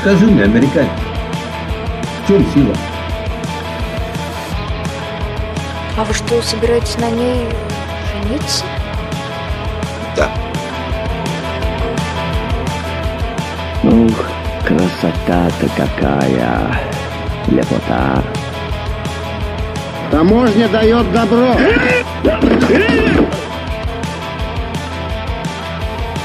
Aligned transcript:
скажи 0.00 0.26
мне, 0.26 0.44
американец, 0.44 0.90
в 2.22 2.26
чем 2.26 2.44
сила? 2.52 2.74
А 5.96 6.04
вы 6.04 6.14
что, 6.14 6.40
собираетесь 6.40 6.96
на 6.98 7.10
ней 7.10 7.46
жениться? 8.12 8.64
Да. 10.16 10.30
Ух, 13.82 14.26
красота-то 14.66 15.68
какая! 15.76 16.80
Лепота! 17.48 18.22
Таможня 20.10 20.68
дает 20.68 21.12
добро. 21.12 21.54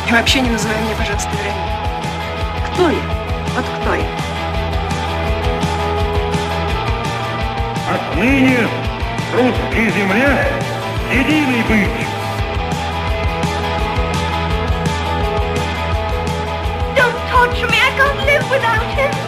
И 0.07 0.11
вообще 0.11 0.41
не 0.41 0.49
называй 0.49 0.77
меня, 0.81 0.95
пожалуйста, 0.97 1.29
Вероникой. 1.31 1.65
Кто 2.73 2.89
я? 2.89 3.14
Вот 3.54 3.64
кто 3.80 3.94
я? 3.94 4.04
Отныне 7.92 8.68
русской 9.32 9.90
земле 9.90 10.46
единый 11.12 11.62
быть. 11.68 12.06
Don't 16.96 17.16
torture 17.30 17.68
me. 17.68 17.78
I 17.78 17.90
can't 17.96 18.18
live 18.26 18.50
without 18.50 18.84
him. 18.94 19.23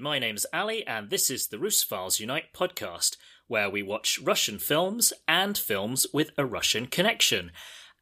My 0.00 0.18
name's 0.18 0.46
Ali, 0.52 0.86
and 0.86 1.10
this 1.10 1.30
is 1.30 1.48
the 1.48 1.58
Russophiles 1.58 2.20
Unite 2.20 2.52
podcast, 2.54 3.16
where 3.46 3.68
we 3.68 3.82
watch 3.82 4.18
Russian 4.22 4.58
films 4.58 5.12
and 5.28 5.56
films 5.56 6.06
with 6.12 6.30
a 6.38 6.46
Russian 6.46 6.86
connection. 6.86 7.52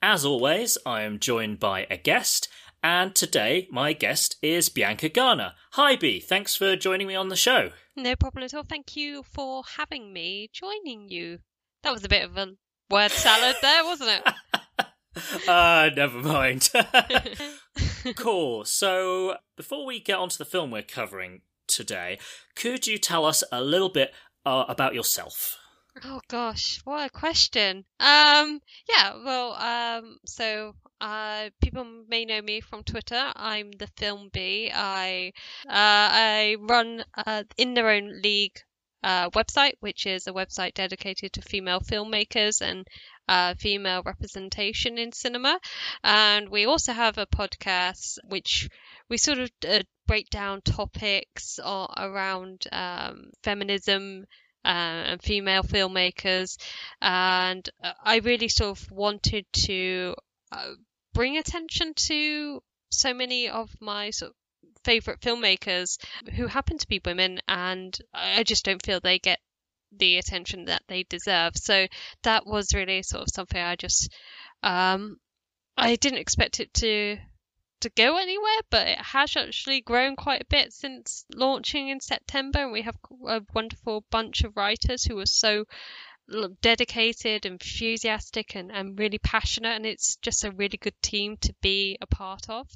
As 0.00 0.24
always, 0.24 0.78
I 0.86 1.02
am 1.02 1.18
joined 1.18 1.58
by 1.58 1.86
a 1.90 1.96
guest, 1.96 2.48
and 2.82 3.14
today 3.14 3.66
my 3.70 3.92
guest 3.92 4.36
is 4.42 4.68
Bianca 4.68 5.08
Garner. 5.08 5.54
Hi, 5.72 5.96
B. 5.96 6.20
Thanks 6.20 6.54
for 6.54 6.76
joining 6.76 7.08
me 7.08 7.14
on 7.14 7.28
the 7.28 7.36
show. 7.36 7.70
No 7.96 8.14
problem 8.14 8.44
at 8.44 8.54
all. 8.54 8.64
Thank 8.64 8.96
you 8.96 9.22
for 9.22 9.62
having 9.76 10.12
me 10.12 10.50
joining 10.52 11.08
you. 11.08 11.38
That 11.82 11.92
was 11.92 12.04
a 12.04 12.08
bit 12.08 12.24
of 12.24 12.36
a 12.36 12.54
word 12.90 13.10
salad 13.10 13.56
there, 13.60 13.84
wasn't 13.84 14.10
it? 14.10 14.34
Ah, 15.48 15.90
never 15.96 16.18
mind. 16.18 16.70
cool. 18.16 18.64
So, 18.64 19.36
before 19.56 19.84
we 19.84 20.00
get 20.00 20.18
onto 20.18 20.38
the 20.38 20.44
film 20.44 20.70
we're 20.70 20.82
covering 20.82 21.40
today, 21.68 22.18
could 22.56 22.86
you 22.86 22.98
tell 22.98 23.24
us 23.24 23.44
a 23.52 23.62
little 23.62 23.90
bit 23.90 24.12
uh, 24.44 24.64
about 24.68 24.94
yourself? 24.94 25.58
Oh 26.04 26.20
gosh, 26.28 26.80
what 26.84 27.06
a 27.06 27.10
question. 27.10 27.84
Um, 27.98 28.60
yeah, 28.88 29.14
well, 29.24 29.52
um, 29.54 30.18
so 30.24 30.74
uh, 31.00 31.50
people 31.60 32.04
may 32.08 32.24
know 32.24 32.40
me 32.40 32.60
from 32.60 32.84
Twitter. 32.84 33.32
I'm 33.34 33.72
the 33.72 33.88
Film 33.96 34.30
Bee. 34.32 34.70
I 34.72 35.32
uh, 35.66 35.72
I 35.72 36.56
run 36.60 37.04
uh, 37.16 37.44
in 37.56 37.74
their 37.74 37.90
own 37.90 38.20
league 38.22 38.58
uh, 39.02 39.30
website, 39.30 39.74
which 39.80 40.06
is 40.06 40.26
a 40.26 40.32
website 40.32 40.74
dedicated 40.74 41.32
to 41.32 41.42
female 41.42 41.80
filmmakers 41.80 42.60
and 42.60 42.86
uh, 43.28 43.54
female 43.54 44.02
representation 44.02 44.98
in 44.98 45.12
cinema. 45.12 45.58
And 46.02 46.48
we 46.48 46.66
also 46.66 46.92
have 46.92 47.18
a 47.18 47.26
podcast 47.26 48.18
which 48.28 48.68
we 49.08 49.16
sort 49.16 49.38
of 49.38 49.50
uh, 49.68 49.82
break 50.06 50.30
down 50.30 50.62
topics 50.62 51.60
around 51.62 52.66
um, 52.72 53.30
feminism 53.42 54.24
uh, 54.64 54.68
and 54.68 55.22
female 55.22 55.62
filmmakers. 55.62 56.56
And 57.00 57.68
uh, 57.82 57.92
I 58.02 58.18
really 58.18 58.48
sort 58.48 58.78
of 58.78 58.90
wanted 58.90 59.46
to 59.64 60.14
uh, 60.50 60.72
bring 61.12 61.36
attention 61.36 61.94
to 61.94 62.62
so 62.90 63.12
many 63.12 63.48
of 63.48 63.70
my 63.80 64.10
sort 64.10 64.30
of 64.30 64.36
favorite 64.84 65.20
filmmakers 65.20 65.98
who 66.34 66.46
happen 66.46 66.78
to 66.78 66.88
be 66.88 67.00
women, 67.04 67.40
and 67.46 67.98
I 68.14 68.42
just 68.42 68.64
don't 68.64 68.84
feel 68.84 69.00
they 69.00 69.18
get 69.18 69.38
the 69.96 70.18
attention 70.18 70.66
that 70.66 70.82
they 70.88 71.04
deserve. 71.04 71.56
So 71.56 71.86
that 72.22 72.46
was 72.46 72.74
really 72.74 73.02
sort 73.02 73.22
of 73.22 73.28
something 73.32 73.60
I 73.60 73.76
just 73.76 74.12
um, 74.62 75.18
I 75.76 75.96
didn't 75.96 76.18
expect 76.18 76.60
it 76.60 76.74
to 76.74 77.18
to 77.80 77.90
go 77.90 78.16
anywhere, 78.16 78.60
but 78.70 78.88
it 78.88 78.98
has 78.98 79.36
actually 79.36 79.80
grown 79.80 80.16
quite 80.16 80.42
a 80.42 80.46
bit 80.50 80.72
since 80.72 81.24
launching 81.34 81.88
in 81.88 82.00
September, 82.00 82.60
and 82.60 82.72
we 82.72 82.82
have 82.82 82.96
a 83.28 83.40
wonderful 83.54 84.04
bunch 84.10 84.42
of 84.42 84.56
writers 84.56 85.04
who 85.04 85.18
are 85.20 85.26
so 85.26 85.64
dedicated, 86.60 87.46
enthusiastic, 87.46 88.56
and, 88.56 88.72
and 88.72 88.98
really 88.98 89.18
passionate, 89.18 89.76
and 89.76 89.86
it's 89.86 90.16
just 90.16 90.44
a 90.44 90.50
really 90.50 90.76
good 90.76 91.00
team 91.02 91.36
to 91.36 91.54
be 91.62 91.96
a 92.00 92.06
part 92.06 92.50
of 92.50 92.68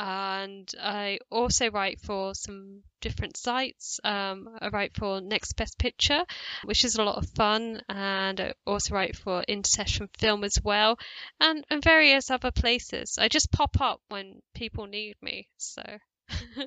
and 0.00 0.72
I 0.80 1.18
also 1.30 1.70
write 1.70 2.00
for 2.00 2.34
some 2.34 2.80
different 3.02 3.36
sites. 3.36 4.00
Um, 4.02 4.48
I 4.58 4.68
write 4.68 4.96
for 4.96 5.20
Next 5.20 5.52
Best 5.56 5.78
Picture, 5.78 6.24
which 6.64 6.86
is 6.86 6.96
a 6.96 7.04
lot 7.04 7.18
of 7.18 7.28
fun, 7.28 7.82
and 7.86 8.40
I 8.40 8.54
also 8.66 8.94
write 8.94 9.14
for 9.14 9.44
InSession 9.46 10.08
Film 10.18 10.42
as 10.42 10.58
well, 10.64 10.98
and, 11.38 11.66
and 11.68 11.84
various 11.84 12.30
other 12.30 12.50
places. 12.50 13.18
I 13.18 13.28
just 13.28 13.52
pop 13.52 13.78
up 13.82 14.00
when 14.08 14.40
people 14.54 14.86
need 14.86 15.16
me, 15.20 15.48
so 15.58 15.82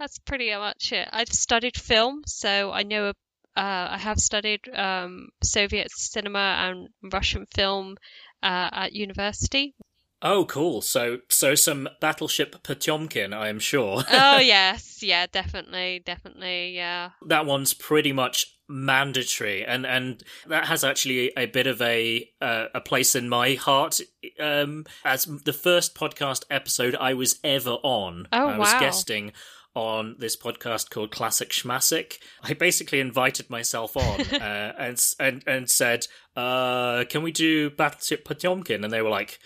that's 0.00 0.18
pretty 0.18 0.52
much 0.52 0.90
it. 0.90 1.08
I've 1.12 1.32
studied 1.32 1.76
film, 1.76 2.22
so 2.26 2.72
I 2.72 2.82
know. 2.82 3.12
Uh, 3.54 3.90
I 3.90 3.98
have 3.98 4.18
studied 4.18 4.66
um, 4.74 5.28
Soviet 5.44 5.88
cinema 5.92 6.38
and 6.38 6.88
Russian 7.12 7.46
film 7.54 7.96
uh, 8.42 8.70
at 8.72 8.92
university, 8.92 9.74
Oh, 10.22 10.44
cool. 10.44 10.82
So, 10.82 11.18
so 11.28 11.56
some 11.56 11.88
Battleship 12.00 12.62
Potemkin, 12.62 13.34
I 13.34 13.48
am 13.48 13.58
sure. 13.58 14.04
oh 14.10 14.38
yes, 14.40 15.02
yeah, 15.02 15.26
definitely, 15.30 16.02
definitely, 16.04 16.76
yeah. 16.76 17.10
That 17.26 17.44
one's 17.44 17.74
pretty 17.74 18.12
much 18.12 18.46
mandatory, 18.68 19.64
and 19.64 19.84
and 19.84 20.22
that 20.46 20.66
has 20.66 20.84
actually 20.84 21.32
a 21.36 21.46
bit 21.46 21.66
of 21.66 21.82
a 21.82 22.28
uh, 22.40 22.66
a 22.74 22.80
place 22.80 23.16
in 23.16 23.28
my 23.28 23.54
heart. 23.54 24.00
Um, 24.38 24.86
as 25.04 25.24
the 25.24 25.52
first 25.52 25.96
podcast 25.96 26.44
episode 26.50 26.94
I 26.94 27.14
was 27.14 27.40
ever 27.42 27.78
on, 27.82 28.28
oh 28.32 28.48
I 28.48 28.58
was 28.58 28.72
wow. 28.72 28.80
guesting 28.80 29.32
on 29.74 30.16
this 30.18 30.36
podcast 30.36 30.90
called 30.90 31.10
Classic 31.10 31.48
Schmassic. 31.50 32.18
I 32.42 32.52
basically 32.52 33.00
invited 33.00 33.48
myself 33.50 33.96
on 33.96 34.20
uh, 34.32 34.72
and 34.78 35.04
and 35.18 35.42
and 35.46 35.68
said, 35.68 36.06
uh, 36.36 37.04
"Can 37.08 37.22
we 37.22 37.32
do 37.32 37.70
Battleship 37.70 38.24
Potemkin?" 38.24 38.84
And 38.84 38.92
they 38.92 39.02
were 39.02 39.10
like 39.10 39.38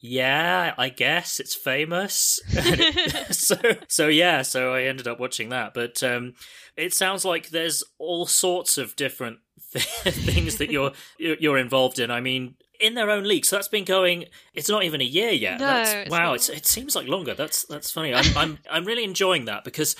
yeah, 0.00 0.74
I 0.78 0.88
guess 0.88 1.40
it's 1.40 1.54
famous. 1.54 2.40
so, 3.30 3.56
so 3.86 4.08
yeah, 4.08 4.42
so 4.42 4.74
I 4.74 4.82
ended 4.84 5.06
up 5.06 5.20
watching 5.20 5.50
that. 5.50 5.74
But 5.74 6.02
um, 6.02 6.34
it 6.76 6.94
sounds 6.94 7.24
like 7.24 7.50
there's 7.50 7.84
all 7.98 8.26
sorts 8.26 8.78
of 8.78 8.96
different 8.96 9.38
th- 9.72 9.84
things 10.04 10.56
that 10.56 10.70
you're 10.70 10.92
you're 11.18 11.58
involved 11.58 11.98
in. 11.98 12.10
I 12.10 12.20
mean, 12.20 12.54
in 12.80 12.94
their 12.94 13.10
own 13.10 13.24
league. 13.24 13.44
So 13.44 13.56
that's 13.56 13.68
been 13.68 13.84
going. 13.84 14.24
It's 14.54 14.70
not 14.70 14.84
even 14.84 15.02
a 15.02 15.04
year 15.04 15.32
yet. 15.32 15.60
No, 15.60 15.66
that's, 15.66 15.92
it's 15.92 16.10
wow, 16.10 16.32
it's, 16.32 16.48
it 16.48 16.66
seems 16.66 16.96
like 16.96 17.06
longer. 17.06 17.34
That's 17.34 17.66
that's 17.66 17.90
funny. 17.90 18.14
I'm 18.14 18.36
I'm 18.36 18.58
I'm 18.70 18.84
really 18.86 19.04
enjoying 19.04 19.44
that 19.44 19.64
because 19.64 19.96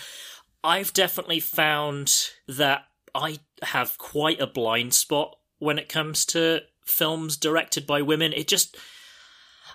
I've 0.64 0.94
definitely 0.94 1.40
found 1.40 2.30
that 2.48 2.84
I 3.14 3.38
have 3.62 3.98
quite 3.98 4.40
a 4.40 4.46
blind 4.46 4.94
spot 4.94 5.36
when 5.58 5.78
it 5.78 5.90
comes 5.90 6.24
to 6.26 6.62
films 6.86 7.36
directed 7.36 7.86
by 7.86 8.00
women. 8.00 8.32
It 8.32 8.48
just 8.48 8.78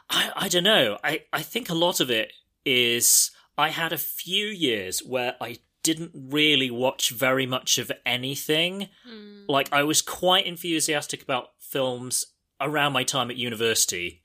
I, 0.09 0.31
I 0.35 0.47
don't 0.49 0.63
know. 0.63 0.97
I, 1.03 1.23
I 1.33 1.41
think 1.41 1.69
a 1.69 1.75
lot 1.75 1.99
of 1.99 2.09
it 2.09 2.31
is 2.65 3.31
I 3.57 3.69
had 3.69 3.93
a 3.93 3.97
few 3.97 4.47
years 4.47 4.99
where 4.99 5.35
I 5.41 5.57
didn't 5.83 6.11
really 6.13 6.71
watch 6.71 7.11
very 7.11 7.45
much 7.45 7.77
of 7.77 7.91
anything. 8.05 8.89
Mm. 9.09 9.45
Like, 9.47 9.71
I 9.71 9.83
was 9.83 10.01
quite 10.01 10.45
enthusiastic 10.45 11.21
about 11.21 11.49
films 11.59 12.25
around 12.59 12.93
my 12.93 13.03
time 13.03 13.29
at 13.29 13.37
university, 13.37 14.23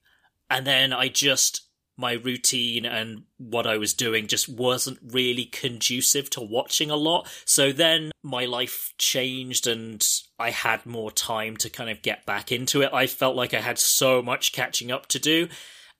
and 0.48 0.66
then 0.66 0.92
I 0.92 1.08
just. 1.08 1.66
My 2.00 2.14
routine 2.14 2.86
and 2.86 3.24
what 3.36 3.66
I 3.66 3.76
was 3.76 3.92
doing 3.92 4.26
just 4.26 4.48
wasn't 4.48 4.98
really 5.02 5.44
conducive 5.44 6.30
to 6.30 6.40
watching 6.40 6.90
a 6.90 6.96
lot. 6.96 7.28
So 7.44 7.72
then 7.72 8.10
my 8.22 8.46
life 8.46 8.94
changed 8.96 9.66
and 9.66 10.02
I 10.38 10.50
had 10.50 10.86
more 10.86 11.10
time 11.10 11.58
to 11.58 11.68
kind 11.68 11.90
of 11.90 12.00
get 12.00 12.24
back 12.24 12.50
into 12.50 12.80
it. 12.80 12.90
I 12.92 13.06
felt 13.06 13.36
like 13.36 13.52
I 13.52 13.60
had 13.60 13.78
so 13.78 14.22
much 14.22 14.52
catching 14.52 14.90
up 14.90 15.06
to 15.08 15.18
do. 15.18 15.48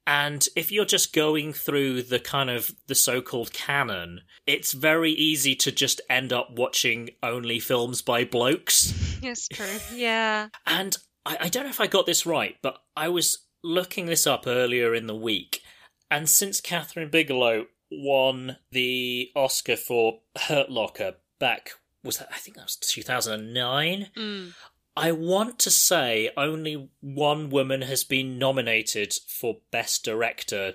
And 0.07 0.49
if 0.57 0.73
you're 0.73 0.87
just 0.87 1.13
going 1.13 1.53
through 1.53 2.05
the 2.05 2.19
kind 2.19 2.49
of 2.49 2.73
the 2.87 2.95
so-called 2.95 3.53
canon, 3.53 4.23
it's 4.47 4.73
very 4.73 5.13
easy 5.13 5.55
to 5.57 5.71
just 5.71 6.01
end 6.09 6.33
up 6.33 6.49
watching 6.57 7.11
only 7.23 7.61
films 7.61 8.01
by 8.01 8.25
blokes. 8.25 8.95
It's 9.23 9.49
true. 9.49 9.67
Yeah. 9.95 10.49
And 10.67 10.97
I, 11.27 11.37
I 11.43 11.49
don't 11.51 11.65
know 11.65 11.71
if 11.71 11.81
I 11.81 11.87
got 11.87 12.07
this 12.07 12.25
right, 12.25 12.57
but 12.63 12.79
I 12.97 13.09
was 13.09 13.47
looking 13.63 14.07
this 14.07 14.27
up 14.27 14.45
earlier 14.47 14.95
in 14.95 15.07
the 15.07 15.15
week, 15.15 15.63
And 16.11 16.29
since 16.29 16.61
Kathryn 16.61 17.11
Bigelow 17.11 17.67
won 17.91 18.57
the 18.71 19.31
Oscar 19.35 19.77
for 19.77 20.21
Hurt 20.37 20.71
Locker 20.71 21.15
back 21.39 21.73
was 22.03 22.19
that 22.19 22.29
I 22.33 22.39
think 22.39 22.57
that 22.57 22.65
was 22.65 22.77
2009. 22.77 24.09
Mm. 24.17 24.55
I 24.97 25.13
want 25.13 25.59
to 25.61 25.71
say 25.71 26.31
only 26.37 26.91
one 27.01 27.51
woman 27.51 27.83
has 27.83 28.05
been 28.05 28.39
nominated 28.39 29.15
for 29.29 29.59
Best 29.71 30.05
Director 30.05 30.75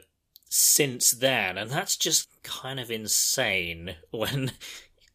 since 0.49 1.11
then, 1.11 1.57
and 1.57 1.69
that's 1.69 1.97
just 1.97 2.29
kind 2.43 2.79
of 2.79 2.89
insane 2.89 3.95
when 4.11 4.51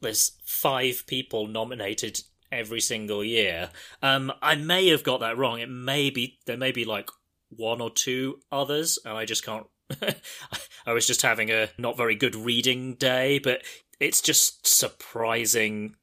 there's 0.01 0.33
five 0.45 1.05
people 1.07 1.47
nominated 1.47 2.21
every 2.53 2.81
single 2.81 3.25
year. 3.25 3.71
Um, 4.03 4.33
I 4.43 4.57
may 4.57 4.89
have 4.89 5.05
got 5.05 5.21
that 5.21 5.39
wrong. 5.39 5.61
It 5.61 5.71
may 5.71 6.11
be 6.11 6.39
there 6.47 6.57
may 6.57 6.73
be 6.73 6.85
like 6.85 7.11
one 7.49 7.81
or 7.81 7.91
two 7.91 8.41
others, 8.53 8.99
and 9.05 9.17
I 9.17 9.25
just 9.25 9.45
can't. 9.45 9.67
I 10.87 10.93
was 10.93 11.07
just 11.07 11.23
having 11.23 11.51
a 11.51 11.69
not 11.79 11.97
very 11.97 12.15
good 12.15 12.35
reading 12.35 12.95
day, 12.95 13.39
but 13.39 13.63
it's 13.99 14.21
just 14.21 14.67
surprising 14.67 15.97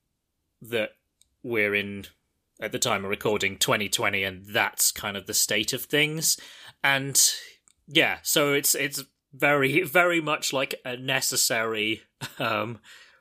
that 0.61 0.91
we're 1.43 1.75
in 1.75 2.05
at 2.59 2.71
the 2.71 2.79
time 2.79 3.03
of 3.03 3.09
recording 3.09 3.57
2020 3.57 4.23
and 4.23 4.45
that's 4.51 4.91
kind 4.91 5.15
of 5.15 5.27
the 5.27 5.33
state 5.33 5.73
of 5.73 5.83
things. 5.83 6.37
And 6.83 7.19
yeah 7.87 8.17
so 8.21 8.53
it's 8.53 8.75
it's 8.75 9.03
very 9.33 9.81
very 9.81 10.21
much 10.21 10.51
like 10.53 10.75
a 10.83 10.97
necessary 10.97 12.01
um 12.39 12.79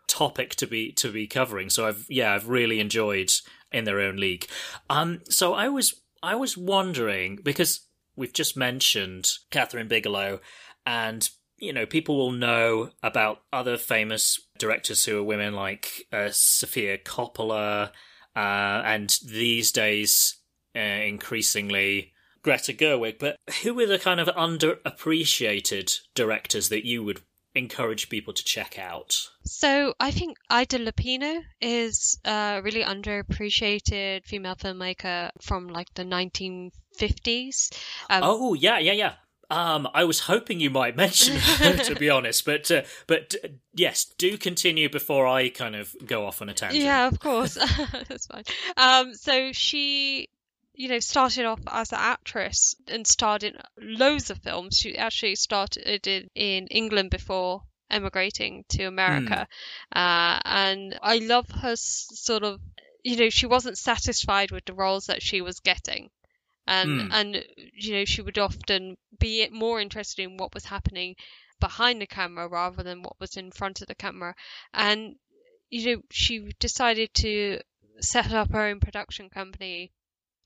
topic 0.09 0.55
to 0.57 0.67
be 0.67 0.93
to 0.93 1.11
be 1.13 1.27
covering. 1.27 1.71
So 1.71 1.87
i've 1.87 2.07
yeah 2.09 2.35
i've 2.35 2.49
really 2.49 2.81
enjoyed 2.81 3.31
in 3.73 3.85
their 3.85 4.01
own 4.01 4.17
league. 4.17 4.47
Um 4.91 5.21
so 5.29 5.55
i 5.55 5.69
was 5.69 6.01
i 6.23 6.35
was 6.35 6.57
wondering 6.57 7.39
because 7.43 7.86
we've 8.17 8.33
just 8.33 8.57
mentioned 8.57 9.31
Kathryn 9.51 9.89
Bigelow 9.89 10.41
and 10.85 11.29
you 11.59 11.73
know, 11.73 11.87
people 11.87 12.17
will 12.17 12.33
know 12.33 12.91
about 13.03 13.43
other 13.53 13.77
famous 13.77 14.41
directors 14.59 15.05
who 15.05 15.19
are 15.19 15.23
women 15.23 15.55
like 15.55 16.07
uh, 16.13 16.29
Sofia 16.31 16.99
Coppola, 16.99 17.91
uh, 18.35 18.83
and 18.85 19.19
these 19.27 19.73
days, 19.73 20.37
uh, 20.75 20.79
increasingly, 20.81 22.13
Greta 22.43 22.75
Gerwig. 22.75 23.19
But 23.19 23.39
who 23.63 23.79
are 23.81 23.87
the 23.87 23.99
kind 23.99 24.21
of 24.21 24.29
underappreciated 24.29 25.99
directors 26.15 26.69
that 26.69 26.87
you 26.87 27.03
would 27.03 27.23
encourage 27.57 28.09
people 28.09 28.33
to 28.33 28.45
check 28.45 28.79
out? 28.79 29.29
So 29.45 29.95
I 29.99 30.11
think 30.11 30.37
Ida 30.51 30.79
Lupino 30.79 31.43
is 31.61 32.19
a 32.25 32.61
really 32.63 32.83
underappreciated 32.83 34.27
female 34.27 34.57
filmmaker 34.57 35.31
from 35.41 35.69
like 35.69 35.93
the 35.95 36.05
1950s. 36.05 37.73
Um, 38.11 38.21
oh 38.23 38.55
yeah, 38.55 38.79
yeah, 38.79 38.93
yeah. 38.93 39.13
Um, 39.49 39.87
I 39.95 40.05
was 40.05 40.21
hoping 40.21 40.59
you 40.59 40.71
might 40.71 40.97
mention 41.05 41.37
her, 41.37 41.77
to 41.77 41.95
be 41.95 42.11
honest, 42.11 42.45
but 42.45 42.71
uh, 42.71 42.83
but 43.07 43.35
uh, 43.45 43.49
yes, 43.75 44.05
do 44.19 44.37
continue 44.37 44.89
before 44.89 45.27
I 45.27 45.49
kind 45.51 45.77
of 45.77 45.95
go 46.05 46.27
off 46.27 46.43
on 46.43 46.49
a 46.49 46.55
tangent. 46.55 46.83
Yeah, 46.83 47.07
of 47.07 47.21
course, 47.21 47.55
that's 48.09 48.27
fine. 48.27 48.45
Um, 48.77 49.15
so 49.15 49.53
she, 49.53 50.29
you 50.77 50.89
know, 50.89 51.01
started 51.01 51.47
off 51.47 51.61
as 51.67 51.91
an 51.93 51.99
actress 52.01 52.77
and 52.89 53.07
starred 53.07 53.43
in 53.43 53.57
loads 53.79 54.31
of 54.31 54.39
films. 54.39 54.77
She 54.79 54.97
actually 54.97 55.35
started 55.37 56.07
in, 56.07 56.29
in 56.35 56.67
England 56.69 57.11
before 57.11 57.63
emigrating 57.91 58.65
to 58.69 58.85
America, 58.85 59.49
mm. 59.95 59.99
uh, 59.99 60.41
and 60.45 60.99
I 61.03 61.19
love 61.19 61.49
her 61.49 61.73
s- 61.73 62.09
sort 62.13 62.43
of. 62.45 62.61
You 63.03 63.17
know, 63.17 63.31
she 63.31 63.47
wasn't 63.47 63.79
satisfied 63.79 64.51
with 64.51 64.65
the 64.65 64.75
roles 64.75 65.07
that 65.07 65.23
she 65.23 65.41
was 65.41 65.61
getting 65.61 66.11
and 66.67 67.01
Mm. 67.01 67.09
and 67.13 67.45
you 67.75 67.95
know 67.95 68.05
she 68.05 68.23
would 68.23 68.39
often 68.39 68.97
be 69.19 69.49
more 69.51 69.81
interested 69.81 70.23
in 70.23 70.37
what 70.37 70.53
was 70.55 70.65
happening 70.65 71.15
behind 71.61 72.01
the 72.01 72.07
camera 72.07 72.49
rather 72.49 72.83
than 72.83 73.03
what 73.03 73.19
was 73.21 73.37
in 73.37 73.51
front 73.51 73.81
of 73.81 73.87
the 73.89 73.95
camera 73.95 74.35
and 74.75 75.17
you 75.71 75.97
know 75.97 76.03
she 76.11 76.53
decided 76.59 77.13
to 77.15 77.61
set 78.01 78.33
up 78.33 78.51
her 78.53 78.67
own 78.67 78.81
production 78.81 79.31
company 79.31 79.93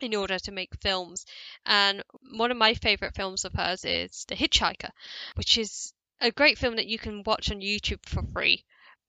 in 0.03 0.15
order 0.15 0.39
to 0.39 0.53
make 0.53 0.81
films 0.81 1.25
and 1.67 2.03
one 2.33 2.51
of 2.51 2.57
my 2.57 2.75
favorite 2.75 3.15
films 3.15 3.45
of 3.45 3.53
hers 3.55 3.85
is 3.85 4.25
The 4.29 4.35
Hitchhiker 4.35 4.91
which 5.35 5.59
is 5.59 5.93
a 6.21 6.31
great 6.31 6.59
film 6.59 6.77
that 6.77 6.87
you 6.87 6.99
can 6.99 7.23
watch 7.25 7.51
on 7.51 7.61
YouTube 7.61 8.05
for 8.07 8.23
free 8.33 8.65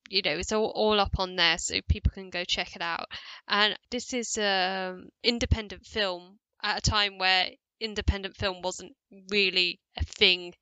you 0.10 0.22
know 0.22 0.32
it's 0.32 0.52
all, 0.52 0.72
all 0.76 1.00
up 1.00 1.20
on 1.20 1.36
there 1.36 1.58
so 1.58 1.80
people 1.88 2.12
can 2.12 2.30
go 2.30 2.44
check 2.44 2.76
it 2.76 2.82
out 2.82 3.08
and 3.48 3.78
this 3.90 4.14
is 4.14 4.38
an 4.38 5.10
independent 5.24 5.86
film 5.86 6.40
at 6.64 6.78
a 6.78 6.90
time 6.90 7.18
where 7.18 7.50
independent 7.80 8.38
film 8.38 8.62
wasn't 8.62 8.96
really 9.30 9.80
a 9.98 10.04
thing 10.04 10.54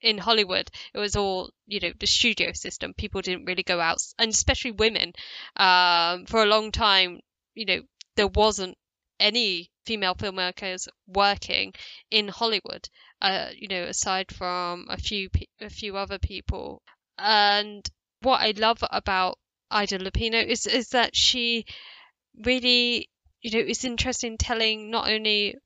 in 0.00 0.18
Hollywood. 0.18 0.70
It 0.92 0.98
was 0.98 1.16
all, 1.16 1.50
you 1.66 1.80
know, 1.80 1.92
the 1.98 2.06
studio 2.06 2.52
system. 2.52 2.92
People 2.94 3.22
didn't 3.22 3.46
really 3.46 3.62
go 3.62 3.80
out, 3.80 3.98
and 4.18 4.30
especially 4.30 4.72
women. 4.72 5.14
Um, 5.56 6.26
for 6.26 6.42
a 6.42 6.46
long 6.46 6.72
time, 6.72 7.20
you 7.54 7.64
know, 7.64 7.80
there 8.16 8.28
wasn't 8.28 8.76
any 9.18 9.70
female 9.84 10.14
filmmakers 10.14 10.88
working 11.06 11.72
in 12.10 12.28
Hollywood. 12.28 12.88
Uh, 13.22 13.48
you 13.56 13.68
know, 13.68 13.84
aside 13.84 14.32
from 14.32 14.86
a 14.90 14.98
few 14.98 15.30
a 15.60 15.70
few 15.70 15.96
other 15.96 16.18
people. 16.18 16.82
And 17.18 17.88
what 18.20 18.40
I 18.40 18.52
love 18.56 18.78
about 18.90 19.38
Ida 19.70 19.98
Lupino 19.98 20.44
is 20.44 20.66
is 20.66 20.90
that 20.90 21.16
she 21.16 21.64
really 22.44 23.08
you 23.44 23.50
know, 23.50 23.64
is 23.68 23.84
interested 23.84 24.26
in 24.26 24.38
telling 24.38 24.90
not 24.90 25.08
only 25.08 25.56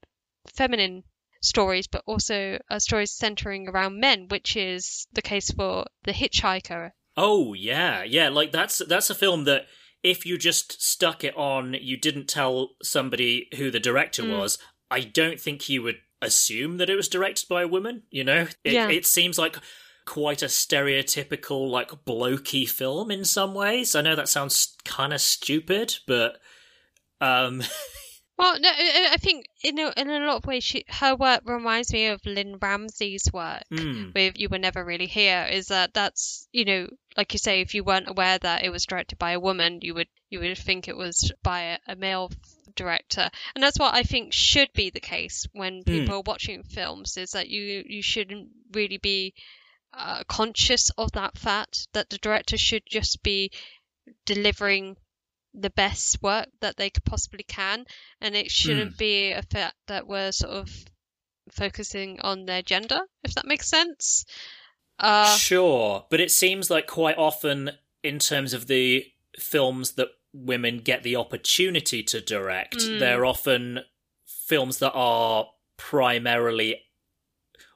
feminine 0.54 1.04
stories 1.40 1.86
but 1.86 2.02
also 2.06 2.58
uh, 2.68 2.78
stories 2.80 3.12
centering 3.12 3.68
around 3.68 4.00
men, 4.00 4.26
which 4.28 4.56
is 4.56 5.06
the 5.12 5.22
case 5.22 5.50
for 5.52 5.86
The 6.02 6.12
Hitchhiker. 6.12 6.90
Oh 7.16 7.54
yeah, 7.54 8.02
yeah. 8.02 8.28
Like 8.28 8.50
that's 8.50 8.78
that's 8.78 9.10
a 9.10 9.14
film 9.14 9.44
that 9.44 9.66
if 10.02 10.24
you 10.24 10.38
just 10.38 10.80
stuck 10.82 11.24
it 11.24 11.36
on, 11.36 11.74
you 11.80 11.96
didn't 11.96 12.28
tell 12.28 12.70
somebody 12.82 13.48
who 13.56 13.70
the 13.70 13.80
director 13.80 14.22
Mm. 14.22 14.38
was. 14.38 14.58
I 14.90 15.00
don't 15.00 15.40
think 15.40 15.68
you 15.68 15.82
would 15.82 15.98
assume 16.22 16.78
that 16.78 16.90
it 16.90 16.96
was 16.96 17.08
directed 17.08 17.48
by 17.48 17.62
a 17.62 17.68
woman. 17.68 18.02
You 18.10 18.24
know, 18.24 18.46
it, 18.64 18.72
Yeah. 18.72 18.88
it 18.88 19.06
seems 19.06 19.38
like 19.38 19.56
quite 20.06 20.42
a 20.42 20.46
stereotypical, 20.46 21.68
like 21.70 21.90
blokey 22.06 22.68
film 22.68 23.10
in 23.10 23.24
some 23.24 23.54
ways. 23.54 23.94
I 23.94 24.00
know 24.00 24.16
that 24.16 24.28
sounds 24.28 24.76
kind 24.84 25.12
of 25.12 25.20
stupid, 25.20 25.96
but 26.06 26.38
um, 27.20 27.62
Well, 28.38 28.58
no, 28.60 28.70
I 28.70 29.16
think 29.18 29.46
in 29.64 29.80
a, 29.80 29.92
in 29.96 30.08
a 30.08 30.20
lot 30.24 30.36
of 30.36 30.46
ways, 30.46 30.62
she, 30.62 30.84
her 30.88 31.16
work 31.16 31.40
reminds 31.44 31.92
me 31.92 32.06
of 32.06 32.24
Lynne 32.24 32.56
Ramsay's 32.62 33.28
work 33.32 33.64
mm, 33.72 34.14
with 34.14 34.38
"You 34.38 34.48
Were 34.48 34.58
Never 34.60 34.84
Really 34.84 35.06
Here." 35.08 35.48
Is 35.50 35.66
that 35.66 35.92
that's 35.92 36.46
you 36.52 36.64
know, 36.64 36.86
like 37.18 37.32
you 37.32 37.38
say, 37.40 37.60
if 37.60 37.74
you 37.74 37.82
weren't 37.82 38.08
aware 38.08 38.38
that 38.38 38.64
it 38.64 38.70
was 38.70 38.86
directed 38.86 39.18
by 39.18 39.32
a 39.32 39.40
woman, 39.40 39.80
you 39.82 39.92
would 39.92 40.06
you 40.30 40.38
would 40.38 40.56
think 40.56 40.86
it 40.86 40.96
was 40.96 41.32
by 41.42 41.78
a, 41.88 41.96
male 41.96 42.30
director, 42.76 43.28
and 43.54 43.62
that's 43.62 43.78
what 43.78 43.92
I 43.92 44.04
think 44.04 44.32
should 44.32 44.72
be 44.72 44.90
the 44.90 45.00
case 45.00 45.44
when 45.52 45.82
people 45.82 46.14
are 46.14 46.22
watching 46.24 46.62
films. 46.62 47.16
Is 47.16 47.32
that 47.32 47.48
you 47.48 47.82
you 47.84 48.02
shouldn't 48.02 48.50
really 48.72 48.98
be 48.98 49.34
uh, 49.92 50.22
conscious 50.28 50.90
of 50.90 51.10
that 51.12 51.36
fact 51.36 51.88
that 51.92 52.08
the 52.08 52.18
director 52.18 52.56
should 52.56 52.84
just 52.88 53.20
be 53.24 53.50
delivering 54.24 54.96
the 55.54 55.70
best 55.70 56.22
work 56.22 56.46
that 56.60 56.76
they 56.76 56.88
could 56.88 57.04
possibly 57.04 57.42
can. 57.42 57.84
And 58.20 58.36
it 58.36 58.50
shouldn't 58.50 58.96
be 58.96 59.32
a 59.32 59.42
fact 59.42 59.74
that 59.88 60.06
we're 60.06 60.30
sort 60.30 60.52
of 60.52 60.70
focusing 61.50 62.20
on 62.20 62.44
their 62.44 62.62
gender 62.62 63.00
if 63.24 63.34
that 63.34 63.46
makes 63.46 63.68
sense 63.68 64.26
uh 65.00 65.36
sure, 65.36 66.04
but 66.10 66.20
it 66.20 66.30
seems 66.30 66.70
like 66.70 66.86
quite 66.86 67.16
often, 67.18 67.70
in 68.02 68.18
terms 68.18 68.52
of 68.52 68.66
the 68.66 69.06
films 69.38 69.92
that 69.92 70.08
women 70.32 70.78
get 70.78 71.02
the 71.02 71.16
opportunity 71.16 72.02
to 72.02 72.20
direct, 72.20 72.76
Mm. 72.78 72.98
they're 72.98 73.24
often 73.24 73.80
films 74.26 74.78
that 74.78 74.92
are 74.92 75.46
primarily, 75.76 76.80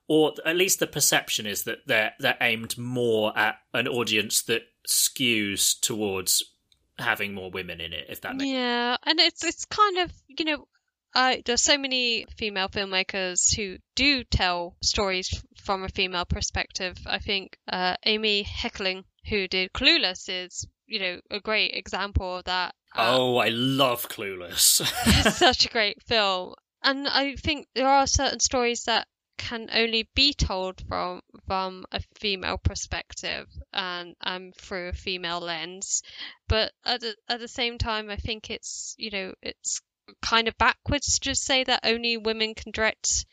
or 0.09 0.35
at 0.45 0.57
least 0.57 0.79
the 0.81 0.87
perception 0.87 1.47
is 1.47 1.64
that 1.64 1.79
they're 1.87 2.12
they're 2.19 2.37
aimed 2.41 2.76
more 2.79 3.37
at 3.38 3.57
an 3.73 3.87
audience 3.88 4.43
that 4.43 4.62
skews 4.88 5.79
towards 5.81 6.43
having 6.99 7.33
more 7.35 7.50
women 7.50 7.81
in 7.81 7.93
it. 7.93 8.07
If 8.09 8.21
that 8.23 8.37
makes 8.37 8.50
yeah 8.50 8.97
and 9.05 9.19
it's 9.21 9.45
it's 9.45 9.64
kind 9.64 9.99
of 9.99 10.12
you 10.29 10.45
know 10.45 10.67
I, 11.14 11.42
there's 11.45 11.62
so 11.62 11.76
many 11.78 12.26
female 12.37 12.69
filmmakers 12.69 13.54
who 13.54 13.78
do 13.95 14.25
tell 14.25 14.76
stories 14.83 15.42
from 15.62 15.85
a 15.85 15.88
female 15.88 16.25
perspective. 16.25 16.97
I 17.07 17.19
think 17.19 17.59
uh, 17.69 17.97
Amy 18.04 18.45
Heckerling, 18.45 19.04
who 19.28 19.47
did 19.49 19.73
Clueless, 19.73 20.28
is 20.28 20.66
you 20.87 20.99
know 21.00 21.21
a 21.31 21.40
great 21.40 21.73
example 21.75 22.38
of 22.38 22.45
that. 22.45 22.75
Uh, 22.97 23.16
Oh, 23.19 23.37
I 23.37 23.49
love 23.49 24.09
Clueless. 24.09 24.81
it's 25.07 25.37
such 25.49 25.66
a 25.66 25.71
great 25.71 26.02
film. 26.02 26.54
And 26.83 27.07
I 27.07 27.37
think 27.37 27.69
there 27.75 27.88
are 27.88 28.07
certain 28.07 28.40
stories 28.40 28.85
that 28.85 29.07
can 29.38 29.69
only 29.73 30.09
be 30.14 30.33
told 30.33 30.83
from 30.88 31.21
from 31.47 31.85
a 31.90 32.00
female 32.21 32.59
perspective 32.59 33.47
and 33.73 34.14
um 34.21 34.52
through 34.57 34.88
a 34.88 34.92
female 34.92 35.40
lens. 35.40 36.02
But 36.49 36.73
at 36.85 37.00
the, 37.00 37.16
at 37.28 37.40
the 37.40 37.49
same 37.49 37.78
time, 37.78 38.09
I 38.11 38.16
think 38.16 38.50
it's 38.50 38.95
you 38.99 39.11
know 39.11 39.35
it's 39.42 39.81
kind 40.21 40.49
of 40.49 40.56
backwards 40.59 41.14
to 41.14 41.21
just 41.21 41.44
say 41.44 41.64
that 41.64 41.80
only 41.85 42.16
women 42.16 42.54
can 42.54 42.73
direct 42.73 43.25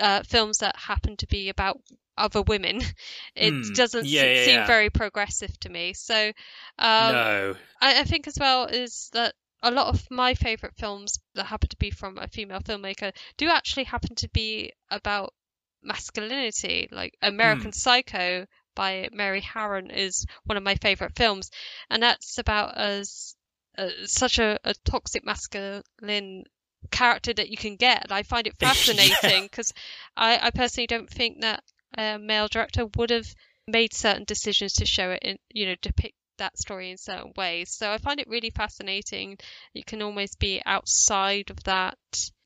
uh, 0.00 0.22
films 0.22 0.58
that 0.58 0.76
happen 0.76 1.16
to 1.16 1.26
be 1.26 1.48
about 1.48 1.80
other 2.16 2.42
women. 2.42 2.80
It 3.34 3.54
Mm. 3.54 3.74
doesn't 3.74 4.06
Yeah, 4.06 4.22
se- 4.22 4.34
yeah, 4.36 4.44
seem 4.44 4.54
yeah. 4.60 4.66
very 4.66 4.90
progressive 4.90 5.58
to 5.60 5.68
me. 5.68 5.94
So 5.94 6.32
um, 6.78 7.12
no. 7.12 7.54
I, 7.80 8.00
I 8.00 8.04
think 8.04 8.26
as 8.26 8.36
well 8.38 8.64
is 8.66 9.10
that 9.12 9.34
a 9.62 9.70
lot 9.70 9.88
of 9.88 10.10
my 10.10 10.34
favourite 10.34 10.76
films 10.76 11.18
that 11.34 11.44
happen 11.46 11.68
to 11.68 11.76
be 11.76 11.90
from 11.90 12.18
a 12.18 12.28
female 12.28 12.60
filmmaker 12.60 13.12
do 13.36 13.48
actually 13.48 13.84
happen 13.84 14.14
to 14.16 14.28
be 14.28 14.72
about 14.90 15.34
masculinity. 15.82 16.88
Like 16.90 17.16
American 17.22 17.72
Psycho 17.72 18.46
by 18.74 19.08
Mary 19.12 19.40
Harron 19.40 19.90
is 19.90 20.26
one 20.44 20.56
of 20.56 20.62
my 20.62 20.76
favourite 20.76 21.16
films, 21.16 21.50
and 21.90 22.02
that's 22.02 22.38
about 22.38 22.76
as 22.76 23.34
uh, 23.78 23.90
such 24.04 24.38
a, 24.38 24.58
a 24.64 24.74
toxic 24.84 25.24
masculine 25.24 26.44
character 26.90 27.32
that 27.32 27.48
you 27.48 27.56
can 27.56 27.76
get. 27.76 28.02
And 28.02 28.12
I 28.12 28.24
find 28.24 28.46
it 28.46 28.56
fascinating 28.60 29.44
because 29.44 29.72
I, 30.16 30.38
I 30.42 30.50
personally 30.50 30.88
don't 30.88 31.08
think 31.08 31.40
that 31.42 31.62
a 31.96 32.18
male 32.18 32.48
director 32.48 32.86
would 32.96 33.10
have 33.10 33.26
made 33.66 33.94
certain 33.94 34.24
decisions 34.24 34.74
to 34.74 34.86
show 34.86 35.10
it 35.12 35.22
in, 35.22 35.38
you 35.50 35.66
know, 35.66 35.74
depict 35.80 36.16
that 36.38 36.58
story 36.58 36.90
in 36.90 36.98
certain 36.98 37.32
ways. 37.36 37.70
So 37.70 37.90
I 37.90 37.98
find 37.98 38.20
it 38.20 38.28
really 38.28 38.50
fascinating. 38.50 39.38
You 39.74 39.84
can 39.84 40.02
almost 40.02 40.38
be 40.38 40.62
outside 40.66 41.50
of 41.50 41.62
that, 41.64 41.98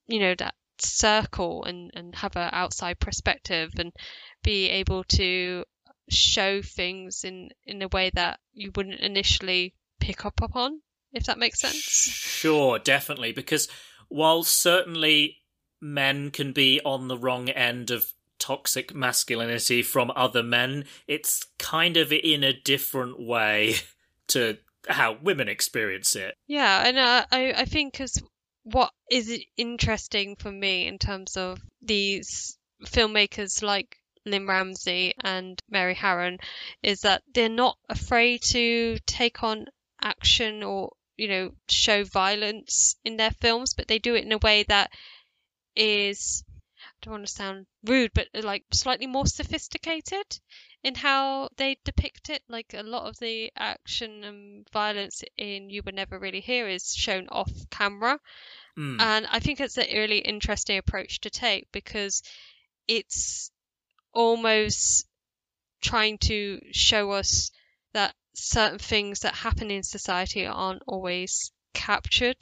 you 0.07 0.19
know, 0.21 0.35
that 0.35 0.55
circle 0.79 1.65
and, 1.65 1.91
and 1.95 2.15
have 2.17 2.37
an 2.37 2.51
outside 2.53 2.99
perspective 2.99 3.73
and 3.79 3.93
be 4.43 4.69
able 4.69 5.05
to 5.05 5.65
show 6.09 6.61
things 6.62 7.25
in, 7.25 7.51
in 7.65 7.81
a 7.83 7.89
way 7.89 8.11
that 8.15 8.41
you 8.53 8.73
wouldn't 8.75 9.01
initially 9.01 9.75
pick 10.01 10.27
up 10.27 10.43
upon, 10.43 10.81
if 11.12 11.25
that 11.25 11.38
makes 11.38 11.61
sense. 11.61 11.76
Sure, 11.76 12.78
definitely. 12.78 13.33
Because 13.33 13.69
while 14.09 14.42
certainly 14.42 15.38
men 15.81 16.31
can 16.31 16.52
be 16.52 16.81
on 16.85 17.09
the 17.09 17.19
wrong 17.19 17.49
end 17.49 17.90
of 17.90 18.12
toxic 18.38 18.95
masculinity 18.95 19.83
from 19.83 20.12
other 20.16 20.42
men, 20.42 20.85
it's 21.07 21.47
kind 21.59 21.97
of 21.97 22.12
in 22.12 22.42
a 22.42 22.52
different 22.52 23.21
way 23.21 23.75
to 24.28 24.59
how 24.88 25.16
women 25.23 25.49
experience 25.49 26.16
it. 26.16 26.35
Yeah, 26.47 26.87
and 26.87 26.99
uh, 26.99 27.25
I 27.31 27.52
I 27.52 27.64
think 27.64 28.00
as 28.00 28.21
what 28.64 28.92
is 29.11 29.40
interesting 29.57 30.37
for 30.37 30.50
me 30.50 30.87
in 30.87 30.99
terms 30.99 31.37
of 31.37 31.61
these 31.81 32.57
filmmakers 32.85 33.62
like 33.62 33.97
Lynne 34.25 34.47
Ramsay 34.47 35.14
and 35.23 35.61
Mary 35.69 35.95
Harron 35.95 36.38
is 36.83 37.00
that 37.00 37.23
they're 37.33 37.49
not 37.49 37.76
afraid 37.88 38.42
to 38.42 38.99
take 39.07 39.42
on 39.42 39.66
action 40.00 40.62
or 40.62 40.92
you 41.16 41.28
know 41.28 41.50
show 41.69 42.04
violence 42.04 42.97
in 43.04 43.16
their 43.16 43.31
films, 43.31 43.75
but 43.75 43.88
they 43.88 43.99
do 43.99 44.14
it 44.14 44.25
in 44.25 44.33
a 44.33 44.38
way 44.38 44.64
that 44.64 44.90
is 45.76 46.45
I 46.83 47.07
don't 47.07 47.12
want 47.12 47.26
to 47.26 47.33
sound 47.33 47.66
rude, 47.85 48.12
but 48.14 48.28
like 48.35 48.64
slightly 48.73 49.07
more 49.07 49.26
sophisticated 49.26 50.40
in 50.83 50.95
how 50.95 51.49
they 51.57 51.76
depict 51.85 52.31
it. 52.31 52.42
Like 52.49 52.75
a 52.75 52.83
lot 52.83 53.09
of 53.09 53.19
the 53.19 53.52
action 53.57 54.25
and 54.25 54.69
violence 54.73 55.23
in 55.37 55.71
You 55.71 55.83
Were 55.85 55.92
Never 55.92 56.19
Really 56.19 56.40
Here 56.40 56.69
is 56.69 56.95
shown 56.95 57.28
off 57.28 57.50
camera. 57.71 58.19
Mm. 58.78 59.00
And 59.00 59.26
I 59.26 59.38
think 59.40 59.61
it's 59.61 59.78
a 59.78 59.99
really 59.99 60.19
interesting 60.19 60.78
approach 60.78 61.21
to 61.21 61.31
take 61.31 61.71
because 61.73 62.23
it's 62.88 63.50
almost 64.12 65.07
trying 65.83 66.19
to 66.19 66.61
show 66.73 67.11
us 67.12 67.50
certain 68.35 68.79
things 68.79 69.21
that 69.21 69.35
happen 69.35 69.71
in 69.71 69.83
society 69.83 70.47
aren't 70.47 70.83
always 70.87 71.53
captured, 71.75 72.37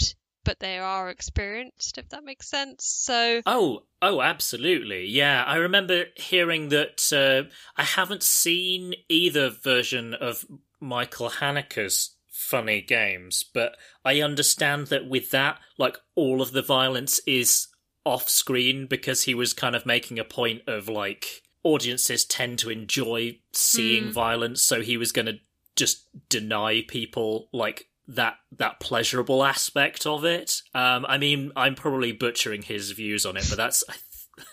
but 0.45 0.59
they 0.61 0.79
are 0.79 1.11
experienced, 1.11 1.99
if 1.99 2.09
that 2.11 2.25
makes 2.25 2.49
sense. 2.49 2.85
So, 2.87 3.43
Oh, 3.47 3.85
oh, 4.03 4.21
absolutely. 4.21 5.07
Yeah, 5.07 5.45
I 5.47 5.57
remember 5.57 6.05
hearing 6.17 6.69
that. 6.71 7.01
Uh, 7.13 7.51
I 7.77 7.85
haven't 7.85 8.23
seen 8.23 8.95
either 9.09 9.51
version 9.51 10.15
of 10.15 10.45
Michael 10.81 11.31
Haneke's 11.31 12.17
funny 12.31 12.81
games, 12.81 13.45
but 13.45 13.77
I 14.05 14.21
understand 14.23 14.87
that 14.89 15.07
with 15.09 15.31
that, 15.31 15.59
like 15.79 15.99
all 16.15 16.41
of 16.43 16.53
the 16.53 16.63
violence 16.63 17.21
is 17.27 17.69
off 18.07 18.29
screen 18.29 18.87
because 18.87 19.25
he 19.25 19.35
was 19.35 19.53
kind 19.53 19.77
of 19.77 19.85
making 19.85 20.19
a 20.19 20.25
point 20.25 20.63
of 20.67 20.89
like 20.89 21.43
audiences 21.63 22.25
tend 22.25 22.59
to 22.59 22.71
enjoy 22.71 23.39
seeing 23.53 24.07
Mm. 24.09 24.13
violence, 24.13 24.63
so 24.63 24.81
he 24.81 24.97
was 24.97 25.13
going 25.13 25.27
to 25.27 25.39
just 25.81 26.07
deny 26.29 26.83
people 26.87 27.49
like 27.53 27.87
that 28.07 28.37
that 28.59 28.81
pleasurable 28.81 29.43
aspect 29.43 30.07
of 30.07 30.25
it. 30.25 30.61
Um, 30.75 31.07
I 31.09 31.17
mean, 31.17 31.53
I'm 31.57 31.75
probably 31.75 32.13
butchering 32.13 32.63
his 32.63 32.91
views 32.91 33.25
on 33.25 33.37
it, 33.39 33.47
but 33.49 33.57
that's. 33.57 33.83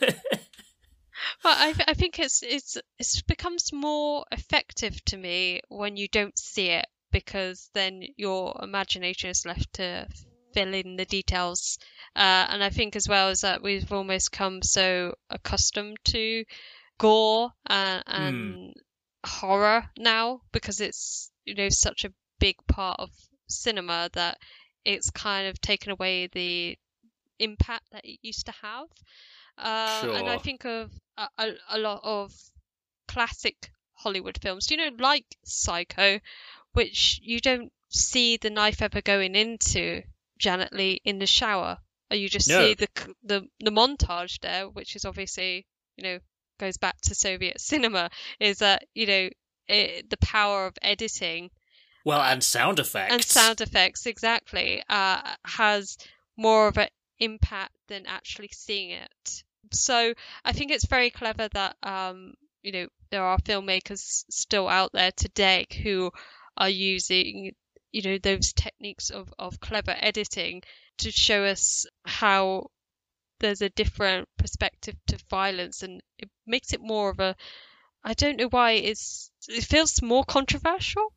well, 0.01 0.12
I, 1.43 1.74
I 1.86 1.93
think 1.93 2.17
it's 2.17 2.41
it's 2.43 2.77
it 2.98 3.24
becomes 3.27 3.74
more 3.74 4.25
effective 4.31 5.03
to 5.05 5.17
me 5.17 5.62
when 5.67 5.98
you 5.98 6.07
don't 6.07 6.39
see 6.39 6.69
it 6.69 6.86
because 7.12 7.69
then 7.74 8.03
your 8.15 8.57
imagination 8.63 9.29
is 9.29 9.46
left 9.46 9.74
to 9.74 10.07
fill 10.53 10.74
in 10.74 10.96
the 10.96 11.05
details. 11.05 11.77
Uh, 12.15 12.48
and 12.50 12.63
I 12.63 12.69
think 12.69 12.96
as 12.96 13.10
well 13.10 13.29
is 13.29 13.41
that 13.41 13.62
we've 13.62 13.91
almost 13.91 14.31
come 14.31 14.62
so 14.62 15.15
accustomed 15.29 15.98
to 16.05 16.46
gore 16.98 17.50
and, 17.65 18.03
and 18.07 18.74
horror 19.27 19.89
now 19.98 20.41
because 20.51 20.81
it's 20.81 21.31
you 21.46 21.55
know 21.55 21.69
such 21.69 22.05
a 22.05 22.13
big 22.39 22.55
part 22.67 23.00
of 23.00 23.10
cinema 23.48 24.10
that 24.13 24.38
it's 24.86 25.10
kind 25.12 25.48
of 25.48 25.60
taken 25.62 25.91
away 25.91 26.27
the 26.27 26.77
impact 27.39 27.84
that 27.91 28.05
it 28.05 28.19
used 28.22 28.46
to 28.46 28.53
have. 28.62 28.88
Uh, 29.57 30.13
And 30.15 30.29
I 30.29 30.38
think 30.38 30.65
of 30.65 30.91
a, 31.17 31.27
a, 31.38 31.51
a 31.69 31.77
lot 31.77 32.01
of 32.03 32.34
classic 33.07 33.72
Hollywood 33.93 34.38
films, 34.41 34.69
you 34.72 34.77
know, 34.77 34.89
like 35.00 35.25
Psycho, 35.43 36.19
which 36.74 37.19
you 37.24 37.39
don't 37.39 37.72
see 37.89 38.38
the 38.38 38.50
knife 38.50 38.81
ever 38.81 39.01
going 39.01 39.36
into 39.36 40.03
Janet 40.38 40.74
Leigh 40.74 41.01
in 41.03 41.19
the 41.19 41.25
shower. 41.25 41.79
You 42.12 42.29
just 42.29 42.48
No. 42.48 42.60
see 42.60 42.74
the, 42.75 42.88
the 43.24 43.48
the 43.60 43.72
montage 43.72 44.39
there, 44.39 44.69
which 44.69 44.96
is 44.96 45.03
obviously, 45.05 45.65
you 45.98 46.03
know, 46.03 46.19
goes 46.58 46.78
back 46.78 47.00
to 47.02 47.16
Soviet 47.16 47.60
cinema. 47.62 48.10
Is 48.40 48.60
that 48.60 48.86
you 48.94 49.08
know 49.08 49.30
it, 49.68 50.10
the 50.10 50.18
power 50.18 50.66
of 50.66 50.78
editing 50.82 51.52
well, 52.08 52.22
and 52.22 52.42
sound 52.42 52.80
effects. 52.80 53.14
and 53.14 53.22
sound 53.22 53.60
effects 53.60 54.06
exactly 54.06 54.82
uh, 54.88 55.36
has 55.44 55.98
more 56.38 56.70
of 56.70 56.78
an 56.78 56.88
impact 57.20 57.74
than 57.90 58.06
actually 58.06 58.50
seeing 58.54 58.92
it. 58.92 59.44
So 59.74 60.14
I 60.46 60.54
think 60.54 60.72
it's 60.72 60.86
very 60.86 61.10
clever 61.10 61.50
that 61.50 61.76
um, 61.84 62.36
you 62.64 62.72
know 62.72 62.88
there 63.10 63.24
are 63.24 63.38
filmmakers 63.40 64.24
still 64.30 64.70
out 64.70 64.94
there 64.94 65.12
today 65.12 65.66
who 65.84 66.12
are 66.56 66.70
using 66.70 67.52
you 67.92 68.02
know 68.04 68.18
those 68.18 68.54
techniques 68.54 69.10
of, 69.10 69.34
of 69.38 69.60
clever 69.60 69.96
editing 70.00 70.62
to 71.00 71.12
show 71.12 71.44
us 71.44 71.86
how 72.06 72.68
there's 73.39 73.62
a 73.62 73.70
different 73.70 74.27
perspective 74.38 74.96
to 75.08 75.17
violence 75.29 75.84
and 75.84 76.01
it 76.17 76.29
makes 76.46 76.74
it 76.74 76.82
more 76.82 77.10
of 77.10 77.20
a 77.20 77.36
I 78.03 78.13
don't 78.13 78.38
know 78.38 78.50
why 78.50 78.72
it's 78.72 79.32
it 79.48 79.63
feels 79.63 80.01
more 80.01 80.24
controversial. 80.24 81.13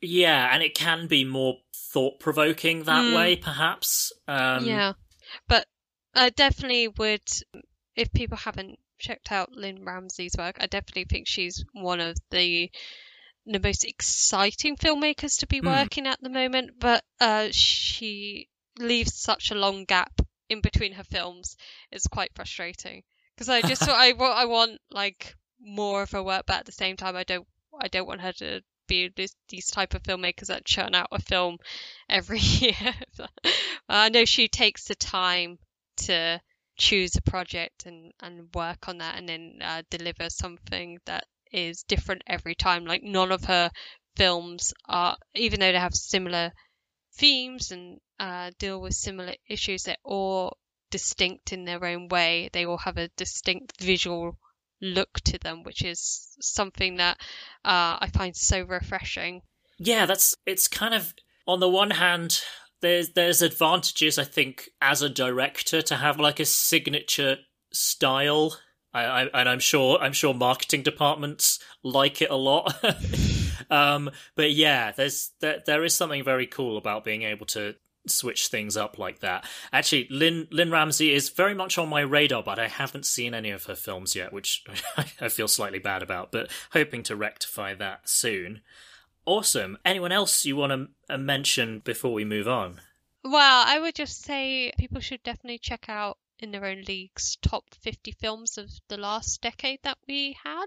Yeah, 0.00 0.52
and 0.52 0.62
it 0.62 0.74
can 0.74 1.06
be 1.06 1.24
more 1.24 1.58
thought 1.74 2.18
provoking 2.18 2.84
that 2.84 3.04
Mm. 3.04 3.14
way, 3.14 3.36
perhaps. 3.36 4.12
Um, 4.26 4.66
yeah, 4.66 4.92
but 5.46 5.66
I 6.14 6.30
definitely 6.30 6.88
would. 6.88 7.22
If 7.94 8.12
people 8.12 8.36
haven't 8.38 8.78
checked 8.98 9.30
out 9.30 9.52
Lynne 9.52 9.84
Ramsay's 9.84 10.34
work, 10.36 10.56
I 10.60 10.66
definitely 10.66 11.04
think 11.04 11.28
she's 11.28 11.64
one 11.72 12.00
of 12.00 12.16
the 12.30 12.70
the 13.46 13.60
most 13.60 13.84
exciting 13.84 14.76
filmmakers 14.76 15.38
to 15.40 15.46
be 15.46 15.60
Hmm. 15.60 15.66
working 15.66 16.06
at 16.06 16.20
the 16.20 16.30
moment. 16.30 16.72
But 16.80 17.04
uh, 17.20 17.48
she 17.52 18.48
leaves 18.78 19.14
such 19.14 19.50
a 19.50 19.54
long 19.56 19.84
gap 19.84 20.20
in 20.52 20.60
between 20.60 20.92
her 20.92 21.04
films. 21.04 21.56
It's 21.90 22.06
quite 22.06 22.34
frustrating 22.34 23.02
because 23.34 23.48
I 23.48 23.62
just 23.62 23.88
I 23.88 24.12
wa- 24.12 24.34
I 24.34 24.44
want 24.44 24.80
like 24.90 25.34
more 25.60 26.02
of 26.02 26.10
her 26.12 26.22
work, 26.22 26.44
but 26.46 26.60
at 26.60 26.66
the 26.66 26.72
same 26.72 26.96
time, 26.96 27.16
I 27.16 27.24
don't 27.24 27.46
I 27.80 27.88
don't 27.88 28.06
want 28.06 28.20
her 28.20 28.32
to 28.32 28.62
be 28.86 29.10
this, 29.16 29.34
these 29.48 29.70
type 29.70 29.94
of 29.94 30.02
filmmakers 30.02 30.48
that 30.48 30.64
churn 30.64 30.94
out 30.94 31.08
a 31.12 31.20
film 31.20 31.58
every 32.08 32.38
year. 32.60 32.94
I 33.88 34.08
know 34.10 34.24
she 34.24 34.48
takes 34.48 34.84
the 34.84 34.94
time 34.94 35.58
to 35.98 36.40
choose 36.76 37.16
a 37.16 37.22
project 37.22 37.86
and, 37.86 38.12
and 38.20 38.48
work 38.54 38.88
on 38.88 38.98
that 38.98 39.16
and 39.16 39.28
then 39.28 39.58
uh, 39.62 39.82
deliver 39.90 40.28
something 40.30 40.98
that 41.06 41.24
is 41.52 41.84
different 41.84 42.22
every 42.26 42.54
time. 42.54 42.84
Like 42.84 43.02
none 43.02 43.32
of 43.32 43.44
her 43.44 43.70
films 44.16 44.72
are, 44.88 45.16
even 45.34 45.60
though 45.60 45.72
they 45.72 45.78
have 45.78 45.94
similar 45.94 46.52
themes 47.14 47.70
and 47.70 48.00
uh, 48.18 48.50
deal 48.58 48.80
with 48.80 48.94
similar 48.94 49.34
issues, 49.48 49.84
they're 49.84 49.96
all 50.04 50.56
distinct 50.90 51.52
in 51.52 51.64
their 51.64 51.84
own 51.84 52.08
way. 52.08 52.50
They 52.52 52.66
all 52.66 52.78
have 52.78 52.98
a 52.98 53.08
distinct 53.16 53.80
visual 53.80 54.38
look 54.80 55.20
to 55.24 55.38
them, 55.38 55.62
which 55.62 55.82
is 55.82 56.36
something 56.40 56.96
that 56.96 57.18
uh, 57.64 57.98
I 58.00 58.10
find 58.12 58.36
so 58.36 58.62
refreshing. 58.62 59.42
yeah, 59.78 60.06
that's 60.06 60.34
it's 60.46 60.68
kind 60.68 60.94
of 60.94 61.14
on 61.46 61.60
the 61.60 61.68
one 61.68 61.90
hand, 61.90 62.40
there's 62.80 63.10
there's 63.10 63.42
advantages 63.42 64.18
I 64.18 64.24
think 64.24 64.70
as 64.80 65.02
a 65.02 65.08
director 65.08 65.82
to 65.82 65.96
have 65.96 66.20
like 66.20 66.40
a 66.40 66.44
signature 66.44 67.38
style. 67.72 68.56
I, 68.94 69.04
I, 69.04 69.40
and 69.40 69.48
I'm 69.48 69.60
sure 69.60 69.98
I'm 69.98 70.12
sure 70.12 70.34
marketing 70.34 70.82
departments 70.82 71.58
like 71.82 72.20
it 72.20 72.30
a 72.30 72.36
lot. 72.36 72.74
um, 73.72 74.10
but 74.36 74.52
yeah, 74.52 74.92
there's 74.92 75.30
there, 75.40 75.62
there 75.64 75.82
is 75.82 75.96
something 75.96 76.22
very 76.22 76.46
cool 76.46 76.76
about 76.76 77.04
being 77.04 77.22
able 77.22 77.46
to 77.46 77.74
switch 78.06 78.48
things 78.48 78.76
up 78.76 78.98
like 78.98 79.20
that. 79.20 79.46
Actually, 79.72 80.08
Lynn 80.10 80.46
Lynne 80.50 80.70
Ramsay 80.70 81.12
is 81.12 81.30
very 81.30 81.54
much 81.54 81.78
on 81.78 81.88
my 81.88 82.02
radar, 82.02 82.42
but 82.42 82.58
I 82.58 82.68
haven't 82.68 83.06
seen 83.06 83.32
any 83.32 83.50
of 83.50 83.64
her 83.64 83.74
films 83.74 84.14
yet, 84.14 84.30
which 84.30 84.62
I 85.20 85.30
feel 85.30 85.48
slightly 85.48 85.78
bad 85.78 86.02
about. 86.02 86.32
But 86.32 86.50
hoping 86.72 87.02
to 87.04 87.16
rectify 87.16 87.72
that 87.74 88.08
soon. 88.08 88.60
Awesome. 89.24 89.78
Anyone 89.86 90.12
else 90.12 90.44
you 90.44 90.56
want 90.56 90.72
to 91.08 91.14
uh, 91.14 91.16
mention 91.16 91.78
before 91.78 92.12
we 92.12 92.24
move 92.26 92.48
on? 92.48 92.80
Well, 93.24 93.64
I 93.66 93.78
would 93.78 93.94
just 93.94 94.22
say 94.22 94.72
people 94.78 95.00
should 95.00 95.22
definitely 95.22 95.58
check 95.58 95.86
out 95.88 96.18
in 96.42 96.50
their 96.50 96.64
own 96.64 96.82
leagues 96.82 97.36
top 97.42 97.64
50 97.82 98.12
films 98.12 98.58
of 98.58 98.70
the 98.88 98.96
last 98.96 99.40
decade 99.40 99.80
that 99.82 99.98
we 100.08 100.36
had 100.44 100.66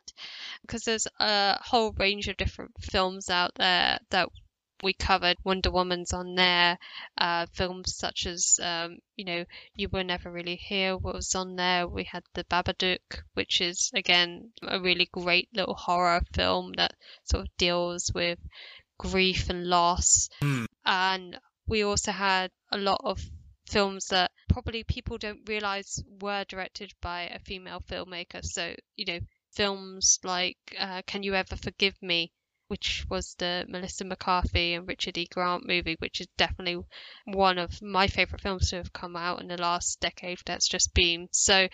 because 0.62 0.84
there's 0.84 1.08
a 1.20 1.62
whole 1.62 1.92
range 1.94 2.28
of 2.28 2.38
different 2.38 2.72
films 2.82 3.30
out 3.30 3.52
there 3.56 4.00
that 4.10 4.30
we 4.84 4.94
covered 4.94 5.38
Wonder 5.44 5.72
Woman's 5.72 6.14
on 6.14 6.36
there. 6.36 6.78
Uh, 7.18 7.46
films 7.54 7.96
such 7.96 8.26
as, 8.26 8.60
um, 8.62 9.00
you 9.16 9.26
know, 9.26 9.46
You 9.74 9.90
Were 9.90 10.04
Never 10.04 10.32
Really 10.32 10.58
Here 10.58 10.98
was 10.98 11.34
on 11.34 11.56
there. 11.56 11.88
We 11.88 12.04
had 12.04 12.24
The 12.34 12.44
Babadook, 12.44 13.24
which 13.34 13.62
is, 13.62 13.90
again, 13.94 14.52
a 14.62 14.80
really 14.80 15.10
great 15.12 15.50
little 15.54 15.76
horror 15.76 16.22
film 16.34 16.74
that 16.78 16.94
sort 17.24 17.46
of 17.46 17.58
deals 17.58 18.12
with 18.14 18.40
grief 18.98 19.50
and 19.50 19.66
loss. 19.66 20.30
Mm. 20.42 20.66
And 20.86 21.40
we 21.68 21.84
also 21.84 22.12
had 22.12 22.52
a 22.72 22.78
lot 22.78 23.02
of 23.04 23.20
films 23.68 24.08
that 24.08 24.32
probably 24.50 24.84
people 24.84 25.18
don't 25.18 25.48
realize 25.48 26.04
were 26.22 26.44
directed 26.46 26.94
by 27.02 27.24
a 27.24 27.40
female 27.40 27.82
filmmaker. 27.82 28.44
So, 28.44 28.76
you 28.96 29.06
know, 29.06 29.20
films 29.54 30.20
like 30.24 30.58
uh, 30.80 31.02
Can 31.08 31.24
You 31.24 31.34
Ever 31.36 31.56
Forgive 31.56 31.96
Me, 32.02 32.32
which 32.68 33.06
was 33.10 33.36
the 33.36 33.66
Melissa 33.68 34.06
McCarthy 34.06 34.74
and 34.74 34.88
Richard 34.88 35.18
E. 35.18 35.28
Grant 35.32 35.68
movie, 35.68 35.96
which 36.00 36.22
is 36.22 36.28
definitely 36.38 36.84
one 37.26 37.58
of 37.58 37.82
my 37.82 38.08
favorite 38.08 38.42
films 38.42 38.70
to 38.70 38.78
have 38.78 38.94
come 38.94 39.16
out 39.16 39.42
in 39.42 39.48
the 39.48 39.58
last 39.58 40.00
decade 40.00 40.40
that's 40.46 40.68
just 40.68 40.94
been. 40.94 41.28
So 41.32 41.68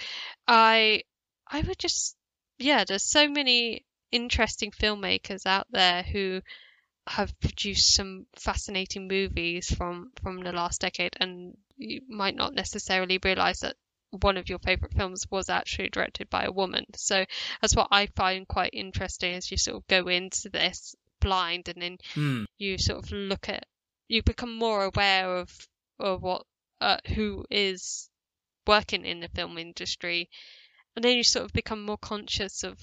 I 0.48 1.04
I 1.48 1.62
would 1.62 1.80
just 1.80 2.16
yeah, 2.60 2.84
there's 2.88 3.04
so 3.04 3.28
many 3.28 3.86
interesting 4.12 4.72
filmmakers 4.72 5.46
out 5.46 5.68
there 5.72 6.04
who 6.04 6.42
have 7.08 7.40
produced 7.40 7.96
some 7.96 8.26
fascinating 8.36 9.08
movies 9.08 9.74
from 9.74 10.12
from 10.22 10.44
the 10.44 10.52
last 10.52 10.82
decade 10.82 11.14
and 11.20 11.58
you 11.78 12.02
might 12.08 12.36
not 12.36 12.54
necessarily 12.54 13.20
realize 13.24 13.62
that 13.62 13.76
one 14.12 14.38
of 14.38 14.50
your 14.50 14.60
favorite 14.60 14.94
films 14.94 15.26
was 15.32 15.50
actually 15.50 15.90
directed 15.90 16.30
by 16.30 16.44
a 16.44 16.52
woman. 16.52 16.86
So 16.96 17.26
that's 17.62 17.76
what 17.76 17.88
I 17.92 18.08
find 18.08 18.48
quite 18.48 18.72
interesting 18.74 19.36
as 19.36 19.50
you 19.50 19.58
sort 19.58 19.78
of 19.78 19.88
go 19.88 20.08
into 20.10 20.50
this 20.50 20.96
blind 21.22 21.70
and 21.70 21.82
then 21.82 21.98
mm. 22.16 22.46
you 22.58 22.78
sort 22.78 23.04
of 23.04 23.12
look 23.12 23.48
at 23.48 23.66
you 24.08 24.22
become 24.24 24.58
more 24.58 24.84
aware 24.84 25.38
of 25.38 25.50
of 26.00 26.22
what 26.22 26.46
uh, 26.82 26.98
who 27.16 27.46
is 27.50 28.10
working 28.68 29.06
in 29.06 29.22
the 29.22 29.30
film 29.30 29.58
industry 29.58 30.30
and 30.96 31.06
then 31.06 31.16
you 31.16 31.24
sort 31.24 31.46
of 31.46 31.54
become 31.54 31.86
more 31.86 31.98
conscious 31.98 32.64
of 32.64 32.78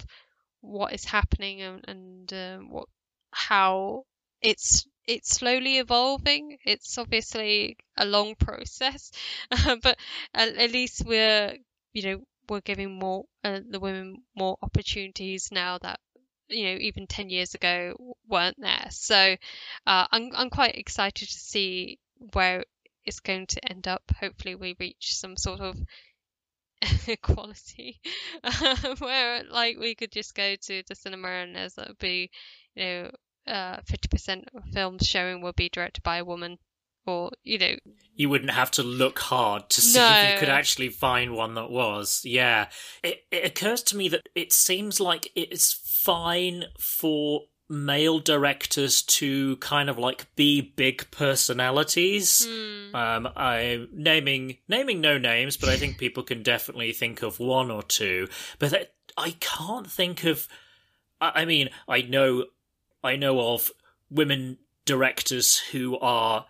what 0.61 0.93
is 0.93 1.05
happening 1.05 1.61
and, 1.63 1.85
and 1.89 2.33
uh, 2.33 2.59
what 2.59 2.89
how 3.31 4.05
it's 4.43 4.87
it's 5.07 5.31
slowly 5.31 5.79
evolving. 5.79 6.59
It's 6.65 6.99
obviously 6.99 7.79
a 7.97 8.05
long 8.05 8.35
process, 8.35 9.11
but 9.51 9.97
at, 10.35 10.57
at, 10.57 10.71
least 10.71 11.03
we're 11.07 11.57
you 11.93 12.03
know 12.03 12.25
we're 12.49 12.61
giving 12.61 12.99
more 12.99 13.25
uh, 13.45 13.61
the 13.69 13.81
women 13.81 14.23
more 14.37 14.57
opportunities 14.63 15.49
now 15.51 15.79
that 15.79 16.01
you 16.49 16.65
know 16.65 16.79
even 16.81 17.07
10 17.07 17.31
years 17.31 17.55
ago 17.55 18.17
weren't 18.27 18.57
there 18.59 18.87
so 18.91 19.37
uh, 19.87 20.07
I'm, 20.11 20.31
I'm 20.35 20.51
quite 20.51 20.77
excited 20.79 21.29
to 21.29 21.35
see 21.35 21.99
where 22.33 22.65
it's 23.05 23.21
going 23.21 23.47
to 23.49 23.71
end 23.71 23.87
up 23.87 24.03
hopefully 24.19 24.55
we 24.55 24.77
reach 24.79 25.15
some 25.15 25.37
sort 25.37 25.61
of 25.61 25.77
equality 27.09 28.01
where 28.99 29.43
like 29.51 29.79
we 29.79 29.95
could 29.95 30.13
just 30.13 30.35
go 30.35 30.55
to 30.57 30.83
the 30.87 30.95
cinema 30.95 31.29
and 31.29 31.57
there's 31.57 31.77
be 31.99 32.31
you 32.75 32.85
know 32.85 33.11
uh, 33.49 33.81
50% 33.81 34.45
of 34.55 34.63
films 34.73 35.07
showing 35.07 35.41
will 35.41 35.55
be 35.55 35.71
directed 35.71 36.03
by 36.03 36.19
a 36.19 36.25
woman 36.25 36.59
or 37.09 37.31
you 37.43 37.59
know. 37.59 37.75
You 38.15 38.29
wouldn't 38.29 38.51
have 38.51 38.71
to 38.73 38.83
look 38.83 39.19
hard 39.19 39.71
to 39.71 39.81
see 39.81 39.99
no. 39.99 40.07
if 40.11 40.33
you 40.35 40.39
could 40.41 40.49
actually 40.51 40.91
find 40.91 41.35
one 41.35 41.55
that 41.55 41.71
was. 41.71 42.23
Yeah. 42.25 42.69
It, 43.03 43.21
it 43.31 43.45
occurs 43.47 43.83
to 43.85 43.97
me 43.97 44.09
that 44.09 44.29
it 44.35 44.53
seems 44.53 45.01
like 45.01 45.31
it's 45.35 45.73
fine 45.73 46.65
for 46.79 47.43
male 47.69 48.19
directors 48.19 49.03
to 49.03 49.57
kind 49.57 49.91
of 49.91 49.99
like 49.99 50.27
be 50.37 50.61
big 50.61 51.11
personalities 51.11 52.47
hmm. 52.49 52.97
um 52.97 53.29
i 53.37 53.87
naming 53.93 54.57
naming 54.69 55.03
no 55.03 55.19
names 55.19 55.57
but 55.59 55.69
i 55.69 55.77
think 55.77 55.99
people 55.99 56.23
can 56.23 56.43
definitely 56.43 56.93
think 56.93 57.23
of 57.23 57.39
one 57.39 57.71
or 57.71 57.83
two 57.83 58.27
but 58.59 58.71
that, 58.71 58.95
i 59.19 59.37
can't 59.41 59.91
think 59.91 60.25
of 60.25 60.49
I, 61.21 61.43
I 61.43 61.45
mean 61.45 61.69
i 61.87 62.01
know 62.01 62.45
I 63.03 63.17
know 63.17 63.41
of 63.53 63.71
women 64.11 64.59
directors 64.85 65.59
who 65.59 65.99
are 65.99 66.47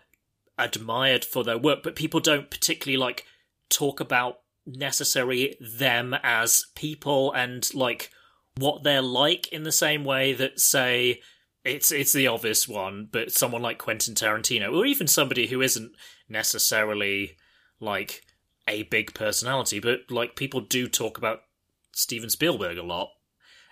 admired 0.57 1.23
for 1.23 1.43
their 1.43 1.57
work, 1.57 1.83
but 1.83 1.95
people 1.95 2.19
don't 2.19 2.49
particularly 2.49 2.97
like 2.97 3.25
talk 3.69 3.99
about 3.99 4.39
necessarily 4.65 5.57
them 5.59 6.15
as 6.23 6.65
people 6.75 7.31
and 7.31 7.73
like 7.73 8.11
what 8.59 8.83
they're 8.83 9.01
like 9.01 9.47
in 9.49 9.63
the 9.63 9.71
same 9.71 10.03
way 10.03 10.33
that 10.33 10.59
say 10.59 11.21
it's 11.63 11.91
it's 11.91 12.13
the 12.13 12.27
obvious 12.27 12.67
one, 12.67 13.07
but 13.11 13.31
someone 13.31 13.61
like 13.61 13.77
Quentin 13.77 14.15
Tarantino 14.15 14.75
or 14.75 14.85
even 14.85 15.07
somebody 15.07 15.47
who 15.47 15.61
isn't 15.61 15.91
necessarily 16.27 17.37
like 17.79 18.23
a 18.67 18.83
big 18.83 19.13
personality, 19.13 19.79
but 19.79 20.01
like 20.09 20.35
people 20.35 20.61
do 20.61 20.87
talk 20.87 21.17
about 21.17 21.41
Steven 21.93 22.29
Spielberg 22.29 22.77
a 22.77 22.83
lot 22.83 23.09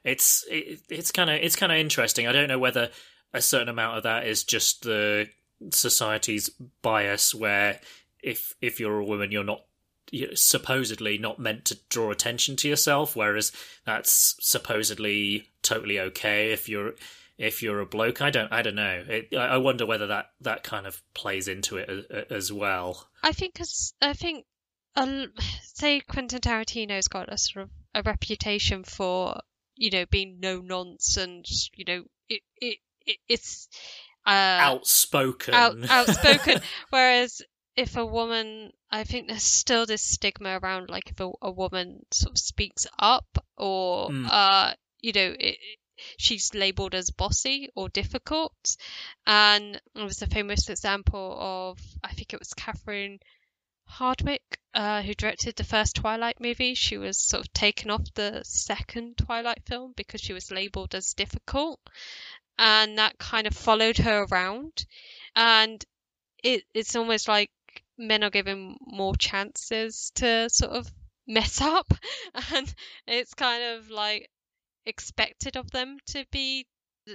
it's 0.08 0.46
it, 0.50 0.80
it's 0.90 1.12
kind 1.12 1.30
of 1.30 1.36
it's 1.42 1.58
kind 1.58 1.72
of 1.72 1.78
interesting. 1.78 2.28
I 2.28 2.32
don't 2.32 2.48
know 2.48 2.58
whether 2.58 2.90
a 3.34 3.42
certain 3.42 3.68
amount 3.68 3.98
of 3.98 4.04
that 4.04 4.26
is 4.26 4.44
just 4.44 4.84
the 4.84 5.28
society's 5.72 6.50
bias, 6.82 7.36
where 7.36 7.82
if 8.24 8.56
if 8.62 8.80
you're 8.80 9.00
a 9.00 9.06
woman, 9.06 9.32
you're 9.32 9.44
not 9.44 9.66
you're 10.12 10.36
supposedly 10.36 11.18
not 11.18 11.40
meant 11.40 11.66
to 11.66 11.80
draw 11.90 12.12
attention 12.12 12.56
to 12.58 12.70
yourself, 12.70 13.16
whereas 13.16 13.52
that's 13.86 14.36
supposedly 14.40 15.50
totally 15.62 16.00
okay 16.00 16.52
if 16.52 16.70
you're 16.70 16.94
if 17.38 17.62
you're 17.62 17.80
a 17.80 17.86
bloke. 17.86 18.22
I 18.22 18.30
don't 18.30 18.52
I 18.52 18.62
don't 18.62 18.76
know. 18.76 19.04
It, 19.08 19.36
I 19.36 19.58
wonder 19.58 19.86
whether 19.86 20.08
that 20.08 20.32
that 20.42 20.64
kind 20.64 20.88
of 20.88 21.02
plays 21.14 21.48
into 21.48 21.78
it 21.78 21.90
as, 21.90 22.26
as 22.30 22.54
well. 22.54 23.08
I 23.24 23.32
think 23.32 23.56
cause 23.56 23.94
I 24.02 24.14
think 24.14 24.46
um, 24.96 25.32
say 25.64 26.00
Quentin 26.02 26.40
Tarantino's 26.40 27.08
got 27.08 27.32
a 27.32 27.38
sort 27.38 27.64
of 27.64 27.70
a 27.96 28.04
reputation 28.04 28.84
for 28.84 29.42
you 29.78 29.92
know, 29.92 30.06
being 30.10 30.40
no 30.40 30.60
nonsense, 30.60 31.70
you 31.76 31.86
know, 31.86 32.04
it, 32.30 32.42
it, 32.60 32.78
it 33.06 33.18
it's 33.30 33.68
uh, 34.26 34.30
outspoken, 34.62 35.54
out, 35.54 35.76
outspoken. 35.90 36.62
Whereas 36.90 37.42
if 37.78 37.96
a 37.96 38.06
woman, 38.06 38.74
I 38.92 39.04
think 39.04 39.28
there's 39.28 39.44
still 39.44 39.86
this 39.86 40.02
stigma 40.02 40.60
around, 40.60 40.90
like 40.90 41.12
if 41.12 41.20
a, 41.20 41.32
a 41.44 41.52
woman 41.52 42.04
sort 42.12 42.34
of 42.34 42.40
speaks 42.40 42.88
up 42.98 43.38
or, 43.56 44.10
mm. 44.10 44.28
uh, 44.30 44.74
you 45.00 45.14
know, 45.14 45.36
it, 45.40 45.58
she's 46.18 46.56
labeled 46.56 46.96
as 46.96 47.12
bossy 47.12 47.70
or 47.76 47.88
difficult. 47.88 48.76
And 49.28 49.80
there 49.94 50.04
was 50.04 50.24
a 50.24 50.28
famous 50.28 50.70
example 50.70 51.38
of, 51.40 51.80
I 52.04 52.14
think 52.14 52.34
it 52.34 52.40
was 52.40 52.54
Catherine 52.56 53.20
Hardwicke, 53.88 54.58
uh, 54.74 55.04
who 55.04 55.14
directed 55.14 55.56
the 55.56 55.64
first 55.64 55.96
Twilight 55.96 56.42
movie, 56.42 56.74
she 56.74 56.98
was 56.98 57.20
sort 57.20 57.42
of 57.46 57.54
taken 57.54 57.92
off 57.92 58.14
the 58.16 58.42
second 58.44 59.18
Twilight 59.18 59.62
film 59.68 59.94
because 59.96 60.20
she 60.20 60.34
was 60.34 60.52
labeled 60.52 60.96
as 60.96 61.14
difficult. 61.14 61.80
And 62.58 62.98
that 62.98 63.20
kind 63.20 63.46
of 63.46 63.56
followed 63.56 64.00
her 64.00 64.26
around. 64.32 64.84
And 65.36 65.84
it, 66.44 66.64
it's 66.74 66.96
almost 66.96 67.28
like 67.28 67.52
men 67.98 68.24
are 68.24 68.30
given 68.30 68.78
more 68.82 69.16
chances 69.16 70.12
to 70.16 70.50
sort 70.50 70.72
of 70.72 70.92
mess 71.28 71.62
up. 71.62 71.94
And 72.54 72.74
it's 73.08 73.34
kind 73.34 73.64
of 73.76 73.90
like 73.90 74.30
expected 74.86 75.58
of 75.58 75.70
them 75.72 75.98
to 76.08 76.26
be 76.32 76.66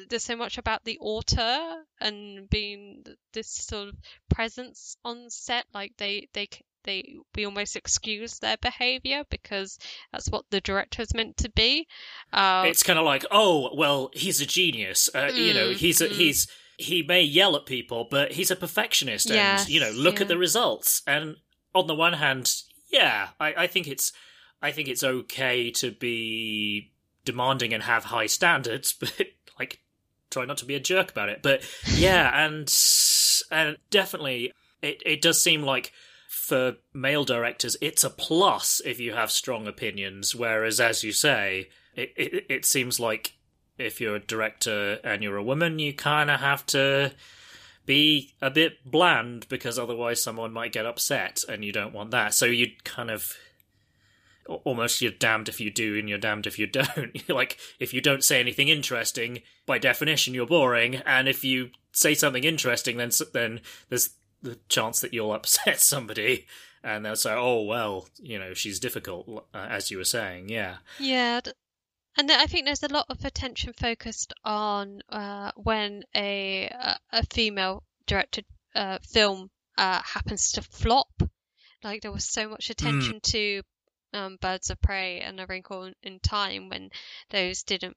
there's 0.08 0.24
so 0.24 0.36
much 0.36 0.58
about 0.58 0.84
the 0.84 0.98
author 1.00 1.84
and 2.00 2.48
being 2.48 3.04
this 3.32 3.48
sort 3.48 3.88
of 3.88 3.94
presence 4.30 4.96
on 5.04 5.28
set 5.28 5.66
like 5.74 5.92
they 5.98 6.28
they 6.32 6.48
they 6.84 7.14
we 7.34 7.44
almost 7.44 7.76
excuse 7.76 8.38
their 8.38 8.56
behavior 8.56 9.22
because 9.30 9.78
that's 10.10 10.28
what 10.28 10.44
the 10.50 10.60
director 10.60 11.02
is 11.02 11.14
meant 11.14 11.36
to 11.36 11.50
be 11.50 11.86
uh, 12.32 12.64
it's 12.66 12.82
kind 12.82 12.98
of 12.98 13.04
like 13.04 13.24
oh 13.30 13.70
well 13.76 14.10
he's 14.14 14.40
a 14.40 14.46
genius 14.46 15.10
uh, 15.14 15.24
mm, 15.24 15.36
you 15.36 15.54
know 15.54 15.68
mm, 15.68 15.74
he's 15.74 16.00
a, 16.00 16.08
mm. 16.08 16.12
he's 16.12 16.48
he 16.78 17.02
may 17.02 17.22
yell 17.22 17.56
at 17.56 17.66
people 17.66 18.06
but 18.11 18.32
he's 18.32 18.50
a 18.50 18.56
perfectionist 18.56 19.28
yes, 19.28 19.64
and 19.64 19.70
you 19.70 19.80
know 19.80 19.90
look 19.90 20.16
yeah. 20.16 20.22
at 20.22 20.28
the 20.28 20.38
results 20.38 21.02
and 21.06 21.37
on 21.74 21.87
the 21.87 21.94
one 21.94 22.14
hand 22.14 22.54
yeah 22.90 23.28
I, 23.38 23.54
I 23.54 23.66
think 23.66 23.88
it's 23.88 24.12
I 24.62 24.70
think 24.70 24.88
it's 24.88 25.02
okay 25.02 25.70
to 25.72 25.90
be 25.90 26.92
demanding 27.24 27.74
and 27.74 27.82
have 27.82 28.04
high 28.04 28.26
standards, 28.26 28.92
but 28.98 29.12
like 29.58 29.80
try 30.30 30.44
not 30.44 30.58
to 30.58 30.64
be 30.64 30.76
a 30.76 30.80
jerk 30.80 31.11
about 31.11 31.28
it. 31.28 31.42
But 31.42 31.68
yeah, 31.94 32.30
and 32.46 32.72
and 33.50 33.76
definitely 33.90 34.52
it 34.80 35.02
it 35.04 35.20
does 35.20 35.42
seem 35.42 35.62
like 35.62 35.92
for 36.28 36.76
male 36.94 37.24
directors 37.24 37.76
it's 37.80 38.02
a 38.02 38.11
plus 38.11 38.80
if 38.85 39.00
you 39.00 39.12
have 39.12 39.30
strong 39.30 39.66
opinions, 39.66 40.35
whereas 40.35 40.80
as 40.80 41.02
you 41.02 41.12
say, 41.12 41.68
it 41.94 42.12
it, 42.16 42.46
it 42.48 42.64
seems 42.64 43.00
like 43.00 43.35
if 43.78 44.00
you're 44.00 44.16
a 44.16 44.20
director 44.20 44.98
and 45.04 45.22
you're 45.22 45.37
a 45.37 45.42
woman, 45.42 45.78
you 45.78 45.92
kind 45.92 46.30
of 46.30 46.40
have 46.40 46.64
to 46.66 47.12
be 47.85 48.32
a 48.40 48.50
bit 48.50 48.78
bland 48.85 49.46
because 49.48 49.78
otherwise 49.78 50.22
someone 50.22 50.52
might 50.52 50.72
get 50.72 50.87
upset 50.87 51.42
and 51.48 51.64
you 51.64 51.72
don't 51.72 51.92
want 51.92 52.11
that. 52.12 52.35
So 52.35 52.46
you 52.46 52.68
kind 52.85 53.11
of 53.11 53.37
almost 54.64 55.00
you're 55.00 55.12
damned 55.12 55.48
if 55.48 55.61
you 55.61 55.70
do 55.70 55.98
and 55.98 56.08
you're 56.08 56.18
damned 56.18 56.46
if 56.46 56.58
you 56.58 56.66
don't. 56.68 57.28
like 57.28 57.58
if 57.78 57.92
you 57.92 58.00
don't 58.00 58.24
say 58.24 58.40
anything 58.40 58.68
interesting, 58.68 59.42
by 59.66 59.78
definition 59.78 60.35
you're 60.35 60.46
boring, 60.46 60.96
and 60.96 61.28
if 61.28 61.44
you 61.44 61.70
say 61.92 62.14
something 62.14 62.44
interesting, 62.44 62.96
then 62.96 63.11
then 63.32 63.61
there's 63.88 64.11
the 64.42 64.58
chance 64.68 65.00
that 65.00 65.12
you'll 65.12 65.32
upset 65.35 65.80
somebody. 65.80 66.46
And 66.85 67.04
they'll 67.04 67.14
say, 67.14 67.32
"Oh 67.32 67.62
well, 67.62 68.08
you 68.20 68.40
know, 68.40 68.54
she's 68.54 68.80
difficult," 68.80 69.46
uh, 69.54 69.66
as 69.70 69.92
you 69.92 69.98
were 69.98 70.04
saying. 70.04 70.48
Yeah, 70.48 70.78
Yeah, 70.98 71.40
and 72.16 72.31
I 72.31 72.46
think 72.46 72.64
there's 72.66 72.83
a 72.83 72.92
lot 72.92 73.07
of 73.09 73.25
attention 73.25 73.72
focused 73.72 74.33
on 74.44 75.01
uh, 75.09 75.53
when 75.57 76.03
a 76.14 76.68
a 77.11 77.25
female 77.27 77.83
directed 78.07 78.44
uh, 78.75 78.98
film 79.12 79.51
uh, 79.79 80.01
happens 80.03 80.53
to 80.53 80.62
flop. 80.62 81.09
Like 81.83 82.03
there 82.03 82.12
was 82.12 82.25
so 82.31 82.48
much 82.48 82.70
attention 82.70 83.20
to 83.33 83.62
um, 84.12 84.37
Birds 84.40 84.70
of 84.70 84.81
Prey 84.81 85.20
and 85.20 85.40
A 85.40 85.46
Wrinkle 85.46 85.85
in- 85.85 85.94
in 86.03 86.20
Time 86.20 86.68
when 86.68 86.90
those 87.31 87.62
didn't 87.62 87.96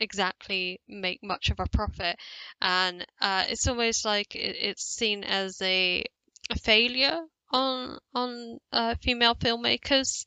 exactly 0.00 0.80
make 0.88 1.22
much 1.22 1.50
of 1.50 1.60
a 1.60 1.66
profit, 1.66 2.16
and 2.60 3.06
uh, 3.20 3.44
it's 3.48 3.66
almost 3.68 4.04
like 4.04 4.34
it, 4.34 4.56
it's 4.58 4.82
seen 4.84 5.22
as 5.24 5.60
a, 5.62 6.04
a 6.50 6.58
failure 6.58 7.20
on 7.52 7.98
on 8.14 8.58
uh, 8.72 8.94
female 9.02 9.34
filmmakers 9.34 10.24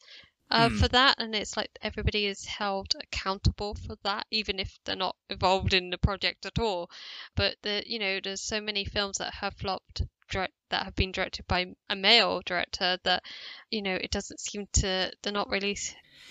uh, 0.53 0.69
Hmm. 0.69 0.77
for 0.77 0.87
that, 0.89 1.15
and 1.17 1.35
it's 1.35 1.57
like 1.57 1.71
everybody 1.81 2.27
is 2.27 2.45
held 2.45 2.93
accountable 3.01 3.73
for 3.73 3.97
that, 4.03 4.25
even 4.31 4.59
if 4.59 4.79
they're 4.85 4.95
not 4.95 5.15
involved 5.29 5.73
in 5.73 5.89
the 5.89 5.97
project 5.97 6.45
at 6.45 6.59
all. 6.59 6.89
But 7.35 7.57
the 7.63 7.83
you 7.85 7.99
know, 7.99 8.19
there's 8.23 8.41
so 8.41 8.61
many 8.61 8.85
films 8.85 9.17
that 9.17 9.33
have 9.33 9.55
flopped 9.55 10.03
direct, 10.29 10.53
that 10.69 10.85
have 10.85 10.95
been 10.95 11.11
directed 11.11 11.47
by 11.47 11.75
a 11.89 11.95
male 11.95 12.41
director 12.45 12.97
that 13.03 13.23
you 13.69 13.81
know 13.81 13.95
it 13.95 14.11
doesn't 14.11 14.39
seem 14.39 14.67
to 14.73 15.11
they're 15.21 15.33
not 15.33 15.49
really 15.49 15.77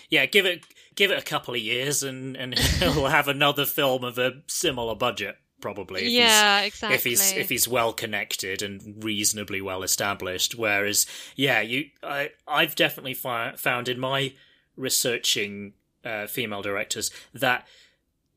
yeah. 0.09 0.25
Give 0.25 0.45
it 0.45 0.65
give 0.95 1.11
it 1.11 1.19
a 1.19 1.23
couple 1.23 1.53
of 1.53 1.59
years, 1.59 2.03
and 2.03 2.35
and 2.37 2.57
he'll 2.79 3.07
have 3.07 3.27
another 3.27 3.65
film 3.65 4.03
of 4.03 4.17
a 4.17 4.41
similar 4.47 4.95
budget, 4.95 5.35
probably. 5.63 6.01
if 6.01 6.07
he's- 6.07 6.19
yeah 6.19 6.61
exactly 6.61 6.95
if 6.95 7.03
he's 7.03 7.31
if 7.33 7.49
he's 7.49 7.67
well 7.67 7.93
connected 7.93 8.61
and 8.61 9.03
reasonably 9.03 9.61
well 9.61 9.81
established. 9.83 10.53
Whereas, 10.55 11.07
yeah, 11.35 11.61
you 11.61 11.89
I 12.03 12.31
I've 12.47 12.75
definitely 12.75 13.15
fi- 13.15 13.55
found 13.55 13.87
in 13.89 13.99
my 13.99 14.33
researching 14.75 15.73
uh, 16.05 16.27
female 16.27 16.61
directors 16.61 17.09
that 17.33 17.65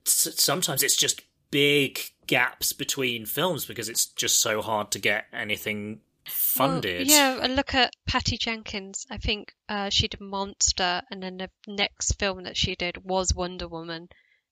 s- 0.06 0.34
sometimes 0.36 0.82
it's 0.82 0.96
just 0.96 1.22
big 1.50 1.98
gaps 2.26 2.72
between 2.72 3.26
films 3.26 3.66
because 3.66 3.88
it's 3.88 4.06
just 4.06 4.40
so 4.40 4.62
hard 4.62 4.90
to 4.92 4.98
get 4.98 5.26
anything 5.32 6.00
Well, 6.26 6.34
funded. 6.34 7.08
yeah, 7.10 7.38
and 7.42 7.54
look 7.56 7.74
at 7.74 7.92
Patty 8.06 8.36
Jenkins. 8.38 9.06
I 9.10 9.18
think 9.18 9.54
uh, 9.68 9.90
she 9.90 10.08
did 10.08 10.20
Monster, 10.20 11.02
and 11.10 11.22
then 11.22 11.36
the 11.38 11.50
next 11.66 12.18
film 12.18 12.42
that 12.44 12.56
she 12.56 12.74
did 12.74 13.04
was 13.04 13.34
Wonder 13.34 13.68
Woman, 13.68 14.08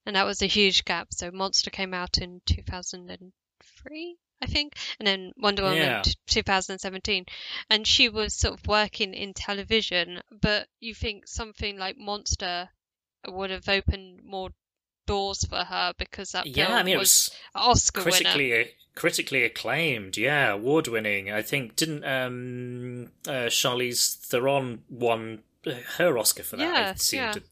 and 0.07 0.17
that 0.17 0.25
was 0.27 0.43
a 0.43 0.47
huge 0.47 0.85
gap. 0.85 1.09
So 1.13 1.31
Monster 1.31 1.71
came 1.71 1.95
out 1.95 2.19
in 2.19 2.41
2003, 2.47 4.17
I 4.43 4.47
think, 4.47 4.75
and 4.99 5.07
then 5.07 5.33
Wonder 5.37 5.63
Woman 5.65 5.79
Yeah. 5.79 6.03
2017, 6.27 7.27
and 7.71 7.87
she 7.87 8.09
was 8.09 8.35
sort 8.35 8.55
of 8.61 8.67
working 8.67 9.15
in 9.15 9.35
television. 9.35 10.21
But 10.31 10.69
you 10.81 10.95
think 10.95 11.27
something 11.27 11.79
like 11.79 11.97
Monster 11.97 12.69
would 13.27 13.51
have 13.51 13.69
opened 13.69 14.23
more 14.25 14.51
doors 15.07 15.45
for 15.45 15.65
her 15.65 15.93
because 15.99 16.33
that 16.33 16.47
Yeah, 16.47 16.75
I 16.75 16.83
mean 16.83 16.95
it 16.95 16.99
was 16.99 17.31
was 17.31 17.37
Oscar 17.55 18.03
winner. 18.03 18.13
critically 18.15 18.75
critically 18.95 19.45
acclaimed. 19.45 20.17
Yeah, 20.17 20.53
award 20.53 20.89
winning. 20.89 21.31
I 21.31 21.43
think 21.43 21.77
didn't 21.77 22.05
um 22.05 23.11
uh, 23.27 23.49
Charlize 23.51 24.17
Theron 24.19 24.85
won 24.89 25.43
her 25.99 26.19
Oscar 26.19 26.43
for 26.43 26.57
that? 26.57 26.69
I 26.77 26.81
Yeah, 26.81 26.95
seem 26.95 27.21
yeah. 27.21 27.33
to 27.33 27.43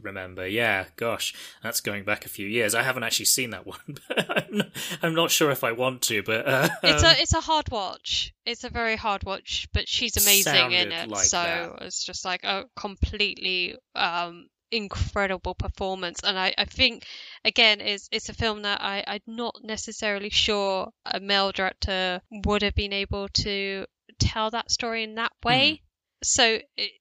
remember. 0.00 0.46
Yeah, 0.46 0.86
gosh, 0.96 1.34
that's 1.62 1.80
going 1.80 2.04
back 2.04 2.24
a 2.24 2.28
few 2.28 2.46
years. 2.46 2.74
I 2.74 2.82
haven't 2.82 3.02
actually 3.02 3.26
seen 3.26 3.50
that 3.50 3.66
one, 3.66 3.98
I'm 4.16 4.56
not, 4.56 4.66
I'm 5.02 5.14
not 5.14 5.30
sure 5.30 5.50
if 5.50 5.64
I 5.64 5.72
want 5.72 6.02
to. 6.02 6.22
But 6.22 6.46
uh, 6.46 6.68
It's 6.82 7.02
um, 7.02 7.10
a 7.10 7.22
it's 7.22 7.34
a 7.34 7.40
hard 7.40 7.70
watch. 7.70 8.32
It's 8.44 8.64
a 8.64 8.70
very 8.70 8.96
hard 8.96 9.24
watch, 9.24 9.68
but 9.72 9.88
she's 9.88 10.16
amazing 10.16 10.72
in 10.72 10.92
it. 10.92 11.08
like 11.08 11.24
so 11.24 11.38
that. 11.78 11.86
it's 11.86 12.04
just 12.04 12.24
like 12.24 12.44
a 12.44 12.64
completely 12.76 13.76
um 13.94 14.48
incredible 14.70 15.54
performance. 15.54 16.20
And 16.24 16.38
I, 16.38 16.54
I 16.56 16.64
think 16.64 17.04
again 17.44 17.80
is 17.80 18.08
it's 18.12 18.28
a 18.28 18.34
film 18.34 18.62
that 18.62 18.80
I, 18.80 19.04
I'm 19.06 19.20
not 19.26 19.56
necessarily 19.62 20.30
sure 20.30 20.90
a 21.04 21.20
male 21.20 21.52
director 21.52 22.20
would 22.44 22.62
have 22.62 22.74
been 22.74 22.92
able 22.92 23.28
to 23.28 23.86
tell 24.18 24.50
that 24.50 24.70
story 24.70 25.04
in 25.04 25.16
that 25.16 25.32
way. 25.44 25.82
So 26.22 26.58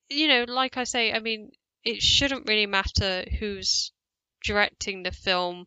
you 0.10 0.28
know, 0.28 0.46
like 0.48 0.78
I 0.78 0.84
say, 0.84 1.12
I 1.14 1.20
mean, 1.20 1.52
it 1.86 2.02
shouldn't 2.02 2.50
really 2.50 2.66
matter 2.66 3.24
who's 3.40 3.92
directing 4.44 5.04
the 5.04 5.12
film, 5.12 5.66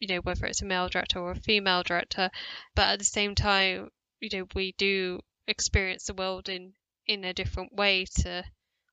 you 0.00 0.08
know, 0.08 0.20
whether 0.20 0.46
it's 0.46 0.62
a 0.62 0.66
male 0.66 0.88
director 0.88 1.20
or 1.20 1.30
a 1.30 1.40
female 1.40 1.82
director. 1.84 2.30
But 2.74 2.88
at 2.88 2.98
the 2.98 3.04
same 3.04 3.34
time, 3.34 3.88
you 4.20 4.28
know, 4.32 4.46
we 4.54 4.74
do 4.76 5.20
experience 5.46 6.06
the 6.06 6.14
world 6.14 6.48
in 6.48 6.74
in 7.06 7.24
a 7.24 7.32
different 7.32 7.72
way 7.74 8.04
to 8.04 8.44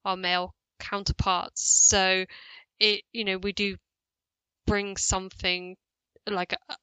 our 0.05 0.15
male 0.15 0.55
counterparts. 0.79 1.61
So 1.87 2.25
it, 2.79 3.03
you 3.11 3.25
know, 3.25 3.37
we 3.37 3.53
do 3.53 3.77
bring 4.65 4.97
something 4.97 5.75
like 6.27 6.53
a, 6.53 6.75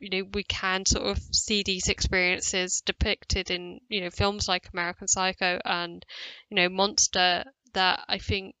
you 0.00 0.10
know 0.10 0.28
we 0.34 0.44
can 0.44 0.84
sort 0.86 1.06
of 1.06 1.18
see 1.32 1.62
these 1.62 1.88
experiences 1.88 2.82
depicted 2.82 3.50
in 3.50 3.80
you 3.88 4.00
know 4.00 4.10
films 4.10 4.48
like 4.48 4.68
American 4.72 5.08
Psycho 5.08 5.60
and 5.64 6.04
you 6.50 6.56
know 6.56 6.68
Monster 6.68 7.44
that 7.72 8.04
I 8.08 8.18
think 8.18 8.54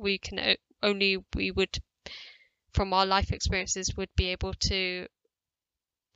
we 0.00 0.18
can 0.18 0.56
only 0.82 1.18
we 1.34 1.50
would 1.50 1.78
from 2.74 2.92
our 2.92 3.06
life 3.06 3.32
experiences 3.32 3.94
would 3.96 4.10
be 4.16 4.28
able 4.28 4.54
to 4.54 5.06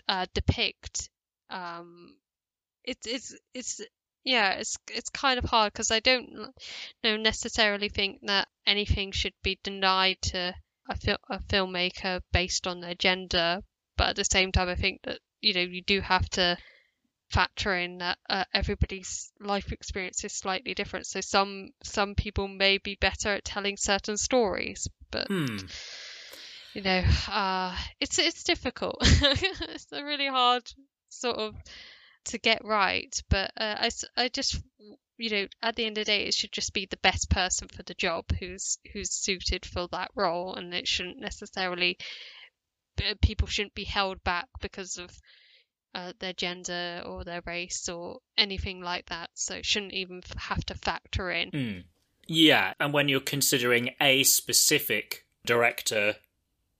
uh, 0.08 0.26
depict 0.34 1.08
um 1.50 2.16
it's 2.84 3.06
it's 3.06 3.34
it's 3.54 3.80
yeah 4.24 4.52
it's 4.52 4.76
it's 4.90 5.10
kind 5.10 5.38
of 5.38 5.44
hard 5.44 5.72
because 5.72 5.90
I 5.90 6.00
don't 6.00 6.52
know 7.04 7.16
necessarily 7.16 7.88
think 7.88 8.20
that 8.24 8.48
anything 8.66 9.12
should 9.12 9.34
be 9.42 9.58
denied 9.62 10.18
to 10.22 10.54
a, 10.90 10.96
fil- 10.96 11.18
a 11.30 11.38
filmmaker 11.40 12.20
based 12.32 12.66
on 12.66 12.80
their 12.80 12.94
gender 12.94 13.60
but 13.96 14.10
at 14.10 14.16
the 14.16 14.24
same 14.24 14.52
time 14.52 14.68
I 14.68 14.76
think 14.76 15.02
that 15.04 15.20
you 15.40 15.54
know 15.54 15.62
you 15.62 15.82
do 15.82 16.00
have 16.00 16.28
to 16.30 16.58
factor 17.30 17.74
in 17.74 17.98
that 17.98 18.18
uh, 18.28 18.44
everybody's 18.52 19.32
life 19.40 19.72
experience 19.72 20.24
is 20.24 20.32
slightly 20.32 20.74
different 20.74 21.06
so 21.06 21.20
some 21.20 21.70
some 21.82 22.14
people 22.14 22.46
may 22.46 22.78
be 22.78 22.96
better 23.00 23.34
at 23.34 23.44
telling 23.44 23.76
certain 23.76 24.16
stories 24.16 24.88
but 25.10 25.26
hmm. 25.28 25.56
you 26.74 26.82
know 26.82 27.02
uh 27.28 27.76
it's 28.00 28.18
it's 28.18 28.44
difficult 28.44 28.98
it's 29.02 29.90
a 29.92 30.04
really 30.04 30.28
hard 30.28 30.62
sort 31.08 31.36
of 31.36 31.54
to 32.24 32.38
get 32.38 32.64
right 32.64 33.22
but 33.28 33.50
uh, 33.56 33.76
I, 33.78 33.90
I 34.16 34.28
just 34.28 34.60
you 35.16 35.30
know 35.30 35.46
at 35.62 35.76
the 35.76 35.84
end 35.84 35.98
of 35.98 36.04
the 36.06 36.10
day 36.10 36.24
it 36.24 36.34
should 36.34 36.52
just 36.52 36.72
be 36.72 36.86
the 36.86 36.96
best 36.98 37.30
person 37.30 37.68
for 37.68 37.82
the 37.82 37.94
job 37.94 38.24
who's 38.38 38.78
who's 38.92 39.12
suited 39.12 39.66
for 39.66 39.88
that 39.92 40.10
role 40.14 40.54
and 40.54 40.72
it 40.74 40.88
shouldn't 40.88 41.20
necessarily 41.20 41.98
uh, 42.98 43.14
people 43.20 43.48
shouldn't 43.48 43.74
be 43.74 43.84
held 43.84 44.22
back 44.24 44.46
because 44.60 44.98
of 44.98 45.10
uh, 45.94 46.12
their 46.18 46.32
gender 46.32 47.02
or 47.06 47.24
their 47.24 47.42
race 47.46 47.88
or 47.88 48.18
anything 48.36 48.80
like 48.80 49.06
that 49.06 49.30
so 49.34 49.54
it 49.54 49.64
shouldn't 49.64 49.92
even 49.92 50.22
have 50.36 50.64
to 50.64 50.74
factor 50.74 51.30
in 51.30 51.50
Hmm. 51.50 51.80
Yeah, 52.26 52.74
and 52.80 52.92
when 52.92 53.08
you're 53.08 53.20
considering 53.20 53.90
a 54.00 54.22
specific 54.22 55.26
director 55.44 56.16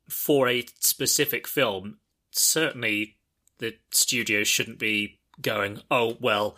for 0.08 0.48
a 0.48 0.64
specific 0.80 1.46
film, 1.46 1.98
certainly 2.30 3.16
the 3.58 3.76
studio 3.90 4.44
shouldn't 4.44 4.78
be 4.78 5.18
going, 5.40 5.80
oh, 5.90 6.16
well, 6.20 6.56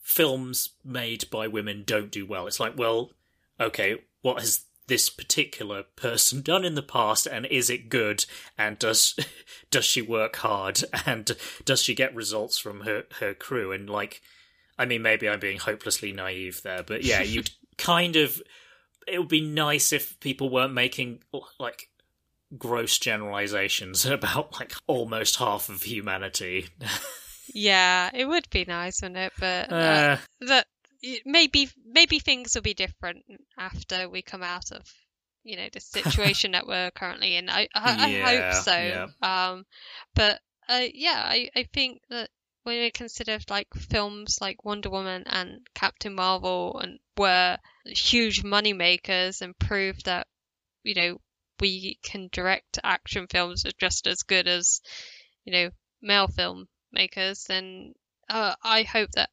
films 0.00 0.70
made 0.84 1.28
by 1.30 1.46
women 1.48 1.82
don't 1.84 2.10
do 2.10 2.26
well. 2.26 2.46
It's 2.46 2.60
like, 2.60 2.76
well, 2.78 3.10
okay, 3.58 3.96
what 4.22 4.40
has 4.40 4.64
this 4.90 5.08
particular 5.08 5.84
person 5.94 6.42
done 6.42 6.64
in 6.64 6.74
the 6.74 6.82
past 6.82 7.24
and 7.24 7.46
is 7.46 7.70
it 7.70 7.88
good 7.88 8.26
and 8.58 8.76
does 8.78 9.14
does 9.70 9.84
she 9.84 10.02
work 10.02 10.36
hard 10.36 10.80
and 11.06 11.30
does 11.64 11.80
she 11.80 11.94
get 11.94 12.14
results 12.14 12.58
from 12.58 12.80
her 12.80 13.04
her 13.20 13.32
crew 13.32 13.70
and 13.70 13.88
like 13.88 14.20
I 14.76 14.84
mean 14.84 15.00
maybe 15.00 15.28
I'm 15.28 15.38
being 15.38 15.58
hopelessly 15.58 16.12
naive 16.12 16.62
there 16.62 16.82
but 16.82 17.04
yeah 17.04 17.22
you'd 17.22 17.50
kind 17.78 18.16
of 18.16 18.42
it 19.06 19.18
would 19.18 19.28
be 19.28 19.40
nice 19.40 19.92
if 19.92 20.18
people 20.18 20.50
weren't 20.50 20.74
making 20.74 21.22
like 21.60 21.88
gross 22.58 22.98
generalizations 22.98 24.04
about 24.06 24.58
like 24.58 24.72
almost 24.86 25.36
half 25.36 25.68
of 25.68 25.82
humanity. 25.82 26.66
Yeah, 27.52 28.10
it 28.14 28.26
would 28.26 28.48
be 28.50 28.64
nice, 28.64 29.02
wouldn't 29.02 29.18
it? 29.18 29.32
But 29.38 29.72
uh, 29.72 29.74
Uh, 29.74 30.16
that 30.46 30.66
maybe 31.24 31.68
maybe 31.84 32.18
things 32.18 32.54
will 32.54 32.62
be 32.62 32.74
different 32.74 33.24
after 33.58 34.08
we 34.08 34.22
come 34.22 34.42
out 34.42 34.72
of 34.72 34.82
you 35.42 35.56
know 35.56 35.68
the 35.72 35.80
situation 35.96 36.52
that 36.52 36.66
we're 36.66 36.90
currently 36.90 37.36
in. 37.36 37.48
I 37.48 37.68
I, 37.74 38.20
I 38.22 38.36
hope 38.36 38.54
so. 38.64 38.72
yeah. 38.72 39.06
Um, 39.22 39.64
but 40.14 40.40
uh, 40.68 40.86
yeah, 40.92 41.22
I 41.24 41.50
I 41.54 41.64
think 41.72 42.02
that 42.10 42.30
when 42.62 42.80
we 42.80 42.90
consider 42.90 43.38
like 43.48 43.72
films 43.74 44.38
like 44.40 44.64
Wonder 44.64 44.90
Woman 44.90 45.24
and 45.26 45.66
Captain 45.74 46.14
Marvel 46.14 46.78
and 46.78 46.98
were 47.16 47.56
huge 47.86 48.44
money 48.44 48.72
makers 48.72 49.40
and 49.40 49.58
proved 49.58 50.06
that 50.06 50.26
you 50.82 50.94
know 50.94 51.20
we 51.60 51.98
can 52.02 52.28
direct 52.32 52.78
action 52.82 53.26
films 53.28 53.66
are 53.66 53.72
just 53.78 54.06
as 54.06 54.22
good 54.22 54.48
as 54.48 54.80
you 55.44 55.52
know 55.52 55.70
male 56.02 56.28
film 56.28 56.68
makers, 56.92 57.44
then 57.44 57.94
uh, 58.28 58.54
I 58.62 58.82
hope 58.82 59.10
that 59.12 59.30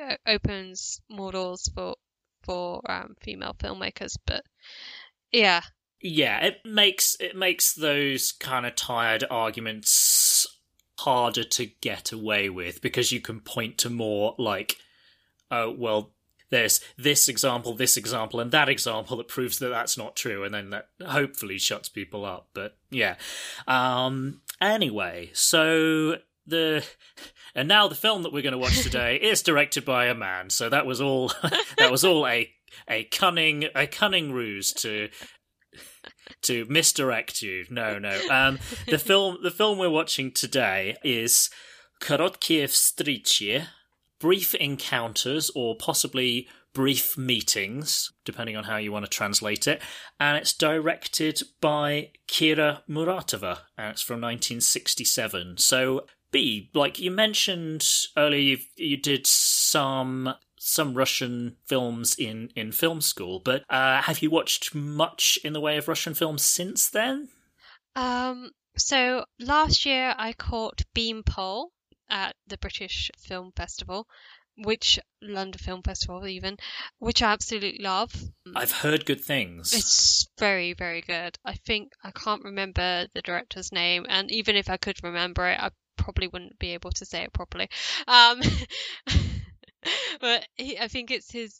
uh, 0.00 0.16
opens 0.26 1.00
more 1.08 1.32
doors 1.32 1.68
for 1.74 1.96
for 2.42 2.80
um, 2.90 3.14
female 3.20 3.54
filmmakers. 3.58 4.16
But 4.26 4.44
yeah, 5.30 5.62
yeah, 6.00 6.44
it 6.44 6.58
makes 6.64 7.16
it 7.20 7.36
makes 7.36 7.74
those 7.74 8.32
kind 8.32 8.66
of 8.66 8.74
tired 8.74 9.24
arguments 9.30 10.46
harder 10.98 11.42
to 11.42 11.66
get 11.80 12.12
away 12.12 12.48
with 12.48 12.80
because 12.80 13.12
you 13.12 13.20
can 13.20 13.40
point 13.40 13.78
to 13.78 13.90
more 13.90 14.34
like, 14.38 14.76
oh 15.50 15.70
well, 15.70 16.12
there's 16.50 16.80
this 16.98 17.28
example, 17.28 17.74
this 17.74 17.96
example, 17.96 18.40
and 18.40 18.50
that 18.50 18.68
example 18.68 19.16
that 19.16 19.28
proves 19.28 19.58
that 19.58 19.70
that's 19.70 19.96
not 19.96 20.16
true, 20.16 20.44
and 20.44 20.54
then 20.54 20.70
that 20.70 20.88
hopefully 21.04 21.58
shuts 21.58 21.88
people 21.88 22.24
up. 22.24 22.48
But 22.52 22.76
yeah, 22.90 23.16
um, 23.66 24.42
anyway, 24.60 25.30
so 25.32 26.16
the 26.46 26.84
and 27.54 27.68
now 27.68 27.88
the 27.88 27.94
film 27.94 28.22
that 28.22 28.32
we're 28.32 28.42
going 28.42 28.52
to 28.52 28.58
watch 28.58 28.82
today 28.82 29.16
is 29.22 29.42
directed 29.42 29.84
by 29.84 30.06
a 30.06 30.14
man. 30.14 30.50
So 30.50 30.68
that 30.68 30.86
was 30.86 31.00
all 31.00 31.28
that 31.78 31.90
was 31.90 32.04
all 32.04 32.26
a 32.26 32.50
a 32.88 33.04
cunning 33.04 33.66
a 33.74 33.86
cunning 33.86 34.32
ruse 34.32 34.72
to 34.74 35.08
to 36.42 36.66
misdirect 36.68 37.42
you. 37.42 37.64
No, 37.70 37.98
no. 37.98 38.20
Um, 38.30 38.58
the 38.88 38.98
film 38.98 39.38
the 39.42 39.50
film 39.50 39.78
we're 39.78 39.90
watching 39.90 40.30
today 40.30 40.96
is 41.04 41.50
Korotkie 42.00 42.64
vstrechi, 42.64 43.66
Brief 44.18 44.54
Encounters, 44.54 45.50
or 45.54 45.76
possibly 45.76 46.48
Brief 46.74 47.18
Meetings, 47.18 48.12
depending 48.24 48.56
on 48.56 48.64
how 48.64 48.78
you 48.78 48.92
want 48.92 49.04
to 49.04 49.10
translate 49.10 49.66
it. 49.66 49.82
And 50.18 50.38
it's 50.38 50.52
directed 50.52 51.42
by 51.60 52.10
Kira 52.28 52.80
Muratova, 52.88 53.58
and 53.76 53.90
it's 53.92 54.02
from 54.02 54.20
1967. 54.20 55.58
So, 55.58 56.06
B, 56.32 56.70
like 56.74 56.98
you 56.98 57.10
mentioned 57.10 57.88
earlier, 58.16 58.40
you, 58.40 58.58
you 58.76 58.96
did 58.96 59.26
some 59.26 60.34
some 60.64 60.94
Russian 60.94 61.56
films 61.66 62.14
in, 62.16 62.50
in 62.54 62.70
film 62.70 63.00
school, 63.00 63.40
but 63.40 63.64
uh, 63.68 64.00
have 64.02 64.22
you 64.22 64.30
watched 64.30 64.76
much 64.76 65.36
in 65.42 65.54
the 65.54 65.60
way 65.60 65.76
of 65.76 65.88
Russian 65.88 66.14
films 66.14 66.44
since 66.44 66.88
then? 66.88 67.28
Um, 67.96 68.50
so 68.76 69.24
last 69.40 69.84
year 69.84 70.14
I 70.16 70.32
caught 70.32 70.82
Beanpole 70.94 71.72
at 72.08 72.36
the 72.46 72.58
British 72.58 73.10
Film 73.18 73.50
Festival, 73.56 74.06
which 74.56 75.00
London 75.20 75.58
Film 75.58 75.82
Festival 75.82 76.26
even, 76.28 76.58
which 76.98 77.22
I 77.22 77.32
absolutely 77.32 77.82
love. 77.82 78.14
I've 78.54 78.70
heard 78.70 79.04
good 79.04 79.20
things. 79.20 79.72
It's 79.72 80.28
very, 80.38 80.74
very 80.74 81.00
good. 81.00 81.36
I 81.44 81.54
think 81.54 81.90
I 82.04 82.12
can't 82.12 82.44
remember 82.44 83.08
the 83.14 83.22
director's 83.22 83.72
name, 83.72 84.06
and 84.08 84.30
even 84.30 84.54
if 84.54 84.70
I 84.70 84.76
could 84.76 85.02
remember 85.02 85.48
it, 85.48 85.58
I 85.58 85.70
probably 86.02 86.28
wouldn't 86.28 86.58
be 86.58 86.74
able 86.74 86.90
to 86.90 87.04
say 87.04 87.22
it 87.22 87.32
properly. 87.32 87.68
Um, 88.08 88.42
but 90.20 90.46
he, 90.56 90.78
I 90.78 90.88
think 90.88 91.10
it's 91.10 91.30
his 91.30 91.58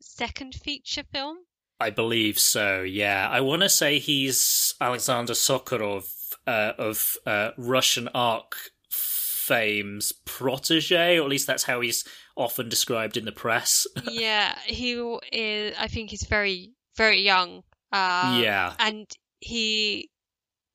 second 0.00 0.54
feature 0.54 1.04
film. 1.12 1.38
I 1.80 1.90
believe 1.90 2.38
so. 2.38 2.82
Yeah, 2.82 3.28
I 3.30 3.40
want 3.40 3.62
to 3.62 3.68
say 3.68 3.98
he's 3.98 4.74
Alexander 4.80 5.32
Sokurov 5.32 6.08
uh, 6.46 6.72
of 6.78 7.16
uh, 7.26 7.50
Russian 7.56 8.08
Ark 8.14 8.56
fame's 8.88 10.12
protege, 10.24 11.18
or 11.18 11.24
at 11.24 11.28
least 11.28 11.46
that's 11.46 11.64
how 11.64 11.80
he's 11.80 12.04
often 12.36 12.68
described 12.68 13.16
in 13.16 13.24
the 13.24 13.32
press. 13.32 13.86
yeah, 14.10 14.56
he 14.64 14.94
is. 15.32 15.74
I 15.78 15.88
think 15.88 16.10
he's 16.10 16.24
very, 16.24 16.72
very 16.96 17.20
young. 17.20 17.62
Uh, 17.92 18.40
yeah, 18.42 18.74
and 18.78 19.06
he. 19.40 20.10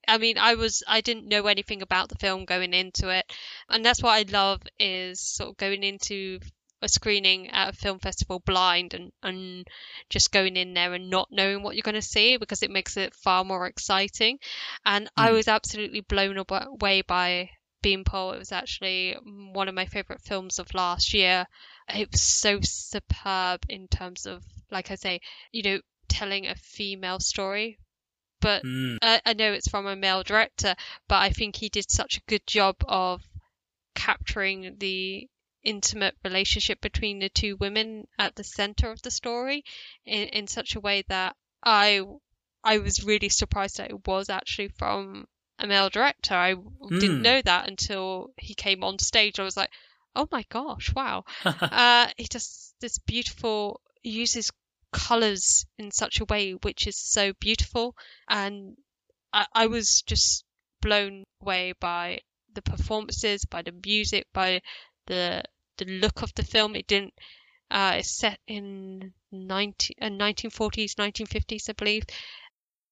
I 0.10 0.18
mean, 0.18 0.38
I 0.38 0.56
was 0.56 0.84
I 0.88 1.02
didn't 1.02 1.28
know 1.28 1.48
anything 1.48 1.82
about 1.82 2.10
the 2.10 2.16
film 2.16 2.46
going 2.46 2.74
into 2.74 3.10
it, 3.10 3.26
and 3.70 3.86
that's 3.86 4.02
what 4.04 4.12
I 4.12 4.32
love 4.32 4.62
is 4.80 5.20
sort 5.22 5.52
of 5.52 5.58
going 5.58 5.84
into 5.84 6.40
a 6.82 6.90
screening 6.90 7.50
at 7.50 7.70
a 7.74 7.78
film 7.78 8.00
festival 8.00 8.40
blind 8.46 8.94
and, 8.94 9.12
and 9.22 9.68
just 10.10 10.32
going 10.32 10.56
in 10.58 10.74
there 10.74 10.94
and 10.94 11.10
not 11.10 11.28
knowing 11.32 11.62
what 11.62 11.76
you're 11.76 11.84
going 11.84 11.96
to 11.96 12.02
see 12.02 12.38
because 12.38 12.64
it 12.64 12.72
makes 12.72 12.96
it 12.98 13.14
far 13.16 13.44
more 13.44 13.68
exciting. 13.68 14.40
And 14.86 15.10
I 15.18 15.30
Mm. 15.32 15.34
was 15.34 15.48
absolutely 15.48 16.02
blown 16.02 16.38
away 16.38 17.02
by 17.02 17.50
Beanpole. 17.82 18.32
It 18.34 18.40
was 18.40 18.52
actually 18.52 19.14
one 19.54 19.68
of 19.68 19.76
my 19.76 19.86
favorite 19.86 20.22
films 20.22 20.60
of 20.60 20.74
last 20.74 21.14
year. 21.14 21.46
It 21.94 22.12
was 22.12 22.22
so 22.22 22.60
superb 22.62 23.66
in 23.70 23.88
terms 23.88 24.26
of, 24.26 24.44
like 24.72 24.90
I 24.92 24.96
say, 24.96 25.22
you 25.52 25.64
know, 25.64 25.82
telling 26.08 26.48
a 26.48 26.56
female 26.56 27.20
story. 27.20 27.78
But 28.42 28.64
Mm. 28.64 28.98
I, 29.02 29.22
I 29.26 29.34
know 29.34 29.52
it's 29.54 29.68
from 29.68 29.86
a 29.88 29.96
male 29.96 30.24
director, 30.24 30.76
but 31.08 31.22
I 31.22 31.30
think 31.32 31.56
he 31.56 31.70
did 31.70 31.90
such 31.90 32.18
a 32.18 32.22
good 32.28 32.46
job 32.48 32.76
of 32.88 33.22
capturing 33.96 34.78
the 34.80 35.28
intimate 35.64 36.16
relationship 36.24 36.80
between 36.80 37.20
the 37.20 37.30
two 37.30 37.58
women 37.58 38.08
at 38.18 38.36
the 38.36 38.44
center 38.44 38.92
of 38.92 39.02
the 39.02 39.12
story 39.12 39.64
in, 40.06 40.30
in 40.30 40.48
such 40.48 40.76
a 40.76 40.80
way 40.80 41.04
that 41.10 41.36
I 41.64 42.02
I 42.64 42.78
was 42.80 43.04
really 43.04 43.30
surprised 43.30 43.78
that 43.78 43.90
it 43.92 44.08
was 44.08 44.30
actually 44.30 44.70
from 44.70 45.28
a 45.60 45.68
male 45.68 45.90
director. 45.90 46.34
I 46.36 46.56
didn't 46.56 47.18
Hmm. 47.18 47.22
know 47.22 47.42
that 47.42 47.68
until 47.68 48.32
he 48.38 48.54
came 48.54 48.84
on 48.84 49.00
stage. 49.00 49.40
I 49.40 49.44
was 49.44 49.58
like, 49.58 49.72
oh 50.16 50.28
my 50.32 50.46
gosh, 50.50 50.94
wow. 50.94 51.26
uh, 51.62 52.08
he 52.18 52.26
does 52.26 52.74
this 52.80 52.98
beautiful, 53.00 53.82
uses 54.04 54.52
colors 54.92 55.66
in 55.78 55.92
such 55.92 56.20
a 56.20 56.26
way 56.26 56.54
which 56.54 56.88
is 56.88 56.98
so 56.98 57.34
beautiful. 57.34 57.96
And 58.30 58.78
I, 59.34 59.46
I 59.54 59.68
was 59.68 60.02
just 60.02 60.44
blown 60.82 61.26
away 61.42 61.74
by 61.80 62.22
the 62.54 62.62
performances, 62.62 63.46
by 63.46 63.62
the 63.62 63.74
music, 63.86 64.28
by 64.34 64.62
the 65.08 65.44
the 65.78 65.86
look 65.86 66.22
of 66.22 66.34
the 66.36 66.44
film. 66.44 66.76
It 66.76 66.88
didn't. 66.88 67.14
Uh, 67.72 67.96
it's 68.00 68.12
set 68.12 68.40
in 68.48 69.14
19, 69.32 69.96
uh, 70.02 70.06
1940s, 70.08 70.96
1950s, 70.96 71.70
I 71.70 71.74
believe. 71.74 72.04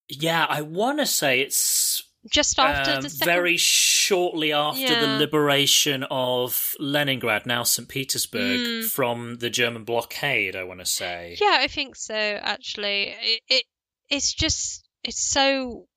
yeah. 0.07 0.45
I 0.49 0.61
want 0.61 0.99
to 0.99 1.05
say 1.05 1.41
it's 1.41 2.03
Just 2.31 2.57
after 2.59 2.91
um, 2.91 3.01
the 3.01 3.09
second. 3.09 3.33
very 3.33 3.57
shortly 3.57 4.53
after 4.53 4.99
the 4.99 5.17
liberation 5.17 6.03
of 6.09 6.75
Leningrad, 6.79 7.45
now 7.45 7.63
St. 7.63 7.87
Petersburg, 7.87 8.59
Mm. 8.59 8.89
from 8.89 9.35
the 9.37 9.49
German 9.49 9.83
blockade. 9.83 10.55
I 10.55 10.63
want 10.63 10.79
to 10.79 10.85
say. 10.85 11.37
Yeah, 11.39 11.57
I 11.59 11.67
think 11.67 11.95
so. 11.95 12.13
Actually, 12.15 13.15
it, 13.21 13.41
it 13.47 13.63
it's 14.09 14.33
just 14.33 14.87
it's 15.03 15.19
so 15.21 15.87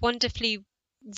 wonderfully 0.00 0.64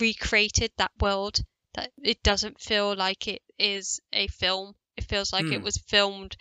recreated 0.00 0.70
that 0.76 0.92
world 1.00 1.40
that 1.74 1.90
it 2.02 2.22
doesn't 2.22 2.60
feel 2.60 2.94
like 2.96 3.28
it 3.28 3.42
is 3.58 4.00
a 4.12 4.26
film. 4.28 4.74
It 4.96 5.04
feels 5.04 5.32
like 5.32 5.44
it 5.46 5.58
Hmm. 5.58 5.64
was 5.64 5.76
filmed 5.88 6.36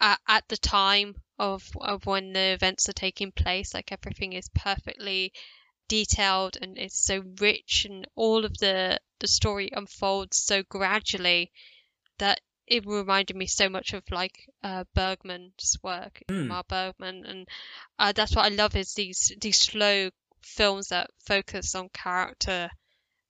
at, 0.00 0.18
at 0.28 0.44
the 0.48 0.56
time 0.56 1.14
of 1.38 1.68
of 1.80 2.06
when 2.06 2.32
the 2.32 2.52
events 2.52 2.88
are 2.88 2.92
taking 2.94 3.32
place. 3.32 3.74
Like 3.74 3.92
everything 3.92 4.32
is 4.32 4.48
perfectly 4.54 5.32
detailed 5.88 6.56
and 6.60 6.78
it's 6.78 6.98
so 6.98 7.22
rich, 7.40 7.86
and 7.88 8.06
all 8.14 8.44
of 8.44 8.58
the 8.58 9.00
the 9.20 9.28
story 9.28 9.70
unfolds 9.72 10.36
so 10.36 10.62
gradually 10.62 11.50
that 12.18 12.40
it 12.66 12.86
reminded 12.86 13.36
me 13.36 13.46
so 13.46 13.68
much 13.68 13.92
of 13.92 14.02
like 14.10 14.48
uh, 14.62 14.84
Bergman's 14.94 15.76
work, 15.82 16.22
Hmm. 16.28 16.48
Mar 16.48 16.64
Bergman, 16.68 17.24
and 17.26 17.48
uh, 17.98 18.12
that's 18.12 18.34
what 18.34 18.46
I 18.46 18.54
love 18.54 18.76
is 18.76 18.94
these 18.94 19.32
these 19.40 19.58
slow 19.58 20.10
films 20.42 20.88
that 20.88 21.10
focus 21.26 21.74
on 21.74 21.88
character 21.90 22.70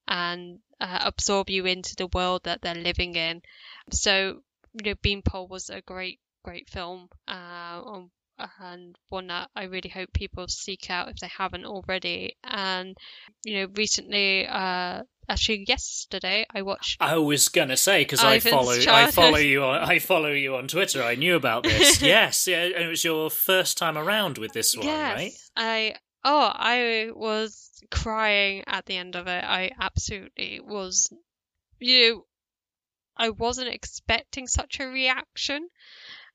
and 0.06 0.58
uh, 0.80 0.98
absorb 1.02 1.50
you 1.50 1.66
into 1.66 1.94
the 1.96 2.08
world 2.08 2.42
that 2.44 2.60
they're 2.60 2.74
living 2.74 3.14
in. 3.16 3.42
So, 3.90 4.42
you 4.74 4.90
know, 4.90 4.94
Beanpole 5.02 5.48
was 5.48 5.70
a 5.70 5.80
great, 5.80 6.20
great 6.42 6.68
film. 6.68 7.08
Uh, 7.26 7.80
and 8.60 8.96
one 9.08 9.28
that 9.28 9.50
I 9.54 9.64
really 9.64 9.88
hope 9.88 10.12
people 10.12 10.48
seek 10.48 10.90
out 10.90 11.08
if 11.08 11.16
they 11.16 11.28
haven't 11.28 11.64
already. 11.64 12.36
And 12.42 12.96
you 13.44 13.60
know, 13.60 13.68
recently, 13.74 14.46
uh, 14.46 15.02
actually 15.28 15.64
yesterday, 15.68 16.46
I 16.52 16.62
watched. 16.62 17.00
I 17.00 17.16
was 17.18 17.48
gonna 17.48 17.76
say 17.76 18.02
because 18.02 18.22
I 18.22 18.38
follow 18.38 18.72
I 18.72 19.10
follow 19.10 19.38
you 19.38 19.64
on 19.64 19.80
I 19.80 19.98
follow 19.98 20.30
you 20.30 20.56
on 20.56 20.68
Twitter. 20.68 21.02
I 21.02 21.14
knew 21.14 21.36
about 21.36 21.62
this. 21.64 22.02
yes, 22.02 22.46
yeah, 22.46 22.64
and 22.64 22.84
it 22.84 22.88
was 22.88 23.04
your 23.04 23.30
first 23.30 23.78
time 23.78 23.96
around 23.96 24.38
with 24.38 24.52
this 24.52 24.76
one, 24.76 24.86
yes, 24.86 25.16
right? 25.16 25.32
I 25.56 25.94
oh 26.24 26.50
I 26.54 27.08
was 27.14 27.70
crying 27.90 28.64
at 28.66 28.86
the 28.86 28.96
end 28.96 29.16
of 29.16 29.26
it. 29.26 29.44
I 29.44 29.72
absolutely 29.80 30.60
was. 30.60 31.12
You 31.80 32.10
know, 32.10 32.26
I 33.16 33.30
wasn't 33.30 33.68
expecting 33.68 34.46
such 34.46 34.80
a 34.80 34.86
reaction. 34.86 35.68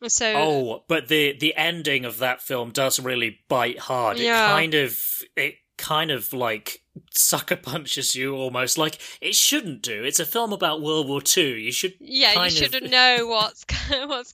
So 0.08 0.34
Oh, 0.36 0.84
but 0.88 1.08
the 1.08 1.34
the 1.38 1.56
ending 1.56 2.06
of 2.06 2.20
that 2.20 2.42
film 2.42 2.72
does 2.72 3.00
really 3.00 3.40
bite 3.50 3.80
hard. 3.80 4.18
Yeah. 4.18 4.46
It 4.48 4.52
kind 4.52 4.74
of 4.76 5.04
it 5.36 5.56
kind 5.78 6.12
of 6.12 6.34
like 6.34 6.84
sucker 7.12 7.56
punches 7.72 8.16
you 8.16 8.36
almost 8.36 8.78
like 8.78 9.00
it 9.22 9.36
shouldn't 9.36 9.82
do. 9.82 10.04
It's 10.04 10.20
a 10.20 10.26
film 10.26 10.54
about 10.54 10.82
World 10.82 11.08
War 11.08 11.22
Two. 11.22 11.56
You 11.56 11.72
should 11.72 11.94
yeah, 12.00 12.30
you 12.30 12.36
kind 12.36 12.52
of- 12.52 12.58
shouldn't 12.58 12.92
know 12.92 13.28
what's 13.28 13.66
what's 13.90 14.34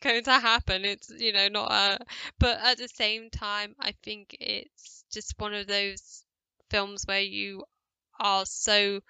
going 0.00 0.24
to 0.24 0.32
happen. 0.32 0.84
It's 0.84 1.10
you 1.10 1.32
know 1.32 1.48
not 1.48 1.70
a, 1.70 1.98
but 2.38 2.58
at 2.62 2.78
the 2.78 2.88
same 2.88 3.30
time, 3.30 3.74
I 3.80 3.92
think 4.02 4.36
it's 4.40 5.04
just 5.12 5.34
one 5.38 5.54
of 5.54 5.66
those 5.66 6.24
films 6.70 7.04
where 7.06 7.20
you 7.20 7.64
are 8.18 8.44
so 8.46 9.00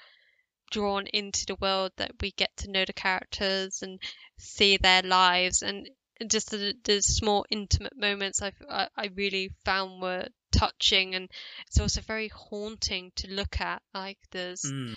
drawn 0.70 1.06
into 1.06 1.46
the 1.46 1.56
world 1.56 1.92
that 1.96 2.12
we 2.20 2.30
get 2.32 2.56
to 2.58 2.70
know 2.70 2.84
the 2.84 2.92
characters 2.92 3.82
and 3.82 4.00
see 4.38 4.76
their 4.76 5.02
lives 5.02 5.62
and 5.62 5.88
just 6.28 6.50
the, 6.50 6.74
the 6.84 7.00
small 7.02 7.44
intimate 7.50 7.96
moments 7.96 8.40
I've, 8.42 8.60
I 8.68 8.88
I 8.96 9.10
really 9.14 9.50
found 9.64 10.00
were 10.00 10.28
touching 10.50 11.14
and 11.14 11.28
it's 11.66 11.78
also 11.80 12.00
very 12.00 12.28
haunting 12.28 13.12
to 13.16 13.28
look 13.30 13.60
at. 13.60 13.82
Like 13.94 14.18
there's 14.32 14.62
Mm. 14.64 14.94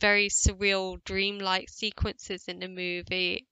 very 0.00 0.28
surreal 0.28 1.02
dreamlike 1.04 1.68
sequences 1.68 2.44
in 2.48 2.60
the 2.60 2.68
movie 2.68 3.46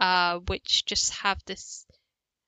uh 0.00 0.38
which 0.48 0.86
just 0.86 1.12
have 1.12 1.38
this 1.46 1.86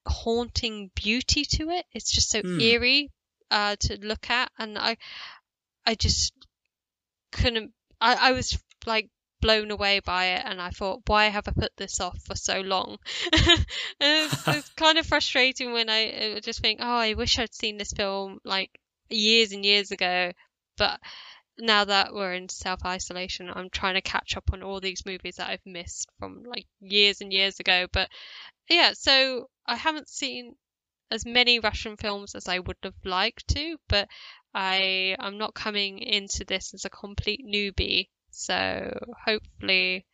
haunting 0.07 0.91
beauty 0.95 1.45
to 1.45 1.69
it 1.71 1.85
it's 1.93 2.11
just 2.11 2.31
so 2.31 2.41
Hmm. 2.41 2.59
eerie 2.61 3.13
uh 3.51 3.77
to 3.79 3.99
look 4.01 4.31
at 4.31 4.51
and 4.59 4.79
i 4.79 4.97
i 5.85 5.95
just 5.95 6.33
couldn't 7.33 7.73
i 8.01 8.15
i 8.15 8.33
was 8.33 8.59
like 8.87 9.09
blown 9.41 9.71
away 9.71 10.01
by 10.01 10.27
it 10.27 10.43
and 10.47 10.61
i 10.61 10.71
thought 10.71 11.03
why 11.07 11.27
have 11.27 11.47
i 11.47 11.53
put 11.53 11.71
this 11.77 12.01
off 12.01 12.19
for 12.25 12.35
so 12.35 12.61
long 12.61 12.97
it's, 14.01 14.49
it's 14.49 14.69
kind 14.77 14.99
of 14.99 15.07
frustrating 15.07 15.73
when 15.73 15.91
i 15.91 16.37
uh, 16.37 16.41
just 16.41 16.61
think 16.61 16.81
oh 16.83 16.97
i 16.97 17.15
wish 17.15 17.39
i'd 17.39 17.55
seen 17.55 17.77
this 17.77 17.93
film 17.93 18.39
like 18.45 18.71
years 19.11 19.53
and 19.53 19.65
years 19.65 19.91
ago 19.91 20.33
but 20.79 20.99
now 21.59 21.85
that 21.85 22.13
we're 22.13 22.35
in 22.35 22.49
self 22.49 22.85
isolation, 22.85 23.51
I'm 23.53 23.71
trying 23.71 23.95
to 23.95 24.03
catch 24.03 24.37
up 24.37 24.53
on 24.53 24.63
all 24.63 24.81
these 24.81 25.07
movies 25.07 25.37
that 25.37 25.49
I've 25.49 25.65
missed 25.65 26.09
from 26.19 26.43
like 26.45 26.67
years 26.81 27.21
and 27.21 27.33
years 27.33 27.61
ago. 27.61 27.87
But 27.93 28.11
yeah, 28.69 28.93
so 28.95 29.49
I 29.67 29.77
haven't 29.77 30.09
seen 30.09 30.57
as 31.11 31.25
many 31.25 31.61
Russian 31.61 31.97
films 31.97 32.35
as 32.35 32.49
I 32.49 32.59
would 32.59 32.77
have 32.83 32.95
liked 33.05 33.49
to, 33.49 33.77
but 33.89 34.09
I 34.57 35.15
I'm 35.21 35.37
not 35.37 35.55
coming 35.55 35.99
into 35.99 36.45
this 36.47 36.73
as 36.73 36.87
a 36.87 36.91
complete 36.91 37.45
newbie. 37.47 38.09
So 38.31 38.91
hopefully 39.25 40.07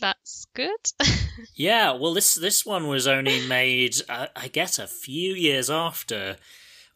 that's 0.00 0.46
good. 0.54 0.70
Yeah, 1.54 1.92
well, 1.92 2.12
this 2.14 2.34
this 2.34 2.64
one 2.66 2.88
was 2.88 3.06
only 3.06 3.46
made, 3.46 3.96
uh, 4.08 4.26
I 4.36 4.48
guess, 4.48 4.78
a 4.78 4.86
few 4.86 5.32
years 5.32 5.70
after 5.70 6.36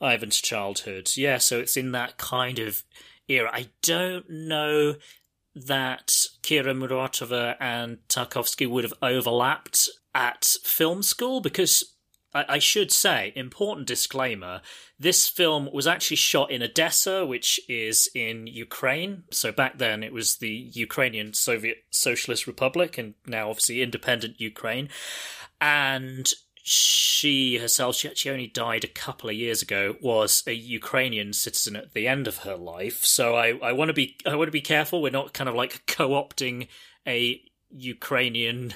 Ivan's 0.00 0.40
childhood. 0.40 1.10
Yeah, 1.16 1.38
so 1.38 1.58
it's 1.58 1.76
in 1.76 1.92
that 1.92 2.18
kind 2.18 2.58
of 2.58 2.82
era. 3.28 3.50
I 3.52 3.68
don't 3.82 4.28
know 4.28 4.96
that 5.54 6.08
Kira 6.42 6.76
Muratova 6.76 7.56
and 7.58 7.98
Tarkovsky 8.08 8.68
would 8.68 8.84
have 8.84 8.94
overlapped 9.00 9.88
at 10.14 10.44
film 10.62 11.02
school 11.02 11.40
because 11.40 11.95
I, 12.48 12.58
should 12.58 12.90
say, 12.90 13.32
important 13.34 13.86
disclaimer, 13.86 14.60
this 14.98 15.28
film 15.28 15.68
was 15.72 15.86
actually 15.86 16.16
shot 16.16 16.50
in 16.50 16.62
Odessa, 16.62 17.24
which 17.24 17.60
is 17.68 18.08
in 18.14 18.46
Ukraine. 18.46 19.24
So 19.30 19.52
back 19.52 19.78
then 19.78 20.02
it 20.02 20.12
was 20.12 20.36
the 20.36 20.70
Ukrainian 20.72 21.34
Soviet 21.34 21.78
Socialist 21.90 22.46
Republic 22.46 22.98
and 22.98 23.14
now 23.26 23.50
obviously 23.50 23.82
independent 23.82 24.40
Ukraine. 24.40 24.88
And 25.60 26.32
she 26.68 27.58
herself, 27.58 27.94
she 27.94 28.08
actually 28.08 28.32
only 28.32 28.46
died 28.48 28.82
a 28.82 28.88
couple 28.88 29.30
of 29.30 29.36
years 29.36 29.62
ago, 29.62 29.94
was 30.02 30.42
a 30.46 30.52
Ukrainian 30.52 31.32
citizen 31.32 31.76
at 31.76 31.94
the 31.94 32.08
end 32.08 32.26
of 32.26 32.38
her 32.38 32.56
life. 32.56 33.04
So 33.04 33.36
I, 33.36 33.56
I 33.62 33.72
want 33.72 33.88
to 33.88 33.94
be 33.94 34.16
I 34.26 34.34
want 34.34 34.48
to 34.48 34.52
be 34.52 34.60
careful. 34.60 35.00
We're 35.00 35.10
not 35.10 35.32
kind 35.32 35.48
of 35.48 35.54
like 35.54 35.86
co-opting 35.86 36.66
a 37.06 37.40
Ukrainian 37.70 38.74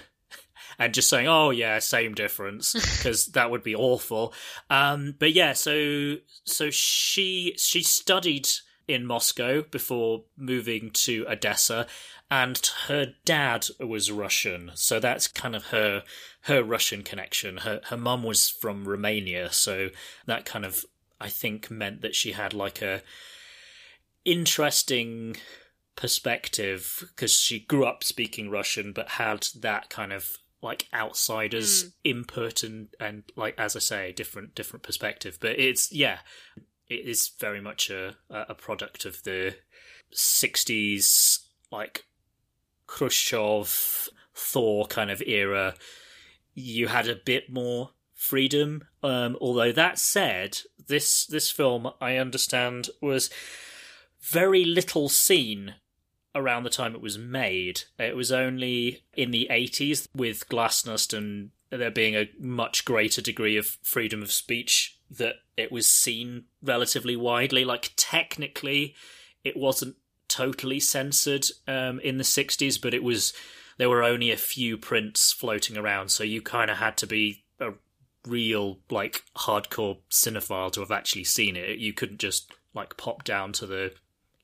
and 0.81 0.95
just 0.95 1.11
saying, 1.11 1.29
"Oh 1.29 1.51
yeah, 1.51 1.79
same 1.79 2.15
difference," 2.15 2.73
because 2.97 3.27
that 3.27 3.51
would 3.51 3.63
be 3.63 3.77
awful. 3.77 4.33
Um, 4.71 5.15
but 5.19 5.33
yeah, 5.33 5.53
so 5.53 6.17
so 6.45 6.71
she 6.71 7.55
she 7.57 7.83
studied 7.83 8.49
in 8.89 9.07
Moscow 9.07 9.63
before 9.63 10.25
moving 10.37 10.91
to 10.91 11.27
Odessa, 11.29 11.87
and 12.31 12.59
her 12.89 13.13
dad 13.27 13.67
was 13.79 14.11
Russian, 14.11 14.73
so 14.75 14.99
that's 14.99 15.29
kind 15.29 15.55
of 15.55 15.67
her 15.67 16.03
her 16.43 16.65
Russian 16.65 17.03
connection. 17.03 17.59
Her 17.59 17.83
her 17.85 17.99
mum 17.99 18.23
was 18.23 18.49
from 18.49 18.89
Romania, 18.89 19.53
so 19.53 19.91
that 20.25 20.47
kind 20.47 20.65
of 20.65 20.87
I 21.21 21.29
think 21.29 21.71
meant 21.71 22.01
that 22.01 22.15
she 22.15 22.33
had 22.33 22.55
like 22.55 22.81
a 22.81 23.03
interesting 24.25 25.37
perspective 25.95 27.05
because 27.11 27.33
she 27.33 27.61
grew 27.61 27.85
up 27.85 28.03
speaking 28.03 28.49
Russian 28.49 28.93
but 28.93 29.09
had 29.11 29.47
that 29.61 29.91
kind 29.91 30.13
of 30.15 30.39
like 30.63 30.89
outsiders 30.95 31.93
input 32.05 32.63
and 32.63 32.89
and 32.99 33.23
like 33.37 33.55
as 33.59 33.77
I 33.77 33.79
say 33.79 34.13
different 34.13 34.55
different 34.55 34.83
perspective. 34.83 35.39
But 35.41 35.59
it's 35.59 35.93
yeah 35.93 36.19
it 36.89 37.07
is 37.07 37.31
very 37.39 37.61
much 37.61 37.91
a 37.91 38.17
a 38.31 38.55
product 38.55 39.05
of 39.05 39.23
the 39.23 39.57
60s 40.15 41.39
like 41.71 42.05
Khrushchev 42.87 44.09
Thaw 44.35 44.87
kind 44.87 45.11
of 45.11 45.23
era. 45.23 45.75
You 46.55 46.89
had 46.89 47.09
a 47.09 47.15
bit 47.15 47.51
more 47.51 47.91
freedom. 48.15 48.85
Um 49.03 49.39
although 49.41 49.73
that 49.73 49.99
said 49.99 50.59
this 50.89 51.25
this 51.27 51.51
film 51.51 51.91
I 52.01 52.17
understand 52.17 52.91
was 53.01 53.31
very 54.21 54.65
little 54.65 55.09
seen 55.09 55.77
around 56.35 56.63
the 56.63 56.71
time 56.71 56.95
it 56.95 57.01
was 57.01 57.19
made. 57.19 57.83
It 57.99 58.17
was 58.17 58.31
only 58.31 59.03
in 59.15 59.31
the 59.31 59.49
80s 59.51 60.07
with 60.15 60.49
Glasnost 60.49 61.17
and 61.17 61.51
there 61.71 61.91
being 61.91 62.15
a 62.17 62.31
much 62.39 62.85
greater 62.85 63.23
degree 63.23 63.57
of 63.57 63.79
freedom 63.83 64.23
of 64.23 64.33
speech 64.33 64.99
that 65.11 65.37
it 65.57 65.73
was 65.73 65.89
seen 65.89 66.45
relatively 66.63 67.17
widely. 67.17 67.65
Like, 67.65 67.93
technically, 67.97 68.95
it 69.45 69.57
wasn't 69.57 69.97
totally 70.29 70.81
censored 70.81 71.47
um, 71.67 72.01
in 72.01 72.19
the 72.19 72.25
60s, 72.25 72.81
but 72.81 72.95
it 72.95 73.03
was. 73.03 73.33
There 73.79 73.89
were 73.89 74.03
only 74.03 74.31
a 74.31 74.37
few 74.37 74.77
prints 74.77 75.33
floating 75.33 75.79
around, 75.79 76.11
so 76.11 76.23
you 76.23 76.43
kind 76.43 76.71
of 76.71 76.77
had 76.77 76.99
to 76.99 77.07
be 77.07 77.45
a 77.59 77.71
real, 78.27 78.79
like, 78.91 79.23
hardcore 79.39 79.99
cinephile 80.11 80.71
to 80.73 80.81
have 80.81 80.91
actually 80.91 81.25
seen 81.25 81.57
it. 81.57 81.79
You 81.79 81.95
couldn't 81.95 82.19
just, 82.19 82.53
like, 82.75 82.99
pop 82.99 83.25
down 83.25 83.53
to 83.55 83.67
the 83.67 83.95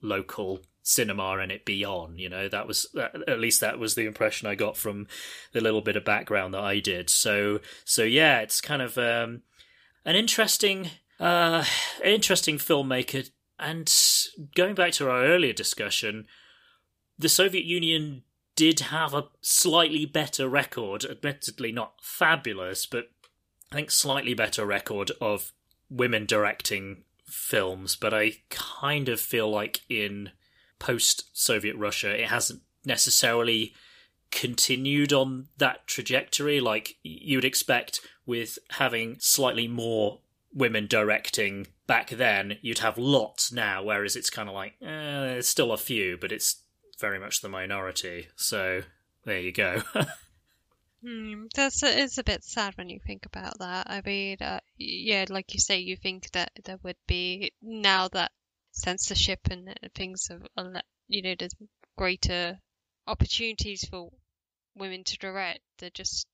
local 0.01 0.61
cinema 0.87 1.39
and 1.39 1.51
it 1.51 1.65
be 1.65 1.85
on 1.85 2.19
you 2.19 2.29
know? 2.29 2.49
That 2.49 2.67
was 2.67 2.87
at 2.95 3.41
least 3.41 3.61
that 3.61 3.79
was 3.79 3.95
the 3.95 4.07
impression 4.07 4.49
i 4.49 4.55
got 4.55 4.77
from 4.77 5.07
the 5.53 5.61
little 5.61 5.81
bit 5.81 5.97
of 5.97 6.05
background 6.05 6.55
that 6.55 6.63
i 6.63 6.81
did. 6.81 7.11
So 7.11 7.61
so 7.85 8.03
yeah 8.03 8.41
it's 8.41 8.61
kind 8.61 8.83
of 8.83 8.97
um 8.99 9.43
an 10.05 10.17
interesting 10.17 10.91
uh 11.21 11.65
interesting 12.05 12.59
filmmaker. 12.59 13.31
And 13.59 13.93
going 14.55 14.75
back 14.75 14.93
to 14.93 15.11
our 15.11 15.25
earlier 15.25 15.53
discussion 15.53 16.27
the 17.19 17.29
soviet 17.29 17.65
union 17.65 18.23
did 18.55 18.81
have 18.81 19.15
a 19.15 19.29
slightly 19.41 20.05
better 20.07 20.49
record 20.49 21.05
admittedly 21.05 21.73
not 21.73 21.95
fabulous 22.03 22.85
but 22.85 23.11
i 23.73 23.77
think 23.77 23.91
slightly 23.91 24.35
better 24.35 24.67
record 24.67 25.11
of 25.21 25.53
women 25.89 26.27
directing 26.27 27.05
films. 27.27 27.97
But 27.97 28.15
i 28.15 28.33
kind 28.51 29.09
of 29.09 29.21
feel 29.21 29.51
like 29.51 29.81
in 29.89 30.31
post 30.79 31.25
Soviet 31.33 31.77
Russia, 31.77 32.11
it 32.11 32.29
hasn't 32.29 32.63
necessarily 32.85 33.75
continued 34.31 35.13
on 35.13 35.49
that 35.57 35.87
trajectory 35.87 36.61
like 36.61 36.97
you 37.03 37.37
would 37.39 37.45
expect 37.45 38.01
with 38.27 38.59
having 38.71 39.17
slightly 39.21 39.69
more 39.69 40.21
women 40.53 40.87
directing 40.87 41.67
back 41.87 42.11
then 42.11 42.59
you'd 42.61 42.81
have 42.81 42.99
lots 42.99 43.53
now 43.53 43.83
whereas 43.83 44.17
it's 44.17 44.29
kind 44.29 44.49
of 44.49 44.55
like 44.55 44.75
eh, 44.83 44.87
there's 44.87 45.49
still 45.49 45.71
a 45.71 45.77
few 45.77 46.19
but 46.21 46.33
it's 46.33 46.63
very 46.99 47.21
much 47.21 47.41
the 47.41 47.49
minority 47.49 48.27
so 48.35 48.83
there 49.25 49.39
you 49.39 49.53
go 49.53 49.81
Hmm, 51.07 51.45
that's 51.55 51.85
it's 51.85 52.19
a 52.19 52.25
bit 52.25 52.43
sad 52.43 52.77
when 52.77 52.89
you 52.89 52.99
think 53.07 53.27
about 53.27 53.59
that. 53.61 53.87
I 53.89 54.03
mean, 54.05 54.39
uh, 54.41 54.59
yeah, 54.77 55.27
like 55.29 55.55
you 55.55 55.61
say, 55.61 55.79
you 55.79 55.95
think 55.95 56.33
that 56.33 56.51
there 56.65 56.81
would 56.83 56.97
be 57.07 57.53
now 57.63 58.09
that 58.09 58.33
censorship 58.77 59.41
and 59.51 59.75
things 59.95 60.31
are 60.31 60.83
you 61.09 61.23
know, 61.23 61.35
there's 61.39 61.55
greater 61.97 62.59
opportunities 63.07 63.85
for 63.89 64.11
women 64.75 65.05
to 65.05 65.19
direct. 65.19 65.61
They're 65.79 65.91
just, 65.91 66.27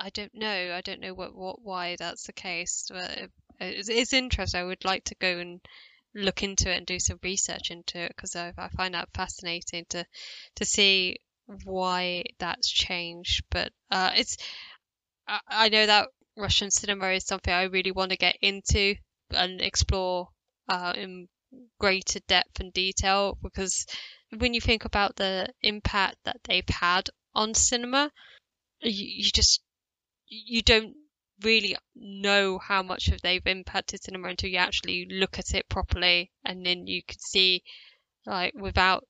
I 0.00 0.10
don't 0.10 0.34
know, 0.34 0.74
I 0.74 0.80
don't 0.80 1.00
know 1.00 1.14
what, 1.14 1.34
what 1.34 1.62
why 1.62 1.96
that's 1.98 2.26
the 2.26 2.32
case. 2.32 2.86
But 2.90 3.30
it's 3.60 4.12
interesting. 4.12 4.60
I 4.60 4.64
would 4.64 4.84
like 4.84 5.04
to 5.04 5.14
go 5.16 5.38
and 5.38 5.60
look 6.14 6.42
into 6.42 6.70
it 6.70 6.76
and 6.78 6.86
do 6.86 6.98
some 6.98 7.18
research 7.22 7.70
into 7.70 7.98
it 7.98 8.08
because 8.08 8.36
I, 8.36 8.52
I 8.56 8.68
find 8.68 8.94
that 8.94 9.10
fascinating 9.14 9.84
to 9.90 10.06
to 10.56 10.64
see 10.64 11.18
why 11.64 12.24
that's 12.38 12.70
changed. 12.70 13.44
But 13.50 13.72
uh, 13.90 14.12
it's 14.16 14.36
I, 15.28 15.40
I 15.48 15.68
know 15.68 15.86
that 15.86 16.08
Russian 16.36 16.70
cinema 16.70 17.08
is 17.10 17.24
something 17.24 17.52
I 17.52 17.64
really 17.64 17.92
want 17.92 18.10
to 18.10 18.16
get 18.16 18.36
into 18.42 18.96
and 19.30 19.60
explore 19.60 20.28
uh, 20.68 20.92
in 20.96 21.28
greater 21.78 22.20
depth 22.20 22.60
and 22.60 22.72
detail 22.72 23.38
because 23.42 23.86
when 24.38 24.54
you 24.54 24.60
think 24.60 24.84
about 24.84 25.16
the 25.16 25.48
impact 25.62 26.16
that 26.24 26.40
they've 26.44 26.68
had 26.68 27.08
on 27.34 27.54
cinema, 27.54 28.10
you, 28.80 29.24
you 29.24 29.30
just 29.30 29.60
you 30.28 30.62
don't 30.62 30.94
really 31.42 31.76
know 31.94 32.58
how 32.58 32.82
much 32.82 33.08
of 33.08 33.20
they've 33.20 33.46
impacted 33.46 34.02
cinema 34.02 34.28
until 34.28 34.50
you 34.50 34.56
actually 34.56 35.06
look 35.10 35.38
at 35.38 35.54
it 35.54 35.68
properly 35.68 36.32
and 36.44 36.64
then 36.64 36.86
you 36.86 37.02
can 37.06 37.18
see 37.18 37.62
like 38.24 38.54
without 38.54 39.06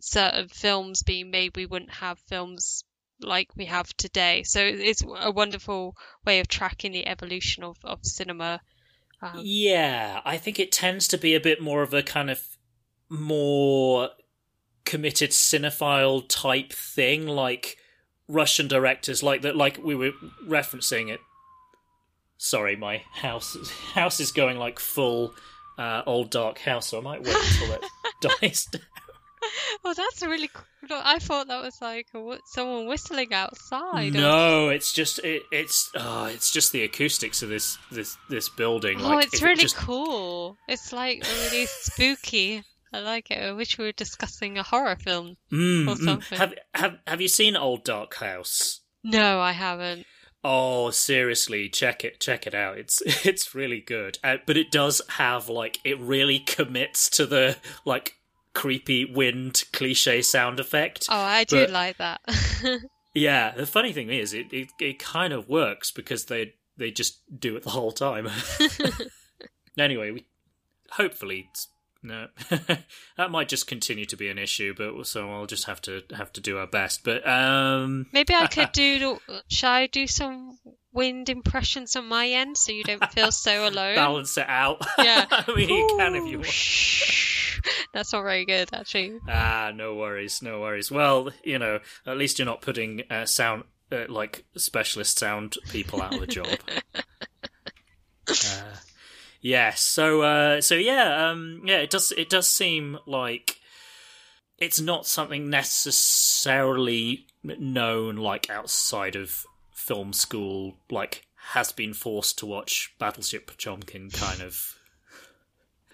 certain 0.00 0.48
films 0.48 1.02
being 1.04 1.30
made 1.30 1.56
we 1.56 1.66
wouldn't 1.66 1.92
have 1.92 2.18
films 2.28 2.84
like 3.22 3.54
we 3.56 3.66
have 3.66 3.94
today. 3.96 4.42
So 4.44 4.60
it's 4.60 5.02
a 5.02 5.30
wonderful 5.30 5.96
way 6.24 6.40
of 6.40 6.48
tracking 6.48 6.92
the 6.92 7.06
evolution 7.06 7.64
of, 7.64 7.76
of 7.84 8.04
cinema 8.04 8.60
um, 9.22 9.40
Yeah, 9.42 10.20
I 10.24 10.36
think 10.36 10.58
it 10.58 10.72
tends 10.72 11.08
to 11.08 11.18
be 11.18 11.34
a 11.34 11.40
bit 11.40 11.60
more 11.60 11.82
of 11.82 11.94
a 11.94 12.02
kind 12.02 12.30
of 12.30 12.42
more 13.08 14.10
committed 14.84 15.30
cinephile 15.30 16.24
type 16.28 16.72
thing, 16.72 17.26
like 17.26 17.76
Russian 18.28 18.68
directors, 18.68 19.22
like 19.22 19.42
that, 19.42 19.56
like 19.56 19.78
we 19.82 19.94
were 19.94 20.12
referencing 20.46 21.10
it. 21.10 21.20
Sorry, 22.38 22.76
my 22.76 23.02
house 23.12 23.56
house 23.94 24.20
is 24.20 24.32
going 24.32 24.58
like 24.58 24.78
full 24.78 25.34
uh, 25.78 26.02
old 26.06 26.30
dark 26.30 26.58
house, 26.58 26.88
so 26.88 26.98
I 26.98 27.02
might 27.02 27.22
wait 27.22 27.36
until 27.36 27.72
it 27.74 27.84
dies 28.40 28.66
down. 28.66 28.82
oh 29.84 29.94
that's 29.94 30.22
really 30.22 30.48
cool 30.48 30.64
i 31.04 31.18
thought 31.18 31.48
that 31.48 31.62
was 31.62 31.80
like 31.80 32.06
someone 32.46 32.86
whistling 32.86 33.32
outside 33.32 34.14
or- 34.14 34.18
No, 34.20 34.68
it's 34.68 34.92
just 34.92 35.18
it, 35.20 35.42
it's 35.52 35.90
oh, 35.94 36.26
it's 36.26 36.50
just 36.50 36.72
the 36.72 36.82
acoustics 36.82 37.42
of 37.42 37.48
this 37.48 37.78
this 37.90 38.16
this 38.28 38.48
building. 38.48 39.00
oh 39.00 39.08
like, 39.08 39.26
it's 39.26 39.34
if 39.36 39.42
it 39.42 39.46
really 39.46 39.62
just- 39.62 39.76
cool 39.76 40.56
it's 40.68 40.92
like 40.92 41.24
really 41.44 41.66
spooky 41.66 42.62
i 42.92 43.00
like 43.00 43.30
it 43.30 43.42
i 43.42 43.52
wish 43.52 43.78
we 43.78 43.84
were 43.84 43.92
discussing 43.92 44.58
a 44.58 44.62
horror 44.62 44.96
film 44.96 45.36
Mm, 45.52 45.88
or 45.88 45.94
mm. 45.94 46.04
something. 46.04 46.38
Have 46.38 46.54
have 46.74 46.98
have 47.06 47.20
you 47.20 47.28
seen 47.28 47.56
Old 47.56 47.84
Dark 47.84 48.14
House? 48.16 48.80
no 49.04 49.40
i 49.40 49.52
haven't 49.52 50.06
Oh, 50.42 50.88
seriously, 50.90 51.68
check 51.68 52.02
it, 52.02 52.18
check 52.18 52.46
it 52.46 52.54
out. 52.54 52.78
It's 52.78 53.02
it's 53.26 53.54
really 53.54 53.82
good, 53.82 54.18
uh, 54.24 54.38
but 54.46 54.56
it 54.56 54.70
does 54.70 55.02
have 55.18 55.50
like 55.50 55.78
it 55.84 56.00
really 56.00 56.38
commits 56.38 57.10
to 57.10 57.26
the 57.26 57.58
like 57.84 58.14
creepy 58.54 59.04
wind 59.04 59.64
cliche 59.72 60.22
sound 60.22 60.58
effect. 60.60 61.06
Oh, 61.08 61.16
I 61.16 61.44
do 61.44 61.60
But- 61.66 61.70
like 61.70 61.96
that. 61.98 62.20
Yeah, 63.12 63.50
the 63.56 63.66
funny 63.66 63.92
thing 63.92 64.08
is, 64.08 64.32
it, 64.32 64.52
it 64.52 64.68
it 64.78 65.00
kind 65.00 65.32
of 65.32 65.48
works 65.48 65.90
because 65.90 66.26
they 66.26 66.54
they 66.76 66.92
just 66.92 67.18
do 67.40 67.56
it 67.56 67.64
the 67.64 67.70
whole 67.70 67.90
time. 67.90 68.28
anyway, 69.78 70.12
we 70.12 70.26
hopefully 70.92 71.50
no 72.02 72.28
that 73.16 73.30
might 73.30 73.48
just 73.48 73.66
continue 73.66 74.04
to 74.06 74.16
be 74.16 74.28
an 74.28 74.38
issue, 74.38 74.74
but 74.76 75.04
so 75.08 75.28
I'll 75.30 75.46
just 75.46 75.64
have 75.66 75.82
to 75.82 76.02
have 76.16 76.32
to 76.34 76.40
do 76.40 76.58
our 76.58 76.68
best. 76.68 77.02
But 77.04 77.26
um, 77.28 78.06
Maybe 78.12 78.32
I 78.32 78.46
could 78.46 78.70
do. 78.72 79.18
Shall 79.48 79.72
I 79.72 79.86
do 79.88 80.06
some 80.06 80.58
wind 80.92 81.28
impressions 81.28 81.96
on 81.96 82.06
my 82.06 82.28
end 82.28 82.56
so 82.56 82.70
you 82.72 82.84
don't 82.84 83.04
feel 83.12 83.32
so 83.32 83.68
alone? 83.68 83.96
balance 83.96 84.38
it 84.38 84.46
out. 84.48 84.84
Yeah. 84.98 85.26
I 85.30 85.44
mean, 85.54 85.68
you 85.68 85.94
can 85.98 86.14
if 86.14 86.26
you 86.30 86.38
want. 86.38 86.46
Shh. 86.46 87.39
That's 87.94 88.12
not 88.12 88.22
very 88.22 88.44
good, 88.44 88.68
actually. 88.72 89.18
Ah, 89.28 89.72
no 89.74 89.94
worries, 89.94 90.42
no 90.42 90.60
worries. 90.60 90.90
Well, 90.90 91.30
you 91.44 91.58
know, 91.58 91.80
at 92.06 92.16
least 92.16 92.38
you're 92.38 92.46
not 92.46 92.62
putting 92.62 93.02
uh, 93.10 93.26
sound 93.26 93.64
uh, 93.92 94.04
like 94.08 94.44
specialist 94.56 95.18
sound 95.18 95.56
people 95.70 96.02
out 96.02 96.14
of 96.14 96.22
a 96.22 96.26
job. 96.26 96.46
uh, 98.28 98.76
yeah. 99.40 99.72
So, 99.74 100.22
uh, 100.22 100.60
so 100.60 100.74
yeah, 100.74 101.28
um, 101.28 101.62
yeah. 101.64 101.78
It 101.78 101.90
does. 101.90 102.12
It 102.12 102.30
does 102.30 102.48
seem 102.48 102.98
like 103.06 103.56
it's 104.58 104.80
not 104.80 105.06
something 105.06 105.50
necessarily 105.50 107.26
known 107.42 108.16
like 108.16 108.50
outside 108.50 109.16
of 109.16 109.44
film 109.72 110.12
school. 110.12 110.76
Like 110.90 111.26
has 111.52 111.72
been 111.72 111.94
forced 111.94 112.38
to 112.38 112.46
watch 112.46 112.94
Battleship 112.98 113.46
Potemkin 113.46 114.10
kind 114.10 114.40
of 114.40 114.76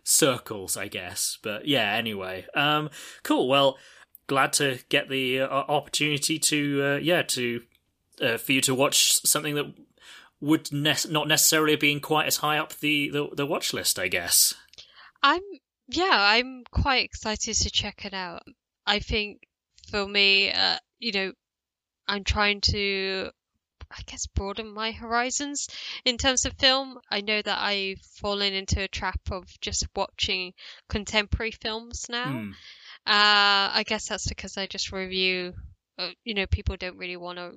circles, 0.07 0.77
I 0.77 0.89
guess. 0.89 1.39
But 1.43 1.67
yeah, 1.67 1.93
anyway, 1.93 2.47
um, 2.55 2.91
cool. 3.23 3.49
Well, 3.49 3.77
glad 4.27 4.53
to 4.55 4.79
get 4.89 5.09
the 5.09 5.41
uh, 5.41 5.49
opportunity 5.49 6.39
to, 6.39 6.83
uh, 6.83 6.97
yeah, 6.97 7.23
to 7.23 7.63
uh, 8.21 8.37
for 8.39 8.53
you 8.53 8.61
to 8.63 8.75
watch 8.75 9.21
something 9.27 9.55
that 9.57 9.75
would 10.41 10.73
ne- 10.73 11.11
not 11.11 11.29
necessarily 11.29 11.73
have 11.73 11.81
been 11.81 12.01
quite 12.01 12.27
as 12.27 12.37
high 12.37 12.59
up 12.59 12.75
the, 12.75 13.11
the 13.11 13.29
the 13.35 13.47
watch 13.47 13.73
list, 13.73 13.99
I 13.99 14.09
guess. 14.09 14.55
I'm 15.23 15.43
yeah, 15.89 16.17
I'm 16.19 16.65
quite 16.71 17.05
excited 17.05 17.55
to 17.55 17.71
check 17.71 18.05
it 18.05 18.15
out. 18.15 18.43
I 18.87 18.99
think 18.99 19.47
for 19.91 20.07
me, 20.07 20.53
uh, 20.53 20.79
you 20.99 21.13
know, 21.13 21.33
I'm 22.09 22.25
trying 22.25 22.61
to, 22.63 23.31
I 23.91 24.03
guess, 24.07 24.27
broaden 24.27 24.73
my 24.73 24.93
horizons 24.93 25.69
in 26.05 26.19
terms 26.19 26.45
of 26.45 26.55
film. 26.55 26.99
I 27.11 27.21
know 27.21 27.41
that 27.41 27.61
I've 27.61 28.01
fallen 28.21 28.53
into 28.53 28.83
a 28.83 28.89
trap 28.89 29.21
of 29.31 29.45
just 29.61 29.87
watching 29.95 30.55
contemporary 30.89 31.53
films 31.53 32.07
now. 32.09 32.31
Hmm. 32.31 32.51
Uh, 33.07 33.71
I 33.75 33.85
guess 33.87 34.09
that's 34.09 34.29
because 34.29 34.57
I 34.57 34.67
just 34.67 34.93
review. 34.93 35.55
Uh, 35.99 36.11
you 36.25 36.35
know, 36.35 36.47
people 36.47 36.77
don't 36.77 36.99
really 36.99 37.17
want 37.17 37.39
to 37.39 37.53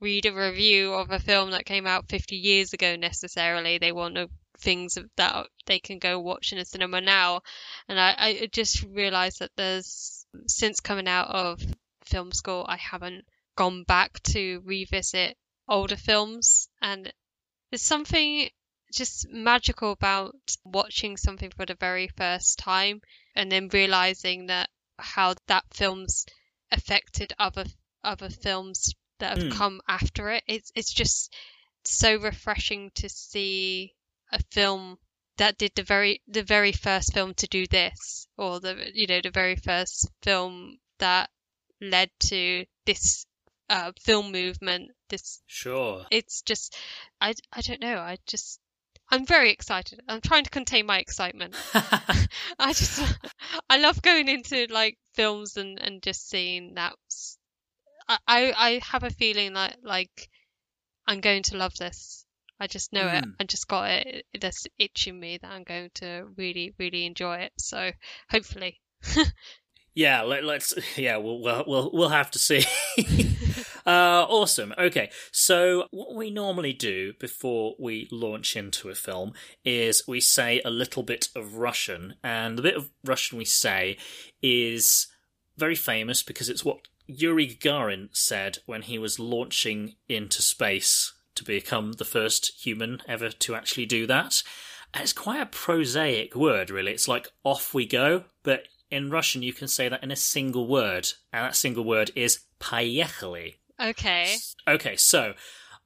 read 0.00 0.26
a 0.26 0.32
review 0.32 0.92
of 0.92 1.10
a 1.10 1.18
film 1.18 1.50
that 1.52 1.64
came 1.64 1.86
out 1.86 2.08
50 2.08 2.36
years 2.36 2.72
ago 2.72 2.96
necessarily. 2.96 3.78
They 3.78 3.92
want 3.92 4.14
to 4.16 4.28
things 4.58 4.96
that 5.16 5.46
they 5.66 5.78
can 5.80 5.98
go 5.98 6.20
watch 6.20 6.52
in 6.52 6.58
a 6.58 6.64
cinema 6.64 7.00
now. 7.00 7.40
And 7.88 7.98
I, 7.98 8.14
I 8.18 8.48
just 8.52 8.84
realized 8.84 9.40
that 9.40 9.50
there's 9.56 10.26
since 10.46 10.80
coming 10.80 11.08
out 11.08 11.28
of 11.28 11.60
film 12.04 12.32
school, 12.32 12.64
I 12.68 12.76
haven't 12.76 13.24
gone 13.56 13.84
back 13.84 14.22
to 14.22 14.62
revisit 14.64 15.36
older 15.68 15.96
films, 15.96 16.68
and 16.80 17.12
there's 17.70 17.82
something 17.82 18.48
just 18.92 19.26
magical 19.30 19.92
about 19.92 20.34
watching 20.64 21.16
something 21.16 21.50
for 21.50 21.64
the 21.64 21.74
very 21.74 22.08
first 22.08 22.58
time 22.58 23.00
and 23.34 23.50
then 23.50 23.68
realizing 23.72 24.46
that 24.46 24.68
how 24.98 25.34
that 25.46 25.64
film's 25.72 26.26
affected 26.70 27.32
other 27.38 27.64
other 28.04 28.28
films 28.28 28.94
that 29.18 29.38
have 29.38 29.52
Hmm. 29.52 29.56
come 29.56 29.80
after 29.88 30.30
it. 30.30 30.42
It's 30.46 30.70
it's 30.74 30.92
just 30.92 31.34
so 31.84 32.16
refreshing 32.16 32.90
to 32.96 33.08
see 33.08 33.94
a 34.30 34.40
film 34.50 34.98
that 35.38 35.56
did 35.58 35.72
the 35.74 35.82
very 35.82 36.22
the 36.28 36.42
very 36.42 36.72
first 36.72 37.14
film 37.14 37.34
to 37.34 37.46
do 37.46 37.66
this 37.66 38.26
or 38.36 38.60
the 38.60 38.90
you 38.94 39.06
know 39.06 39.20
the 39.22 39.30
very 39.30 39.56
first 39.56 40.10
film 40.22 40.78
that 40.98 41.30
led 41.80 42.10
to 42.20 42.64
this 42.84 43.26
uh, 43.70 43.92
film 44.00 44.32
movement 44.32 44.90
this 45.12 45.40
Sure. 45.46 46.04
it's 46.10 46.42
just 46.42 46.76
I, 47.20 47.34
I 47.52 47.60
don't 47.60 47.80
know 47.80 47.98
i 47.98 48.16
just 48.26 48.58
i'm 49.10 49.24
very 49.26 49.50
excited 49.52 50.00
i'm 50.08 50.20
trying 50.20 50.44
to 50.44 50.50
contain 50.50 50.86
my 50.86 50.98
excitement 50.98 51.54
i 51.74 52.72
just 52.72 53.00
i 53.70 53.78
love 53.78 54.02
going 54.02 54.28
into 54.28 54.66
like 54.70 54.98
films 55.14 55.56
and 55.56 55.78
and 55.80 56.02
just 56.02 56.28
seeing 56.28 56.74
that 56.74 56.94
I 58.08 58.52
I 58.56 58.80
have 58.90 59.04
a 59.04 59.10
feeling 59.10 59.52
that 59.54 59.76
like 59.84 60.28
i'm 61.06 61.20
going 61.20 61.42
to 61.44 61.56
love 61.56 61.74
this 61.76 62.24
i 62.60 62.66
just 62.66 62.92
know 62.92 63.06
it 63.06 63.24
Mm. 63.24 63.32
i 63.40 63.44
just 63.44 63.68
got 63.68 63.90
it 63.90 64.24
this 64.40 64.66
itch 64.78 65.06
in 65.06 65.18
me 65.20 65.38
that 65.40 65.50
i'm 65.50 65.62
going 65.64 65.90
to 65.96 66.26
really 66.36 66.74
really 66.78 67.06
enjoy 67.06 67.36
it 67.36 67.52
so 67.58 67.90
hopefully 68.30 68.80
Yeah, 69.94 70.22
let, 70.22 70.42
let's. 70.42 70.72
Yeah, 70.96 71.18
we'll 71.18 71.42
we'll 71.42 71.64
we'll, 71.66 71.90
we'll 71.92 72.08
have 72.08 72.30
to 72.30 72.38
see. 72.38 72.64
uh, 73.85 74.25
awesome. 74.29 74.73
Okay, 74.77 75.09
so 75.31 75.87
what 75.91 76.15
we 76.15 76.29
normally 76.29 76.73
do 76.73 77.13
before 77.19 77.75
we 77.79 78.07
launch 78.11 78.55
into 78.55 78.89
a 78.89 78.95
film 78.95 79.33
is 79.63 80.07
we 80.07 80.19
say 80.19 80.61
a 80.63 80.69
little 80.69 81.03
bit 81.03 81.29
of 81.35 81.57
Russian, 81.57 82.15
and 82.23 82.57
the 82.57 82.63
bit 82.63 82.75
of 82.75 82.89
Russian 83.03 83.37
we 83.37 83.45
say 83.45 83.97
is 84.41 85.07
very 85.57 85.75
famous 85.75 86.23
because 86.23 86.49
it's 86.49 86.63
what 86.65 86.79
Yuri 87.07 87.47
Gagarin 87.47 88.09
said 88.11 88.59
when 88.65 88.83
he 88.83 88.99
was 88.99 89.19
launching 89.19 89.95
into 90.09 90.41
space 90.41 91.13
to 91.35 91.43
become 91.43 91.93
the 91.93 92.05
first 92.05 92.51
human 92.63 93.01
ever 93.07 93.29
to 93.29 93.55
actually 93.55 93.85
do 93.85 94.05
that. 94.07 94.43
And 94.93 95.03
it's 95.03 95.13
quite 95.13 95.41
a 95.41 95.45
prosaic 95.45 96.35
word, 96.35 96.69
really. 96.69 96.91
It's 96.91 97.07
like 97.07 97.29
off 97.43 97.73
we 97.73 97.85
go, 97.85 98.23
but 98.43 98.67
in 98.89 99.09
Russian 99.09 99.43
you 99.43 99.53
can 99.53 99.67
say 99.67 99.89
that 99.89 100.03
in 100.03 100.11
a 100.11 100.15
single 100.15 100.67
word, 100.67 101.09
and 101.31 101.45
that 101.45 101.55
single 101.55 101.83
word 101.83 102.11
is 102.15 102.41
поехали. 102.59 103.57
Okay. 103.82 104.36
Okay, 104.68 104.96
so 104.96 105.34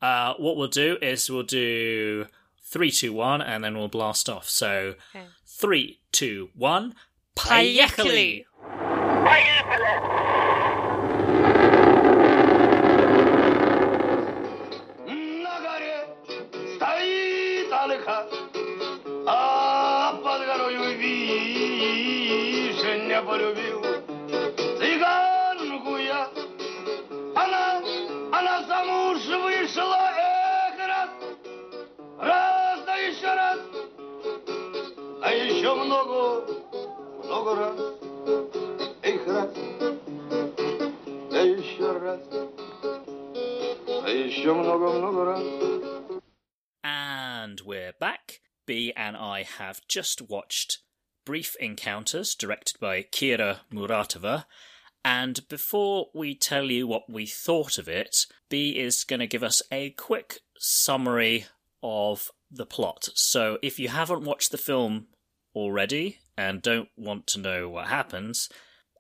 uh, 0.02 0.34
what 0.34 0.56
we'll 0.56 0.68
do 0.68 0.98
is 1.00 1.30
we'll 1.30 1.42
do 1.42 2.26
three, 2.64 2.90
two, 2.90 3.12
one, 3.12 3.40
and 3.40 3.64
then 3.64 3.76
we'll 3.76 3.88
blast 3.88 4.28
off. 4.28 4.48
So 4.48 4.94
okay. 5.14 5.26
three, 5.46 6.00
two, 6.12 6.50
one, 6.54 6.94
Payekali! 7.36 8.44
много 37.45 37.55
раз, 37.55 37.79
эх, 39.03 39.27
раз, 39.27 39.53
да 41.31 41.41
еще 41.41 41.91
раз. 41.97 42.21
А 44.03 44.09
еще 44.09 44.53
много-много 44.53 45.25
раз. 45.25 45.43
And 46.83 47.61
we're 47.61 47.93
back. 47.99 48.39
B 48.65 48.93
and 48.95 49.17
I 49.17 49.43
have 49.43 49.81
just 49.87 50.21
watched 50.29 50.79
Brief 51.25 51.55
Encounters, 51.59 52.35
directed 52.35 52.79
by 52.79 53.03
Kira 53.03 53.59
Muratova. 53.71 54.45
And 55.03 55.47
before 55.49 56.07
we 56.13 56.35
tell 56.35 56.69
you 56.71 56.87
what 56.87 57.09
we 57.09 57.25
thought 57.25 57.77
of 57.77 57.87
it, 57.87 58.25
B 58.49 58.77
is 58.77 59.03
going 59.03 59.19
to 59.19 59.27
give 59.27 59.43
us 59.43 59.61
a 59.71 59.91
quick 59.91 60.39
summary 60.59 61.45
of 61.81 62.31
the 62.51 62.65
plot. 62.65 63.09
So 63.15 63.57
if 63.61 63.79
you 63.79 63.89
haven't 63.89 64.23
watched 64.23 64.51
the 64.51 64.57
film 64.57 65.07
already 65.55 66.19
and 66.36 66.62
don't 66.62 66.88
want 66.96 67.26
to 67.28 67.40
know 67.40 67.68
what 67.68 67.86
happens, 67.86 68.48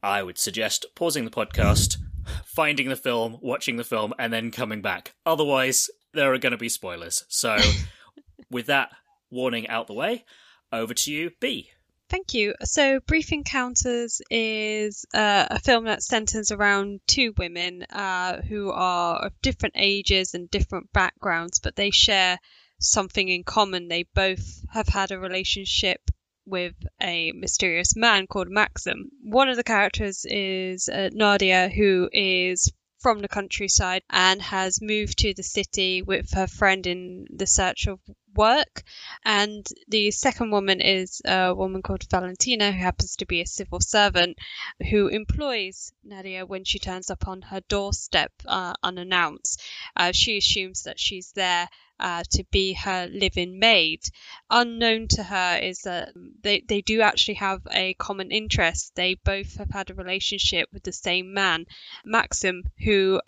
I 0.02 0.22
would 0.22 0.38
suggest 0.38 0.86
pausing 0.94 1.24
the 1.24 1.30
podcast, 1.30 1.96
finding 2.44 2.88
the 2.88 2.96
film, 2.96 3.38
watching 3.40 3.76
the 3.76 3.84
film, 3.84 4.14
and 4.18 4.32
then 4.32 4.50
coming 4.50 4.82
back. 4.82 5.14
Otherwise, 5.24 5.90
there 6.14 6.32
are 6.32 6.38
going 6.38 6.52
to 6.52 6.58
be 6.58 6.68
spoilers. 6.68 7.24
So, 7.28 7.58
with 8.50 8.66
that 8.66 8.90
warning 9.30 9.68
out 9.68 9.86
the 9.86 9.94
way, 9.94 10.24
over 10.72 10.94
to 10.94 11.12
you, 11.12 11.30
B. 11.40 11.70
Thank 12.08 12.34
you. 12.34 12.54
So, 12.62 13.00
Brief 13.00 13.32
Encounters 13.32 14.20
is 14.30 15.04
uh, 15.12 15.46
a 15.50 15.58
film 15.58 15.86
that 15.86 16.04
centers 16.04 16.52
around 16.52 17.00
two 17.08 17.34
women 17.36 17.82
uh, 17.82 18.42
who 18.42 18.70
are 18.70 19.26
of 19.26 19.32
different 19.42 19.74
ages 19.76 20.34
and 20.34 20.48
different 20.48 20.92
backgrounds, 20.92 21.58
but 21.58 21.74
they 21.74 21.90
share 21.90 22.38
something 22.78 23.28
in 23.28 23.42
common. 23.42 23.88
They 23.88 24.04
both 24.14 24.64
have 24.70 24.86
had 24.86 25.10
a 25.10 25.18
relationship 25.18 26.00
with 26.46 26.74
a 27.02 27.32
mysterious 27.32 27.96
man 27.96 28.26
called 28.26 28.48
Maxim. 28.48 29.10
One 29.22 29.48
of 29.48 29.56
the 29.56 29.64
characters 29.64 30.24
is 30.24 30.88
uh, 30.88 31.10
Nadia, 31.12 31.68
who 31.68 32.08
is 32.12 32.72
from 33.00 33.20
the 33.20 33.28
countryside 33.28 34.02
and 34.10 34.40
has 34.42 34.80
moved 34.80 35.18
to 35.18 35.34
the 35.34 35.42
city 35.42 36.02
with 36.02 36.32
her 36.32 36.46
friend 36.46 36.86
in 36.86 37.26
the 37.30 37.46
search 37.46 37.86
of 37.86 38.00
work. 38.34 38.82
And 39.24 39.66
the 39.88 40.10
second 40.10 40.50
woman 40.50 40.80
is 40.80 41.20
a 41.24 41.54
woman 41.54 41.82
called 41.82 42.08
Valentina, 42.10 42.72
who 42.72 42.78
happens 42.78 43.16
to 43.16 43.26
be 43.26 43.40
a 43.40 43.46
civil 43.46 43.80
servant 43.80 44.38
who 44.90 45.08
employs 45.08 45.92
Nadia 46.04 46.46
when 46.46 46.64
she 46.64 46.78
turns 46.78 47.10
up 47.10 47.28
on 47.28 47.42
her 47.42 47.60
doorstep 47.68 48.32
uh, 48.46 48.74
unannounced. 48.82 49.62
Uh, 49.94 50.12
she 50.12 50.38
assumes 50.38 50.82
that 50.82 50.98
she's 50.98 51.32
there 51.32 51.68
uh, 51.98 52.22
to 52.30 52.44
be 52.50 52.74
her 52.74 53.08
live-in 53.10 53.58
maid. 53.58 54.00
Unknown 54.50 55.08
to 55.08 55.22
her 55.22 55.58
is 55.62 55.80
that 55.82 56.12
they, 56.42 56.62
they 56.66 56.80
do 56.82 57.00
actually 57.00 57.34
have 57.34 57.60
a 57.70 57.94
common 57.94 58.30
interest. 58.30 58.92
They 58.94 59.14
both 59.14 59.56
have 59.56 59.70
had 59.70 59.90
a 59.90 59.94
relationship 59.94 60.68
with 60.72 60.82
the 60.82 60.92
same 60.92 61.32
man, 61.32 61.66
Maxim, 62.04 62.64
who 62.84 63.20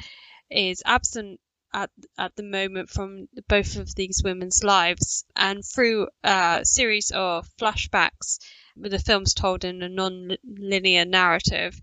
is 0.51 0.83
absent 0.85 1.41
at 1.73 1.91
at 2.17 2.35
the 2.37 2.43
moment 2.43 2.89
from 2.89 3.29
both 3.47 3.77
of 3.77 3.95
these 3.95 4.23
women's 4.25 4.65
lives, 4.65 5.25
and 5.37 5.65
through 5.65 6.09
a 6.25 6.61
series 6.65 7.11
of 7.11 7.49
flashbacks. 7.61 8.39
The 8.77 8.99
film's 8.99 9.35
told 9.35 9.65
in 9.65 9.83
a 9.83 9.89
non-linear 9.89 11.05
narrative, 11.05 11.81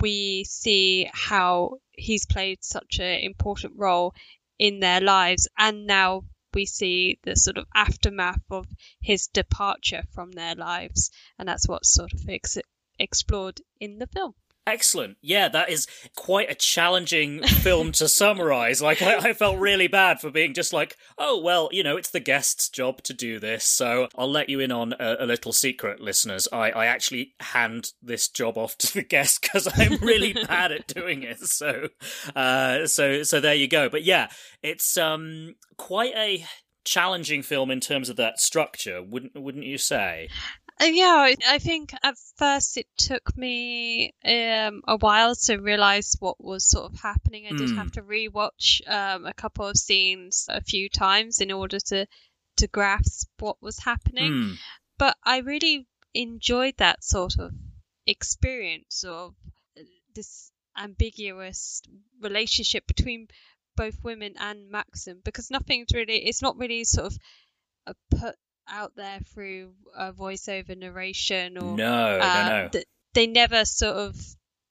we 0.00 0.44
see 0.44 1.10
how 1.12 1.80
he's 1.92 2.24
played 2.24 2.62
such 2.62 3.00
an 3.00 3.18
important 3.20 3.74
role 3.76 4.14
in 4.58 4.80
their 4.80 5.00
lives, 5.00 5.48
and 5.58 5.86
now 5.86 6.24
we 6.54 6.64
see 6.66 7.18
the 7.22 7.36
sort 7.36 7.58
of 7.58 7.66
aftermath 7.74 8.42
of 8.50 8.66
his 9.00 9.26
departure 9.26 10.02
from 10.12 10.32
their 10.32 10.54
lives, 10.54 11.10
and 11.38 11.48
that's 11.48 11.68
what's 11.68 11.92
sort 11.92 12.12
of 12.12 12.28
ex- 12.28 12.58
explored 12.98 13.60
in 13.80 13.98
the 13.98 14.06
film. 14.06 14.34
Excellent. 14.66 15.16
Yeah, 15.22 15.48
that 15.48 15.70
is 15.70 15.86
quite 16.16 16.50
a 16.50 16.54
challenging 16.54 17.44
film 17.44 17.92
to 17.92 18.08
summarize. 18.08 18.82
Like, 18.82 19.00
I, 19.00 19.30
I, 19.30 19.32
felt 19.32 19.60
really 19.60 19.86
bad 19.86 20.20
for 20.20 20.28
being 20.28 20.54
just 20.54 20.72
like, 20.72 20.96
oh, 21.16 21.40
well, 21.40 21.68
you 21.70 21.84
know, 21.84 21.96
it's 21.96 22.10
the 22.10 22.18
guest's 22.18 22.68
job 22.68 23.02
to 23.04 23.14
do 23.14 23.38
this. 23.38 23.64
So 23.64 24.08
I'll 24.18 24.30
let 24.30 24.48
you 24.48 24.58
in 24.58 24.72
on 24.72 24.94
a, 24.98 25.18
a 25.20 25.26
little 25.26 25.52
secret, 25.52 26.00
listeners. 26.00 26.48
I, 26.52 26.72
I 26.72 26.86
actually 26.86 27.34
hand 27.38 27.92
this 28.02 28.28
job 28.28 28.58
off 28.58 28.76
to 28.78 28.92
the 28.92 29.02
guest 29.04 29.42
because 29.42 29.68
I'm 29.72 29.98
really 29.98 30.32
bad 30.48 30.72
at 30.72 30.88
doing 30.88 31.22
it. 31.22 31.38
So, 31.38 31.88
uh, 32.34 32.88
so, 32.88 33.22
so 33.22 33.38
there 33.38 33.54
you 33.54 33.68
go. 33.68 33.88
But 33.88 34.02
yeah, 34.02 34.30
it's, 34.64 34.96
um, 34.96 35.54
quite 35.76 36.14
a 36.16 36.44
challenging 36.84 37.42
film 37.42 37.70
in 37.70 37.78
terms 37.80 38.08
of 38.08 38.16
that 38.16 38.40
structure, 38.40 39.00
wouldn't, 39.00 39.40
wouldn't 39.40 39.64
you 39.64 39.78
say? 39.78 40.28
Uh, 40.78 40.84
yeah, 40.84 41.32
I 41.48 41.58
think 41.58 41.94
at 42.02 42.16
first 42.36 42.76
it 42.76 42.86
took 42.98 43.36
me 43.36 44.12
um, 44.24 44.82
a 44.86 44.98
while 44.98 45.34
to 45.46 45.56
realize 45.56 46.16
what 46.20 46.42
was 46.42 46.68
sort 46.68 46.92
of 46.92 47.00
happening. 47.00 47.46
I 47.46 47.50
did 47.56 47.70
Mm. 47.70 47.76
have 47.76 47.92
to 47.92 48.02
rewatch 48.02 48.86
um, 48.86 49.24
a 49.24 49.32
couple 49.32 49.66
of 49.66 49.76
scenes 49.78 50.44
a 50.50 50.60
few 50.60 50.88
times 50.90 51.40
in 51.40 51.50
order 51.50 51.80
to 51.80 52.06
to 52.56 52.66
grasp 52.68 53.28
what 53.38 53.60
was 53.62 53.78
happening. 53.78 54.32
Hmm. 54.32 54.52
But 54.98 55.16
I 55.22 55.38
really 55.38 55.86
enjoyed 56.14 56.76
that 56.78 57.04
sort 57.04 57.38
of 57.38 57.52
experience 58.06 59.04
of 59.04 59.34
this 60.14 60.50
ambiguous 60.76 61.82
relationship 62.20 62.86
between 62.86 63.28
both 63.76 64.02
women 64.02 64.34
and 64.38 64.70
Maxim 64.70 65.20
because 65.24 65.50
nothing's 65.50 65.88
really 65.92 66.16
it's 66.26 66.40
not 66.42 66.56
really 66.56 66.84
sort 66.84 67.06
of 67.12 67.18
uh, 67.86 67.92
put 68.10 68.36
out 68.68 68.92
there 68.96 69.20
through 69.32 69.72
a 69.96 70.12
voiceover 70.12 70.76
narration 70.76 71.56
or 71.58 71.76
No, 71.76 72.18
uh, 72.20 72.46
no, 72.48 72.62
no. 72.62 72.68
th- 72.68 72.86
they 73.14 73.26
never 73.26 73.64
sort 73.64 73.96
of 73.96 74.16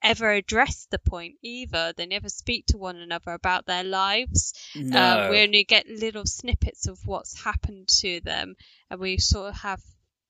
ever 0.03 0.31
address 0.31 0.87
the 0.91 0.99
point 0.99 1.35
either. 1.41 1.93
They 1.97 2.05
never 2.05 2.29
speak 2.29 2.67
to 2.67 2.77
one 2.77 2.97
another 2.97 3.31
about 3.33 3.65
their 3.65 3.83
lives. 3.83 4.53
No. 4.75 4.99
Uh, 4.99 5.27
we 5.31 5.41
only 5.41 5.63
get 5.63 5.87
little 5.87 6.25
snippets 6.25 6.87
of 6.87 6.99
what's 7.07 7.43
happened 7.43 7.87
to 8.01 8.19
them, 8.21 8.55
and 8.89 8.99
we 8.99 9.17
sort 9.17 9.49
of 9.49 9.55
have 9.61 9.81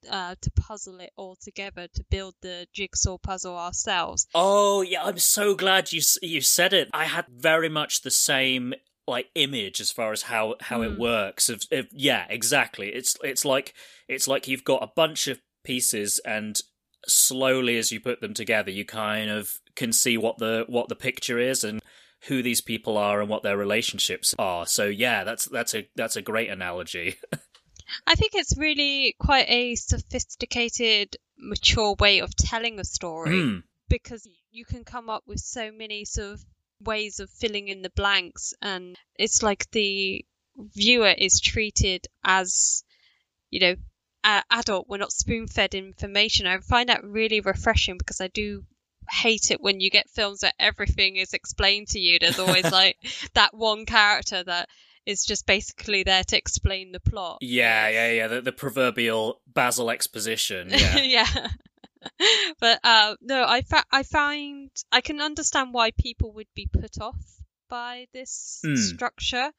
uh, 0.10 0.36
to 0.40 0.52
puzzle 0.52 1.00
it 1.00 1.12
all 1.18 1.36
together 1.42 1.88
to 1.94 2.04
build 2.10 2.36
the 2.42 2.68
jigsaw 2.72 3.18
puzzle 3.18 3.58
ourselves. 3.58 4.28
Oh 4.34 4.82
yeah, 4.82 5.04
I'm 5.04 5.18
so 5.20 5.56
glad 5.56 5.92
you 5.92 6.02
you 6.22 6.42
said 6.42 6.74
it. 6.74 6.90
I 6.94 7.06
had 7.06 7.26
very 7.28 7.70
much 7.70 8.02
the 8.02 8.12
same 8.12 8.76
like 9.08 9.30
image 9.36 9.80
as 9.80 9.92
far 9.92 10.12
as 10.12 10.24
how 10.24 10.56
how 10.62 10.82
it 10.82 10.92
Mm. 10.94 10.98
works. 11.00 11.50
Of, 11.50 11.64
of 11.72 11.88
yeah, 11.92 12.26
exactly. 12.30 12.90
It's 12.90 13.16
it's 13.24 13.46
like 13.46 13.74
it's 14.08 14.28
like 14.28 14.48
you've 14.48 14.64
got 14.64 14.84
a 14.84 14.92
bunch 14.96 15.28
of 15.28 15.40
pieces 15.64 16.20
and 16.26 16.60
slowly 17.08 17.78
as 17.78 17.92
you 17.92 18.00
put 18.00 18.20
them 18.20 18.34
together 18.34 18.72
you 18.72 18.84
kind 18.84 19.30
of 19.30 19.60
can 19.76 19.94
see 19.94 20.18
what 20.18 20.38
the 20.40 20.66
what 20.68 20.90
the 20.90 20.96
picture 20.96 21.38
is 21.38 21.64
and 21.64 21.80
who 22.28 22.42
these 22.42 22.62
people 22.62 22.98
are 22.98 23.22
and 23.22 23.30
what 23.30 23.44
their 23.44 23.58
relationships 23.58 24.34
are. 24.40 24.66
So 24.66 24.86
yeah, 24.86 25.24
that's 25.24 25.46
that's 25.46 25.76
a 25.76 25.88
that's 25.96 26.16
a 26.16 26.22
great 26.24 26.50
analogy. 26.50 27.18
I 28.08 28.16
think 28.16 28.32
it's 28.34 28.58
really 28.58 29.16
quite 29.20 29.48
a 29.48 29.76
sophisticated, 29.76 31.18
mature 31.38 31.96
way 32.00 32.20
of 32.20 32.36
telling 32.36 32.80
a 32.80 32.84
story 32.84 33.40
Hmm. 33.42 33.58
because 33.90 34.28
you 34.52 34.66
can 34.66 34.84
come 34.84 35.10
up 35.10 35.24
with 35.28 35.40
so 35.40 35.72
many 35.72 36.06
sort 36.06 36.34
of 36.34 36.46
ways 36.80 37.20
of 37.20 37.30
filling 37.30 37.68
in 37.68 37.82
the 37.82 37.90
blanks, 37.90 38.54
and 38.62 38.98
it's 39.18 39.44
like 39.44 39.70
the 39.72 40.26
viewer 40.58 41.14
is 41.18 41.40
treated 41.40 42.08
as, 42.24 42.84
you 43.50 43.60
know, 43.60 43.76
a- 44.24 44.44
adult. 44.52 44.88
We're 44.88 44.98
not 44.98 45.12
spoon 45.12 45.48
fed 45.48 45.76
information. 45.76 46.48
I 46.48 46.58
find 46.60 46.90
that 46.90 47.04
really 47.04 47.42
refreshing 47.42 47.98
because 47.98 48.22
I 48.22 48.28
do 48.28 48.64
hate 49.10 49.52
it 49.52 49.62
when 49.62 49.80
you 49.80 49.90
get 49.90 50.10
films 50.10 50.40
that 50.40 50.56
everything 50.60 51.18
is 51.18 51.34
explained 51.34 51.90
to 51.90 52.00
you. 52.00 52.20
There's 52.20 52.40
always 52.40 52.64
like 52.72 52.98
that 53.34 53.54
one 53.54 53.86
character 53.86 54.44
that 54.44 54.70
is 55.06 55.24
just 55.24 55.46
basically 55.46 56.04
there 56.04 56.24
to 56.24 56.38
explain 56.38 56.92
the 56.92 57.00
plot. 57.00 57.38
Yeah, 57.42 57.88
yeah, 57.90 58.12
yeah. 58.12 58.28
The, 58.28 58.42
the 58.42 58.52
proverbial 58.52 59.42
Basil 59.48 59.92
exposition. 59.92 60.70
Yeah. 60.70 60.98
yeah. 61.02 61.48
but 62.60 62.80
uh, 62.84 63.16
no, 63.22 63.46
I 63.46 63.62
fa- 63.62 63.86
I 63.92 64.04
find 64.04 64.70
I 64.92 65.02
can 65.02 65.22
understand 65.22 65.74
why 65.74 65.92
people 65.92 66.34
would 66.34 66.48
be 66.56 66.68
put 66.72 67.00
off 67.02 67.18
by 67.70 68.08
this 68.14 68.62
Hmm. 68.64 68.76
structure, 68.76 69.52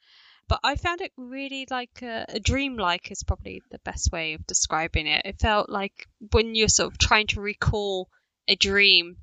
but 0.49 0.61
I 0.63 0.77
found 0.77 1.01
it 1.01 1.13
really 1.17 1.67
like 1.71 2.03
a, 2.03 2.27
a 2.29 2.41
dreamlike 2.41 3.11
is 3.11 3.23
probably 3.25 3.63
the 3.71 3.81
best 3.81 4.13
way 4.13 4.35
of 4.35 4.47
describing 4.47 5.07
it. 5.07 5.23
It 5.25 5.41
felt 5.41 5.69
like 5.69 6.09
when 6.33 6.55
you're 6.55 6.69
sort 6.69 6.93
of 6.93 6.99
trying 6.99 7.27
to 7.29 7.41
recall 7.41 8.09
a 8.49 8.57
dream 8.57 9.17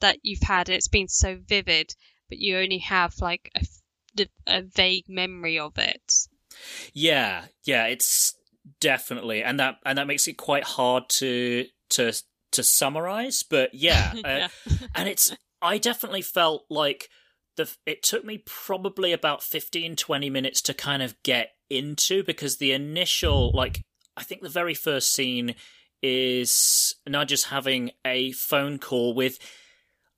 that 0.00 0.18
you've 0.22 0.42
had, 0.42 0.68
and 0.68 0.76
it's 0.76 0.88
been 0.88 1.08
so 1.08 1.38
vivid, 1.46 1.94
but 2.28 2.38
you 2.38 2.56
only 2.58 2.78
have 2.78 3.18
like 3.20 3.50
a, 3.54 4.26
a 4.46 4.62
vague 4.62 5.08
memory 5.08 5.58
of 5.58 5.76
it. 5.78 6.12
Yeah, 6.92 7.44
yeah, 7.64 7.86
it's 7.86 8.34
definitely, 8.80 9.42
and 9.42 9.60
that 9.60 9.76
and 9.84 9.98
that 9.98 10.06
makes 10.06 10.26
it 10.28 10.34
quite 10.34 10.64
hard 10.64 11.08
to 11.10 11.66
to 11.90 12.12
to 12.52 12.62
summarize. 12.62 13.42
But 13.42 13.74
yeah, 13.74 14.12
uh, 14.24 14.28
Yeah. 14.28 14.48
and 14.94 15.08
it's 15.08 15.34
I 15.62 15.78
definitely 15.78 16.22
felt 16.22 16.64
like 16.70 17.08
the 17.56 17.70
it 17.86 18.02
took 18.02 18.24
me 18.24 18.42
probably 18.46 19.12
about 19.12 19.42
15 19.42 19.96
20 19.96 20.30
minutes 20.30 20.62
to 20.62 20.74
kind 20.74 21.02
of 21.02 21.14
get 21.22 21.50
into 21.68 22.22
because 22.24 22.56
the 22.56 22.72
initial 22.72 23.50
like 23.54 23.82
I 24.16 24.22
think 24.22 24.42
the 24.42 24.48
very 24.48 24.74
first 24.74 25.12
scene 25.12 25.54
is 26.02 26.94
just 27.26 27.46
having 27.46 27.90
a 28.06 28.32
phone 28.32 28.78
call 28.78 29.14
with 29.14 29.38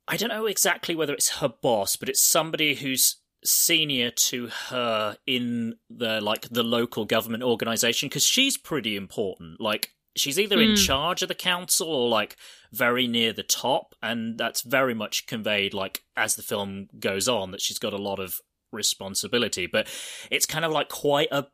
I 0.09 0.17
don't 0.17 0.29
know 0.31 0.47
exactly 0.47 0.95
whether 0.95 1.13
it's 1.15 1.39
her 1.39 1.49
boss, 1.49 1.97
but 1.97 2.09
it's 2.09 2.23
somebody 2.23 2.75
who's 2.75 3.17
senior 3.45 4.11
to 4.11 4.49
her 4.69 5.17
in 5.27 5.75
the 5.91 6.21
like 6.21 6.43
the 6.49 6.63
local 6.63 7.05
government 7.05 7.43
organization 7.43 8.09
because 8.09 8.25
she's 8.27 8.57
pretty 8.57 8.97
important. 8.97 9.61
Like 9.61 9.91
she's 10.17 10.39
either 10.39 10.61
in 10.61 10.73
Mm. 10.73 10.87
charge 10.87 11.23
of 11.23 11.29
the 11.29 11.35
council 11.35 11.89
or 11.89 12.09
like 12.09 12.37
very 12.73 13.07
near 13.07 13.33
the 13.33 13.43
top, 13.43 13.95
and 14.03 14.39
that's 14.39 14.63
very 14.63 14.95
much 14.95 15.27
conveyed 15.27 15.75
like 15.75 16.05
as 16.17 16.35
the 16.37 16.43
film 16.43 16.89
goes 16.99 17.29
on 17.29 17.51
that 17.51 17.61
she's 17.61 17.79
got 17.79 17.93
a 17.93 17.99
lot 17.99 18.19
of 18.19 18.41
responsibility. 18.73 19.67
But 19.67 19.87
it's 20.31 20.47
kind 20.47 20.65
of 20.65 20.73
like 20.73 20.89
quite 20.89 21.29
a 21.33 21.47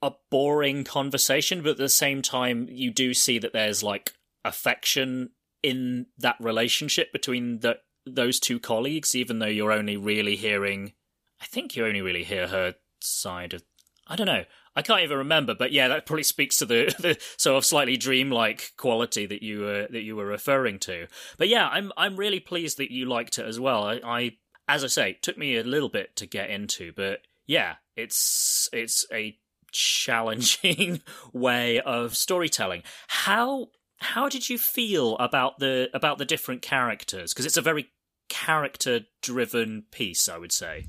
a 0.00 0.12
boring 0.30 0.84
conversation, 0.84 1.60
but 1.62 1.70
at 1.70 1.76
the 1.76 1.88
same 1.88 2.22
time, 2.22 2.68
you 2.70 2.90
do 2.90 3.12
see 3.12 3.38
that 3.40 3.52
there's 3.52 3.82
like 3.82 4.12
affection 4.44 5.30
in 5.62 6.06
that 6.16 6.36
relationship 6.40 7.12
between 7.12 7.60
the 7.60 7.78
those 8.06 8.38
two 8.40 8.58
colleagues, 8.60 9.14
even 9.16 9.38
though 9.38 9.46
you're 9.46 9.72
only 9.72 9.96
really 9.96 10.36
hearing. 10.36 10.92
I 11.40 11.46
think 11.46 11.76
you 11.76 11.84
only 11.86 12.00
really 12.00 12.24
hear 12.24 12.48
her 12.48 12.76
side 13.00 13.54
of. 13.54 13.62
I 14.06 14.16
don't 14.16 14.26
know. 14.26 14.44
I 14.78 14.82
can't 14.82 15.02
even 15.02 15.18
remember, 15.18 15.56
but 15.56 15.72
yeah, 15.72 15.88
that 15.88 16.06
probably 16.06 16.22
speaks 16.22 16.58
to 16.58 16.64
the, 16.64 16.94
the 17.00 17.18
sort 17.36 17.58
of 17.58 17.64
slightly 17.64 17.96
dreamlike 17.96 18.74
quality 18.76 19.26
that 19.26 19.42
you 19.42 19.62
were 19.62 19.88
that 19.90 20.02
you 20.02 20.14
were 20.14 20.24
referring 20.24 20.78
to. 20.80 21.08
But 21.36 21.48
yeah, 21.48 21.66
I'm 21.66 21.90
I'm 21.96 22.16
really 22.16 22.38
pleased 22.38 22.78
that 22.78 22.92
you 22.92 23.06
liked 23.06 23.38
it 23.38 23.44
as 23.44 23.58
well. 23.58 23.82
I, 23.82 24.00
I 24.04 24.30
as 24.68 24.84
I 24.84 24.86
say, 24.86 25.10
it 25.10 25.22
took 25.22 25.36
me 25.36 25.56
a 25.56 25.64
little 25.64 25.88
bit 25.88 26.14
to 26.16 26.26
get 26.26 26.48
into, 26.48 26.92
but 26.92 27.22
yeah, 27.44 27.74
it's 27.96 28.68
it's 28.72 29.04
a 29.12 29.36
challenging 29.72 31.02
way 31.32 31.80
of 31.80 32.16
storytelling. 32.16 32.84
How 33.08 33.70
how 33.96 34.28
did 34.28 34.48
you 34.48 34.58
feel 34.58 35.16
about 35.16 35.58
the 35.58 35.88
about 35.92 36.18
the 36.18 36.24
different 36.24 36.62
characters? 36.62 37.34
Because 37.34 37.46
it's 37.46 37.56
a 37.56 37.62
very 37.62 37.88
character 38.28 39.00
driven 39.22 39.86
piece, 39.90 40.28
I 40.28 40.38
would 40.38 40.52
say. 40.52 40.86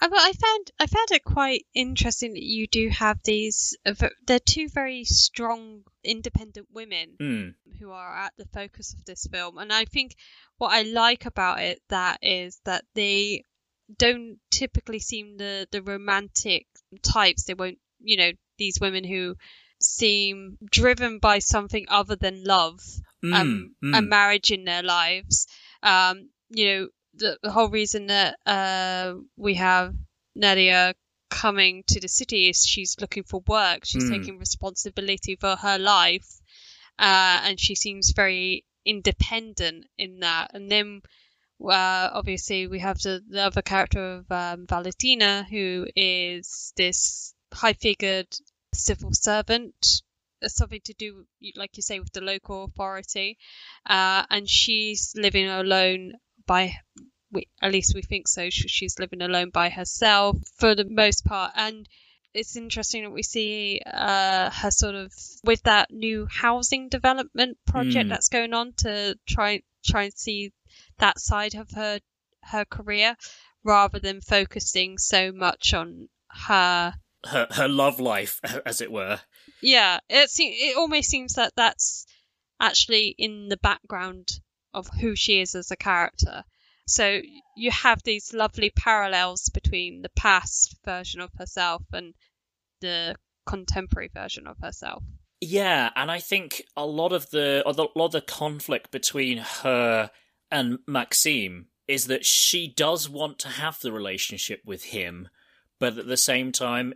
Uh, 0.00 0.08
But 0.08 0.18
I 0.18 0.32
found 0.32 0.70
I 0.80 0.86
found 0.86 1.10
it 1.12 1.24
quite 1.24 1.66
interesting 1.74 2.32
that 2.34 2.42
you 2.42 2.66
do 2.66 2.88
have 2.90 3.18
these. 3.24 3.76
uh, 3.86 3.94
They're 4.26 4.38
two 4.38 4.68
very 4.68 5.04
strong, 5.04 5.84
independent 6.04 6.68
women 6.72 7.16
Hmm. 7.20 7.48
who 7.78 7.90
are 7.90 8.16
at 8.16 8.32
the 8.36 8.46
focus 8.46 8.94
of 8.94 9.04
this 9.04 9.26
film, 9.26 9.58
and 9.58 9.72
I 9.72 9.84
think 9.84 10.16
what 10.58 10.72
I 10.72 10.82
like 10.82 11.26
about 11.26 11.60
it 11.60 11.80
that 11.88 12.18
is 12.22 12.60
that 12.64 12.84
they 12.94 13.44
don't 13.98 14.38
typically 14.50 14.98
seem 15.00 15.36
the 15.36 15.66
the 15.70 15.82
romantic 15.82 16.66
types. 17.02 17.44
They 17.44 17.54
won't, 17.54 17.78
you 18.00 18.16
know, 18.16 18.32
these 18.58 18.80
women 18.80 19.04
who 19.04 19.36
seem 19.80 20.58
driven 20.64 21.18
by 21.18 21.38
something 21.40 21.86
other 21.88 22.16
than 22.16 22.44
love 22.44 22.80
Mm, 23.22 23.34
um, 23.40 23.74
mm. 23.82 23.96
and 23.96 24.08
marriage 24.08 24.50
in 24.50 24.64
their 24.64 24.82
lives. 24.82 25.46
Um, 25.82 26.30
you 26.50 26.64
know, 26.66 26.88
the, 27.14 27.38
the 27.42 27.50
whole 27.50 27.68
reason 27.68 28.06
that 28.06 28.38
uh, 28.46 29.14
we 29.36 29.54
have 29.54 29.94
Nadia 30.34 30.94
coming 31.30 31.82
to 31.86 32.00
the 32.00 32.08
city 32.08 32.48
is 32.48 32.64
she's 32.64 32.96
looking 33.00 33.22
for 33.22 33.42
work. 33.46 33.84
She's 33.84 34.04
Mm. 34.10 34.18
taking 34.18 34.38
responsibility 34.38 35.36
for 35.36 35.56
her 35.56 35.78
life, 35.78 36.40
uh, 36.98 37.40
and 37.44 37.58
she 37.58 37.74
seems 37.74 38.12
very 38.12 38.64
independent 38.84 39.86
in 39.96 40.20
that. 40.20 40.50
And 40.54 40.70
then, 40.70 41.02
uh, 41.60 42.10
obviously, 42.12 42.66
we 42.66 42.80
have 42.80 42.98
the, 43.00 43.22
the 43.28 43.42
other 43.42 43.62
character 43.62 44.16
of 44.16 44.30
um, 44.32 44.66
Valentina, 44.66 45.46
who 45.48 45.86
is 45.96 46.72
this 46.76 47.34
high-figured 47.52 48.28
civil 48.74 49.12
servant 49.12 50.02
something 50.46 50.80
to 50.84 50.94
do, 50.94 51.24
like 51.56 51.76
you 51.76 51.82
say, 51.82 52.00
with 52.00 52.12
the 52.12 52.20
local 52.20 52.64
authority, 52.64 53.38
uh, 53.86 54.24
and 54.28 54.48
she's 54.48 55.14
living 55.16 55.48
alone 55.48 56.14
by, 56.46 56.74
we, 57.30 57.48
at 57.60 57.72
least 57.72 57.94
we 57.94 58.02
think 58.02 58.28
so. 58.28 58.48
She's 58.50 58.98
living 58.98 59.22
alone 59.22 59.50
by 59.50 59.68
herself 59.70 60.36
for 60.58 60.74
the 60.74 60.84
most 60.88 61.24
part, 61.24 61.52
and 61.56 61.88
it's 62.34 62.56
interesting 62.56 63.04
that 63.04 63.10
we 63.10 63.22
see 63.22 63.80
uh, 63.86 64.50
her 64.50 64.70
sort 64.70 64.94
of 64.94 65.12
with 65.44 65.62
that 65.64 65.90
new 65.90 66.26
housing 66.30 66.88
development 66.88 67.58
project 67.66 68.06
Mm. 68.06 68.08
that's 68.10 68.28
going 68.28 68.54
on 68.54 68.72
to 68.78 69.18
try 69.28 69.62
try 69.84 70.04
and 70.04 70.14
see 70.14 70.52
that 70.98 71.18
side 71.18 71.54
of 71.54 71.70
her 71.72 72.00
her 72.44 72.64
career 72.64 73.16
rather 73.64 73.98
than 73.98 74.20
focusing 74.20 74.96
so 74.98 75.30
much 75.32 75.74
on 75.74 76.08
her 76.30 76.94
her 77.26 77.46
her 77.50 77.68
love 77.68 78.00
life, 78.00 78.40
as 78.66 78.80
it 78.80 78.90
were. 78.90 79.20
yeah, 79.60 80.00
it 80.08 80.30
se- 80.30 80.44
it 80.70 80.76
almost 80.76 81.08
seems 81.10 81.34
that 81.34 81.52
that's 81.56 82.06
actually 82.60 83.14
in 83.18 83.48
the 83.48 83.56
background 83.58 84.28
of 84.74 84.88
who 85.00 85.14
she 85.14 85.40
is 85.40 85.54
as 85.54 85.70
a 85.70 85.76
character. 85.76 86.44
So 86.86 87.20
you 87.56 87.70
have 87.70 88.02
these 88.02 88.34
lovely 88.34 88.70
parallels 88.70 89.48
between 89.48 90.02
the 90.02 90.10
past 90.10 90.76
version 90.84 91.20
of 91.20 91.30
herself 91.38 91.82
and 91.92 92.14
the 92.80 93.16
contemporary 93.46 94.10
version 94.12 94.46
of 94.46 94.58
herself. 94.60 95.02
Yeah, 95.40 95.90
and 95.96 96.10
I 96.10 96.20
think 96.20 96.62
a 96.76 96.86
lot 96.86 97.12
of 97.12 97.30
the 97.30 97.62
a 97.66 97.72
lot 97.72 97.90
of 97.96 98.12
the 98.12 98.20
conflict 98.20 98.90
between 98.90 99.38
her 99.38 100.10
and 100.50 100.78
Maxim 100.86 101.66
is 101.88 102.06
that 102.06 102.24
she 102.24 102.68
does 102.68 103.08
want 103.08 103.38
to 103.40 103.48
have 103.48 103.80
the 103.80 103.92
relationship 103.92 104.60
with 104.64 104.84
him, 104.84 105.28
but 105.80 105.98
at 105.98 106.06
the 106.06 106.16
same 106.16 106.52
time, 106.52 106.94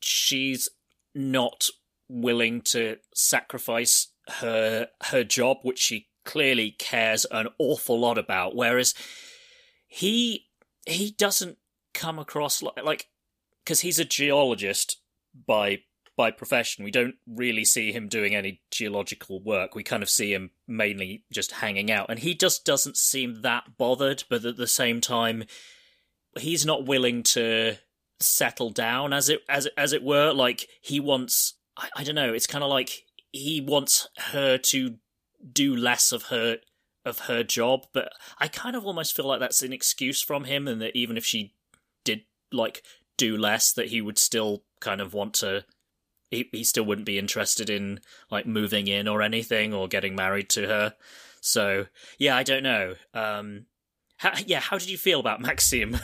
she's 0.00 0.68
not 1.14 1.70
willing 2.08 2.60
to 2.62 2.96
sacrifice 3.14 4.08
her 4.28 4.88
her 5.04 5.24
job, 5.24 5.58
which 5.62 5.80
she 5.80 6.08
clearly 6.28 6.70
cares 6.72 7.24
an 7.30 7.48
awful 7.58 7.98
lot 7.98 8.18
about. 8.18 8.54
Whereas 8.54 8.94
he 9.86 10.46
he 10.86 11.10
doesn't 11.16 11.56
come 11.94 12.18
across 12.18 12.62
like 12.62 12.84
like 12.84 13.08
because 13.64 13.80
he's 13.80 13.98
a 13.98 14.04
geologist 14.04 14.98
by 15.46 15.78
by 16.18 16.30
profession. 16.30 16.84
We 16.84 16.90
don't 16.90 17.14
really 17.26 17.64
see 17.64 17.92
him 17.92 18.08
doing 18.08 18.34
any 18.34 18.60
geological 18.70 19.42
work. 19.42 19.74
We 19.74 19.82
kind 19.82 20.02
of 20.02 20.10
see 20.10 20.34
him 20.34 20.50
mainly 20.66 21.24
just 21.32 21.52
hanging 21.52 21.90
out, 21.90 22.10
and 22.10 22.18
he 22.18 22.34
just 22.34 22.66
doesn't 22.66 22.98
seem 22.98 23.40
that 23.40 23.78
bothered. 23.78 24.24
But 24.28 24.44
at 24.44 24.58
the 24.58 24.66
same 24.66 25.00
time, 25.00 25.44
he's 26.38 26.66
not 26.66 26.84
willing 26.84 27.22
to 27.22 27.76
settle 28.20 28.68
down, 28.68 29.14
as 29.14 29.30
it 29.30 29.40
as 29.48 29.66
as 29.78 29.94
it 29.94 30.02
were. 30.02 30.32
Like 30.32 30.68
he 30.82 31.00
wants, 31.00 31.54
I, 31.74 31.88
I 31.96 32.04
don't 32.04 32.16
know. 32.16 32.34
It's 32.34 32.46
kind 32.46 32.64
of 32.64 32.68
like 32.68 33.04
he 33.32 33.62
wants 33.62 34.08
her 34.32 34.58
to 34.58 34.98
do 35.52 35.74
less 35.74 36.12
of 36.12 36.24
her 36.24 36.58
of 37.04 37.20
her 37.20 37.42
job, 37.42 37.86
but 37.92 38.12
I 38.38 38.48
kind 38.48 38.76
of 38.76 38.84
almost 38.84 39.16
feel 39.16 39.26
like 39.26 39.40
that's 39.40 39.62
an 39.62 39.72
excuse 39.72 40.22
from 40.22 40.44
him, 40.44 40.68
and 40.68 40.80
that 40.82 40.96
even 40.96 41.16
if 41.16 41.24
she 41.24 41.54
did 42.04 42.22
like 42.52 42.82
do 43.16 43.36
less, 43.36 43.72
that 43.72 43.88
he 43.88 44.00
would 44.00 44.18
still 44.18 44.64
kind 44.80 45.00
of 45.00 45.14
want 45.14 45.34
to 45.34 45.64
he, 46.30 46.48
he 46.52 46.64
still 46.64 46.84
wouldn't 46.84 47.06
be 47.06 47.18
interested 47.18 47.70
in 47.70 48.00
like 48.30 48.46
moving 48.46 48.86
in 48.86 49.08
or 49.08 49.22
anything 49.22 49.72
or 49.72 49.88
getting 49.88 50.14
married 50.14 50.48
to 50.50 50.66
her. 50.66 50.94
So 51.40 51.86
yeah, 52.18 52.36
I 52.36 52.42
don't 52.42 52.62
know. 52.62 52.94
Um, 53.14 53.66
how, 54.16 54.32
yeah, 54.46 54.60
how 54.60 54.78
did 54.78 54.90
you 54.90 54.98
feel 54.98 55.20
about 55.20 55.40
Maxim? 55.40 55.96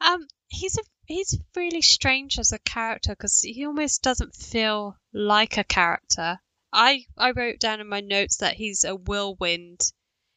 Um, 0.00 0.26
he's 0.48 0.76
a 0.76 0.82
he's 1.06 1.38
really 1.56 1.82
strange 1.82 2.38
as 2.38 2.52
a 2.52 2.58
character 2.58 3.12
because 3.12 3.40
he 3.40 3.64
almost 3.64 4.02
doesn't 4.02 4.34
feel 4.34 4.96
like 5.12 5.56
a 5.56 5.64
character. 5.64 6.38
I 6.76 7.06
I 7.16 7.30
wrote 7.32 7.58
down 7.58 7.80
in 7.80 7.88
my 7.88 8.00
notes 8.02 8.38
that 8.38 8.54
he's 8.54 8.84
a 8.84 8.94
whirlwind 8.94 9.80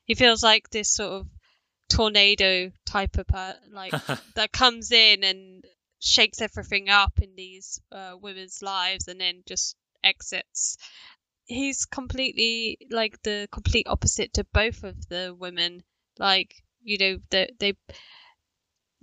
He 0.06 0.16
feels 0.16 0.42
like 0.42 0.70
this 0.70 0.90
sort 0.90 1.12
of 1.12 1.28
tornado 1.90 2.72
type 2.86 3.18
of 3.18 3.28
like 3.72 3.94
that 4.36 4.52
comes 4.54 4.92
in 4.92 5.24
and 5.24 5.66
shakes 6.00 6.42
everything 6.42 6.90
up 6.90 7.20
in 7.22 7.36
these 7.36 7.82
uh, 7.92 8.16
women's 8.22 8.62
lives 8.62 9.08
and 9.10 9.20
then 9.20 9.44
just 9.46 9.76
exits. 10.04 10.78
He's 11.46 11.86
completely 11.86 12.78
like 12.90 13.22
the 13.24 13.50
complete 13.52 13.88
opposite 13.90 14.34
to 14.36 14.46
both 14.46 14.84
of 14.84 15.08
the 15.10 15.36
women. 15.38 15.84
Like 16.18 16.56
you 16.82 16.98
know, 17.00 17.18
they, 17.32 17.52
they 17.60 17.74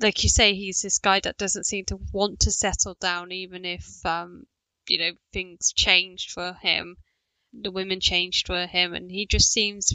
like 0.00 0.22
you 0.24 0.30
say, 0.30 0.54
he's 0.54 0.80
this 0.80 0.98
guy 0.98 1.20
that 1.20 1.38
doesn't 1.38 1.64
seem 1.64 1.84
to 1.86 1.98
want 2.12 2.40
to 2.40 2.50
settle 2.50 2.94
down, 2.94 3.32
even 3.32 3.64
if 3.64 4.04
um, 4.06 4.46
you 4.88 4.98
know 4.98 5.12
things 5.32 5.72
change 5.74 6.30
for 6.30 6.54
him. 6.54 6.96
The 7.62 7.70
women 7.70 8.00
changed 8.00 8.46
for 8.46 8.66
him, 8.66 8.94
and 8.94 9.10
he 9.10 9.26
just 9.26 9.52
seems 9.52 9.92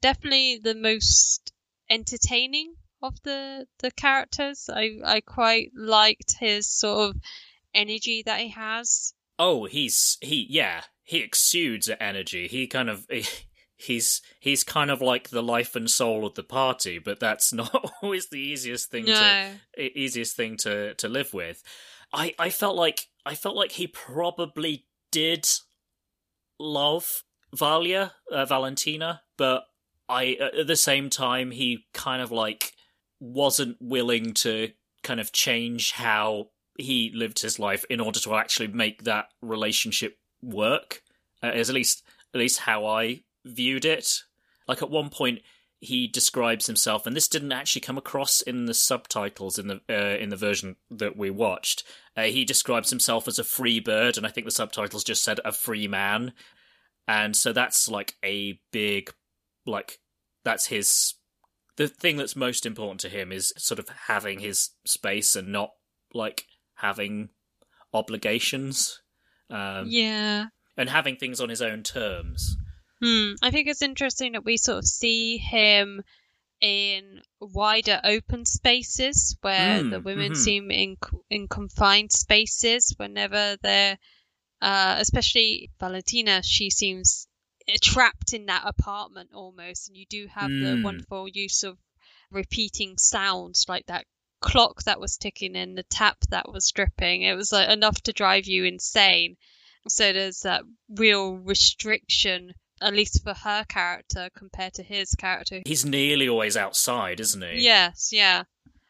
definitely 0.00 0.60
the 0.62 0.74
most 0.74 1.52
entertaining 1.90 2.74
of 3.02 3.20
the 3.22 3.66
the 3.80 3.90
characters. 3.90 4.68
I 4.72 4.98
I 5.04 5.20
quite 5.20 5.70
liked 5.74 6.36
his 6.40 6.68
sort 6.70 7.10
of 7.10 7.16
energy 7.74 8.22
that 8.26 8.40
he 8.40 8.48
has. 8.50 9.12
Oh, 9.38 9.64
he's 9.66 10.16
he 10.20 10.46
yeah, 10.48 10.82
he 11.02 11.18
exudes 11.18 11.90
energy. 12.00 12.48
He 12.48 12.66
kind 12.66 12.88
of 12.88 13.06
he's 13.76 14.22
he's 14.40 14.64
kind 14.64 14.90
of 14.90 15.00
like 15.02 15.28
the 15.30 15.42
life 15.42 15.76
and 15.76 15.90
soul 15.90 16.26
of 16.26 16.34
the 16.34 16.42
party, 16.42 16.98
but 16.98 17.20
that's 17.20 17.52
not 17.60 17.92
always 18.02 18.28
the 18.28 18.40
easiest 18.40 18.90
thing 18.90 19.06
No. 19.06 19.14
to 19.76 19.98
easiest 19.98 20.36
thing 20.36 20.56
to 20.58 20.94
to 20.94 21.08
live 21.08 21.34
with. 21.34 21.62
I 22.12 22.34
I 22.38 22.50
felt 22.50 22.76
like 22.76 23.08
I 23.24 23.34
felt 23.34 23.56
like 23.56 23.72
he 23.72 23.86
probably 23.86 24.86
did 25.10 25.46
love 26.58 27.22
Valia, 27.54 28.12
uh, 28.30 28.44
Valentina, 28.44 29.22
but 29.36 29.64
I 30.08 30.36
at 30.58 30.66
the 30.66 30.76
same 30.76 31.10
time 31.10 31.50
he 31.50 31.86
kind 31.92 32.22
of 32.22 32.30
like 32.30 32.72
wasn't 33.20 33.76
willing 33.80 34.34
to 34.34 34.72
kind 35.02 35.20
of 35.20 35.32
change 35.32 35.92
how 35.92 36.48
he 36.78 37.10
lived 37.14 37.40
his 37.40 37.58
life 37.58 37.84
in 37.88 38.00
order 38.00 38.20
to 38.20 38.34
actually 38.34 38.68
make 38.68 39.04
that 39.04 39.26
relationship 39.40 40.18
work. 40.42 41.02
Uh, 41.42 41.52
is 41.52 41.68
at 41.68 41.74
least 41.74 42.02
at 42.34 42.40
least 42.40 42.60
how 42.60 42.86
I 42.86 43.22
viewed 43.44 43.84
it. 43.84 44.22
Like 44.68 44.82
at 44.82 44.90
one 44.90 45.10
point 45.10 45.40
he 45.80 46.06
describes 46.06 46.66
himself, 46.66 47.06
and 47.06 47.14
this 47.14 47.28
didn't 47.28 47.52
actually 47.52 47.82
come 47.82 47.98
across 47.98 48.40
in 48.40 48.64
the 48.66 48.74
subtitles 48.74 49.58
in 49.58 49.66
the 49.68 49.80
uh, 49.90 50.16
in 50.16 50.30
the 50.30 50.36
version 50.36 50.76
that 50.90 51.16
we 51.16 51.30
watched. 51.30 51.84
Uh, 52.16 52.22
he 52.24 52.44
describes 52.44 52.90
himself 52.90 53.28
as 53.28 53.38
a 53.38 53.44
free 53.44 53.80
bird, 53.80 54.16
and 54.16 54.26
I 54.26 54.30
think 54.30 54.46
the 54.46 54.50
subtitles 54.50 55.04
just 55.04 55.22
said 55.22 55.40
a 55.44 55.52
free 55.52 55.86
man, 55.86 56.32
and 57.06 57.36
so 57.36 57.52
that's 57.52 57.88
like 57.88 58.14
a 58.24 58.58
big, 58.72 59.12
like 59.66 59.98
that's 60.44 60.66
his. 60.66 61.14
The 61.76 61.88
thing 61.88 62.16
that's 62.16 62.34
most 62.34 62.64
important 62.64 63.00
to 63.00 63.10
him 63.10 63.30
is 63.30 63.52
sort 63.58 63.78
of 63.78 63.88
having 64.06 64.38
his 64.38 64.70
space 64.86 65.36
and 65.36 65.48
not 65.48 65.72
like 66.14 66.46
having 66.76 67.28
obligations. 67.92 69.02
Um, 69.50 69.86
Yeah. 69.88 70.46
and 70.76 70.88
having 70.90 71.16
things 71.16 71.40
on 71.40 71.48
his 71.50 71.62
own 71.62 71.82
terms. 71.82 72.56
Hmm. 73.02 73.32
I 73.42 73.50
think 73.50 73.68
it's 73.68 73.82
interesting 73.82 74.32
that 74.32 74.44
we 74.44 74.56
sort 74.56 74.78
of 74.78 74.86
see 74.86 75.36
him 75.36 76.02
in 76.60 77.20
wider 77.40 78.00
open 78.02 78.46
spaces 78.46 79.36
where 79.42 79.82
Mm, 79.82 79.90
the 79.90 80.00
women 80.00 80.32
mhm. 80.32 80.36
seem 80.36 80.70
in 80.70 80.96
in 81.28 81.48
confined 81.48 82.10
spaces 82.12 82.94
whenever 82.96 83.56
they're 83.62 83.98
uh, 84.62 84.96
especially 84.98 85.70
Valentina 85.78 86.42
she 86.42 86.70
seems 86.70 87.28
trapped 87.82 88.32
in 88.32 88.46
that 88.46 88.62
apartment 88.64 89.30
almost 89.34 89.88
and 89.88 89.96
you 89.98 90.06
do 90.08 90.26
have 90.28 90.48
the 90.48 90.76
Mm. 90.76 90.82
wonderful 90.82 91.28
use 91.28 91.62
of 91.62 91.76
repeating 92.30 92.96
sounds 92.96 93.66
like 93.68 93.84
that 93.86 94.06
clock 94.40 94.82
that 94.84 95.00
was 95.00 95.18
ticking 95.18 95.56
and 95.56 95.76
the 95.76 95.82
tap 95.82 96.16
that 96.30 96.50
was 96.50 96.70
dripping 96.70 97.22
it 97.22 97.34
was 97.34 97.52
like 97.52 97.68
enough 97.68 98.00
to 98.02 98.12
drive 98.12 98.46
you 98.46 98.64
insane 98.64 99.36
so 99.88 100.12
there's 100.12 100.40
that 100.40 100.62
real 100.88 101.34
restriction 101.36 102.54
at 102.80 102.94
least 102.94 103.22
for 103.22 103.34
her 103.34 103.64
character 103.68 104.28
compared 104.36 104.74
to 104.74 104.82
his 104.82 105.14
character 105.14 105.62
He's 105.64 105.84
nearly 105.84 106.28
always 106.28 106.56
outside, 106.56 107.20
isn't 107.20 107.42
he? 107.42 107.62
Yes, 107.64 108.10
yeah. 108.12 108.44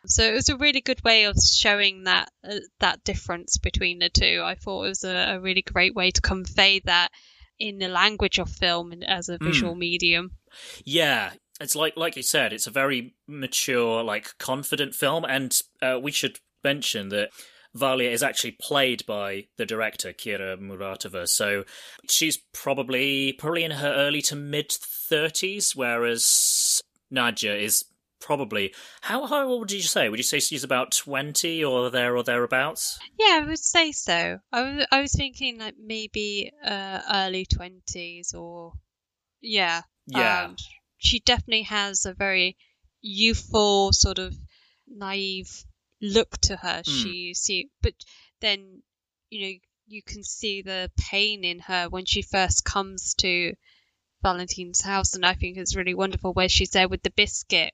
So 0.07 0.23
it 0.23 0.35
was 0.35 0.49
a 0.49 0.57
really 0.57 0.81
good 0.81 1.03
way 1.05 1.25
of 1.25 1.37
showing 1.37 2.05
that 2.05 2.31
uh, 2.49 2.61
that 2.81 3.03
difference 3.05 3.59
between 3.59 3.99
the 3.99 4.09
two. 4.09 4.43
I 4.45 4.55
thought 4.55 4.85
it 4.85 4.89
was 4.89 5.05
a, 5.05 5.35
a 5.35 5.41
really 5.41 5.63
great 5.63 5.95
way 5.95 6.11
to 6.13 6.21
convey 6.21 6.81
that 6.85 7.11
in 7.59 7.79
the 7.79 7.89
language 7.89 8.39
of 8.39 8.49
film 8.49 8.93
and 8.93 9.03
as 9.05 9.29
a 9.29 9.39
visual 9.39 9.75
medium. 9.75 10.33
Yeah, 10.85 11.33
it's 11.61 11.75
like 11.75 11.97
like 11.97 12.17
you 12.17 12.23
said, 12.23 12.53
it's 12.53 12.67
a 12.67 12.71
very 12.71 13.15
mature, 13.27 14.03
like 14.03 14.39
confident 14.39 14.95
film, 14.95 15.25
and 15.25 15.59
uh, 15.83 15.99
we 16.01 16.13
should 16.13 16.39
mention 16.63 17.09
that 17.09 17.31
Valia 17.77 18.11
is 18.11 18.23
actually 18.23 18.57
played 18.61 19.05
by 19.07 19.47
the 19.57 19.67
director 19.67 20.13
Kira 20.13 20.59
Muratova, 20.59 21.29
so 21.29 21.65
she's 22.09 22.39
probably 22.53 23.33
probably 23.33 23.65
in 23.65 23.73
her 23.73 23.93
early 23.93 24.23
to 24.23 24.37
mid 24.37 24.73
thirties, 24.73 25.77
whereas 25.77 26.83
Nadia 27.11 27.55
is 27.55 27.85
probably 28.21 28.75
how 29.03 29.27
how 29.27 29.47
old 29.47 29.69
did 29.69 29.77
you 29.77 29.83
say? 29.83 30.09
Would 30.09 30.19
you 30.19 30.25
say 30.25 30.41
she's 30.41 30.65
about 30.65 30.93
twenty 30.93 31.63
or 31.63 31.91
there 31.91 32.17
or 32.17 32.23
thereabouts? 32.23 32.99
Yeah, 33.19 33.41
I 33.43 33.47
would 33.47 33.59
say 33.59 33.93
so. 33.93 34.39
I 34.53 34.63
was, 34.63 34.87
I 34.91 35.01
was 35.01 35.13
thinking 35.13 35.59
like 35.59 35.75
maybe 35.79 36.53
uh, 36.65 37.01
early 37.13 37.47
twenties 37.47 38.35
or 38.35 38.73
yeah. 39.41 39.83
Yeah. 40.07 40.45
Um, 40.45 40.57
she 40.99 41.21
definitely 41.21 41.63
has 41.63 42.07
a 42.07 42.15
very 42.15 42.57
youthful 43.01 43.93
sort 43.93 44.19
of 44.19 44.35
naive 44.89 45.65
look 46.15 46.39
to 46.43 46.57
her. 46.57 46.83
Mm. 46.83 47.03
She 47.03 47.35
see, 47.35 47.71
but 47.83 47.95
then 48.41 48.83
you 49.31 49.41
know 49.47 49.53
you 49.89 50.03
can 50.03 50.23
see 50.25 50.63
the 50.63 50.91
pain 50.99 51.45
in 51.45 51.59
her 51.61 51.89
when 51.89 52.05
she 52.05 52.23
first 52.23 52.65
comes 52.65 53.15
to 53.15 53.55
Valentina's 54.23 54.81
house, 54.81 55.15
and 55.15 55.25
I 55.25 55.35
think 55.35 55.57
it's 55.57 55.77
really 55.77 55.95
wonderful 55.95 56.33
where 56.33 56.49
she's 56.49 56.71
there 56.71 56.89
with 56.89 57.03
the 57.03 57.11
biscuit. 57.11 57.73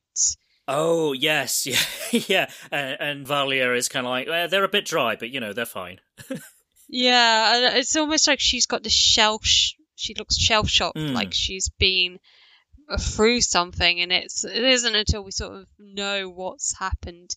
Oh 0.68 1.12
yes, 1.12 1.66
yeah, 2.12 2.20
yeah, 2.28 2.46
and, 2.70 2.96
and 3.00 3.26
Valia 3.26 3.76
is 3.76 3.88
kind 3.88 4.06
of 4.06 4.10
like 4.10 4.50
they're 4.50 4.64
a 4.64 4.68
bit 4.68 4.84
dry, 4.84 5.16
but 5.16 5.30
you 5.30 5.40
know 5.40 5.52
they're 5.52 5.64
fine. 5.66 6.00
Yeah, 6.94 7.76
it's 7.76 7.96
almost 7.96 8.26
like 8.28 8.38
she's 8.38 8.66
got 8.66 8.82
this 8.82 8.92
shell. 8.92 9.40
Sh- 9.42 9.74
she 9.96 10.14
looks 10.14 10.36
shell 10.36 10.64
shocked, 10.66 10.98
Mm. 10.98 11.14
like 11.14 11.32
she's 11.32 11.70
been 11.78 12.18
through 13.00 13.40
something, 13.40 14.00
and 14.00 14.12
it's 14.12 14.44
it 14.44 14.62
isn't 14.62 14.94
until 14.94 15.24
we 15.24 15.30
sort 15.30 15.56
of 15.56 15.66
know 15.78 16.28
what's 16.28 16.76
happened 16.76 17.30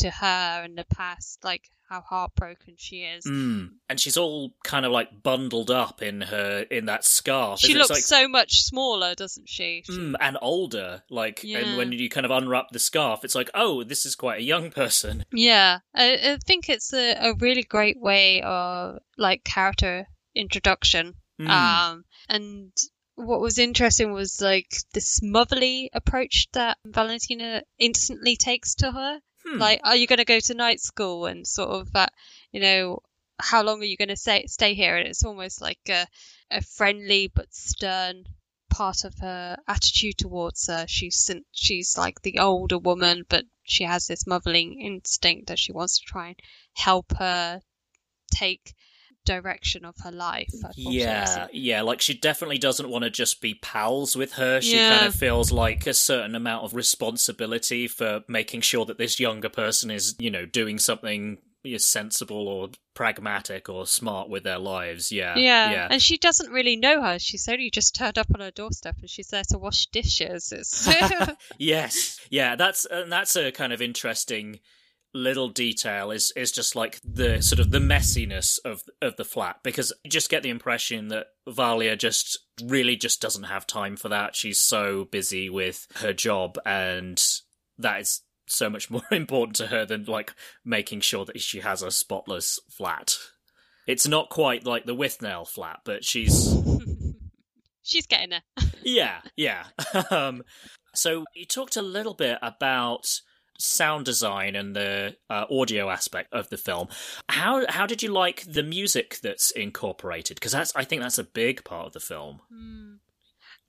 to 0.00 0.10
her 0.10 0.62
in 0.64 0.74
the 0.74 0.84
past, 0.84 1.38
like 1.44 1.62
how 1.88 2.00
heartbroken 2.02 2.74
she 2.76 2.98
is. 3.02 3.24
Mm. 3.24 3.70
And 3.88 3.98
she's 3.98 4.16
all 4.16 4.52
kind 4.62 4.86
of 4.86 4.92
like 4.92 5.22
bundled 5.22 5.70
up 5.70 6.02
in 6.02 6.20
her 6.20 6.60
in 6.70 6.86
that 6.86 7.04
scarf. 7.04 7.58
She 7.60 7.74
looks 7.74 7.90
like, 7.90 8.02
so 8.02 8.28
much 8.28 8.62
smaller, 8.62 9.14
doesn't 9.16 9.48
she? 9.48 9.82
She- 9.84 9.92
Mm, 9.92 10.14
and 10.20 10.38
older. 10.40 11.02
Like, 11.10 11.40
Yeah. 11.42 11.58
and 11.58 11.76
when 11.78 11.90
you 11.92 12.08
kind 12.08 12.24
of 12.24 12.30
unwrap 12.30 12.70
the 12.70 12.78
scarf, 12.78 13.24
it's 13.24 13.34
like, 13.34 13.50
oh, 13.54 13.82
this 13.82 14.06
is 14.06 14.14
quite 14.14 14.38
a 14.40 14.44
young 14.44 14.70
person. 14.70 15.24
Yeah, 15.32 15.78
I, 15.94 16.12
I 16.14 16.38
think 16.46 16.68
it's 16.68 16.92
a, 16.92 17.30
a 17.30 17.34
really 17.34 17.64
great 17.64 17.98
way 17.98 18.40
of 18.42 18.98
like 19.18 19.42
character 19.42 20.06
introduction. 20.34 21.14
Mm. 21.40 21.48
Um, 21.48 22.04
and 22.28 22.70
what 23.16 23.40
was 23.40 23.58
interesting 23.58 24.12
was 24.12 24.40
like 24.40 24.68
this 24.94 25.20
motherly 25.22 25.90
approach 25.92 26.48
that 26.52 26.78
Valentina 26.86 27.62
instantly 27.78 28.36
takes 28.36 28.76
to 28.76 28.92
her. 28.92 29.18
Hmm. 29.44 29.58
Like, 29.58 29.80
are 29.84 29.96
you 29.96 30.06
going 30.06 30.18
to 30.18 30.24
go 30.24 30.40
to 30.40 30.54
night 30.54 30.80
school 30.80 31.26
and 31.26 31.46
sort 31.46 31.70
of 31.70 31.92
that, 31.92 32.12
you 32.52 32.60
know, 32.60 33.00
how 33.38 33.62
long 33.62 33.80
are 33.80 33.86
you 33.86 33.96
going 33.96 34.08
to 34.08 34.16
stay 34.16 34.46
stay 34.46 34.74
here? 34.74 34.96
And 34.96 35.08
it's 35.08 35.24
almost 35.24 35.60
like 35.60 35.80
a, 35.88 36.06
a 36.50 36.60
friendly 36.62 37.30
but 37.34 37.52
stern 37.54 38.24
part 38.68 39.04
of 39.04 39.14
her 39.18 39.56
attitude 39.66 40.18
towards 40.18 40.66
her. 40.66 40.86
She's 40.86 41.30
she's 41.52 41.98
like 41.98 42.22
the 42.22 42.38
older 42.38 42.78
woman, 42.78 43.24
but 43.28 43.44
she 43.64 43.84
has 43.84 44.06
this 44.06 44.26
motherly 44.26 44.78
instinct 44.80 45.48
that 45.48 45.58
she 45.58 45.72
wants 45.72 45.98
to 45.98 46.04
try 46.06 46.28
and 46.28 46.40
help 46.74 47.12
her 47.18 47.60
take 48.30 48.74
direction 49.24 49.84
of 49.84 49.94
her 50.04 50.10
life. 50.12 50.48
I 50.54 50.62
thought 50.62 50.74
it 50.78 50.86
was 50.86 50.94
Yeah, 50.94 51.46
yeah, 51.52 51.82
like 51.82 52.00
she 52.00 52.14
definitely 52.14 52.58
doesn't 52.58 52.88
want 52.88 53.04
to 53.04 53.10
just 53.10 53.40
be 53.40 53.54
pals 53.54 54.16
with 54.16 54.32
her. 54.34 54.60
She 54.60 54.76
Yeah. 54.76 54.90
kind 54.96 55.06
of 55.06 55.14
feels 55.14 55.52
like 55.52 55.86
a 55.86 55.94
certain 55.94 56.34
amount 56.34 56.64
of 56.64 56.74
responsibility 56.74 57.86
for 57.88 58.24
making 58.28 58.62
sure 58.62 58.84
that 58.86 58.98
this 58.98 59.20
younger 59.20 59.48
person 59.48 59.90
is, 59.90 60.14
you 60.18 60.30
know, 60.30 60.46
doing 60.46 60.78
something 60.78 61.38
sensible 61.76 62.48
or 62.48 62.70
pragmatic 62.94 63.68
or 63.68 63.86
smart 63.86 64.30
with 64.30 64.42
their 64.44 64.58
lives. 64.58 65.12
Yeah, 65.12 65.36
Yeah, 65.36 65.70
yeah. 65.70 65.88
and 65.90 66.00
she 66.00 66.16
doesn't 66.16 66.50
really 66.50 66.76
know 66.76 67.02
her. 67.02 67.18
She's 67.18 67.46
only 67.48 67.70
just 67.70 67.94
turned 67.94 68.18
up 68.18 68.28
on 68.34 68.40
her 68.40 68.50
doorstep, 68.50 68.96
and 69.00 69.10
she's 69.10 69.28
there 69.28 69.42
to 69.50 69.58
wash 69.58 69.86
dishes. 69.86 70.52
It's 70.52 70.88
yes, 71.58 72.18
yeah, 72.30 72.56
that's 72.56 72.86
and 72.86 73.12
that's 73.12 73.36
a 73.36 73.52
kind 73.52 73.74
of 73.74 73.82
interesting 73.82 74.60
little 75.12 75.48
detail 75.48 76.10
is 76.10 76.32
is 76.36 76.52
just 76.52 76.76
like 76.76 77.00
the 77.02 77.40
sort 77.40 77.58
of 77.58 77.70
the 77.70 77.78
messiness 77.78 78.58
of 78.64 78.82
of 79.02 79.16
the 79.16 79.24
flat 79.24 79.56
because 79.62 79.92
you 80.04 80.10
just 80.10 80.30
get 80.30 80.42
the 80.42 80.50
impression 80.50 81.08
that 81.08 81.26
Valia 81.48 81.98
just 81.98 82.38
really 82.64 82.96
just 82.96 83.20
doesn't 83.20 83.44
have 83.44 83.66
time 83.66 83.96
for 83.96 84.08
that. 84.08 84.36
She's 84.36 84.60
so 84.60 85.06
busy 85.06 85.50
with 85.50 85.86
her 85.96 86.12
job 86.12 86.58
and 86.64 87.20
that 87.78 88.00
is 88.00 88.22
so 88.46 88.70
much 88.70 88.90
more 88.90 89.02
important 89.10 89.56
to 89.56 89.68
her 89.68 89.84
than 89.84 90.04
like 90.04 90.32
making 90.64 91.00
sure 91.00 91.24
that 91.24 91.40
she 91.40 91.60
has 91.60 91.82
a 91.82 91.90
spotless 91.90 92.58
flat. 92.70 93.14
It's 93.86 94.06
not 94.06 94.30
quite 94.30 94.64
like 94.64 94.84
the 94.84 94.94
Withnail 94.94 95.48
flat, 95.48 95.80
but 95.84 96.04
she's 96.04 96.54
She's 97.82 98.06
getting 98.06 98.30
there. 98.30 98.42
yeah, 98.84 99.20
yeah. 99.36 99.64
um, 100.10 100.42
so 100.94 101.24
you 101.34 101.44
talked 101.44 101.76
a 101.76 101.82
little 101.82 102.14
bit 102.14 102.38
about 102.40 103.06
sound 103.60 104.04
design 104.04 104.56
and 104.56 104.74
the 104.74 105.16
uh, 105.28 105.44
audio 105.50 105.90
aspect 105.90 106.32
of 106.32 106.48
the 106.48 106.56
film. 106.56 106.88
How 107.28 107.64
how 107.68 107.86
did 107.86 108.02
you 108.02 108.10
like 108.10 108.42
the 108.42 108.62
music 108.62 109.18
that's 109.22 109.50
incorporated? 109.50 110.36
Because 110.36 110.52
that's 110.52 110.74
I 110.74 110.84
think 110.84 111.02
that's 111.02 111.18
a 111.18 111.24
big 111.24 111.64
part 111.64 111.86
of 111.86 111.92
the 111.92 112.00
film. 112.00 112.40
Hmm. 112.52 112.94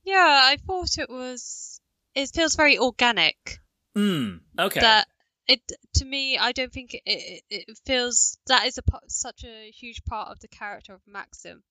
Yeah, 0.04 0.42
I 0.44 0.58
thought 0.58 0.98
it 0.98 1.10
was. 1.10 1.80
It 2.16 2.32
feels 2.34 2.56
very 2.56 2.78
organic. 2.78 3.60
Hmm. 3.96 4.38
Okay. 4.60 4.80
That 4.80 5.08
it 5.48 5.62
to 5.96 6.06
me, 6.06 6.38
I 6.38 6.52
don't 6.52 6.72
think 6.72 6.94
it, 6.94 7.02
it, 7.06 7.44
it 7.50 7.80
feels 7.86 8.38
that 8.48 8.66
is 8.66 8.78
a 8.78 8.84
such 9.08 9.44
a 9.44 9.72
huge 9.72 10.04
part 10.06 10.30
of 10.30 10.39
the 10.39 10.48
character 10.48 10.94
of 10.94 11.02
Maxim, 11.06 11.64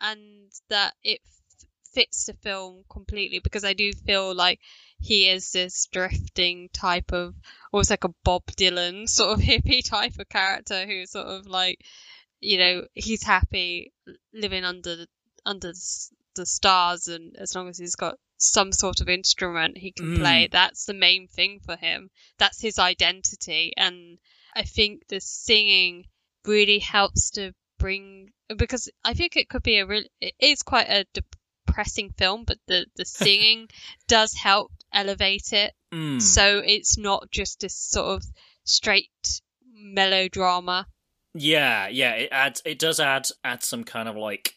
and 0.00 0.50
that 0.70 0.94
it 1.02 1.20
fits 1.94 2.26
the 2.26 2.34
film 2.34 2.84
completely 2.90 3.38
because 3.38 3.64
I 3.64 3.72
do 3.72 3.92
feel 3.92 4.34
like 4.34 4.60
he 5.00 5.28
is 5.28 5.52
this 5.52 5.86
drifting 5.92 6.68
type 6.72 7.12
of 7.12 7.34
almost 7.72 7.90
like 7.90 8.04
a 8.04 8.14
Bob 8.24 8.44
Dylan 8.46 9.08
sort 9.08 9.38
of 9.38 9.44
hippie 9.44 9.84
type 9.84 10.18
of 10.18 10.28
character 10.28 10.86
who's 10.86 11.12
sort 11.12 11.26
of 11.26 11.46
like 11.46 11.80
you 12.40 12.58
know 12.58 12.84
he's 12.94 13.22
happy 13.22 13.92
living 14.32 14.64
under 14.64 14.96
the, 14.96 15.06
under 15.44 15.72
the 16.36 16.46
stars 16.46 17.08
and 17.08 17.36
as 17.36 17.54
long 17.54 17.68
as 17.68 17.78
he's 17.78 17.96
got 17.96 18.16
some 18.36 18.70
sort 18.70 19.00
of 19.00 19.08
instrument 19.08 19.76
he 19.76 19.90
can 19.90 20.06
Mm. 20.06 20.18
play 20.18 20.48
that's 20.50 20.84
the 20.84 20.94
main 20.94 21.26
thing 21.26 21.58
for 21.64 21.76
him 21.76 22.10
that's 22.38 22.60
his 22.60 22.78
identity 22.78 23.72
and 23.76 24.18
I 24.54 24.62
think 24.62 25.06
the 25.08 25.20
singing 25.20 26.04
really 26.44 26.78
helps 26.78 27.30
to 27.32 27.52
bring 27.78 28.30
because 28.56 28.88
I 29.04 29.14
think 29.14 29.36
it 29.36 29.48
could 29.48 29.62
be 29.62 29.78
a 29.78 29.86
real 29.86 30.04
it 30.20 30.34
is 30.38 30.62
quite 30.62 30.88
a 30.88 31.04
depressing 31.68 32.12
film 32.16 32.44
but 32.44 32.58
the 32.66 32.86
the 32.96 33.04
singing 33.04 33.68
does 34.08 34.34
help 34.34 34.72
elevate 34.92 35.52
it 35.52 35.72
Mm. 35.92 36.20
so 36.20 36.58
it's 36.64 36.98
not 36.98 37.30
just 37.30 37.60
this 37.60 37.74
sort 37.74 38.16
of 38.16 38.22
straight 38.64 39.40
melodrama 39.72 40.86
Yeah, 41.34 41.88
yeah, 41.88 42.12
it 42.12 42.28
adds 42.30 42.60
it 42.66 42.78
does 42.78 43.00
add 43.00 43.26
add 43.42 43.62
some 43.62 43.84
kind 43.84 44.08
of 44.08 44.16
like 44.16 44.54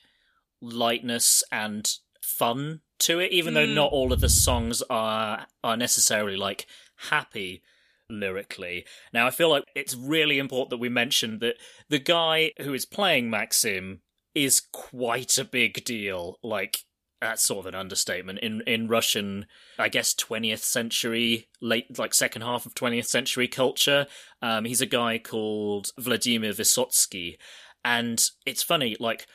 lightness 0.62 1.43
and 1.51 1.89
fun 2.22 2.82
to 2.99 3.20
it, 3.20 3.32
even 3.32 3.53
though 3.53 3.66
Mm. 3.66 3.74
not 3.76 3.91
all 3.91 4.12
of 4.14 4.20
the 4.20 4.30
songs 4.30 4.82
are 4.89 5.47
are 5.64 5.78
necessarily 5.78 6.36
like 6.36 6.66
happy 7.09 7.62
lyrically. 8.09 8.86
Now 9.14 9.26
I 9.28 9.32
feel 9.32 9.49
like 9.49 9.64
it's 9.76 9.95
really 9.95 10.38
important 10.38 10.70
that 10.72 10.78
we 10.78 10.89
mention 10.89 11.39
that 11.39 11.55
the 11.89 11.99
guy 11.99 12.51
who 12.62 12.74
is 12.74 12.86
playing 12.86 13.30
Maxim 13.30 14.01
is 14.36 14.59
quite 14.72 15.38
a 15.38 15.45
big 15.45 15.84
deal. 15.86 16.39
Like 16.43 16.80
that's 17.22 17.43
sort 17.43 17.59
of 17.59 17.65
an 17.67 17.80
understatement 17.80 18.39
in 18.39 18.61
in 18.67 18.88
Russian, 18.88 19.45
I 19.78 19.89
guess, 19.89 20.13
twentieth 20.13 20.63
century, 20.63 21.47
late 21.61 21.97
like 21.97 22.13
second 22.13 22.41
half 22.41 22.65
of 22.65 22.74
twentieth 22.74 23.07
century 23.07 23.47
culture. 23.47 24.07
Um, 24.41 24.65
he's 24.65 24.82
a 24.82 24.88
guy 24.88 25.19
called 25.19 25.91
Vladimir 25.97 26.51
Vysotsky, 26.51 27.38
and 27.86 28.22
it's 28.45 28.63
funny. 28.63 28.97
Like 28.99 29.28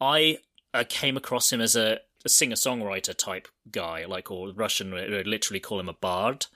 I 0.00 0.38
uh, 0.72 0.84
came 0.88 1.16
across 1.16 1.52
him 1.52 1.60
as 1.60 1.76
a, 1.76 1.98
a 2.24 2.28
singer 2.28 2.56
songwriter 2.56 3.14
type 3.14 3.48
guy, 3.70 4.04
like 4.06 4.30
or 4.30 4.52
Russian 4.52 4.92
would 4.92 5.26
literally 5.26 5.60
call 5.60 5.80
him 5.80 5.88
a 5.88 5.94
bard. 5.94 6.46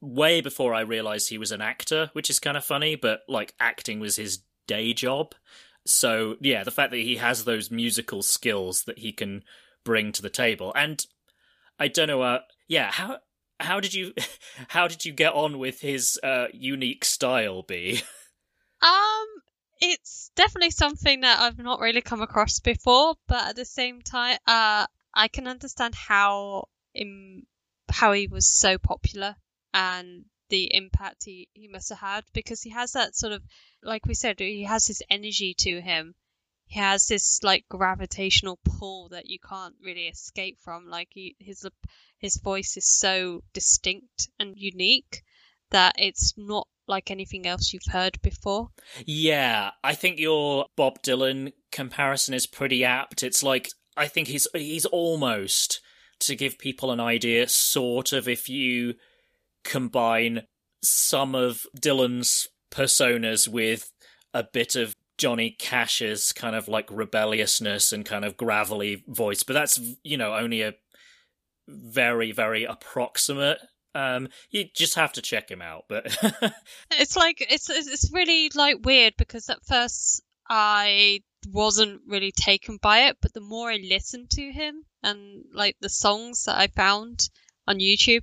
Way 0.00 0.40
before 0.40 0.74
I 0.74 0.80
realized 0.80 1.30
he 1.30 1.38
was 1.38 1.52
an 1.52 1.62
actor, 1.62 2.10
which 2.12 2.28
is 2.28 2.38
kind 2.38 2.56
of 2.56 2.64
funny, 2.64 2.96
but 2.96 3.20
like 3.28 3.54
acting 3.58 4.00
was 4.00 4.16
his 4.16 4.40
day 4.66 4.92
job. 4.92 5.34
So 5.86 6.36
yeah, 6.40 6.64
the 6.64 6.72
fact 6.72 6.90
that 6.90 6.98
he 6.98 7.16
has 7.16 7.44
those 7.44 7.70
musical 7.70 8.22
skills 8.22 8.82
that 8.84 8.98
he 8.98 9.12
can 9.12 9.44
bring 9.86 10.12
to 10.12 10.20
the 10.20 10.28
table, 10.28 10.72
and 10.74 11.02
I 11.78 11.88
don't 11.88 12.08
know, 12.08 12.20
uh, 12.20 12.40
yeah, 12.68 12.90
how 12.90 13.18
how 13.60 13.80
did 13.80 13.94
you 13.94 14.12
how 14.68 14.88
did 14.88 15.06
you 15.06 15.12
get 15.12 15.32
on 15.32 15.58
with 15.58 15.80
his 15.80 16.18
uh, 16.22 16.48
unique 16.52 17.04
style, 17.04 17.62
B? 17.62 18.02
Um, 18.82 19.26
it's 19.80 20.30
definitely 20.36 20.70
something 20.70 21.20
that 21.20 21.40
I've 21.40 21.58
not 21.58 21.80
really 21.80 22.02
come 22.02 22.20
across 22.20 22.60
before, 22.60 23.14
but 23.26 23.48
at 23.48 23.56
the 23.56 23.64
same 23.64 24.02
time, 24.02 24.36
uh, 24.46 24.86
I 25.14 25.28
can 25.28 25.48
understand 25.48 25.94
how 25.94 26.68
im- 26.94 27.46
how 27.88 28.12
he 28.12 28.26
was 28.26 28.46
so 28.46 28.76
popular 28.76 29.36
and 29.72 30.24
the 30.48 30.74
impact 30.74 31.24
he, 31.24 31.48
he 31.54 31.68
must 31.68 31.88
have 31.88 31.98
had 31.98 32.24
because 32.32 32.62
he 32.62 32.70
has 32.70 32.92
that 32.92 33.16
sort 33.16 33.32
of 33.32 33.42
like 33.82 34.06
we 34.06 34.14
said 34.14 34.38
he 34.38 34.64
has 34.64 34.86
this 34.86 35.02
energy 35.10 35.54
to 35.54 35.80
him 35.80 36.14
he 36.66 36.80
has 36.80 37.06
this 37.06 37.42
like 37.42 37.64
gravitational 37.68 38.58
pull 38.64 39.08
that 39.10 39.26
you 39.26 39.38
can't 39.38 39.74
really 39.82 40.08
escape 40.08 40.58
from 40.62 40.88
like 40.88 41.08
he, 41.12 41.36
his 41.38 41.66
his 42.18 42.36
voice 42.38 42.76
is 42.76 42.88
so 42.88 43.42
distinct 43.52 44.28
and 44.38 44.56
unique 44.56 45.22
that 45.70 45.94
it's 45.98 46.34
not 46.36 46.66
like 46.88 47.10
anything 47.10 47.46
else 47.46 47.72
you've 47.72 47.92
heard 47.92 48.20
before 48.22 48.68
Yeah, 49.04 49.70
I 49.82 49.94
think 49.94 50.18
your 50.18 50.66
Bob 50.76 51.02
Dylan 51.02 51.52
comparison 51.72 52.34
is 52.34 52.46
pretty 52.46 52.84
apt. 52.84 53.22
It's 53.22 53.42
like 53.42 53.70
I 53.96 54.08
think 54.08 54.28
he's 54.28 54.46
he's 54.52 54.86
almost 54.86 55.80
to 56.20 56.34
give 56.34 56.58
people 56.58 56.90
an 56.90 57.00
idea, 57.00 57.48
sort 57.48 58.12
of 58.12 58.28
if 58.28 58.48
you 58.48 58.94
combine 59.64 60.42
some 60.82 61.34
of 61.34 61.66
Dylan's 61.78 62.48
personas 62.70 63.48
with 63.48 63.90
a 64.32 64.44
bit 64.44 64.76
of 64.76 64.95
Johnny 65.18 65.50
Cash's 65.50 66.32
kind 66.32 66.54
of 66.54 66.68
like 66.68 66.88
rebelliousness 66.90 67.92
and 67.92 68.04
kind 68.04 68.24
of 68.24 68.36
gravelly 68.36 69.04
voice, 69.08 69.42
but 69.42 69.54
that's 69.54 69.80
you 70.02 70.16
know 70.16 70.34
only 70.34 70.62
a 70.62 70.74
very 71.68 72.32
very 72.32 72.64
approximate. 72.64 73.58
Um, 73.94 74.28
you 74.50 74.66
just 74.74 74.94
have 74.96 75.12
to 75.14 75.22
check 75.22 75.50
him 75.50 75.62
out, 75.62 75.84
but 75.88 76.04
it's 76.90 77.16
like 77.16 77.46
it's 77.48 77.70
it's 77.70 78.10
really 78.12 78.50
like 78.54 78.84
weird 78.84 79.14
because 79.16 79.48
at 79.48 79.64
first 79.66 80.22
I 80.48 81.22
wasn't 81.50 82.02
really 82.06 82.32
taken 82.32 82.78
by 82.80 83.06
it, 83.06 83.16
but 83.20 83.32
the 83.32 83.40
more 83.40 83.70
I 83.70 83.76
listened 83.76 84.30
to 84.30 84.52
him 84.52 84.84
and 85.02 85.44
like 85.52 85.76
the 85.80 85.88
songs 85.88 86.44
that 86.44 86.58
I 86.58 86.66
found 86.66 87.28
on 87.66 87.78
YouTube, 87.78 88.22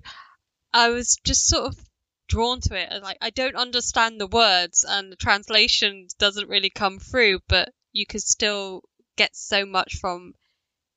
I 0.73 0.89
was 0.89 1.17
just 1.23 1.47
sort 1.47 1.65
of 1.65 1.79
drawn 2.27 2.61
to 2.61 2.75
it. 2.75 3.03
Like 3.03 3.17
I 3.21 3.29
don't 3.29 3.55
understand 3.55 4.19
the 4.19 4.27
words 4.27 4.85
and 4.87 5.11
the 5.11 5.15
translation 5.15 6.07
doesn't 6.19 6.49
really 6.49 6.69
come 6.69 6.99
through, 6.99 7.39
but 7.47 7.69
you 7.91 8.05
could 8.05 8.21
still 8.21 8.83
get 9.15 9.35
so 9.35 9.65
much 9.65 9.95
from 9.97 10.33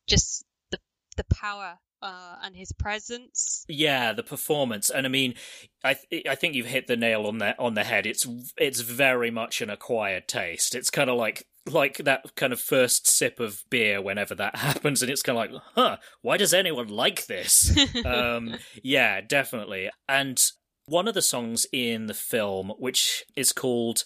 just 0.06 0.44
the 0.70 0.78
the 1.16 1.24
power 1.24 1.78
uh, 2.02 2.36
and 2.42 2.56
his 2.56 2.72
presence. 2.72 3.64
Yeah, 3.68 4.12
the 4.12 4.22
performance, 4.22 4.90
and 4.90 5.06
I 5.06 5.08
mean, 5.08 5.34
I 5.82 5.94
th- 5.94 6.26
I 6.26 6.34
think 6.34 6.54
you've 6.54 6.66
hit 6.66 6.86
the 6.86 6.96
nail 6.96 7.26
on 7.26 7.38
the 7.38 7.58
on 7.58 7.74
the 7.74 7.84
head. 7.84 8.06
It's 8.06 8.26
it's 8.56 8.80
very 8.80 9.30
much 9.30 9.60
an 9.60 9.70
acquired 9.70 10.28
taste. 10.28 10.74
It's 10.74 10.90
kind 10.90 11.10
of 11.10 11.16
like 11.16 11.46
like 11.66 11.96
that 11.98 12.36
kind 12.36 12.52
of 12.52 12.60
first 12.60 13.08
sip 13.08 13.40
of 13.40 13.64
beer 13.70 14.00
whenever 14.00 14.34
that 14.34 14.56
happens, 14.66 15.02
and 15.02 15.10
it's 15.10 15.22
kind 15.22 15.38
of 15.38 15.52
like, 15.52 15.62
huh, 15.74 15.96
why 16.22 16.36
does 16.36 16.54
anyone 16.54 16.88
like 16.88 17.26
this? 17.26 17.76
um, 18.04 18.56
yeah, 18.82 19.20
definitely. 19.20 19.90
And 20.08 20.40
one 20.86 21.08
of 21.08 21.14
the 21.14 21.22
songs 21.22 21.66
in 21.72 22.06
the 22.06 22.14
film, 22.14 22.72
which 22.78 23.24
is 23.36 23.52
called 23.52 24.04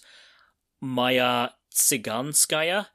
Maya 0.81 1.49
Tsiganskaya, 1.73 2.87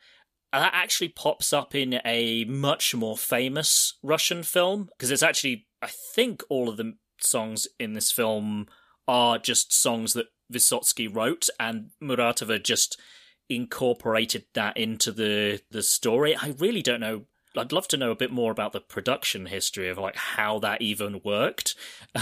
that 0.52 0.72
actually 0.74 1.08
pops 1.08 1.52
up 1.52 1.74
in 1.74 2.00
a 2.04 2.44
much 2.44 2.94
more 2.94 3.16
famous 3.16 3.98
Russian 4.02 4.42
film 4.42 4.88
because 4.96 5.10
it's 5.10 5.22
actually, 5.22 5.66
I 5.82 5.88
think, 6.14 6.42
all 6.48 6.68
of 6.68 6.76
the 6.76 6.94
songs 7.20 7.68
in 7.78 7.92
this 7.92 8.10
film 8.10 8.66
are 9.06 9.38
just 9.38 9.72
songs 9.72 10.14
that 10.14 10.26
Vysotsky 10.52 11.12
wrote, 11.12 11.48
and 11.58 11.90
Muratova 12.02 12.62
just 12.62 13.00
incorporated 13.48 14.46
that 14.54 14.76
into 14.76 15.12
the 15.12 15.60
the 15.70 15.82
story. 15.82 16.36
I 16.36 16.54
really 16.58 16.82
don't 16.82 17.00
know. 17.00 17.26
I'd 17.56 17.72
love 17.72 17.88
to 17.88 17.96
know 17.96 18.10
a 18.10 18.16
bit 18.16 18.30
more 18.30 18.52
about 18.52 18.72
the 18.72 18.80
production 18.80 19.46
history 19.46 19.88
of 19.88 19.98
like 19.98 20.16
how 20.16 20.58
that 20.60 20.82
even 20.82 21.20
worked. 21.24 21.74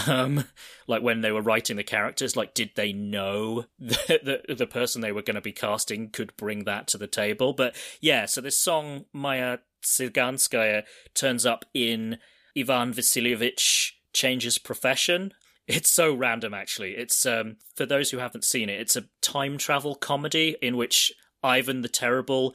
Um, 0.07 0.45
like 0.87 1.03
when 1.03 1.21
they 1.21 1.33
were 1.33 1.43
writing 1.43 1.77
the 1.77 1.85
characters, 1.85 2.37
like 2.37 2.55
did 2.55 2.71
they 2.75 2.93
know 2.93 3.67
that 3.79 4.25
the, 4.25 4.55
the 4.55 4.67
person 4.67 5.01
they 5.01 5.13
were 5.13 5.23
going 5.23 5.35
to 5.37 5.41
be 5.41 5.53
casting 5.53 6.11
could 6.11 6.37
bring 6.37 6.65
that 6.65 6.87
to 6.89 6.99
the 6.99 7.07
table? 7.07 7.53
But 7.53 7.77
yeah, 8.01 8.27
so 8.27 8.41
this 8.41 8.59
song 8.59 9.05
Maya 9.13 9.59
Tsiganskaya 9.83 10.85
turns 11.15 11.47
up 11.47 11.65
in 11.75 12.19
Ivan 12.57 12.93
Vasilievich 12.93 13.93
changes 14.13 14.59
profession 14.59 15.33
it's 15.67 15.91
so 15.91 16.15
random 16.15 16.53
actually. 16.53 16.93
It's 16.93 17.25
um 17.25 17.57
for 17.75 17.87
those 17.87 18.11
who 18.11 18.19
haven't 18.19 18.45
seen 18.45 18.69
it, 18.69 18.81
it's 18.81 18.97
a 18.97 19.07
time 19.23 19.57
travel 19.59 19.95
comedy 19.95 20.57
in 20.61 20.77
which 20.77 21.13
Ivan 21.43 21.83
the 21.83 21.89
Terrible 21.89 22.55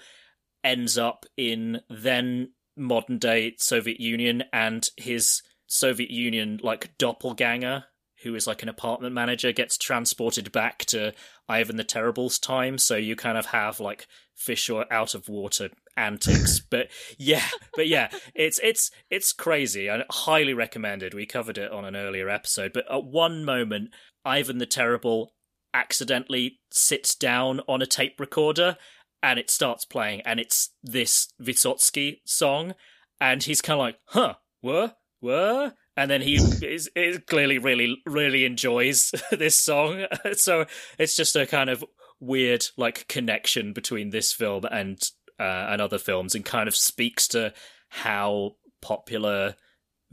ends 0.64 0.98
up 0.98 1.26
in 1.38 1.82
then 1.90 2.52
modern 2.80 3.18
day 3.18 3.56
Soviet 3.58 4.00
Union 4.00 4.44
and 4.52 4.90
his 4.98 5.42
Soviet 5.68 6.10
Union 6.10 6.60
like 6.64 6.98
doppelganger 6.98 7.86
who 8.24 8.36
is 8.36 8.48
like 8.48 8.64
an 8.64 8.70
apartment 8.70 9.14
manager 9.14 9.52
gets 9.52 9.78
transported 9.78 10.52
back 10.52 10.80
to 10.86 11.14
Ivan 11.48 11.78
the 11.78 11.84
Terrible's 11.84 12.38
time. 12.38 12.78
So 12.78 12.96
you 12.96 13.16
kind 13.16 13.38
of 13.38 13.48
have 13.48 13.80
like 13.80 14.08
fish 14.36 14.70
or 14.70 14.92
out 14.92 15.16
of 15.16 15.30
water 15.30 15.70
antics. 15.96 16.62
But 16.70 16.90
yeah 17.18 17.46
but 17.76 17.88
yeah 17.88 18.10
it's 18.36 18.60
it's 18.62 18.92
it's 19.10 19.34
crazy. 19.34 19.90
I 19.90 20.04
highly 20.12 20.54
recommended. 20.54 21.14
We 21.14 21.26
covered 21.26 21.58
it 21.58 21.72
on 21.72 21.86
an 21.86 21.96
earlier 21.96 22.30
episode. 22.30 22.74
But 22.74 22.92
at 22.92 23.06
one 23.06 23.46
moment 23.46 23.92
ivan 24.26 24.58
the 24.58 24.66
terrible 24.66 25.34
accidentally 25.74 26.60
sits 26.72 27.16
down 27.16 27.62
on 27.68 27.82
a 27.82 27.86
tape 27.86 28.20
recorder 28.20 28.76
and 29.22 29.40
it 29.40 29.50
starts 29.50 29.86
playing 29.86 30.22
and 30.22 30.40
it's 30.40 30.70
this 30.84 31.34
vysotsky 31.42 32.18
song 32.26 32.74
and 33.20 33.44
he's 33.44 33.62
kind 33.62 33.80
of 33.80 33.86
like 33.86 33.98
huh 34.06 34.36
what 34.62 34.98
what 35.20 35.76
and 36.00 36.10
then 36.10 36.22
he 36.22 36.36
is, 36.62 36.90
is 36.96 37.20
clearly 37.28 37.58
really 37.58 37.98
really 38.06 38.46
enjoys 38.46 39.12
this 39.32 39.60
song. 39.60 40.06
So 40.34 40.66
it's 40.98 41.16
just 41.16 41.36
a 41.36 41.46
kind 41.46 41.70
of 41.70 41.84
weird 42.20 42.66
like 42.78 43.08
connection 43.08 43.74
between 43.74 44.10
this 44.10 44.32
film 44.32 44.64
and 44.72 45.02
uh, 45.40 45.68
and 45.70 45.82
other 45.82 45.98
films, 45.98 46.36
and 46.36 46.44
kind 46.44 46.68
of 46.68 46.76
speaks 46.76 47.28
to 47.30 47.54
how 47.90 48.56
popular 48.82 49.56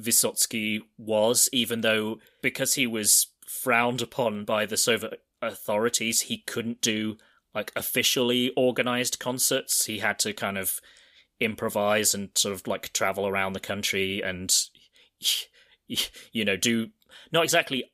Vysotsky 0.00 0.80
was, 0.96 1.48
even 1.52 1.80
though 1.80 2.18
because 2.42 2.74
he 2.74 2.86
was 2.86 3.28
frowned 3.48 4.02
upon 4.02 4.44
by 4.44 4.66
the 4.66 4.76
Soviet 4.76 5.20
authorities, 5.42 6.22
he 6.22 6.38
couldn't 6.38 6.80
do 6.80 7.16
like 7.56 7.72
officially 7.74 8.52
organized 8.54 9.18
concerts. 9.18 9.86
He 9.86 9.98
had 9.98 10.18
to 10.20 10.34
kind 10.34 10.58
of 10.58 10.78
improvise 11.40 12.14
and 12.14 12.28
sort 12.36 12.54
of 12.54 12.66
like 12.66 12.92
travel 12.92 13.26
around 13.26 13.54
the 13.54 13.60
country 13.60 14.22
and 14.22 14.54
you 16.32 16.44
know 16.44 16.56
do 16.56 16.88
not 17.30 17.44
exactly 17.44 17.84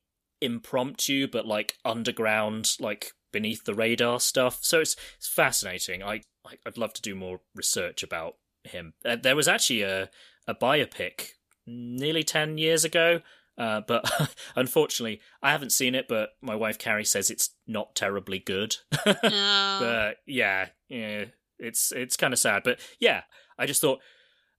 impromptu 0.41 1.27
but 1.27 1.47
like 1.47 1.75
underground 1.85 2.77
like 2.79 3.13
beneath 3.33 3.65
the 3.65 3.75
radar 3.75 4.19
stuff. 4.21 4.59
So 4.63 4.81
it's 4.81 4.97
it's 5.17 5.29
fascinating. 5.29 6.03
I 6.03 6.23
I'd 6.67 6.77
love 6.77 6.93
to 6.95 7.03
do 7.03 7.15
more 7.15 7.41
research 7.55 8.03
about 8.03 8.35
him. 8.65 8.95
Uh, 9.05 9.17
there 9.17 9.37
was 9.37 9.49
actually 9.49 9.83
a 9.83 10.11
a 10.49 10.55
biopic 10.55 11.29
nearly 11.67 12.25
ten 12.25 12.59
years 12.59 12.85
ago, 12.85 13.21
uh, 13.59 13.83
but 13.87 14.35
unfortunately 14.57 15.21
I 15.43 15.53
haven't 15.53 15.73
seen 15.73 15.95
it. 15.95 16.07
But 16.09 16.31
my 16.41 16.55
wife 16.55 16.79
Carrie 16.79 17.05
says 17.05 17.31
it's 17.31 17.51
not 17.67 17.95
terribly 17.95 18.39
good. 18.39 18.77
No. 19.07 19.15
but 19.23 20.17
yeah, 20.27 20.69
yeah, 20.89 21.27
it's 21.59 21.93
it's 21.93 22.17
kind 22.17 22.33
of 22.33 22.39
sad. 22.39 22.63
But 22.65 22.81
yeah, 22.99 23.23
I 23.59 23.67
just 23.67 23.81
thought 23.81 24.01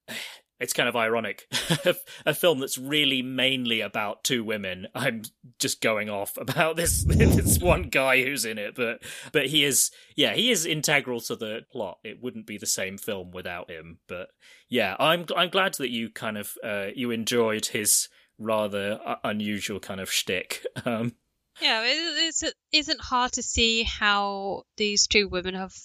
it's 0.60 0.74
kind 0.74 0.88
of 0.88 0.96
ironic. 0.96 1.48
a 2.26 2.34
film 2.34 2.60
that's 2.60 2.78
really 2.78 3.22
mainly 3.22 3.82
about 3.82 4.24
two 4.24 4.44
women. 4.44 4.88
I'm 4.96 5.24
just 5.60 5.82
going 5.82 6.10
off 6.10 6.38
about 6.38 6.78
this 6.78 7.04
this 7.04 7.60
one 7.60 7.84
guy 7.84 8.24
who's 8.24 8.46
in 8.46 8.58
it, 8.58 8.76
but 8.76 9.04
but 9.32 9.48
he 9.48 9.64
is 9.64 9.92
yeah 10.16 10.34
he 10.34 10.52
is 10.52 10.66
integral 10.66 11.20
to 11.22 11.36
the 11.36 11.62
plot. 11.72 11.98
It 12.04 12.22
wouldn't 12.22 12.48
be 12.48 12.58
the 12.58 12.66
same 12.66 12.98
film 12.98 13.32
without 13.32 13.70
him. 13.70 14.00
But 14.08 14.30
yeah, 14.70 14.96
I'm 15.00 15.26
I'm 15.36 15.50
glad 15.50 15.74
that 15.76 15.92
you 15.92 16.10
kind 16.10 16.38
of 16.38 16.54
uh, 16.64 16.88
you 16.96 17.12
enjoyed 17.12 17.68
his 17.68 18.08
rather 18.40 19.00
uh, 19.06 19.16
unusual 19.24 19.80
kind 19.80 20.00
of 20.00 20.12
shtick. 20.12 20.66
Um, 20.86 21.16
Yeah, 21.62 21.84
it, 21.86 22.56
isn't 22.72 23.02
hard 23.02 23.34
to 23.34 23.44
see 23.44 23.84
how 23.84 24.64
these 24.76 25.08
two 25.08 25.28
women 25.28 25.54
have 25.54 25.76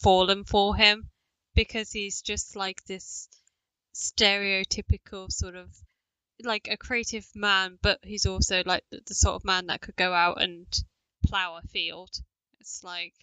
fallen 0.00 0.44
for 0.44 0.76
him 0.76 1.10
because 1.54 1.90
he's 1.90 2.22
just 2.22 2.54
like 2.54 2.84
this 2.84 3.28
stereotypical 3.94 5.30
sort 5.32 5.56
of 5.56 5.68
like 6.42 6.68
a 6.70 6.76
creative 6.76 7.26
man, 7.34 7.78
but 7.82 7.98
he's 8.02 8.26
also 8.26 8.62
like 8.64 8.84
the, 8.90 9.00
the 9.06 9.14
sort 9.14 9.34
of 9.34 9.44
man 9.44 9.66
that 9.66 9.80
could 9.80 9.96
go 9.96 10.12
out 10.12 10.40
and 10.40 10.66
plow 11.26 11.56
a 11.56 11.66
field. 11.68 12.10
It's 12.60 12.84
like 12.84 13.14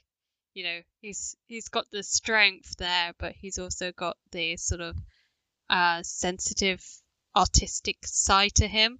you 0.53 0.63
know 0.63 0.79
he's 0.99 1.35
he's 1.47 1.69
got 1.69 1.89
the 1.91 2.03
strength 2.03 2.75
there, 2.77 3.13
but 3.17 3.33
he's 3.33 3.59
also 3.59 3.91
got 3.91 4.17
the 4.31 4.57
sort 4.57 4.81
of 4.81 4.97
uh, 5.69 6.01
sensitive 6.03 6.83
artistic 7.35 7.97
side 8.05 8.55
to 8.55 8.67
him. 8.67 8.99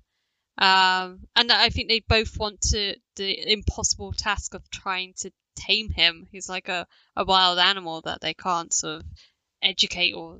Um, 0.57 1.27
and 1.35 1.51
I 1.51 1.69
think 1.69 1.89
they 1.89 2.01
both 2.01 2.37
want 2.37 2.61
to 2.61 2.95
the 3.15 3.51
impossible 3.51 4.13
task 4.13 4.53
of 4.53 4.69
trying 4.69 5.13
to 5.17 5.31
tame 5.55 5.89
him. 5.89 6.27
He's 6.31 6.49
like 6.49 6.69
a, 6.69 6.87
a 7.15 7.25
wild 7.25 7.59
animal 7.59 8.01
that 8.01 8.21
they 8.21 8.33
can't 8.33 8.71
sort 8.71 9.01
of 9.01 9.05
educate 9.61 10.13
or 10.13 10.39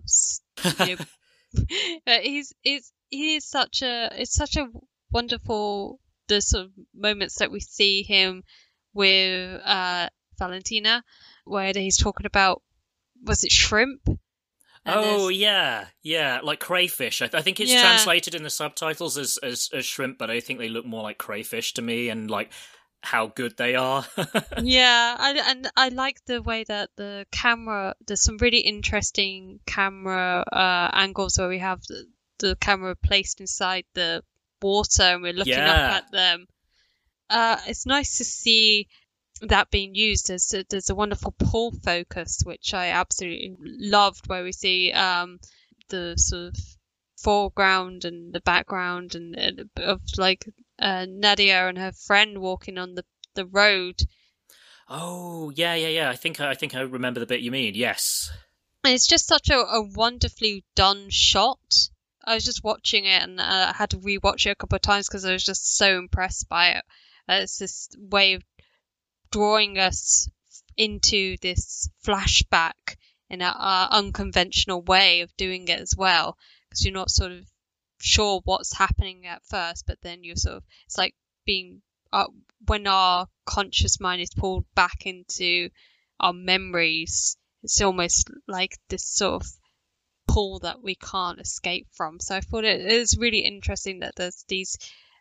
you 0.86 0.96
know, 0.98 1.06
but 2.06 2.22
he's 2.22 2.54
he's 2.62 2.92
he 3.10 3.36
is 3.36 3.46
such 3.46 3.82
a 3.82 4.10
it's 4.14 4.34
such 4.34 4.56
a 4.58 4.70
wonderful 5.12 6.00
the 6.28 6.42
sort 6.42 6.66
of 6.66 6.72
moments 6.94 7.40
that 7.40 7.52
we 7.52 7.60
see 7.60 8.04
him 8.04 8.44
with 8.94 9.62
uh 9.64 10.10
Valentina 10.38 11.04
where 11.46 11.72
he's 11.76 11.98
talking 11.98 12.26
about 12.26 12.62
was 13.24 13.44
it 13.44 13.52
shrimp 13.52 14.02
And 14.86 14.96
oh 14.96 15.02
there's- 15.28 15.38
yeah, 15.38 15.86
yeah, 16.02 16.40
like 16.44 16.60
crayfish. 16.60 17.22
I, 17.22 17.30
I 17.34 17.42
think 17.42 17.60
it's 17.60 17.72
Yeah. 17.72 17.82
translated 17.82 18.36
in 18.36 18.44
the 18.44 18.50
subtitles 18.50 19.18
as, 19.18 19.38
as 19.38 19.70
as 19.74 19.86
shrimp, 19.86 20.18
but 20.18 20.30
I 20.30 20.40
think 20.42 20.60
they 20.60 20.70
look 20.70 20.86
more 20.86 21.04
like 21.04 21.18
crayfish 21.18 21.74
to 21.76 21.82
me, 21.82 22.10
and 22.10 22.30
like 22.30 22.52
how 23.02 23.28
good 23.28 23.56
they 23.58 23.76
are. 23.76 24.06
yeah 24.62 25.16
I, 25.20 25.32
and 25.50 25.70
i 25.76 25.90
like 25.90 26.24
the 26.26 26.42
way 26.42 26.64
that 26.64 26.90
the 26.96 27.26
camera 27.34 27.96
there's 28.08 28.24
some 28.24 28.38
really 28.38 28.60
interesting 28.60 29.60
camera 29.66 30.46
uh 30.50 30.90
angles 30.94 31.38
where 31.38 31.50
we 31.50 31.60
have 31.60 31.82
the, 31.90 32.06
the 32.40 32.56
camera 32.62 32.96
placed 32.96 33.42
inside 33.42 33.84
the 33.94 34.24
water 34.62 35.04
and 35.04 35.22
we're 35.22 35.34
looking 35.34 35.52
Yeah. 35.52 35.72
up 35.74 35.92
at 36.06 36.12
them 36.14 36.48
uh 37.30 37.58
it's 37.68 37.86
nice 37.86 38.20
to 38.20 38.24
see 38.24 38.88
that 39.48 39.72
being 39.72 39.96
used 39.96 40.28
there's 40.28 40.54
a, 40.54 40.64
there's 40.70 40.90
a 40.90 40.96
wonderful 40.96 41.34
pull 41.38 41.72
focus 41.72 42.42
which 42.44 42.74
i 42.74 42.88
absolutely 42.88 43.56
loved 43.60 44.28
where 44.28 44.44
we 44.44 44.52
see 44.52 44.92
um 44.92 45.40
the 45.90 46.16
sort 46.18 46.50
of 46.50 46.56
foreground 47.18 48.04
and 48.04 48.34
the 48.34 48.42
background 48.42 49.16
and, 49.16 49.36
and 49.36 49.70
of 49.78 50.02
like 50.18 50.46
uh, 50.80 51.06
Nadia 51.08 51.68
and 51.70 51.78
her 51.78 51.94
friend 51.94 52.40
walking 52.40 52.78
on 52.78 52.96
the 52.96 53.06
the 53.36 53.46
road 53.46 54.04
oh 54.90 55.52
yeah, 55.56 55.76
yeah, 55.76 55.88
yeah. 55.88 56.10
I 56.10 56.16
think 56.16 56.40
I 56.40 56.54
think 56.54 56.76
I 56.76 56.82
remember 56.82 57.20
the 57.20 57.26
bit 57.26 57.42
you 57.42 57.52
mean. 57.52 57.76
Yes. 57.76 58.32
And 58.84 58.94
it's 58.94 59.08
just 59.08 59.28
such 59.28 59.50
a, 59.50 59.58
a 59.58 59.82
wonderfully 59.82 60.64
done 60.76 61.10
shot. 61.10 61.90
I 62.26 62.36
was 62.36 62.46
just 62.46 62.64
watching 62.64 63.06
it 63.06 63.22
and 63.22 63.40
uh, 63.40 63.68
I 63.70 63.74
had 63.76 63.92
to 63.92 63.98
rewatch 63.98 64.46
it 64.46 64.52
a 64.52 64.56
couple 64.56 64.76
of 64.76 64.82
times 64.82 65.08
because 65.08 65.26
I 65.26 65.34
was 65.34 65.44
just 65.44 65.78
so 65.78 65.98
impressed 65.98 66.48
by 66.48 66.70
it. 66.72 66.84
Uh, 67.28 67.40
it's 67.42 67.58
this 67.58 67.90
way 67.98 68.34
of 68.34 68.44
drawing 69.34 69.80
us 69.80 70.30
into 70.78 71.36
this 71.42 71.90
flashback 72.06 72.98
in 73.32 73.42
uh, 73.42 73.88
unconventional 73.90 74.84
way 74.84 75.22
of 75.22 75.36
doing 75.38 75.68
it 75.68 75.80
as 75.80 75.96
well 75.98 76.38
because 76.70 76.86
you're 76.86 76.94
not 76.94 77.10
sort 77.10 77.32
of 77.32 77.44
sure 78.00 78.42
what's 78.46 78.78
happening 78.78 79.26
at 79.26 79.44
first, 79.46 79.86
but 79.88 79.98
then 80.04 80.24
you're 80.24 80.36
sort 80.36 80.58
of 80.58 80.64
it's 80.86 81.00
like 81.00 81.16
being 81.46 81.82
uh, 82.12 82.28
when 82.68 82.86
our 82.86 83.28
conscious 83.46 84.00
mind 84.00 84.22
is 84.22 84.30
pulled 84.38 84.66
back 84.76 85.06
into 85.06 85.70
our 86.20 86.34
memories 86.34 87.36
it's 87.64 87.82
almost 87.82 88.30
like 88.48 88.78
this 88.90 89.08
sort 89.08 89.42
of 89.42 89.48
pull 90.28 90.60
that 90.60 90.84
we 90.84 90.96
can't 90.96 91.40
escape 91.40 91.88
from. 91.94 92.20
So 92.20 92.36
I 92.36 92.42
thought 92.42 92.66
it 92.66 92.82
is 92.82 93.18
really 93.18 93.40
interesting 93.40 94.00
that 94.00 94.16
there's 94.16 94.44
these 94.48 94.78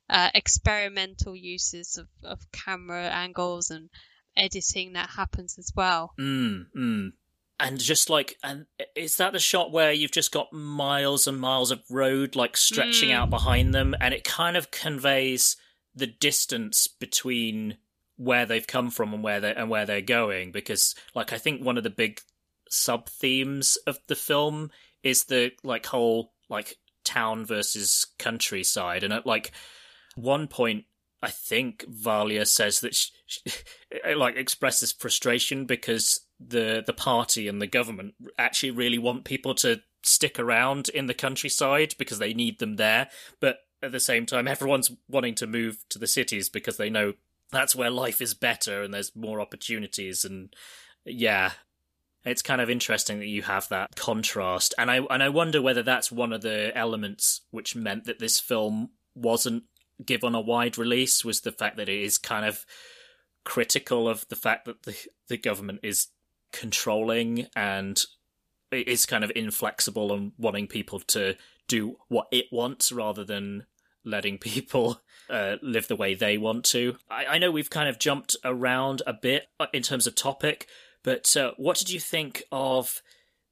uh, 0.09 0.31
experimental 0.35 1.35
uses 1.35 1.97
of, 1.97 2.09
of 2.23 2.41
camera 2.53 3.05
angles 3.05 3.71
and 3.71 3.91
editing 4.37 4.95
that 4.95 5.11
happens 5.11 5.59
as 5.59 5.73
well. 5.75 6.13
Mm, 6.19 6.67
mm. 6.77 7.13
And 7.61 7.79
just 7.79 8.11
like, 8.11 8.37
and 8.43 8.67
is 8.97 9.17
that 9.19 9.33
the 9.33 9.39
shot 9.39 9.71
where 9.71 9.93
you've 9.93 10.11
just 10.11 10.33
got 10.33 10.53
miles 10.53 11.29
and 11.29 11.39
miles 11.39 11.71
of 11.71 11.81
road 11.89 12.35
like 12.35 12.57
stretching 12.57 13.11
Mm. 13.11 13.15
out 13.15 13.31
behind 13.31 13.75
them, 13.75 13.95
and 14.01 14.13
it 14.13 14.25
kind 14.25 14.57
of 14.57 14.71
conveys 14.71 15.57
the 15.95 16.07
distance 16.07 16.89
between 16.89 17.77
where 18.17 18.47
they've 18.47 18.67
come 18.67 18.91
from 18.91 19.15
and 19.15 19.23
where 19.23 19.41
they 19.41 19.55
and 19.55 19.71
where 19.71 19.87
they're 19.87 20.01
going? 20.01 20.51
Because, 20.51 20.95
like, 21.15 21.33
I 21.33 21.39
think 21.39 21.63
one 21.63 21.77
of 21.77 21.85
the 21.85 21.91
big 21.91 22.21
sub 22.69 23.09
themes 23.09 23.77
of 23.87 23.99
the 24.09 24.17
film 24.17 24.71
is 25.03 25.25
the 25.25 25.53
like 25.63 25.87
whole 25.87 26.33
like 26.49 26.79
town 27.05 27.45
versus 27.45 28.07
countryside, 28.19 29.05
and 29.05 29.13
at 29.13 29.27
like 29.27 29.53
one 30.15 30.49
point 30.49 30.85
I 31.23 31.31
think 31.31 31.85
Valia 31.89 32.47
says 32.47 32.81
that 32.81 32.95
she, 32.95 33.11
she, 33.27 33.41
like 34.17 34.37
expresses 34.37 34.93
frustration 34.93 35.67
because 35.67 36.21
the 36.41 36.83
the 36.85 36.93
party 36.93 37.47
and 37.47 37.63
the 37.63 37.67
government 37.67 38.15
actually 38.39 38.73
really 38.73 38.99
want 38.99 39.25
people 39.25 39.55
to 39.57 39.81
stick 40.03 40.39
around 40.39 40.89
in 40.89 41.07
the 41.07 41.15
countryside 41.15 41.95
because 41.99 42.19
they 42.19 42.35
need 42.35 42.59
them 42.59 42.77
there, 42.77 43.09
but 43.41 43.59
at 43.83 43.93
the 43.93 44.01
same 44.01 44.27
time, 44.27 44.47
everyone's 44.47 44.93
wanting 45.09 45.35
to 45.35 45.47
move 45.47 45.85
to 45.89 45.99
the 45.99 46.07
cities 46.07 46.49
because 46.49 46.77
they 46.77 46.89
know 46.91 47.15
that's 47.51 47.75
where 47.75 47.91
life 47.91 48.21
is 48.21 48.35
better 48.35 48.83
and 48.83 48.95
there's 48.95 49.15
more 49.15 49.41
opportunities. 49.41 50.25
And 50.25 50.55
yeah, 51.05 51.53
it's 52.25 52.43
kind 52.43 52.61
of 52.61 52.71
interesting 52.71 53.19
that 53.19 53.27
you 53.27 53.43
have 53.43 53.69
that 53.69 53.95
contrast. 53.97 54.75
And 54.79 54.91
I 54.91 54.99
and 54.99 55.23
I 55.23 55.29
wonder 55.29 55.61
whether 55.61 55.83
that's 55.83 56.13
one 56.13 56.33
of 56.33 56.43
the 56.43 56.77
elements 56.77 57.43
which 57.51 57.77
meant 57.77 58.05
that 58.05 58.21
this 58.21 58.39
film 58.39 58.91
wasn't 59.15 59.65
given 60.05 60.35
a 60.35 60.41
wide 60.41 60.79
release 60.79 61.25
was 61.25 61.41
the 61.41 61.53
fact 61.53 61.77
that 61.77 61.89
it 61.89 62.01
is 62.01 62.19
kind 62.19 62.45
of 62.45 62.65
critical 63.45 64.09
of 64.09 64.27
the 64.29 64.37
fact 64.37 64.67
that 64.67 64.83
the 64.85 64.97
the 65.29 65.37
government 65.37 65.81
is 65.83 66.09
controlling 66.53 67.47
and 67.57 68.05
it 68.71 68.89
is 68.89 69.07
kind 69.07 69.25
of 69.25 69.33
inflexible 69.35 70.13
and 70.13 70.33
wanting 70.39 70.67
people 70.67 71.01
to 71.01 71.35
do 71.69 71.97
what 72.09 72.27
it 72.31 72.47
wants 72.53 72.93
rather 72.93 73.25
than 73.25 73.65
letting 74.05 74.39
people 74.39 75.01
uh, 75.31 75.57
live 75.63 75.89
the 75.89 75.97
way 75.97 76.15
they 76.15 76.37
want 76.39 76.65
to. 76.65 76.97
I, 77.11 77.27
I, 77.27 77.39
know 77.39 77.51
we've 77.51 77.71
kind 77.71 77.89
of 77.89 77.99
jumped 77.99 78.37
around 78.45 79.03
a 79.07 79.13
bit 79.13 79.47
uh, 79.59 79.67
in 79.73 79.83
terms 79.83 80.07
of 80.07 80.15
topic, 80.15 80.67
but 81.03 81.37
uh, 81.37 81.53
what 81.57 81.79
did 81.79 81.91
you 81.91 82.01
think 82.01 82.43
of 82.53 83.01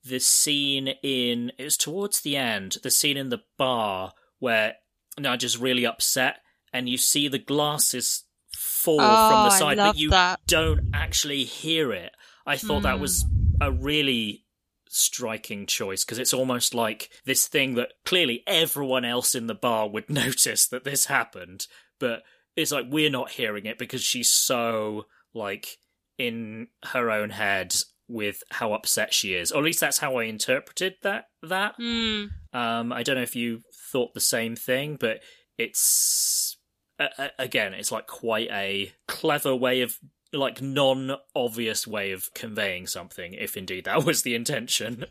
the 0.04 0.20
scene 0.20 0.88
in? 1.02 1.52
It 1.58 1.64
was 1.64 1.76
towards 1.76 2.20
the 2.20 2.36
end, 2.36 2.78
the 2.82 2.90
scene 2.90 3.16
in 3.16 3.28
the 3.28 3.42
bar 3.56 4.12
where 4.38 4.74
Nadia's 5.20 5.58
really 5.58 5.86
upset, 5.86 6.38
and 6.72 6.88
you 6.88 6.98
see 6.98 7.28
the 7.28 7.38
glasses 7.38 8.24
fall 8.56 9.00
oh, 9.00 9.30
from 9.30 9.44
the 9.44 9.50
side, 9.50 9.76
but 9.76 9.96
you 9.96 10.10
that. 10.10 10.40
don't 10.46 10.90
actually 10.94 11.44
hear 11.44 11.92
it. 11.92 12.12
I 12.46 12.56
thought 12.56 12.80
mm. 12.80 12.84
that 12.84 13.00
was 13.00 13.24
a 13.60 13.70
really 13.70 14.44
striking 14.88 15.66
choice 15.66 16.04
because 16.04 16.18
it's 16.18 16.34
almost 16.34 16.74
like 16.74 17.10
this 17.24 17.46
thing 17.46 17.74
that 17.74 17.92
clearly 18.04 18.42
everyone 18.46 19.04
else 19.04 19.34
in 19.34 19.46
the 19.46 19.54
bar 19.54 19.88
would 19.88 20.10
notice 20.10 20.66
that 20.68 20.84
this 20.84 21.06
happened, 21.06 21.66
but 21.98 22.22
it's 22.56 22.72
like 22.72 22.86
we're 22.88 23.10
not 23.10 23.30
hearing 23.30 23.66
it 23.66 23.78
because 23.78 24.02
she's 24.02 24.30
so 24.30 25.06
like 25.32 25.78
in 26.18 26.68
her 26.84 27.10
own 27.10 27.30
head 27.30 27.74
with 28.10 28.42
how 28.50 28.72
upset 28.72 29.14
she 29.14 29.34
is. 29.34 29.52
Or 29.52 29.58
at 29.58 29.64
least 29.64 29.80
that's 29.80 29.98
how 29.98 30.16
I 30.16 30.24
interpreted 30.24 30.94
that 31.02 31.26
that. 31.42 31.78
Mm. 31.78 32.30
Um 32.52 32.92
I 32.92 33.02
don't 33.02 33.16
know 33.16 33.22
if 33.22 33.36
you 33.36 33.60
thought 33.92 34.14
the 34.14 34.20
same 34.20 34.56
thing, 34.56 34.96
but 34.98 35.20
it's 35.58 36.56
uh, 36.98 37.28
again, 37.38 37.72
it's 37.72 37.90
like 37.90 38.06
quite 38.06 38.50
a 38.50 38.92
clever 39.08 39.56
way 39.56 39.80
of 39.80 39.98
like 40.32 40.62
non-obvious 40.62 41.86
way 41.86 42.12
of 42.12 42.32
conveying 42.34 42.86
something 42.86 43.34
if 43.34 43.56
indeed 43.56 43.84
that 43.84 44.04
was 44.06 44.22
the 44.22 44.34
intention 44.34 45.04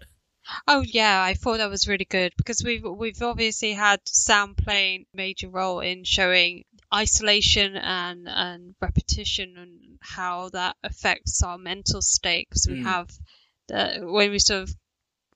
oh 0.67 0.81
yeah 0.81 1.21
i 1.21 1.33
thought 1.33 1.57
that 1.57 1.69
was 1.69 1.87
really 1.87 2.05
good 2.05 2.31
because 2.37 2.63
we've 2.63 2.83
we've 2.83 3.21
obviously 3.21 3.73
had 3.73 3.99
sound 4.05 4.57
playing 4.57 5.05
major 5.13 5.49
role 5.49 5.79
in 5.79 6.03
showing 6.03 6.63
isolation 6.93 7.75
and 7.75 8.27
and 8.27 8.75
repetition 8.81 9.55
and 9.57 9.97
how 10.01 10.49
that 10.49 10.75
affects 10.83 11.43
our 11.43 11.57
mental 11.57 12.01
state 12.01 12.47
because 12.49 12.67
we 12.67 12.79
Mm. 12.79 12.83
have 12.83 13.09
the, 13.67 13.99
when 14.01 14.31
we 14.31 14.39
sort 14.39 14.63
of 14.63 14.75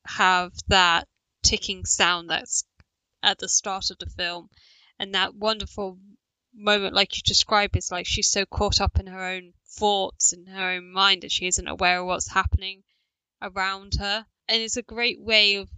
have 0.06 0.52
that 0.68 1.08
ticking 1.44 1.86
sound 1.86 2.30
that's 2.30 2.64
at 3.22 3.38
the 3.38 3.48
start 3.48 3.92
of 3.92 3.98
the 4.00 4.06
film 4.10 4.50
and 5.00 5.14
that 5.14 5.36
wonderful 5.36 5.98
moment 6.56 6.94
like 6.94 7.16
you 7.16 7.22
described 7.26 7.76
is 7.78 7.92
like 7.92 8.06
she's 8.06 8.30
so 8.30 8.46
caught 8.46 8.82
up 8.82 9.00
in 9.00 9.08
her 9.08 9.24
own 9.24 9.54
thoughts 9.78 10.34
and 10.34 10.48
her 10.50 10.72
own 10.72 10.92
mind 10.92 11.22
that 11.24 11.32
she 11.32 11.48
isn't 11.48 11.68
aware 11.68 12.00
of 12.00 12.06
what's 12.08 12.30
happening 12.32 12.84
around 13.42 13.94
her 14.00 14.26
and 14.48 14.62
it's 14.62 14.78
a 14.78 14.82
great 14.84 15.20
way 15.22 15.56
of 15.56 15.70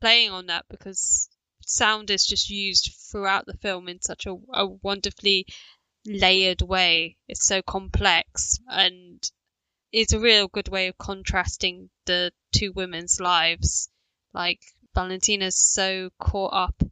playing 0.00 0.30
on 0.30 0.46
that 0.46 0.64
because 0.68 1.28
sound 1.70 2.10
is 2.10 2.26
just 2.26 2.50
used 2.50 2.94
throughout 3.10 3.46
the 3.46 3.56
film 3.58 3.88
in 3.88 4.00
such 4.00 4.26
a, 4.26 4.34
a 4.52 4.66
wonderfully 4.66 5.46
layered 6.06 6.62
way. 6.62 7.16
It's 7.28 7.46
so 7.46 7.62
complex 7.62 8.58
and 8.68 9.22
it's 9.92 10.12
a 10.12 10.20
real 10.20 10.48
good 10.48 10.68
way 10.68 10.88
of 10.88 10.98
contrasting 10.98 11.90
the 12.06 12.32
two 12.52 12.72
women's 12.72 13.20
lives. 13.20 13.88
Like 14.32 14.60
valentina's 14.94 15.58
so 15.58 16.10
caught 16.18 16.52
up 16.52 16.82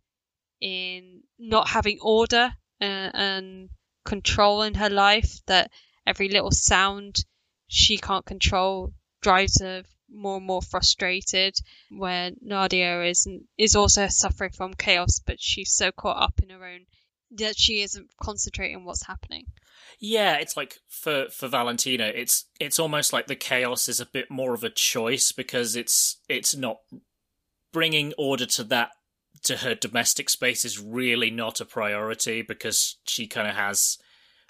in 0.60 1.22
not 1.38 1.68
having 1.68 1.98
order 2.00 2.52
uh, 2.80 3.10
and 3.14 3.70
control 4.04 4.62
in 4.62 4.74
her 4.74 4.90
life 4.90 5.40
that 5.46 5.70
every 6.06 6.28
little 6.28 6.50
sound 6.50 7.24
she 7.68 7.98
can't 7.98 8.24
control 8.24 8.92
drives 9.20 9.60
her 9.60 9.82
more 10.10 10.36
and 10.36 10.46
more 10.46 10.62
frustrated 10.62 11.54
where 11.90 12.30
Nadia 12.40 13.04
is 13.04 13.26
is 13.56 13.76
also 13.76 14.06
suffering 14.08 14.50
from 14.50 14.74
chaos 14.74 15.20
but 15.24 15.40
she's 15.40 15.72
so 15.72 15.92
caught 15.92 16.22
up 16.22 16.40
in 16.42 16.50
her 16.50 16.64
own 16.64 16.86
that 17.30 17.58
she 17.58 17.82
isn't 17.82 18.08
concentrating 18.20 18.76
on 18.76 18.84
what's 18.84 19.06
happening 19.06 19.44
yeah 20.00 20.36
it's 20.36 20.56
like 20.56 20.78
for 20.88 21.26
for 21.30 21.46
valentina 21.46 22.10
it's 22.14 22.46
it's 22.58 22.78
almost 22.78 23.12
like 23.12 23.26
the 23.26 23.36
chaos 23.36 23.88
is 23.88 24.00
a 24.00 24.06
bit 24.06 24.30
more 24.30 24.54
of 24.54 24.64
a 24.64 24.70
choice 24.70 25.30
because 25.30 25.76
it's 25.76 26.18
it's 26.28 26.56
not 26.56 26.78
bringing 27.72 28.14
order 28.16 28.46
to 28.46 28.64
that 28.64 28.90
to 29.42 29.58
her 29.58 29.74
domestic 29.74 30.30
space 30.30 30.64
is 30.64 30.80
really 30.80 31.30
not 31.30 31.60
a 31.60 31.64
priority 31.64 32.42
because 32.42 32.96
she 33.04 33.26
kind 33.26 33.48
of 33.48 33.54
has 33.54 33.98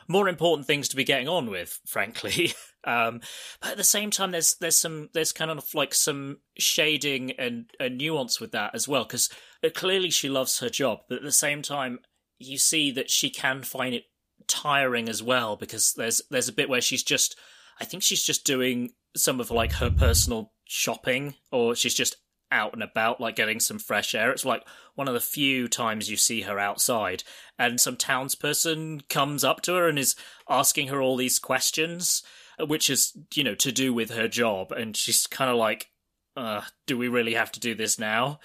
more 0.09 0.29
important 0.29 0.67
things 0.67 0.89
to 0.89 0.97
be 0.97 1.05
getting 1.05 1.29
on 1.29 1.51
with, 1.51 1.81
frankly. 1.87 2.55
Um, 2.85 3.21
but 3.61 3.73
at 3.73 3.77
the 3.77 3.85
same 3.85 4.11
time, 4.11 4.31
there's 4.31 4.57
there's 4.61 4.77
some 4.77 5.11
there's 5.13 5.33
kind 5.33 5.51
of 5.51 5.75
like 5.75 5.95
some 5.95 6.39
shading 6.59 7.33
and 7.33 7.71
a 7.81 7.89
nuance 7.89 8.41
with 8.41 8.53
that 8.53 8.75
as 8.75 8.87
well 8.87 9.05
because 9.05 9.29
clearly 9.75 10.11
she 10.11 10.29
loves 10.29 10.61
her 10.61 10.69
job, 10.69 11.01
but 11.09 11.19
at 11.19 11.25
the 11.25 11.33
same 11.33 11.63
time, 11.63 11.99
you 12.39 12.59
see 12.59 12.91
that 12.93 13.11
she 13.11 13.31
can 13.31 13.63
find 13.63 13.95
it 13.95 14.05
tiring 14.47 15.09
as 15.09 15.23
well 15.23 15.57
because 15.57 15.93
there's 15.95 16.23
there's 16.31 16.49
a 16.49 16.53
bit 16.53 16.69
where 16.69 16.81
she's 16.81 17.03
just 17.03 17.37
I 17.81 17.85
think 17.85 18.03
she's 18.03 18.23
just 18.23 18.45
doing 18.45 18.91
some 19.17 19.41
of 19.41 19.51
like 19.51 19.73
her 19.73 19.91
personal 19.91 20.53
shopping 20.65 21.35
or 21.51 21.75
she's 21.75 21.95
just 21.95 22.17
out 22.51 22.73
and 22.73 22.83
about, 22.83 23.21
like 23.21 23.37
getting 23.37 23.61
some 23.61 23.79
fresh 23.79 24.15
air. 24.15 24.31
It's 24.31 24.45
like 24.45 24.65
one 24.95 25.09
of 25.09 25.15
the 25.15 25.21
few 25.21 25.69
times 25.69 26.11
you 26.11 26.17
see 26.17 26.43
her 26.43 26.59
outside, 26.59 27.25
and 27.59 27.81
some 27.81 27.97
townsperson 27.97 29.07
comes 29.09 29.45
up 29.45 29.61
to 29.63 29.75
her 29.75 29.89
and 29.89 29.99
is 29.99 30.17
asking 30.49 30.89
her 30.89 31.01
all 31.01 31.17
these 31.17 31.39
questions, 31.39 32.23
which 32.67 32.91
is, 32.91 33.17
you 33.35 33.45
know, 33.45 33.55
to 33.57 33.73
do 33.73 33.93
with 33.93 34.11
her 34.11 34.29
job. 34.29 34.73
And 34.73 34.97
she's 34.97 35.27
kind 35.27 35.51
of 35.51 35.57
like, 35.57 35.91
uh, 36.37 36.63
do 36.87 36.97
we 36.97 37.09
really 37.09 37.35
have 37.35 37.53
to 37.53 37.61
do 37.61 37.75
this 37.75 37.99
now? 37.99 38.41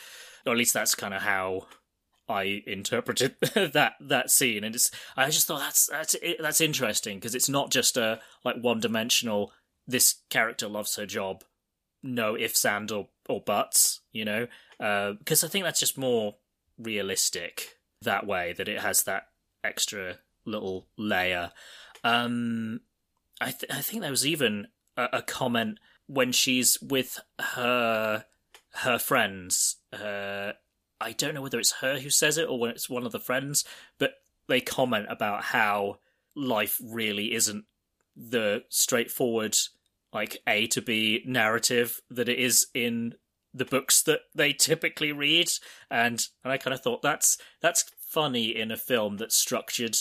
Or 0.46 0.54
at 0.54 0.58
least 0.58 0.74
that's 0.74 0.96
kind 0.96 1.14
of 1.14 1.22
how 1.22 1.68
I 2.28 2.64
interpreted 2.66 3.36
that 3.56 3.94
that 4.00 4.32
scene, 4.32 4.64
and 4.64 4.76
it's. 4.76 4.92
I 5.18 5.30
just 5.30 5.48
thought 5.48 5.60
that's 5.60 5.88
that's 5.88 6.16
that's 6.40 6.62
interesting 6.62 7.18
because 7.18 7.36
it's 7.36 7.50
not 7.50 7.72
just 7.72 7.98
a 7.98 8.20
like 8.44 8.58
one 8.58 8.80
dimensional. 8.80 9.52
This 9.88 10.16
character 10.30 10.68
loves 10.68 10.96
her 10.96 11.06
job, 11.06 11.44
no 12.02 12.38
ifs 12.38 12.66
and 12.66 12.92
or 12.92 13.10
or 13.28 13.42
buts, 13.42 14.02
you 14.12 14.26
know, 14.26 14.48
because 14.78 15.44
uh, 15.44 15.48
I 15.48 15.50
think 15.50 15.66
that's 15.66 15.80
just 15.80 15.98
more 15.98 16.36
realistic 16.78 17.78
that 18.02 18.26
way 18.26 18.54
that 18.54 18.68
it 18.68 18.80
has 18.80 19.04
that 19.04 19.28
extra 19.64 20.18
little 20.46 20.88
layer. 20.98 21.52
Um, 22.04 22.82
I 23.42 23.52
th- 23.52 23.72
I 23.72 23.82
think 23.82 24.02
there 24.02 24.12
was 24.12 24.26
even 24.26 24.68
a, 24.98 25.10
a 25.14 25.22
comment 25.22 25.80
when 26.08 26.32
she's 26.32 26.78
with 26.82 27.20
her 27.40 28.26
her 28.76 29.00
friends. 29.00 29.78
Uh, 29.92 30.54
I 31.00 31.12
don't 31.12 31.34
know 31.34 31.42
whether 31.42 31.60
it's 31.60 31.74
her 31.82 32.00
who 32.00 32.10
says 32.10 32.38
it 32.38 32.50
or 32.50 32.60
when 32.60 32.72
it's 32.72 32.90
one 32.90 33.06
of 33.06 33.12
the 33.12 33.20
friends, 33.20 33.66
but 33.98 34.16
they 34.48 34.62
comment 34.62 35.08
about 35.10 35.44
how 35.46 36.00
life 36.36 36.80
really 36.84 37.34
isn't 37.34 37.66
the 38.16 38.64
straightforward 38.70 39.58
like 40.14 40.38
A 40.48 40.68
to 40.68 40.82
B 40.82 41.24
narrative 41.26 42.02
that 42.10 42.30
it 42.30 42.40
is 42.40 42.68
in 42.74 43.16
the 43.54 43.66
books 43.66 44.02
that 44.04 44.22
they 44.34 44.54
typically 44.54 45.12
read, 45.12 45.50
and 45.90 46.26
and 46.44 46.54
I 46.54 46.58
kind 46.58 46.74
of 46.74 46.82
thought 46.82 47.02
that's 47.02 47.38
that's 47.62 47.86
funny 48.00 48.56
in 48.56 48.72
a 48.72 48.78
film 48.78 49.18
that's 49.18 49.36
structured 49.36 49.98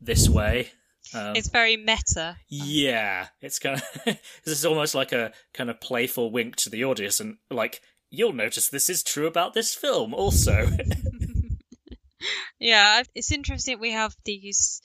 this 0.00 0.28
way. 0.28 0.72
Um, 1.12 1.36
it's 1.36 1.48
very 1.48 1.76
meta. 1.76 2.36
Yeah, 2.48 3.28
it's 3.40 3.58
kind 3.58 3.80
of 3.80 4.04
this 4.04 4.58
is 4.58 4.64
almost 4.64 4.94
like 4.94 5.12
a 5.12 5.32
kind 5.52 5.70
of 5.70 5.80
playful 5.80 6.30
wink 6.30 6.56
to 6.56 6.70
the 6.70 6.84
audience, 6.84 7.20
and 7.20 7.36
like 7.50 7.82
you'll 8.10 8.32
notice 8.32 8.68
this 8.68 8.88
is 8.88 9.02
true 9.02 9.26
about 9.26 9.54
this 9.54 9.74
film 9.74 10.14
also. 10.14 10.68
yeah, 12.58 13.02
it's 13.14 13.32
interesting 13.32 13.80
we 13.80 13.92
have 13.92 14.14
these 14.24 14.80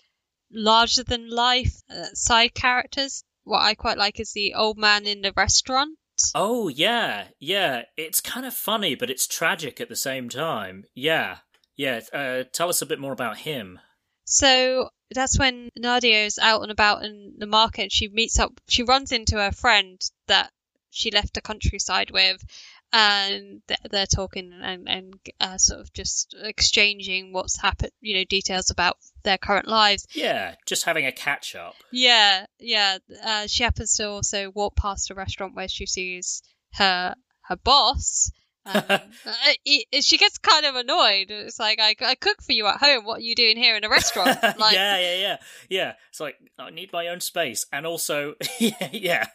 larger 0.51 1.03
than 1.03 1.29
life 1.29 1.75
uh, 1.89 2.07
side 2.13 2.53
characters. 2.53 3.23
What 3.43 3.61
I 3.61 3.75
quite 3.75 3.97
like 3.97 4.19
is 4.19 4.33
the 4.33 4.53
old 4.55 4.77
man 4.77 5.07
in 5.07 5.21
the 5.21 5.33
restaurant 5.35 5.97
Oh 6.35 6.67
yeah, 6.67 7.25
yeah. 7.39 7.83
It's 7.97 8.21
kind 8.21 8.45
of 8.45 8.53
funny, 8.53 8.95
but 8.95 9.09
it's 9.09 9.27
tragic 9.27 9.79
at 9.79 9.89
the 9.89 9.95
same 9.95 10.29
time. 10.29 10.85
Yeah, 10.95 11.37
yeah. 11.77 12.01
Uh, 12.13 12.43
tell 12.51 12.69
us 12.69 12.81
a 12.81 12.85
bit 12.85 12.99
more 12.99 13.13
about 13.13 13.39
him. 13.39 13.79
So 14.25 14.89
that's 15.11 15.39
when 15.39 15.69
Nadia 15.75 16.25
is 16.25 16.39
out 16.39 16.61
and 16.61 16.71
about 16.71 17.03
in 17.03 17.33
the 17.37 17.47
market. 17.47 17.91
She 17.91 18.07
meets 18.07 18.39
up. 18.39 18.59
She 18.67 18.83
runs 18.83 19.11
into 19.11 19.37
her 19.37 19.51
friend 19.51 19.99
that 20.27 20.51
she 20.91 21.11
left 21.11 21.33
the 21.33 21.41
countryside 21.41 22.11
with, 22.11 22.43
and 22.91 23.61
they're 23.89 24.05
talking 24.05 24.51
and 24.61 24.89
and 24.89 25.13
uh, 25.39 25.57
sort 25.57 25.81
of 25.81 25.93
just 25.93 26.35
exchanging 26.41 27.33
what's 27.33 27.59
happened, 27.59 27.91
you 28.01 28.17
know, 28.17 28.23
details 28.23 28.69
about 28.69 28.97
their 29.23 29.37
current 29.37 29.67
lives. 29.67 30.07
Yeah, 30.13 30.55
just 30.65 30.85
having 30.85 31.05
a 31.05 31.11
catch 31.11 31.55
up. 31.55 31.75
Yeah, 31.91 32.45
yeah. 32.59 32.97
Uh, 33.23 33.47
she 33.47 33.63
happens 33.63 33.95
to 33.97 34.09
also 34.09 34.51
walk 34.51 34.75
past 34.75 35.11
a 35.11 35.15
restaurant 35.15 35.55
where 35.55 35.67
she 35.67 35.85
sees 35.85 36.41
her 36.73 37.15
her 37.41 37.55
boss. 37.55 38.31
Um, 38.73 38.83
uh, 39.25 39.33
it- 39.65 40.03
she 40.03 40.17
gets 40.17 40.37
kind 40.37 40.65
of 40.65 40.75
annoyed. 40.75 41.27
It's 41.29 41.59
like 41.59 41.79
I, 41.81 41.95
I 42.01 42.15
cook 42.15 42.41
for 42.41 42.51
you 42.53 42.65
at 42.67 42.77
home. 42.79 43.03
What 43.05 43.19
are 43.19 43.23
you 43.23 43.35
doing 43.35 43.57
here 43.57 43.75
in 43.75 43.83
a 43.83 43.89
restaurant? 43.89 44.37
Like, 44.57 44.75
yeah, 44.75 44.97
yeah, 44.99 45.15
yeah, 45.15 45.37
yeah. 45.69 45.93
It's 46.09 46.19
like 46.19 46.35
I 46.57 46.69
need 46.69 46.91
my 46.93 47.07
own 47.07 47.19
space, 47.21 47.65
and 47.71 47.85
also, 47.85 48.35
yeah, 48.59 48.89
yeah, 48.91 49.25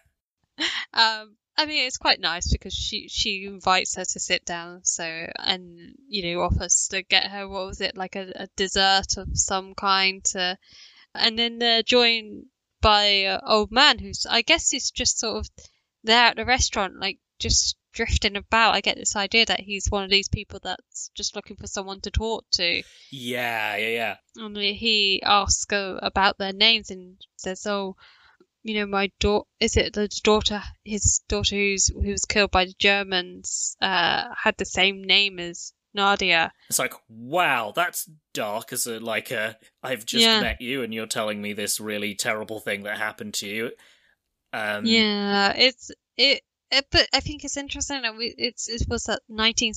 um, 0.92 1.36
I 1.56 1.66
mean, 1.66 1.86
it's 1.86 1.98
quite 1.98 2.20
nice 2.20 2.50
because 2.52 2.74
she 2.74 3.08
she 3.08 3.44
invites 3.46 3.94
her 3.96 4.04
to 4.04 4.20
sit 4.20 4.44
down, 4.44 4.80
so 4.84 5.04
and 5.38 5.94
you 6.08 6.34
know 6.34 6.42
offers 6.42 6.88
to 6.90 7.02
get 7.02 7.30
her 7.30 7.48
what 7.48 7.66
was 7.66 7.80
it 7.80 7.96
like 7.96 8.16
a, 8.16 8.32
a 8.36 8.48
dessert 8.56 9.16
of 9.16 9.28
some 9.34 9.74
kind, 9.74 10.24
to, 10.26 10.58
and 11.14 11.38
then 11.38 11.58
they're 11.58 11.82
joined 11.82 12.46
by 12.80 13.04
an 13.04 13.40
old 13.46 13.70
man 13.72 13.98
who's 13.98 14.26
I 14.28 14.42
guess 14.42 14.70
he's 14.70 14.90
just 14.90 15.18
sort 15.18 15.38
of 15.38 15.48
there 16.02 16.24
at 16.26 16.36
the 16.36 16.44
restaurant, 16.44 16.98
like 17.00 17.18
just 17.38 17.76
drifting 17.94 18.36
about. 18.36 18.74
I 18.74 18.80
get 18.80 18.96
this 18.96 19.16
idea 19.16 19.46
that 19.46 19.60
he's 19.60 19.90
one 19.90 20.04
of 20.04 20.10
these 20.10 20.28
people 20.28 20.60
that's 20.62 21.10
just 21.14 21.34
looking 21.34 21.56
for 21.56 21.66
someone 21.66 22.00
to 22.02 22.10
talk 22.10 22.44
to. 22.52 22.82
yeah, 23.10 23.76
yeah, 23.76 23.88
yeah. 23.88 24.16
And 24.36 24.56
he 24.56 25.22
asks 25.24 25.66
about 25.70 26.38
their 26.38 26.52
names 26.52 26.90
and 26.90 27.16
says, 27.36 27.66
"Oh, 27.66 27.96
you 28.62 28.74
know, 28.74 28.86
my 28.86 29.10
daughter 29.20 29.46
is 29.60 29.76
it 29.76 29.92
the 29.92 30.08
daughter? 30.22 30.62
His 30.84 31.20
daughter 31.28 31.54
who's 31.56 31.86
who 31.88 32.10
was 32.10 32.24
killed 32.24 32.50
by 32.50 32.64
the 32.66 32.74
Germans 32.78 33.76
uh, 33.80 34.24
had 34.36 34.56
the 34.58 34.64
same 34.66 35.04
name 35.04 35.38
as 35.38 35.72
Nadia." 35.94 36.52
It's 36.68 36.78
like, 36.78 36.94
wow, 37.08 37.72
that's 37.76 38.10
dark. 38.32 38.72
As 38.72 38.86
a 38.86 38.98
like 38.98 39.30
a, 39.30 39.56
I've 39.82 40.04
just 40.04 40.24
Yeah. 40.24 40.40
met 40.40 40.60
you, 40.60 40.82
and 40.82 40.92
you're 40.92 41.06
telling 41.06 41.40
me 41.40 41.52
this 41.52 41.78
really 41.78 42.14
terrible 42.14 42.58
thing 42.58 42.82
that 42.82 42.98
happened 42.98 43.34
to 43.34 43.46
you. 43.46 43.70
Um, 44.52 44.86
yeah, 44.86 45.52
it's 45.56 45.90
it, 46.16 46.42
it. 46.78 46.86
But 46.90 47.08
I 47.12 47.20
think 47.20 47.44
it's 47.44 47.56
interesting 47.56 48.02
that 48.02 48.16
we 48.16 48.34
it's 48.36 48.68
it 48.68 48.86
was 48.88 49.06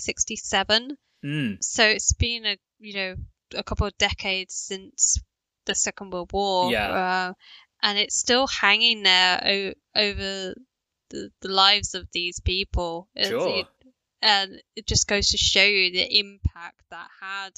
1967, 0.02 0.98
mm, 1.24 1.64
so 1.64 1.84
it's 1.86 2.14
been 2.14 2.46
a 2.46 2.58
you 2.80 2.94
know 2.94 3.16
a 3.56 3.64
couple 3.64 3.88
of 3.88 3.98
decades 3.98 4.54
since 4.54 5.20
the 5.66 5.76
Second 5.76 6.12
World 6.12 6.32
War. 6.34 6.72
Yeah. 6.72 6.90
Uh, 6.90 7.34
and 7.84 7.98
it's 7.98 8.16
still 8.18 8.48
hanging 8.48 9.04
there 9.04 9.42
o- 9.46 10.00
over 10.02 10.56
the, 11.10 11.30
the 11.42 11.48
lives 11.50 11.94
of 11.96 12.08
these 12.12 12.40
people. 12.40 13.08
Sure. 13.30 13.60
it- 13.60 13.68
and 14.20 14.60
it 14.76 14.88
just 14.88 15.08
goes 15.08 15.30
to 15.30 15.38
show 15.38 15.64
you 15.64 15.92
the 15.92 16.20
impact 16.20 16.82
that 16.90 17.08
had. 17.22 17.52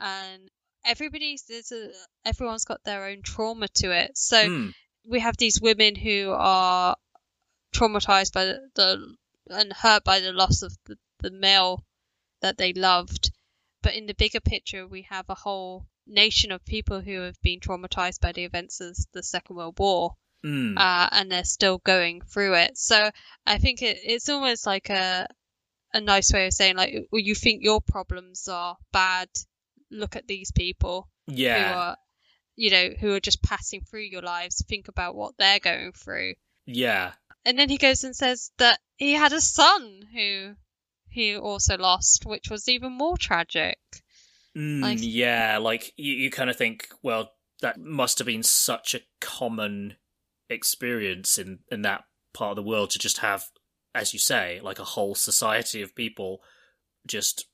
And 0.00 0.50
everybody's 0.84 1.44
there's 1.48 1.70
a, 1.70 1.90
everyone's 2.24 2.64
got 2.64 2.82
their 2.84 3.04
own 3.06 3.22
trauma 3.22 3.68
to 3.76 3.92
it. 3.96 4.18
So 4.18 4.36
mm, 4.36 4.72
we 5.08 5.20
have 5.20 5.36
these 5.36 5.60
women 5.62 5.94
who 5.94 6.32
are 6.36 6.96
traumatized 7.74 8.32
by 8.32 8.44
the, 8.44 8.60
the 8.74 9.16
and 9.50 9.72
hurt 9.72 10.04
by 10.04 10.20
the 10.20 10.32
loss 10.32 10.62
of 10.62 10.76
the, 10.86 10.96
the 11.20 11.30
male 11.30 11.84
that 12.40 12.58
they 12.58 12.72
loved. 12.72 13.30
But 13.82 13.94
in 13.94 14.06
the 14.06 14.14
bigger 14.14 14.40
picture, 14.40 14.86
we 14.86 15.02
have 15.10 15.28
a 15.28 15.34
whole 15.34 15.86
nation 16.06 16.52
of 16.52 16.64
people 16.64 17.00
who 17.00 17.20
have 17.20 17.40
been 17.42 17.60
traumatized 17.60 18.20
by 18.20 18.32
the 18.32 18.44
events 18.44 18.80
of 18.80 18.96
the 19.12 19.22
Second 19.22 19.56
World 19.56 19.78
War, 19.78 20.16
mm. 20.44 20.76
uh, 20.76 21.08
and 21.12 21.30
they're 21.30 21.44
still 21.44 21.78
going 21.78 22.22
through 22.22 22.54
it. 22.54 22.78
So 22.78 23.10
I 23.46 23.58
think 23.58 23.82
it, 23.82 23.98
it's 24.04 24.28
almost 24.28 24.66
like 24.66 24.90
a 24.90 25.26
a 25.94 26.00
nice 26.00 26.32
way 26.32 26.46
of 26.46 26.52
saying 26.52 26.76
like, 26.76 26.94
well, 27.10 27.20
you 27.20 27.34
think 27.34 27.62
your 27.62 27.80
problems 27.80 28.48
are 28.48 28.76
bad. 28.92 29.28
Look 29.90 30.16
at 30.16 30.26
these 30.26 30.50
people 30.50 31.08
who 31.26 31.34
yeah, 31.34 31.74
are, 31.76 31.96
you 32.56 32.70
know, 32.70 32.88
who 32.98 33.12
are 33.14 33.20
just 33.20 33.42
passing 33.42 33.82
through 33.82 34.02
your 34.02 34.22
lives. 34.22 34.64
Think 34.66 34.88
about 34.88 35.14
what 35.14 35.34
they're 35.38 35.60
going 35.60 35.92
through. 35.92 36.34
Yeah, 36.66 37.12
And 37.44 37.58
then 37.58 37.68
he 37.68 37.78
goes 37.78 38.04
and 38.04 38.14
says 38.14 38.50
that 38.58 38.78
he 38.96 39.12
had 39.12 39.32
a 39.32 39.40
son 39.40 40.02
who 40.14 40.54
he 41.08 41.36
also 41.36 41.76
lost, 41.76 42.24
which 42.24 42.48
was 42.50 42.68
even 42.68 42.92
more 42.92 43.16
tragic. 43.18 43.78
mm, 44.56 44.80
Like- 44.82 44.98
yeah. 45.00 45.58
Like 45.58 45.92
you, 45.96 46.14
you 46.14 46.30
kind 46.30 46.48
of 46.50 46.56
think, 46.56 46.88
well, 47.02 47.32
that 47.60 47.78
must 47.80 48.18
have 48.18 48.26
been 48.26 48.42
such 48.42 48.94
a 48.94 49.00
common 49.20 49.96
experience 50.50 51.38
in 51.38 51.60
in 51.70 51.82
that 51.82 52.04
part 52.34 52.50
of 52.50 52.56
the 52.56 52.68
world 52.68 52.90
to 52.90 52.98
just 52.98 53.18
have, 53.18 53.46
as 53.94 54.12
you 54.12 54.18
say, 54.18 54.60
like 54.62 54.78
a 54.78 54.84
whole 54.84 55.14
society 55.14 55.82
of 55.82 55.94
people 55.94 56.42
just 57.06 57.46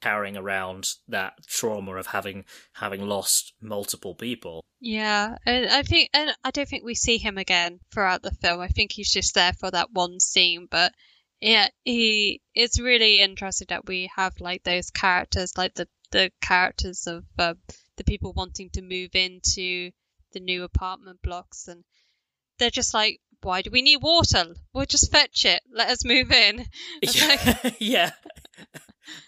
carrying 0.00 0.36
around 0.36 0.88
that 1.08 1.34
trauma 1.46 1.96
of 1.96 2.06
having 2.06 2.44
having 2.72 3.06
lost 3.06 3.52
multiple 3.60 4.14
people. 4.14 4.64
Yeah, 4.80 5.36
and 5.44 5.68
I 5.68 5.82
think, 5.82 6.10
and 6.14 6.30
I 6.44 6.50
don't 6.50 6.68
think 6.68 6.84
we 6.84 6.94
see 6.94 7.18
him 7.18 7.38
again 7.38 7.80
throughout 7.92 8.22
the 8.22 8.30
film. 8.30 8.60
I 8.60 8.68
think 8.68 8.92
he's 8.92 9.10
just 9.10 9.34
there 9.34 9.52
for 9.52 9.70
that 9.70 9.90
one 9.92 10.20
scene, 10.20 10.68
but 10.70 10.92
yeah, 11.40 11.68
he. 11.84 12.40
It's 12.54 12.80
really 12.80 13.20
interesting 13.20 13.66
that 13.70 13.86
we 13.86 14.10
have 14.16 14.34
like 14.40 14.62
those 14.62 14.90
characters, 14.90 15.56
like 15.56 15.74
the 15.74 15.88
the 16.10 16.30
characters 16.40 17.06
of 17.06 17.24
uh, 17.38 17.54
the 17.96 18.04
people 18.04 18.32
wanting 18.32 18.70
to 18.70 18.82
move 18.82 19.10
into 19.14 19.90
the 20.32 20.40
new 20.40 20.64
apartment 20.64 21.20
blocks, 21.22 21.68
and 21.68 21.84
they're 22.58 22.70
just 22.70 22.94
like, 22.94 23.20
"Why 23.42 23.62
do 23.62 23.70
we 23.70 23.82
need 23.82 24.02
water? 24.02 24.54
We'll 24.72 24.86
just 24.86 25.10
fetch 25.10 25.44
it. 25.44 25.62
Let 25.72 25.90
us 25.90 26.04
move 26.04 26.30
in." 26.30 26.66
It's 27.02 27.20
like, 27.20 27.76
yeah. 27.80 28.12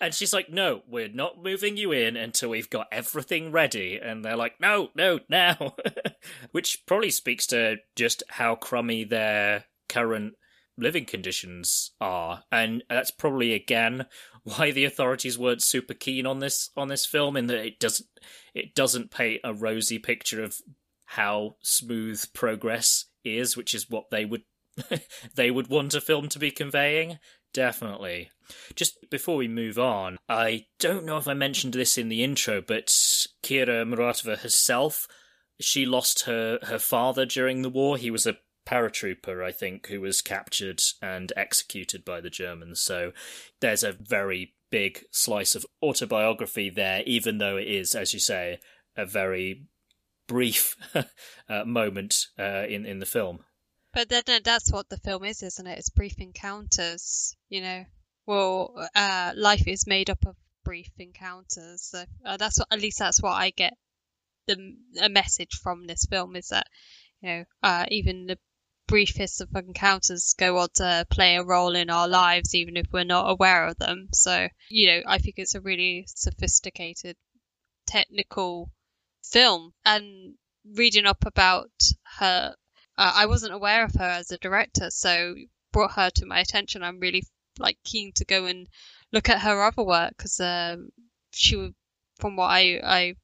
And 0.00 0.14
she's 0.14 0.32
like, 0.32 0.50
no, 0.50 0.82
we're 0.88 1.08
not 1.08 1.42
moving 1.42 1.76
you 1.76 1.92
in 1.92 2.16
until 2.16 2.50
we've 2.50 2.70
got 2.70 2.88
everything 2.92 3.52
ready. 3.52 3.98
And 4.02 4.24
they're 4.24 4.36
like, 4.36 4.60
no, 4.60 4.90
no, 4.94 5.20
now. 5.28 5.74
Which 6.52 6.84
probably 6.86 7.10
speaks 7.10 7.46
to 7.48 7.76
just 7.96 8.22
how 8.28 8.54
crummy 8.54 9.04
their 9.04 9.64
current 9.88 10.34
living 10.76 11.04
conditions 11.04 11.92
are. 12.00 12.42
And 12.50 12.82
that's 12.88 13.10
probably, 13.10 13.52
again, 13.52 14.06
why 14.44 14.70
the 14.70 14.84
authorities 14.84 15.38
weren't 15.38 15.62
super 15.62 15.94
keen 15.94 16.26
on 16.26 16.38
this 16.38 16.70
on 16.76 16.88
this 16.88 17.06
film 17.06 17.36
in 17.36 17.46
that 17.46 17.64
it 17.64 17.78
doesn't 17.78 18.08
it 18.54 18.74
doesn't 18.74 19.10
paint 19.10 19.40
a 19.44 19.52
rosy 19.52 19.98
picture 19.98 20.42
of 20.42 20.56
how 21.04 21.56
smooth 21.60 22.24
progress 22.32 23.06
is, 23.24 23.56
which 23.56 23.74
is 23.74 23.90
what 23.90 24.10
they 24.10 24.24
would 24.24 24.42
they 25.34 25.50
would 25.50 25.68
want 25.68 25.94
a 25.94 26.00
film 26.00 26.28
to 26.28 26.38
be 26.38 26.50
conveying. 26.50 27.18
Definitely. 27.52 28.30
Just 28.74 29.10
before 29.10 29.36
we 29.36 29.48
move 29.48 29.78
on, 29.78 30.18
I 30.28 30.66
don't 30.78 31.04
know 31.04 31.16
if 31.16 31.28
I 31.28 31.34
mentioned 31.34 31.74
this 31.74 31.98
in 31.98 32.08
the 32.08 32.22
intro, 32.22 32.60
but 32.60 32.86
Kira 33.42 33.84
Muratova 33.84 34.38
herself, 34.38 35.08
she 35.60 35.84
lost 35.86 36.24
her, 36.24 36.58
her 36.62 36.78
father 36.78 37.26
during 37.26 37.62
the 37.62 37.68
war. 37.68 37.96
He 37.96 38.10
was 38.10 38.26
a 38.26 38.38
paratrooper, 38.66 39.44
I 39.44 39.52
think, 39.52 39.88
who 39.88 40.00
was 40.00 40.20
captured 40.20 40.80
and 41.02 41.32
executed 41.36 42.04
by 42.04 42.20
the 42.20 42.30
Germans. 42.30 42.80
So 42.80 43.12
there's 43.60 43.82
a 43.82 43.92
very 43.92 44.54
big 44.70 45.04
slice 45.10 45.54
of 45.54 45.66
autobiography 45.82 46.70
there, 46.70 47.02
even 47.04 47.38
though 47.38 47.56
it 47.56 47.66
is, 47.66 47.94
as 47.94 48.14
you 48.14 48.20
say, 48.20 48.60
a 48.96 49.04
very 49.04 49.64
brief 50.28 50.76
uh, 51.48 51.64
moment 51.64 52.26
uh, 52.38 52.64
in 52.68 52.86
in 52.86 53.00
the 53.00 53.06
film. 53.06 53.40
But 53.92 54.08
then 54.08 54.22
uh, 54.28 54.40
that's 54.44 54.72
what 54.72 54.88
the 54.88 54.98
film 54.98 55.24
is, 55.24 55.42
isn't 55.42 55.66
it? 55.66 55.78
It's 55.78 55.90
brief 55.90 56.14
encounters, 56.18 57.36
you 57.48 57.60
know. 57.60 57.84
Well, 58.26 58.88
uh, 58.94 59.32
life 59.34 59.66
is 59.66 59.86
made 59.86 60.10
up 60.10 60.24
of 60.26 60.36
brief 60.64 60.90
encounters. 60.98 61.82
So 61.90 62.04
uh, 62.24 62.36
that's 62.36 62.58
what, 62.58 62.68
at 62.70 62.80
least 62.80 63.00
that's 63.00 63.20
what 63.20 63.32
I 63.32 63.50
get. 63.50 63.74
The 64.46 64.76
a 65.02 65.08
message 65.08 65.58
from 65.62 65.86
this 65.86 66.06
film 66.08 66.36
is 66.36 66.48
that, 66.48 66.66
you 67.20 67.28
know, 67.28 67.44
uh, 67.62 67.86
even 67.88 68.26
the 68.26 68.38
briefest 68.86 69.40
of 69.40 69.48
encounters 69.54 70.34
go 70.38 70.58
on 70.58 70.68
to 70.74 71.06
play 71.10 71.36
a 71.36 71.44
role 71.44 71.74
in 71.74 71.90
our 71.90 72.08
lives, 72.08 72.54
even 72.54 72.76
if 72.76 72.86
we're 72.92 73.04
not 73.04 73.30
aware 73.30 73.66
of 73.66 73.76
them. 73.78 74.08
So, 74.12 74.48
you 74.68 74.88
know, 74.88 75.00
I 75.06 75.18
think 75.18 75.34
it's 75.38 75.54
a 75.54 75.60
really 75.60 76.04
sophisticated, 76.06 77.16
technical 77.86 78.70
film. 79.24 79.72
And 79.84 80.34
reading 80.76 81.06
up 81.06 81.24
about 81.26 81.70
her 82.18 82.54
uh, 83.00 83.12
I 83.16 83.26
wasn't 83.26 83.54
aware 83.54 83.82
of 83.82 83.94
her 83.94 84.04
as 84.04 84.30
a 84.30 84.36
director, 84.36 84.90
so 84.90 85.34
brought 85.72 85.92
her 85.92 86.10
to 86.16 86.26
my 86.26 86.40
attention. 86.40 86.82
I'm 86.82 87.00
really 87.00 87.24
like 87.58 87.78
keen 87.82 88.12
to 88.16 88.26
go 88.26 88.44
and 88.44 88.68
look 89.10 89.30
at 89.30 89.40
her 89.40 89.62
other 89.62 89.82
work 89.82 90.10
because 90.18 90.38
um, 90.38 90.90
she, 91.30 91.72
from 92.18 92.36
what 92.36 92.48
I 92.48 92.78
I 92.84 93.14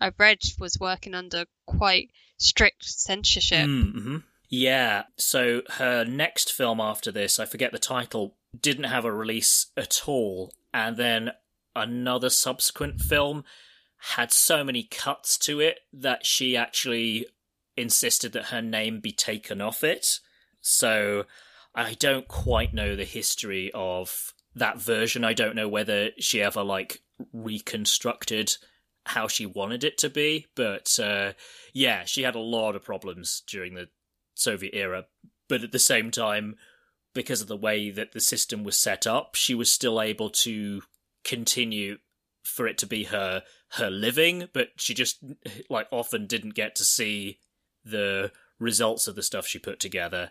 I've 0.00 0.18
read, 0.18 0.38
was 0.58 0.76
working 0.80 1.14
under 1.14 1.44
quite 1.66 2.10
strict 2.36 2.84
censorship. 2.84 3.68
Mm-hmm. 3.68 4.16
Yeah. 4.48 5.04
So 5.16 5.62
her 5.78 6.04
next 6.04 6.52
film 6.52 6.80
after 6.80 7.12
this, 7.12 7.38
I 7.38 7.44
forget 7.44 7.70
the 7.70 7.78
title, 7.78 8.34
didn't 8.60 8.84
have 8.84 9.04
a 9.04 9.12
release 9.12 9.68
at 9.76 10.02
all, 10.06 10.52
and 10.74 10.96
then 10.96 11.30
another 11.76 12.28
subsequent 12.28 13.00
film 13.00 13.44
had 14.16 14.32
so 14.32 14.64
many 14.64 14.82
cuts 14.82 15.38
to 15.38 15.60
it 15.60 15.78
that 15.92 16.26
she 16.26 16.56
actually 16.56 17.26
insisted 17.76 18.32
that 18.32 18.46
her 18.46 18.62
name 18.62 19.00
be 19.00 19.12
taken 19.12 19.60
off 19.60 19.82
it. 19.84 20.20
So 20.60 21.24
I 21.74 21.94
don't 21.94 22.28
quite 22.28 22.74
know 22.74 22.96
the 22.96 23.04
history 23.04 23.70
of 23.74 24.32
that 24.54 24.80
version. 24.80 25.24
I 25.24 25.32
don't 25.32 25.56
know 25.56 25.68
whether 25.68 26.10
she 26.18 26.42
ever 26.42 26.62
like 26.62 27.02
reconstructed 27.32 28.56
how 29.04 29.26
she 29.26 29.46
wanted 29.46 29.82
it 29.82 29.98
to 29.98 30.10
be, 30.10 30.46
but 30.54 30.98
uh, 31.00 31.32
yeah, 31.72 32.04
she 32.04 32.22
had 32.22 32.34
a 32.34 32.40
lot 32.40 32.76
of 32.76 32.84
problems 32.84 33.42
during 33.46 33.74
the 33.74 33.88
Soviet 34.34 34.74
era. 34.74 35.06
But 35.48 35.64
at 35.64 35.72
the 35.72 35.78
same 35.78 36.10
time, 36.10 36.56
because 37.14 37.40
of 37.40 37.48
the 37.48 37.56
way 37.56 37.90
that 37.90 38.12
the 38.12 38.20
system 38.20 38.64
was 38.64 38.78
set 38.78 39.06
up, 39.06 39.34
she 39.34 39.54
was 39.54 39.72
still 39.72 40.00
able 40.00 40.30
to 40.30 40.82
continue 41.24 41.98
for 42.42 42.66
it 42.66 42.78
to 42.78 42.86
be 42.86 43.04
her 43.04 43.42
her 43.72 43.90
living, 43.90 44.48
but 44.52 44.68
she 44.76 44.92
just 44.92 45.18
like 45.70 45.86
often 45.90 46.26
didn't 46.26 46.54
get 46.54 46.76
to 46.76 46.84
see 46.84 47.38
the 47.84 48.32
results 48.58 49.08
of 49.08 49.14
the 49.14 49.22
stuff 49.22 49.46
she 49.46 49.58
put 49.58 49.80
together. 49.80 50.30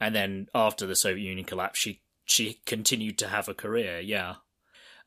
And 0.00 0.14
then 0.14 0.48
after 0.54 0.86
the 0.86 0.96
Soviet 0.96 1.24
Union 1.24 1.46
collapsed, 1.46 1.82
she 1.82 2.02
she 2.24 2.60
continued 2.66 3.18
to 3.18 3.28
have 3.28 3.48
a 3.48 3.54
career. 3.54 4.00
Yeah 4.00 4.36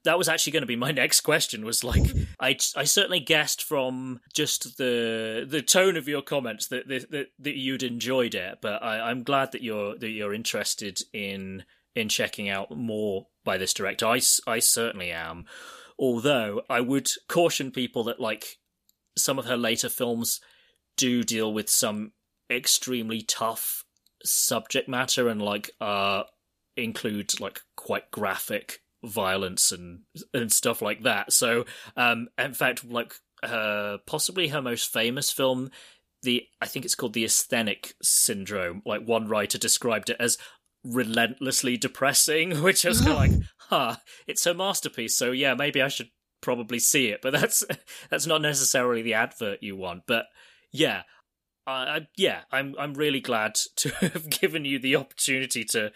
that 0.03 0.17
was 0.17 0.29
actually 0.29 0.51
going 0.51 0.61
to 0.61 0.67
be 0.67 0.75
my 0.75 0.91
next 0.93 1.21
question 1.21 1.65
was 1.65 1.83
like 1.83 2.03
I, 2.39 2.57
I 2.75 2.83
certainly 2.83 3.19
guessed 3.19 3.63
from 3.63 4.19
just 4.33 4.77
the 4.77 5.45
the 5.47 5.61
tone 5.61 5.97
of 5.97 6.07
your 6.07 6.21
comments 6.21 6.67
that 6.67 6.87
that, 6.87 7.27
that 7.39 7.55
you'd 7.57 7.83
enjoyed 7.83 8.35
it 8.35 8.59
but 8.61 8.81
I, 8.83 9.09
I'm 9.09 9.23
glad 9.23 9.51
that 9.51 9.63
you're 9.63 9.97
that 9.97 10.09
you're 10.09 10.33
interested 10.33 11.01
in 11.13 11.63
in 11.95 12.09
checking 12.09 12.49
out 12.49 12.75
more 12.75 13.27
by 13.43 13.57
this 13.57 13.73
director 13.73 14.05
I, 14.07 14.21
I 14.47 14.59
certainly 14.59 15.11
am 15.11 15.45
although 15.97 16.61
I 16.69 16.81
would 16.81 17.09
caution 17.27 17.71
people 17.71 18.03
that 18.05 18.19
like 18.19 18.57
some 19.17 19.37
of 19.37 19.45
her 19.45 19.57
later 19.57 19.89
films 19.89 20.39
do 20.99 21.23
deal 21.23 21.51
with 21.53 21.69
some 21.69 22.11
extremely 22.51 23.21
tough 23.21 23.83
subject 24.23 24.89
matter 24.89 25.29
and 25.29 25.41
like 25.41 25.71
uh 25.79 26.23
include 26.75 27.39
like 27.39 27.61
quite 27.75 28.11
graphic 28.11 28.79
violence 29.03 29.71
and 29.71 30.01
and 30.33 30.51
stuff 30.51 30.81
like 30.81 31.03
that. 31.03 31.31
So, 31.31 31.65
um, 31.95 32.27
in 32.37 32.53
fact, 32.53 32.85
like 32.85 33.13
uh, 33.43 33.97
possibly 34.05 34.49
her 34.49 34.61
most 34.61 34.91
famous 34.91 35.31
film, 35.31 35.71
the 36.23 36.43
I 36.61 36.67
think 36.67 36.85
it's 36.85 36.95
called 36.95 37.13
the 37.13 37.25
Asthenic 37.25 37.93
Syndrome. 38.01 38.81
Like 38.85 39.01
one 39.05 39.27
writer 39.27 39.57
described 39.57 40.09
it 40.09 40.17
as 40.19 40.37
relentlessly 40.83 41.77
depressing, 41.77 42.61
which 42.63 42.85
is 42.85 43.01
kind 43.01 43.11
of 43.11 43.17
like, 43.17 43.31
huh, 43.69 43.95
it's 44.27 44.43
her 44.45 44.53
masterpiece. 44.53 45.15
So 45.15 45.31
yeah, 45.31 45.53
maybe 45.53 45.81
I 45.81 45.87
should 45.87 46.09
probably 46.41 46.79
see 46.79 47.07
it, 47.07 47.21
but 47.21 47.33
that's 47.33 47.63
that's 48.09 48.27
not 48.27 48.41
necessarily 48.41 49.01
the 49.01 49.13
advert 49.13 49.59
you 49.61 49.75
want. 49.75 50.03
But 50.07 50.25
yeah. 50.71 51.03
Uh, 51.67 52.01
yeah, 52.17 52.41
I'm 52.51 52.73
I'm 52.79 52.93
really 52.95 53.21
glad 53.21 53.55
to 53.77 53.89
have 53.89 54.29
given 54.29 54.65
you 54.65 54.79
the 54.79 54.95
opportunity 54.95 55.63
to 55.71 55.91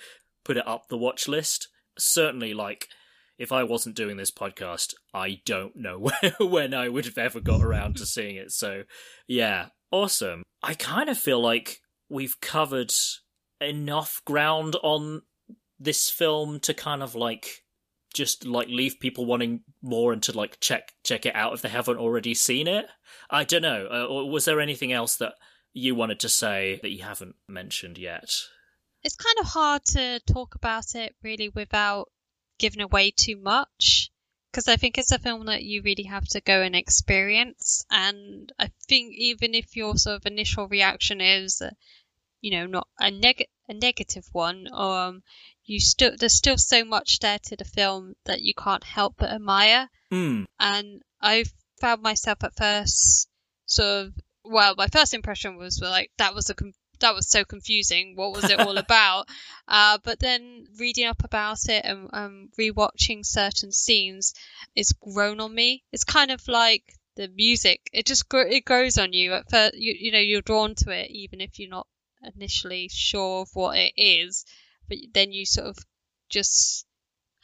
put 0.45 0.57
it 0.57 0.67
up 0.67 0.87
the 0.87 0.97
watch 0.97 1.27
list 1.27 1.69
certainly 1.97 2.53
like 2.53 2.87
if 3.37 3.51
I 3.51 3.63
wasn't 3.63 3.95
doing 3.95 4.17
this 4.17 4.31
podcast, 4.31 4.93
I 5.13 5.41
don't 5.45 5.75
know 5.75 6.09
when 6.39 6.73
I 6.73 6.87
would 6.87 7.05
have 7.05 7.17
ever 7.17 7.39
got 7.39 7.61
around 7.61 7.97
to 7.97 8.05
seeing 8.05 8.35
it. 8.35 8.51
So, 8.51 8.83
yeah, 9.27 9.67
awesome. 9.91 10.43
I 10.61 10.75
kind 10.75 11.09
of 11.09 11.17
feel 11.17 11.41
like 11.41 11.79
we've 12.09 12.39
covered 12.41 12.93
enough 13.59 14.21
ground 14.25 14.75
on 14.83 15.23
this 15.79 16.09
film 16.09 16.59
to 16.61 16.73
kind 16.75 17.01
of 17.01 17.15
like 17.15 17.62
just 18.13 18.45
like 18.45 18.67
leave 18.67 18.99
people 18.99 19.25
wanting 19.25 19.61
more 19.81 20.13
and 20.13 20.21
to 20.23 20.31
like 20.31 20.59
check 20.59 20.93
check 21.03 21.25
it 21.25 21.35
out 21.35 21.53
if 21.53 21.61
they 21.61 21.69
haven't 21.69 21.97
already 21.97 22.33
seen 22.33 22.67
it. 22.67 22.85
I 23.29 23.43
don't 23.43 23.61
know. 23.61 23.87
Uh, 23.91 24.05
or 24.05 24.29
was 24.29 24.45
there 24.45 24.61
anything 24.61 24.91
else 24.91 25.15
that 25.17 25.33
you 25.73 25.95
wanted 25.95 26.19
to 26.21 26.29
say 26.29 26.79
that 26.81 26.91
you 26.91 27.03
haven't 27.03 27.35
mentioned 27.47 27.97
yet? 27.97 28.29
it's 29.03 29.15
kind 29.15 29.37
of 29.39 29.47
hard 29.47 29.83
to 29.83 30.19
talk 30.21 30.55
about 30.55 30.95
it 30.95 31.15
really 31.21 31.49
without 31.49 32.09
giving 32.57 32.81
away 32.81 33.11
too 33.11 33.35
much 33.35 34.09
because 34.51 34.67
I 34.67 34.77
think 34.77 34.97
it's 34.97 35.11
a 35.11 35.19
film 35.19 35.47
that 35.47 35.63
you 35.63 35.81
really 35.81 36.03
have 36.03 36.27
to 36.29 36.41
go 36.41 36.61
and 36.61 36.75
experience. 36.75 37.85
And 37.89 38.51
I 38.59 38.71
think 38.87 39.13
even 39.17 39.55
if 39.55 39.75
your 39.75 39.97
sort 39.97 40.17
of 40.17 40.25
initial 40.25 40.67
reaction 40.67 41.21
is, 41.21 41.61
you 42.39 42.51
know, 42.51 42.67
not 42.67 42.87
a 42.99 43.09
neg 43.11 43.45
a 43.67 43.73
negative 43.73 44.25
one, 44.31 44.67
um, 44.71 45.23
you 45.65 45.79
still 45.79 46.11
there's 46.17 46.33
still 46.33 46.57
so 46.57 46.83
much 46.83 47.19
there 47.19 47.39
to 47.39 47.55
the 47.55 47.65
film 47.65 48.13
that 48.25 48.41
you 48.41 48.53
can't 48.53 48.83
help 48.83 49.15
but 49.17 49.29
admire. 49.29 49.89
Mm. 50.11 50.45
And 50.59 51.01
I 51.21 51.45
found 51.79 52.01
myself 52.01 52.43
at 52.43 52.55
first 52.55 53.27
sort 53.65 54.07
of 54.07 54.13
well, 54.45 54.75
my 54.77 54.87
first 54.87 55.13
impression 55.13 55.57
was 55.57 55.79
like 55.81 56.11
that 56.17 56.35
was 56.35 56.49
a 56.49 56.55
that 56.99 57.15
was 57.15 57.29
so 57.29 57.43
confusing. 57.43 58.15
What 58.15 58.33
was 58.33 58.49
it 58.49 58.59
all 58.59 58.77
about? 58.85 59.27
Uh, 59.67 59.97
but 60.03 60.19
then 60.19 60.65
reading 60.79 61.05
up 61.05 61.23
about 61.23 61.65
it 61.67 61.83
and 61.85 62.09
um, 62.13 62.49
rewatching 62.59 63.25
certain 63.25 63.71
scenes, 63.71 64.33
it's 64.75 64.93
grown 64.93 65.39
on 65.39 65.53
me. 65.53 65.83
It's 65.91 66.03
kind 66.03 66.31
of 66.31 66.47
like 66.47 66.83
the 67.15 67.27
music. 67.27 67.89
It 67.93 68.05
just 68.05 68.25
it 68.31 68.65
grows 68.65 68.97
on 68.97 69.13
you. 69.13 69.33
At 69.33 69.49
first, 69.49 69.75
you, 69.75 69.95
you 69.97 70.11
know 70.11 70.19
you're 70.19 70.41
drawn 70.41 70.75
to 70.75 70.91
it 70.91 71.09
even 71.11 71.41
if 71.41 71.59
you're 71.59 71.69
not 71.69 71.87
initially 72.35 72.89
sure 72.91 73.41
of 73.41 73.49
what 73.53 73.77
it 73.77 73.93
is. 73.97 74.45
But 74.93 75.13
then 75.13 75.31
you 75.31 75.45
sort 75.45 75.67
of 75.67 75.77
just 76.29 76.85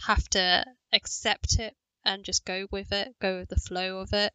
have 0.05 0.27
to 0.29 0.65
accept 0.93 1.57
it 1.59 1.75
and 2.05 2.23
just 2.23 2.45
go 2.45 2.67
with 2.71 2.91
it, 2.91 3.15
go 3.19 3.39
with 3.39 3.49
the 3.49 3.55
flow 3.55 3.99
of 3.99 4.13
it, 4.13 4.31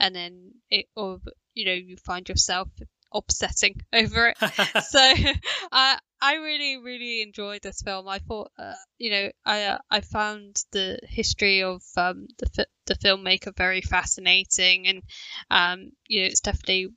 and 0.00 0.14
then 0.14 0.52
it 0.68 0.86
or 0.96 1.20
you 1.54 1.64
know 1.64 1.72
you 1.72 1.96
find 1.96 2.28
yourself 2.28 2.68
obsessing 3.12 3.80
over 3.92 4.28
it. 4.28 4.36
so 4.84 4.98
I 5.72 5.98
I 6.20 6.34
really 6.34 6.78
really 6.78 7.22
enjoyed 7.22 7.62
this 7.62 7.82
film. 7.82 8.08
I 8.08 8.18
thought 8.18 8.50
uh, 8.58 8.74
you 8.98 9.10
know 9.10 9.30
I 9.44 9.62
uh, 9.64 9.78
I 9.88 10.00
found 10.00 10.56
the 10.72 10.98
history 11.04 11.62
of 11.62 11.82
um, 11.96 12.26
the 12.38 12.66
the 12.86 12.96
filmmaker 12.96 13.56
very 13.56 13.80
fascinating, 13.80 14.88
and 14.88 15.02
um, 15.50 15.92
you 16.08 16.22
know 16.22 16.26
it's 16.26 16.40
definitely 16.40 16.88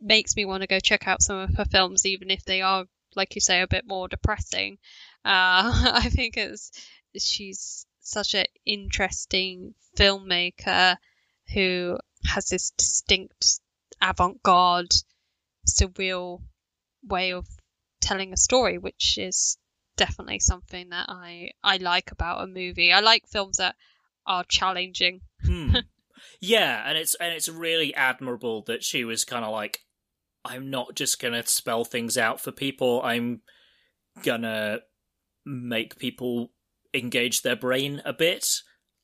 makes 0.00 0.34
me 0.34 0.44
want 0.44 0.62
to 0.62 0.66
go 0.66 0.80
check 0.80 1.06
out 1.06 1.22
some 1.22 1.38
of 1.38 1.54
her 1.54 1.64
films, 1.64 2.06
even 2.06 2.28
if 2.28 2.44
they 2.44 2.60
are 2.60 2.86
like 3.14 3.34
you 3.34 3.40
say 3.40 3.60
a 3.60 3.68
bit 3.68 3.86
more 3.86 4.08
depressing. 4.08 4.78
Uh, 5.24 5.92
I 5.94 6.08
think 6.10 6.36
it's 6.36 6.70
she's 7.18 7.86
such 8.00 8.34
an 8.34 8.46
interesting 8.66 9.74
filmmaker 9.96 10.96
who 11.52 11.98
has 12.26 12.46
this 12.46 12.70
distinct 12.70 13.60
avant-garde 14.00 14.92
surreal 15.68 16.42
way 17.04 17.32
of 17.32 17.46
telling 18.00 18.32
a 18.32 18.36
story, 18.36 18.78
which 18.78 19.18
is 19.18 19.58
definitely 19.96 20.40
something 20.40 20.88
that 20.90 21.06
I 21.08 21.50
I 21.62 21.76
like 21.76 22.10
about 22.10 22.42
a 22.42 22.46
movie. 22.46 22.92
I 22.92 23.00
like 23.00 23.28
films 23.28 23.58
that 23.58 23.76
are 24.26 24.44
challenging. 24.44 25.20
hmm. 25.44 25.76
Yeah, 26.40 26.82
and 26.88 26.96
it's 26.96 27.14
and 27.16 27.32
it's 27.32 27.48
really 27.48 27.94
admirable 27.94 28.62
that 28.62 28.84
she 28.84 29.04
was 29.04 29.24
kind 29.24 29.44
of 29.44 29.52
like, 29.52 29.80
I'm 30.44 30.70
not 30.70 30.94
just 30.94 31.20
gonna 31.20 31.44
spell 31.46 31.84
things 31.84 32.16
out 32.16 32.40
for 32.40 32.52
people. 32.52 33.00
I'm 33.02 33.42
gonna 34.22 34.80
make 35.44 35.98
people 35.98 36.52
engage 36.94 37.42
their 37.42 37.56
brain 37.56 38.02
a 38.04 38.12
bit. 38.12 38.46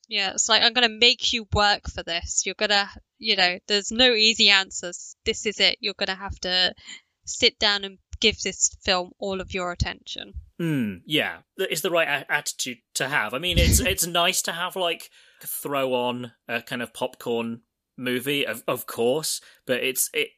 Yeah, 0.08 0.30
it's 0.30 0.48
like 0.48 0.62
I'm 0.62 0.72
gonna 0.72 0.88
make 0.88 1.32
you 1.32 1.46
work 1.52 1.88
for 1.90 2.02
this. 2.02 2.44
You're 2.46 2.54
gonna, 2.54 2.88
you 3.18 3.36
know, 3.36 3.58
there's 3.68 3.92
no 3.92 4.12
easy 4.12 4.48
answers. 4.48 5.16
This 5.24 5.44
is 5.46 5.60
it. 5.60 5.76
You're 5.80 5.94
gonna 5.98 6.14
have 6.14 6.38
to 6.40 6.74
sit 7.26 7.58
down 7.58 7.84
and 7.84 7.98
give 8.20 8.40
this 8.40 8.70
film 8.82 9.12
all 9.18 9.40
of 9.40 9.52
your 9.52 9.70
attention. 9.70 10.32
Mm, 10.60 11.02
yeah, 11.06 11.38
it's 11.56 11.82
the 11.82 11.90
right 11.90 12.08
a- 12.08 12.32
attitude 12.32 12.78
to 12.94 13.08
have. 13.08 13.34
I 13.34 13.38
mean, 13.38 13.58
it's 13.58 13.80
it's 13.92 14.06
nice 14.06 14.42
to 14.42 14.52
have 14.52 14.76
like 14.76 15.10
throw 15.44 15.92
on 15.94 16.32
a 16.48 16.62
kind 16.62 16.82
of 16.82 16.94
popcorn 16.94 17.60
movie, 17.96 18.46
of 18.46 18.64
of 18.66 18.86
course, 18.86 19.40
but 19.66 19.82
it's 19.82 20.08
it. 20.14 20.28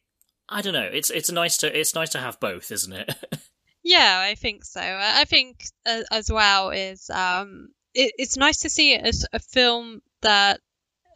I 0.49 0.63
don't 0.63 0.73
know. 0.73 0.91
It's 0.93 1.11
it's 1.11 1.31
nice 1.31 1.57
to 1.59 1.79
it's 1.79 1.95
nice 1.95 2.11
to 2.11 2.19
have 2.19 2.41
both, 2.41 2.73
isn't 2.73 2.93
it? 2.93 3.15
yeah, 3.83 4.21
I 4.21 4.35
think 4.35 4.65
so. 4.65 4.81
I 4.81 5.25
think 5.25 5.65
uh, 5.87 6.03
as 6.11 6.31
well 6.31 6.71
is 6.71 7.09
um 7.11 7.69
it, 7.95 8.13
it's 8.19 8.37
nice 8.37 8.61
to 8.61 8.71
see 8.71 8.93
it 8.93 9.05
as 9.05 9.27
a 9.33 9.39
film 9.39 10.03
that 10.23 10.61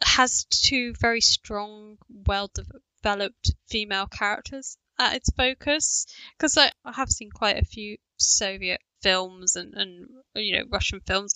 has 0.03 0.45
two 0.45 0.93
very 0.99 1.21
strong, 1.21 1.97
well 2.09 2.49
developed 2.53 3.53
female 3.67 4.07
characters 4.07 4.77
at 4.99 5.15
its 5.15 5.29
focus. 5.31 6.05
Because 6.37 6.57
I, 6.57 6.71
I 6.83 6.93
have 6.93 7.09
seen 7.09 7.29
quite 7.31 7.57
a 7.57 7.65
few 7.65 7.97
Soviet 8.17 8.81
films 9.01 9.55
and, 9.55 9.73
and 9.75 10.07
you 10.35 10.57
know 10.57 10.65
Russian 10.69 11.01
films, 11.01 11.33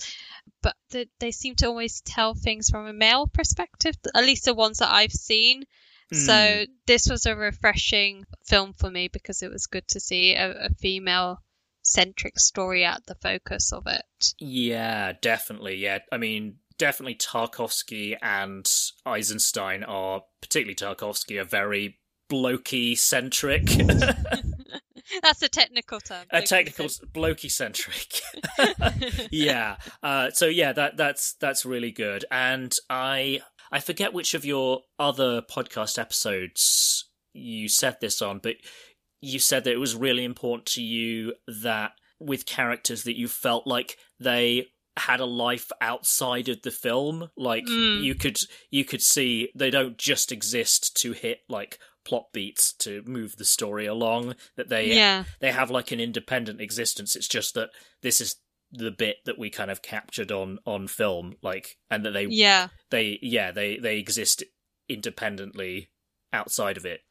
but 0.62 0.76
they, 0.90 1.08
they 1.20 1.32
seem 1.32 1.56
to 1.56 1.68
always 1.68 2.02
tell 2.02 2.34
things 2.34 2.70
from 2.70 2.88
a 2.88 2.94
male 2.94 3.28
perspective. 3.28 3.96
At 4.16 4.26
least 4.26 4.46
the 4.46 4.54
ones 4.54 4.80
that 4.80 4.92
I've 4.92 5.14
seen. 5.14 5.64
Mm. 6.14 6.26
So 6.26 6.66
this 6.88 7.08
was 7.10 7.26
a 7.26 7.36
refreshing 7.36 8.26
film 8.46 8.74
for 8.74 8.90
me 8.90 9.08
because 9.08 9.42
it 9.44 9.52
was 9.52 9.68
good 9.68 9.88
to 9.90 10.00
see 10.00 10.34
a, 10.34 10.52
a 10.66 10.70
female 10.80 11.42
centric 11.84 12.40
story 12.40 12.86
at 12.86 13.06
the 13.06 13.16
focus 13.16 13.72
of 13.72 13.84
it. 13.88 14.34
Yeah, 14.40 15.14
definitely. 15.22 15.76
Yeah, 15.76 16.00
I 16.12 16.18
mean, 16.18 16.58
definitely 16.78 17.16
Tarkovsky 17.16 18.16
and 18.22 18.70
Eisenstein 19.06 19.84
are, 19.84 20.24
particularly 20.42 20.76
Tarkovsky, 20.76 21.40
are 21.40 21.46
very 21.46 22.00
blokey 22.32 22.98
centric. 22.98 23.66
That's 25.24 25.42
a 25.42 25.50
technical 25.50 26.00
term. 26.00 26.26
a 26.30 26.42
technical 26.42 26.86
blokey 26.86 27.52
centric. 27.52 28.22
yeah. 29.32 29.78
Uh, 30.04 30.30
so 30.32 30.46
yeah, 30.46 30.72
that 30.74 30.98
that's 30.98 31.34
that's 31.34 31.66
really 31.66 31.92
good. 31.92 32.26
And 32.32 32.76
I 32.90 33.42
I 33.72 33.80
forget 33.80 34.14
which 34.14 34.34
of 34.34 34.46
your 34.46 34.82
other 34.98 35.42
podcast 35.42 36.00
episodes 36.00 37.06
you 37.34 37.70
said 37.70 37.98
this 38.02 38.22
on, 38.22 38.40
but 38.40 38.56
you 39.22 39.40
said 39.40 39.64
that 39.66 39.74
it 39.74 39.78
was 39.80 39.96
really 39.96 40.24
important 40.24 40.66
to 40.68 40.82
you 40.82 41.34
that 41.62 41.92
with 42.20 42.46
characters 42.46 43.04
that 43.04 43.18
you 43.18 43.28
felt 43.28 43.68
like 43.68 43.98
they 44.20 44.66
had 44.98 45.20
a 45.22 45.26
life 45.26 45.72
outside 45.80 46.50
of 46.50 46.62
the 46.64 46.72
film 46.72 47.30
like 47.38 47.64
Mm. 47.66 48.04
you 48.04 48.16
could 48.16 48.38
you 48.70 48.84
could 48.84 49.02
see 49.02 49.50
they 49.56 49.70
don't 49.70 49.98
just 49.98 50.30
exist 50.30 50.98
to 50.98 51.14
hit 51.14 51.40
like 51.48 51.80
plot 52.04 52.26
beats 52.34 52.74
to 52.80 53.02
move 53.06 53.38
the 53.38 53.46
story 53.46 53.86
along 53.86 54.36
that 54.58 54.68
they 54.68 54.94
Yeah. 54.94 55.24
they 55.40 55.52
have 55.54 55.72
like 55.72 55.92
an 55.94 56.02
independent 56.02 56.60
existence 56.60 57.16
it's 57.16 57.30
just 57.30 57.54
that 57.54 57.70
this 58.02 58.20
is 58.20 58.36
the 58.72 58.92
bit 58.92 59.18
that 59.26 59.40
we 59.40 59.50
kind 59.50 59.72
of 59.72 59.82
captured 59.82 60.32
on 60.32 60.60
on 60.66 60.88
film 60.88 61.36
like 61.42 61.78
and 61.90 62.06
that 62.06 62.12
they 62.12 62.26
Yeah. 62.26 62.68
they 62.92 63.18
yeah 63.22 63.52
they 63.52 63.78
they 63.78 63.98
exist 63.98 64.44
independently 64.88 65.90
outside 66.32 66.78
of 66.78 66.86
it 66.86 67.02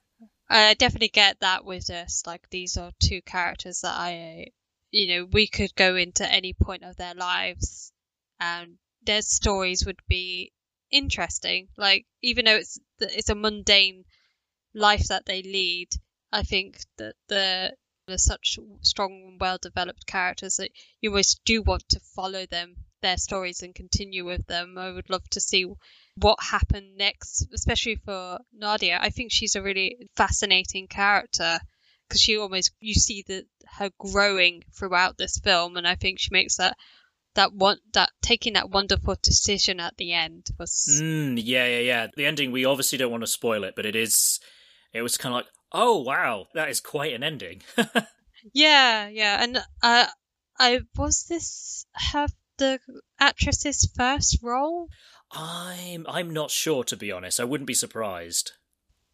I 0.50 0.74
definitely 0.74 1.08
get 1.08 1.40
that 1.40 1.64
with 1.64 1.86
this. 1.86 2.22
Like 2.26 2.48
these 2.50 2.76
are 2.78 2.92
two 2.98 3.20
characters 3.22 3.80
that 3.82 3.94
I, 3.94 4.46
you 4.90 5.08
know, 5.08 5.28
we 5.30 5.46
could 5.46 5.74
go 5.74 5.94
into 5.94 6.30
any 6.30 6.54
point 6.54 6.84
of 6.84 6.96
their 6.96 7.14
lives, 7.14 7.92
and 8.40 8.78
their 9.02 9.20
stories 9.20 9.84
would 9.84 10.00
be 10.08 10.52
interesting. 10.90 11.68
Like 11.76 12.06
even 12.22 12.46
though 12.46 12.56
it's 12.56 12.78
it's 12.98 13.28
a 13.28 13.34
mundane 13.34 14.04
life 14.74 15.08
that 15.08 15.26
they 15.26 15.42
lead, 15.42 15.88
I 16.32 16.42
think 16.44 16.78
that 16.96 17.14
the 17.28 17.74
they're 18.08 18.18
such 18.18 18.58
strong 18.82 19.12
and 19.28 19.40
well 19.40 19.58
developed 19.58 20.06
characters 20.06 20.56
that 20.56 20.70
you 21.00 21.10
almost 21.10 21.40
do 21.44 21.62
want 21.62 21.88
to 21.90 22.00
follow 22.00 22.46
them, 22.46 22.74
their 23.02 23.16
stories, 23.16 23.62
and 23.62 23.74
continue 23.74 24.24
with 24.24 24.46
them. 24.46 24.76
I 24.76 24.90
would 24.90 25.10
love 25.10 25.28
to 25.30 25.40
see 25.40 25.66
what 26.16 26.38
happened 26.42 26.96
next, 26.96 27.46
especially 27.54 27.96
for 27.96 28.38
Nadia. 28.52 28.98
I 29.00 29.10
think 29.10 29.30
she's 29.30 29.54
a 29.54 29.62
really 29.62 30.08
fascinating 30.16 30.88
character 30.88 31.60
because 32.08 32.20
she 32.20 32.38
almost 32.38 32.72
you 32.80 32.94
see 32.94 33.22
the 33.26 33.46
her 33.78 33.90
growing 33.98 34.64
throughout 34.72 35.18
this 35.18 35.38
film, 35.38 35.76
and 35.76 35.86
I 35.86 35.94
think 35.94 36.18
she 36.18 36.30
makes 36.32 36.56
that 36.56 36.76
that 37.34 37.52
one 37.52 37.78
that 37.92 38.10
taking 38.22 38.54
that 38.54 38.70
wonderful 38.70 39.16
decision 39.22 39.78
at 39.80 39.96
the 39.96 40.12
end 40.12 40.46
was 40.58 41.00
Mm, 41.00 41.40
yeah, 41.42 41.66
yeah, 41.66 41.78
yeah. 41.80 42.06
The 42.16 42.26
ending, 42.26 42.50
we 42.50 42.64
obviously 42.64 42.98
don't 42.98 43.12
want 43.12 43.22
to 43.22 43.28
spoil 43.28 43.64
it, 43.64 43.74
but 43.76 43.86
it 43.86 43.94
is. 43.94 44.40
It 44.92 45.02
was 45.02 45.18
kind 45.18 45.34
of 45.34 45.36
like, 45.36 45.46
oh 45.72 46.00
wow, 46.00 46.46
that 46.54 46.68
is 46.68 46.80
quite 46.80 47.14
an 47.14 47.22
ending. 47.22 47.62
yeah, 48.52 49.08
yeah, 49.08 49.42
and 49.42 49.58
uh, 49.82 50.06
I 50.58 50.80
was 50.96 51.24
this 51.24 51.86
her 51.94 52.28
the 52.58 52.80
actress's 53.18 53.88
first 53.96 54.38
role. 54.42 54.88
I'm 55.30 56.06
I'm 56.08 56.30
not 56.30 56.50
sure 56.50 56.84
to 56.84 56.96
be 56.96 57.12
honest. 57.12 57.40
I 57.40 57.44
wouldn't 57.44 57.66
be 57.66 57.74
surprised. 57.74 58.52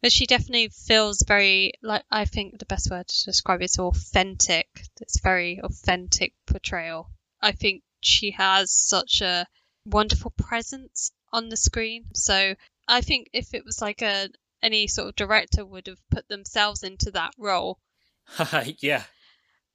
But 0.01 0.11
she 0.11 0.25
definitely 0.25 0.69
feels 0.69 1.23
very 1.27 1.73
like 1.81 2.03
I 2.11 2.25
think 2.25 2.59
the 2.59 2.65
best 2.65 2.89
word 2.91 3.07
to 3.07 3.25
describe 3.25 3.61
it 3.61 3.65
is 3.65 3.79
authentic. 3.79 4.67
It's 5.01 5.19
very 5.19 5.59
authentic 5.61 6.33
portrayal. 6.45 7.09
I 7.41 7.51
think 7.51 7.83
she 8.01 8.31
has 8.31 8.71
such 8.71 9.21
a 9.21 9.47
wonderful 9.85 10.31
presence 10.37 11.11
on 11.31 11.49
the 11.49 11.57
screen. 11.57 12.05
So 12.13 12.55
I 12.87 13.01
think 13.01 13.29
if 13.33 13.53
it 13.53 13.65
was 13.65 13.81
like 13.81 14.01
a 14.01 14.29
any 14.65 14.87
sort 14.87 15.09
of 15.09 15.15
director 15.15 15.65
would 15.65 15.87
have 15.87 15.99
put 16.09 16.27
themselves 16.27 16.83
into 16.83 17.11
that 17.11 17.31
role. 17.37 17.79
yeah, 18.79 19.03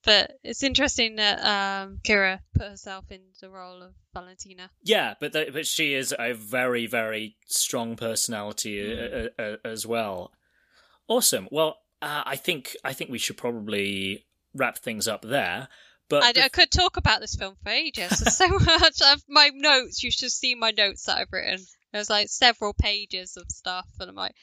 But 0.04 0.32
it's 0.42 0.62
interesting 0.62 1.16
that 1.16 1.38
um, 1.44 1.98
Kira 2.02 2.40
put 2.54 2.68
herself 2.68 3.04
in 3.10 3.20
the 3.40 3.48
role 3.50 3.82
of 3.82 3.92
Valentina. 4.12 4.70
yeah, 4.82 5.14
but 5.20 5.32
th- 5.32 5.52
but 5.52 5.66
she 5.66 5.94
is 5.94 6.12
a 6.18 6.32
very 6.32 6.86
very 6.86 7.36
strong 7.46 7.96
personality 7.96 8.78
Mm. 8.80 9.30
uh, 9.38 9.42
uh, 9.42 9.44
uh, 9.44 9.56
as 9.64 9.86
well. 9.86 10.32
Awesome. 11.08 11.48
Well, 11.50 11.76
uh, 12.02 12.22
I 12.26 12.36
think 12.36 12.76
I 12.84 12.92
think 12.92 13.10
we 13.10 13.18
should 13.18 13.36
probably 13.36 14.26
wrap 14.54 14.78
things 14.78 15.06
up 15.06 15.22
there. 15.22 15.68
But 16.08 16.24
I, 16.24 16.32
bef- 16.32 16.42
I 16.42 16.48
could 16.48 16.70
talk 16.72 16.96
about 16.96 17.20
this 17.20 17.36
film 17.36 17.54
for 17.62 17.70
ages. 17.70 18.10
There's 18.18 18.36
so 18.36 18.48
much 18.80 19.00
of 19.12 19.22
my 19.28 19.50
notes. 19.54 20.02
You 20.02 20.10
should 20.10 20.32
see 20.32 20.56
my 20.56 20.72
notes 20.72 21.04
that 21.04 21.18
I've 21.18 21.32
written. 21.32 21.64
There's 21.92 22.10
like 22.10 22.28
several 22.28 22.72
pages 22.74 23.36
of 23.36 23.44
stuff, 23.48 23.86
and 24.00 24.08
I'm 24.10 24.16
like 24.16 24.34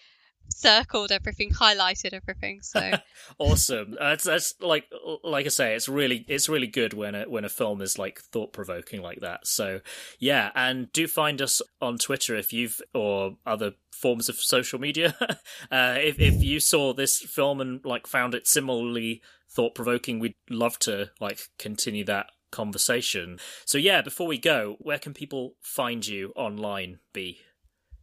circled 0.49 1.11
everything, 1.11 1.51
highlighted 1.51 2.13
everything. 2.13 2.61
So 2.61 2.91
awesome. 3.39 3.95
That's 3.99 4.23
that's 4.23 4.53
like 4.61 4.85
like 5.23 5.45
I 5.45 5.49
say, 5.49 5.75
it's 5.75 5.89
really 5.89 6.25
it's 6.27 6.49
really 6.49 6.67
good 6.67 6.93
when 6.93 7.15
a 7.15 7.23
when 7.23 7.45
a 7.45 7.49
film 7.49 7.81
is 7.81 7.97
like 7.97 8.19
thought 8.19 8.53
provoking 8.53 9.01
like 9.01 9.21
that. 9.21 9.47
So 9.47 9.81
yeah, 10.19 10.51
and 10.55 10.91
do 10.91 11.07
find 11.07 11.41
us 11.41 11.61
on 11.81 11.97
Twitter 11.97 12.35
if 12.35 12.53
you've 12.53 12.81
or 12.93 13.37
other 13.45 13.73
forms 13.91 14.29
of 14.29 14.35
social 14.35 14.79
media. 14.79 15.15
uh, 15.71 15.97
if 15.99 16.19
if 16.19 16.43
you 16.43 16.59
saw 16.59 16.93
this 16.93 17.19
film 17.19 17.61
and 17.61 17.83
like 17.83 18.07
found 18.07 18.33
it 18.33 18.47
similarly 18.47 19.21
thought 19.49 19.75
provoking, 19.75 20.19
we'd 20.19 20.35
love 20.49 20.79
to 20.79 21.11
like 21.19 21.49
continue 21.57 22.03
that 22.05 22.27
conversation. 22.51 23.39
So 23.65 23.77
yeah, 23.77 24.01
before 24.01 24.27
we 24.27 24.37
go, 24.37 24.77
where 24.79 24.99
can 24.99 25.13
people 25.13 25.55
find 25.61 26.05
you 26.05 26.31
online? 26.35 26.99
B. 27.13 27.39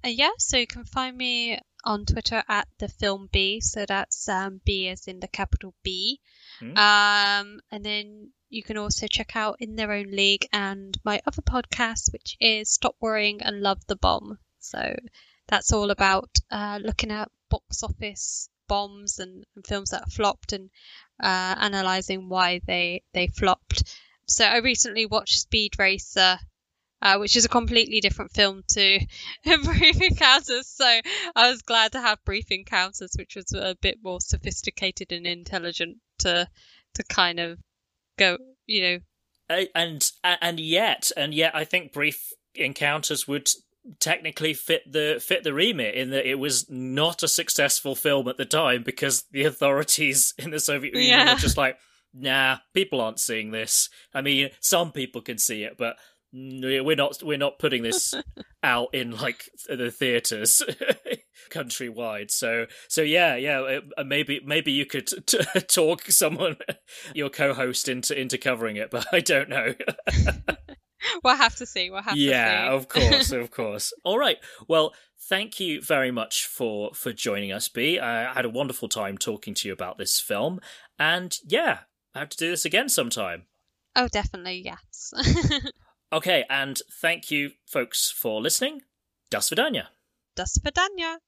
Uh, 0.05 0.09
yeah, 0.09 0.31
so 0.39 0.57
you 0.59 0.67
can 0.67 0.85
find 0.85 1.17
me 1.17 1.59
on 1.85 2.07
Twitter 2.07 2.43
at 2.49 2.69
the 2.79 2.89
film 2.89 3.29
B. 3.33 3.61
So 3.61 3.85
that's 3.87 4.29
um, 4.29 4.61
B 4.65 4.89
as 4.89 5.07
in 5.07 5.21
the 5.21 5.29
capital 5.29 5.75
B. 5.83 6.21
Hmm. 6.59 6.77
Um, 6.77 7.61
and 7.71 7.85
then 7.85 8.31
you 8.51 8.63
can 8.63 8.77
also 8.77 9.07
check 9.07 9.37
out 9.37 9.57
In 9.61 9.77
Their 9.77 9.93
Own 9.93 10.11
League 10.11 10.47
and 10.53 10.97
my 11.05 11.21
other 11.27 11.43
podcast, 11.43 12.13
which 12.13 12.37
is 12.41 12.71
Stop 12.71 12.97
Worrying 13.01 13.43
and 13.43 13.61
Love 13.61 13.85
the 13.87 13.97
Bomb. 13.97 14.39
So 14.61 14.97
that's 15.49 15.73
all 15.73 15.91
about 15.91 16.31
uh, 16.51 16.79
looking 16.83 17.11
at 17.11 17.31
box 17.51 17.83
office 17.83 18.49
bombs 18.67 19.19
and, 19.19 19.45
and 19.55 19.67
films 19.67 19.91
that 19.91 20.11
flopped 20.11 20.53
and 20.53 20.71
uh, 21.23 21.55
analyzing 21.59 22.29
why 22.29 22.61
they 22.67 23.03
they 23.13 23.27
flopped. 23.27 23.99
So 24.27 24.45
I 24.45 24.59
recently 24.59 25.07
watched 25.07 25.41
Speed 25.41 25.79
Racer 25.79 26.39
uh, 27.05 27.19
which 27.19 27.37
is 27.37 27.45
a 27.45 27.49
completely 27.49 28.01
different 28.01 28.33
film 28.33 28.63
to 28.69 28.99
Brief 29.45 30.01
Encounters. 30.01 30.67
So 30.67 30.85
I 31.37 31.51
was 31.51 31.63
glad 31.63 31.93
to 31.93 32.01
have 32.01 32.19
Brief 32.25 32.51
Encounters, 32.51 33.15
which 33.17 33.37
was 33.37 33.53
a 33.53 33.77
bit 33.81 33.99
more 34.03 34.21
sophisticated 34.21 35.13
and 35.13 35.27
intelligent 35.27 35.99
to 36.21 36.49
to 36.95 37.03
kind 37.05 37.39
of 37.39 37.59
go, 38.19 38.39
you 38.67 38.81
know. 38.83 38.99
Uh, 39.51 39.65
and 39.75 40.11
and 40.25 40.59
yet 40.59 41.13
and 41.17 41.35
yet 41.35 41.55
I 41.55 41.65
think 41.65 41.93
brief 41.93 42.33
encounters 42.55 43.29
would 43.29 43.51
technically 44.01 44.55
fit 44.55 44.91
the 44.91 45.21
fit 45.23 45.45
the 45.45 45.53
remit 45.53 45.95
in 45.95 46.09
that 46.11 46.27
it 46.27 46.37
was 46.37 46.71
not 46.71 47.23
a 47.23 47.29
successful 47.29 47.95
film 47.95 48.27
at 48.29 48.39
the 48.39 48.47
time 48.47 48.83
because 48.83 49.25
the 49.33 49.45
authorities 49.51 50.33
in 50.39 50.51
the 50.51 50.61
Soviet 50.61 50.95
Union 50.95 51.11
Yeah. 51.11 51.35
were 51.35 51.39
just 51.39 51.59
like 51.59 51.77
nah 52.15 52.59
people 52.73 53.01
aren't 53.03 53.19
seeing 53.21 53.51
this 53.51 53.91
I 54.15 54.23
mean 54.23 54.49
some 54.61 54.93
people 54.93 55.21
can 55.21 55.37
see 55.37 55.65
it 55.65 55.77
but 55.77 55.97
we're 56.35 56.97
not 56.97 57.23
we're 57.23 57.39
not 57.39 57.59
putting 57.59 57.83
this 57.83 58.15
out 58.63 58.89
in 58.93 59.13
like 59.13 59.49
the 59.69 59.91
theaters 59.91 60.63
countrywide 61.51 62.31
so 62.31 62.67
so 62.89 63.03
yeah 63.03 63.37
yeah 63.37 63.79
uh, 63.97 64.05
maybe 64.05 64.41
maybe 64.45 64.73
you 64.73 64.85
could 64.85 65.09
t- 65.27 65.39
talk 65.69 66.03
someone 66.11 66.57
your 67.15 67.31
co-host 67.31 67.89
into 67.89 68.19
into 68.19 68.37
covering 68.37 68.77
it 68.77 68.91
but 68.91 69.07
i 69.13 69.21
don't 69.21 69.49
know 69.49 69.75
We'll 71.23 71.37
have 71.37 71.55
to 71.57 71.67
see. 71.67 71.91
We'll 71.91 72.01
have 72.01 72.17
yeah 72.17 72.63
to 72.63 72.71
see. 72.71 72.75
of 72.77 72.89
course 72.89 73.33
of 73.33 73.51
course 73.51 73.93
all 74.05 74.19
right 74.19 74.39
well 74.67 74.95
thank 75.29 75.61
you 75.61 75.83
very 75.83 76.11
much 76.11 76.47
for 76.47 76.95
for 76.95 77.13
joining 77.13 77.53
us 77.53 77.69
b 77.69 78.01
i 78.01 78.33
had 78.33 78.47
a 78.47 78.51
wonderful 78.51 78.89
time 78.89 79.19
talking 79.19 79.53
to 79.55 79.69
you 79.69 79.75
about 79.75 79.99
this 79.99 80.19
film 80.19 80.61
and 80.99 81.37
yeah 81.47 81.81
i 82.15 82.21
have 82.21 82.31
to 82.31 82.39
do 82.39 82.49
this 82.49 82.65
again 82.65 82.89
sometime 82.89 83.45
oh, 83.97 84.09
definitely, 84.09 84.63
yes. 84.65 85.13
Okay 86.13 86.45
and 86.49 86.81
thank 87.01 87.31
you 87.31 87.51
folks 87.67 88.11
for 88.11 88.41
listening 88.41 88.83
das 89.31 89.49
vidania 89.51 89.89
Das 90.37 90.59
Vidania. 90.65 91.19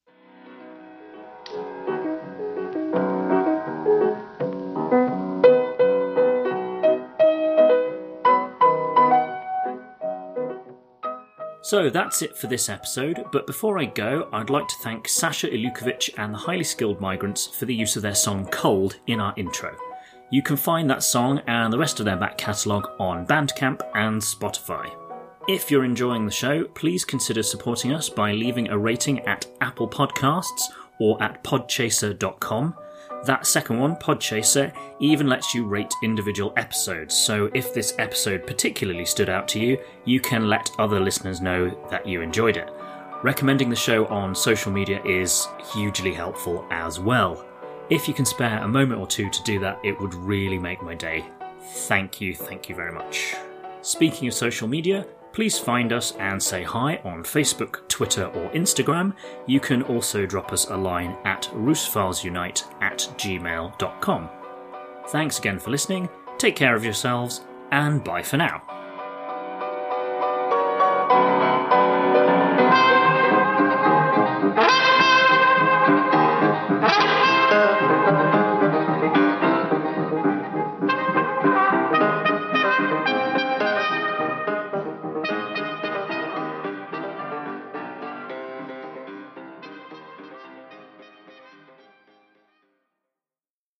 So 11.61 11.89
that's 11.89 12.21
it 12.21 12.37
for 12.37 12.47
this 12.47 12.69
episode, 12.69 13.25
but 13.31 13.45
before 13.45 13.79
I 13.79 13.85
go, 13.85 14.29
I'd 14.33 14.49
like 14.49 14.67
to 14.67 14.75
thank 14.81 15.07
Sasha 15.07 15.47
Ilukovic 15.47 16.09
and 16.17 16.33
the 16.33 16.37
Highly 16.37 16.63
Skilled 16.63 16.99
Migrants 16.99 17.47
for 17.47 17.65
the 17.65 17.75
use 17.75 17.95
of 17.95 18.01
their 18.01 18.15
song 18.15 18.45
Cold 18.47 18.97
in 19.07 19.19
our 19.19 19.33
intro. 19.37 19.86
You 20.29 20.41
can 20.41 20.57
find 20.57 20.89
that 20.89 21.03
song 21.03 21.41
and 21.47 21.71
the 21.71 21.77
rest 21.77 21.99
of 21.99 22.05
their 22.05 22.17
back 22.17 22.37
catalogue 22.37 22.89
on 22.99 23.25
Bandcamp 23.25 23.81
and 23.95 24.21
Spotify. 24.21 24.93
If 25.47 25.71
you're 25.71 25.85
enjoying 25.85 26.25
the 26.25 26.31
show, 26.31 26.65
please 26.65 27.05
consider 27.05 27.41
supporting 27.41 27.93
us 27.93 28.09
by 28.09 28.33
leaving 28.33 28.67
a 28.67 28.77
rating 28.77 29.21
at 29.21 29.45
Apple 29.61 29.87
Podcasts 29.87 30.63
or 30.99 31.21
at 31.23 31.41
podchaser.com. 31.45 32.75
That 33.23 33.47
second 33.47 33.79
one, 33.79 33.95
Podchaser, 33.95 34.75
even 34.99 35.27
lets 35.27 35.55
you 35.55 35.65
rate 35.65 35.93
individual 36.03 36.51
episodes, 36.57 37.15
so 37.15 37.49
if 37.53 37.73
this 37.73 37.95
episode 37.97 38.45
particularly 38.45 39.05
stood 39.05 39.29
out 39.29 39.47
to 39.49 39.59
you, 39.59 39.77
you 40.03 40.19
can 40.19 40.49
let 40.49 40.69
other 40.77 40.99
listeners 40.99 41.39
know 41.39 41.69
that 41.89 42.05
you 42.05 42.21
enjoyed 42.21 42.57
it. 42.57 42.69
Recommending 43.23 43.69
the 43.69 43.75
show 43.75 44.05
on 44.07 44.35
social 44.35 44.71
media 44.73 45.01
is 45.03 45.47
hugely 45.73 46.13
helpful 46.13 46.67
as 46.69 46.99
well. 46.99 47.46
If 47.89 48.07
you 48.07 48.13
can 48.13 48.25
spare 48.25 48.59
a 48.59 48.67
moment 48.67 48.99
or 48.99 49.07
two 49.07 49.29
to 49.29 49.43
do 49.43 49.59
that, 49.59 49.79
it 49.83 49.99
would 49.99 50.13
really 50.13 50.59
make 50.59 50.81
my 50.81 50.93
day. 50.93 51.25
Thank 51.61 52.19
you, 52.19 52.35
thank 52.35 52.67
you 52.67 52.75
very 52.75 52.91
much. 52.91 53.35
Speaking 53.81 54.27
of 54.27 54.33
social 54.33 54.67
media, 54.67 55.05
please 55.31 55.57
find 55.57 55.93
us 55.93 56.13
and 56.19 56.41
say 56.41 56.63
hi 56.63 56.99
on 57.05 57.23
Facebook, 57.23 57.87
Twitter, 57.87 58.25
or 58.25 58.49
Instagram. 58.51 59.13
You 59.45 59.59
can 59.59 59.83
also 59.83 60.25
drop 60.25 60.51
us 60.51 60.69
a 60.69 60.75
line 60.75 61.15
at 61.23 61.43
russophilesunite 61.53 62.63
at 62.81 62.97
gmail.com. 63.17 64.29
Thanks 65.09 65.39
again 65.39 65.59
for 65.59 65.69
listening, 65.69 66.09
take 66.37 66.55
care 66.55 66.75
of 66.75 66.83
yourselves, 66.83 67.41
and 67.71 68.03
bye 68.03 68.23
for 68.23 68.37
now. 68.37 68.76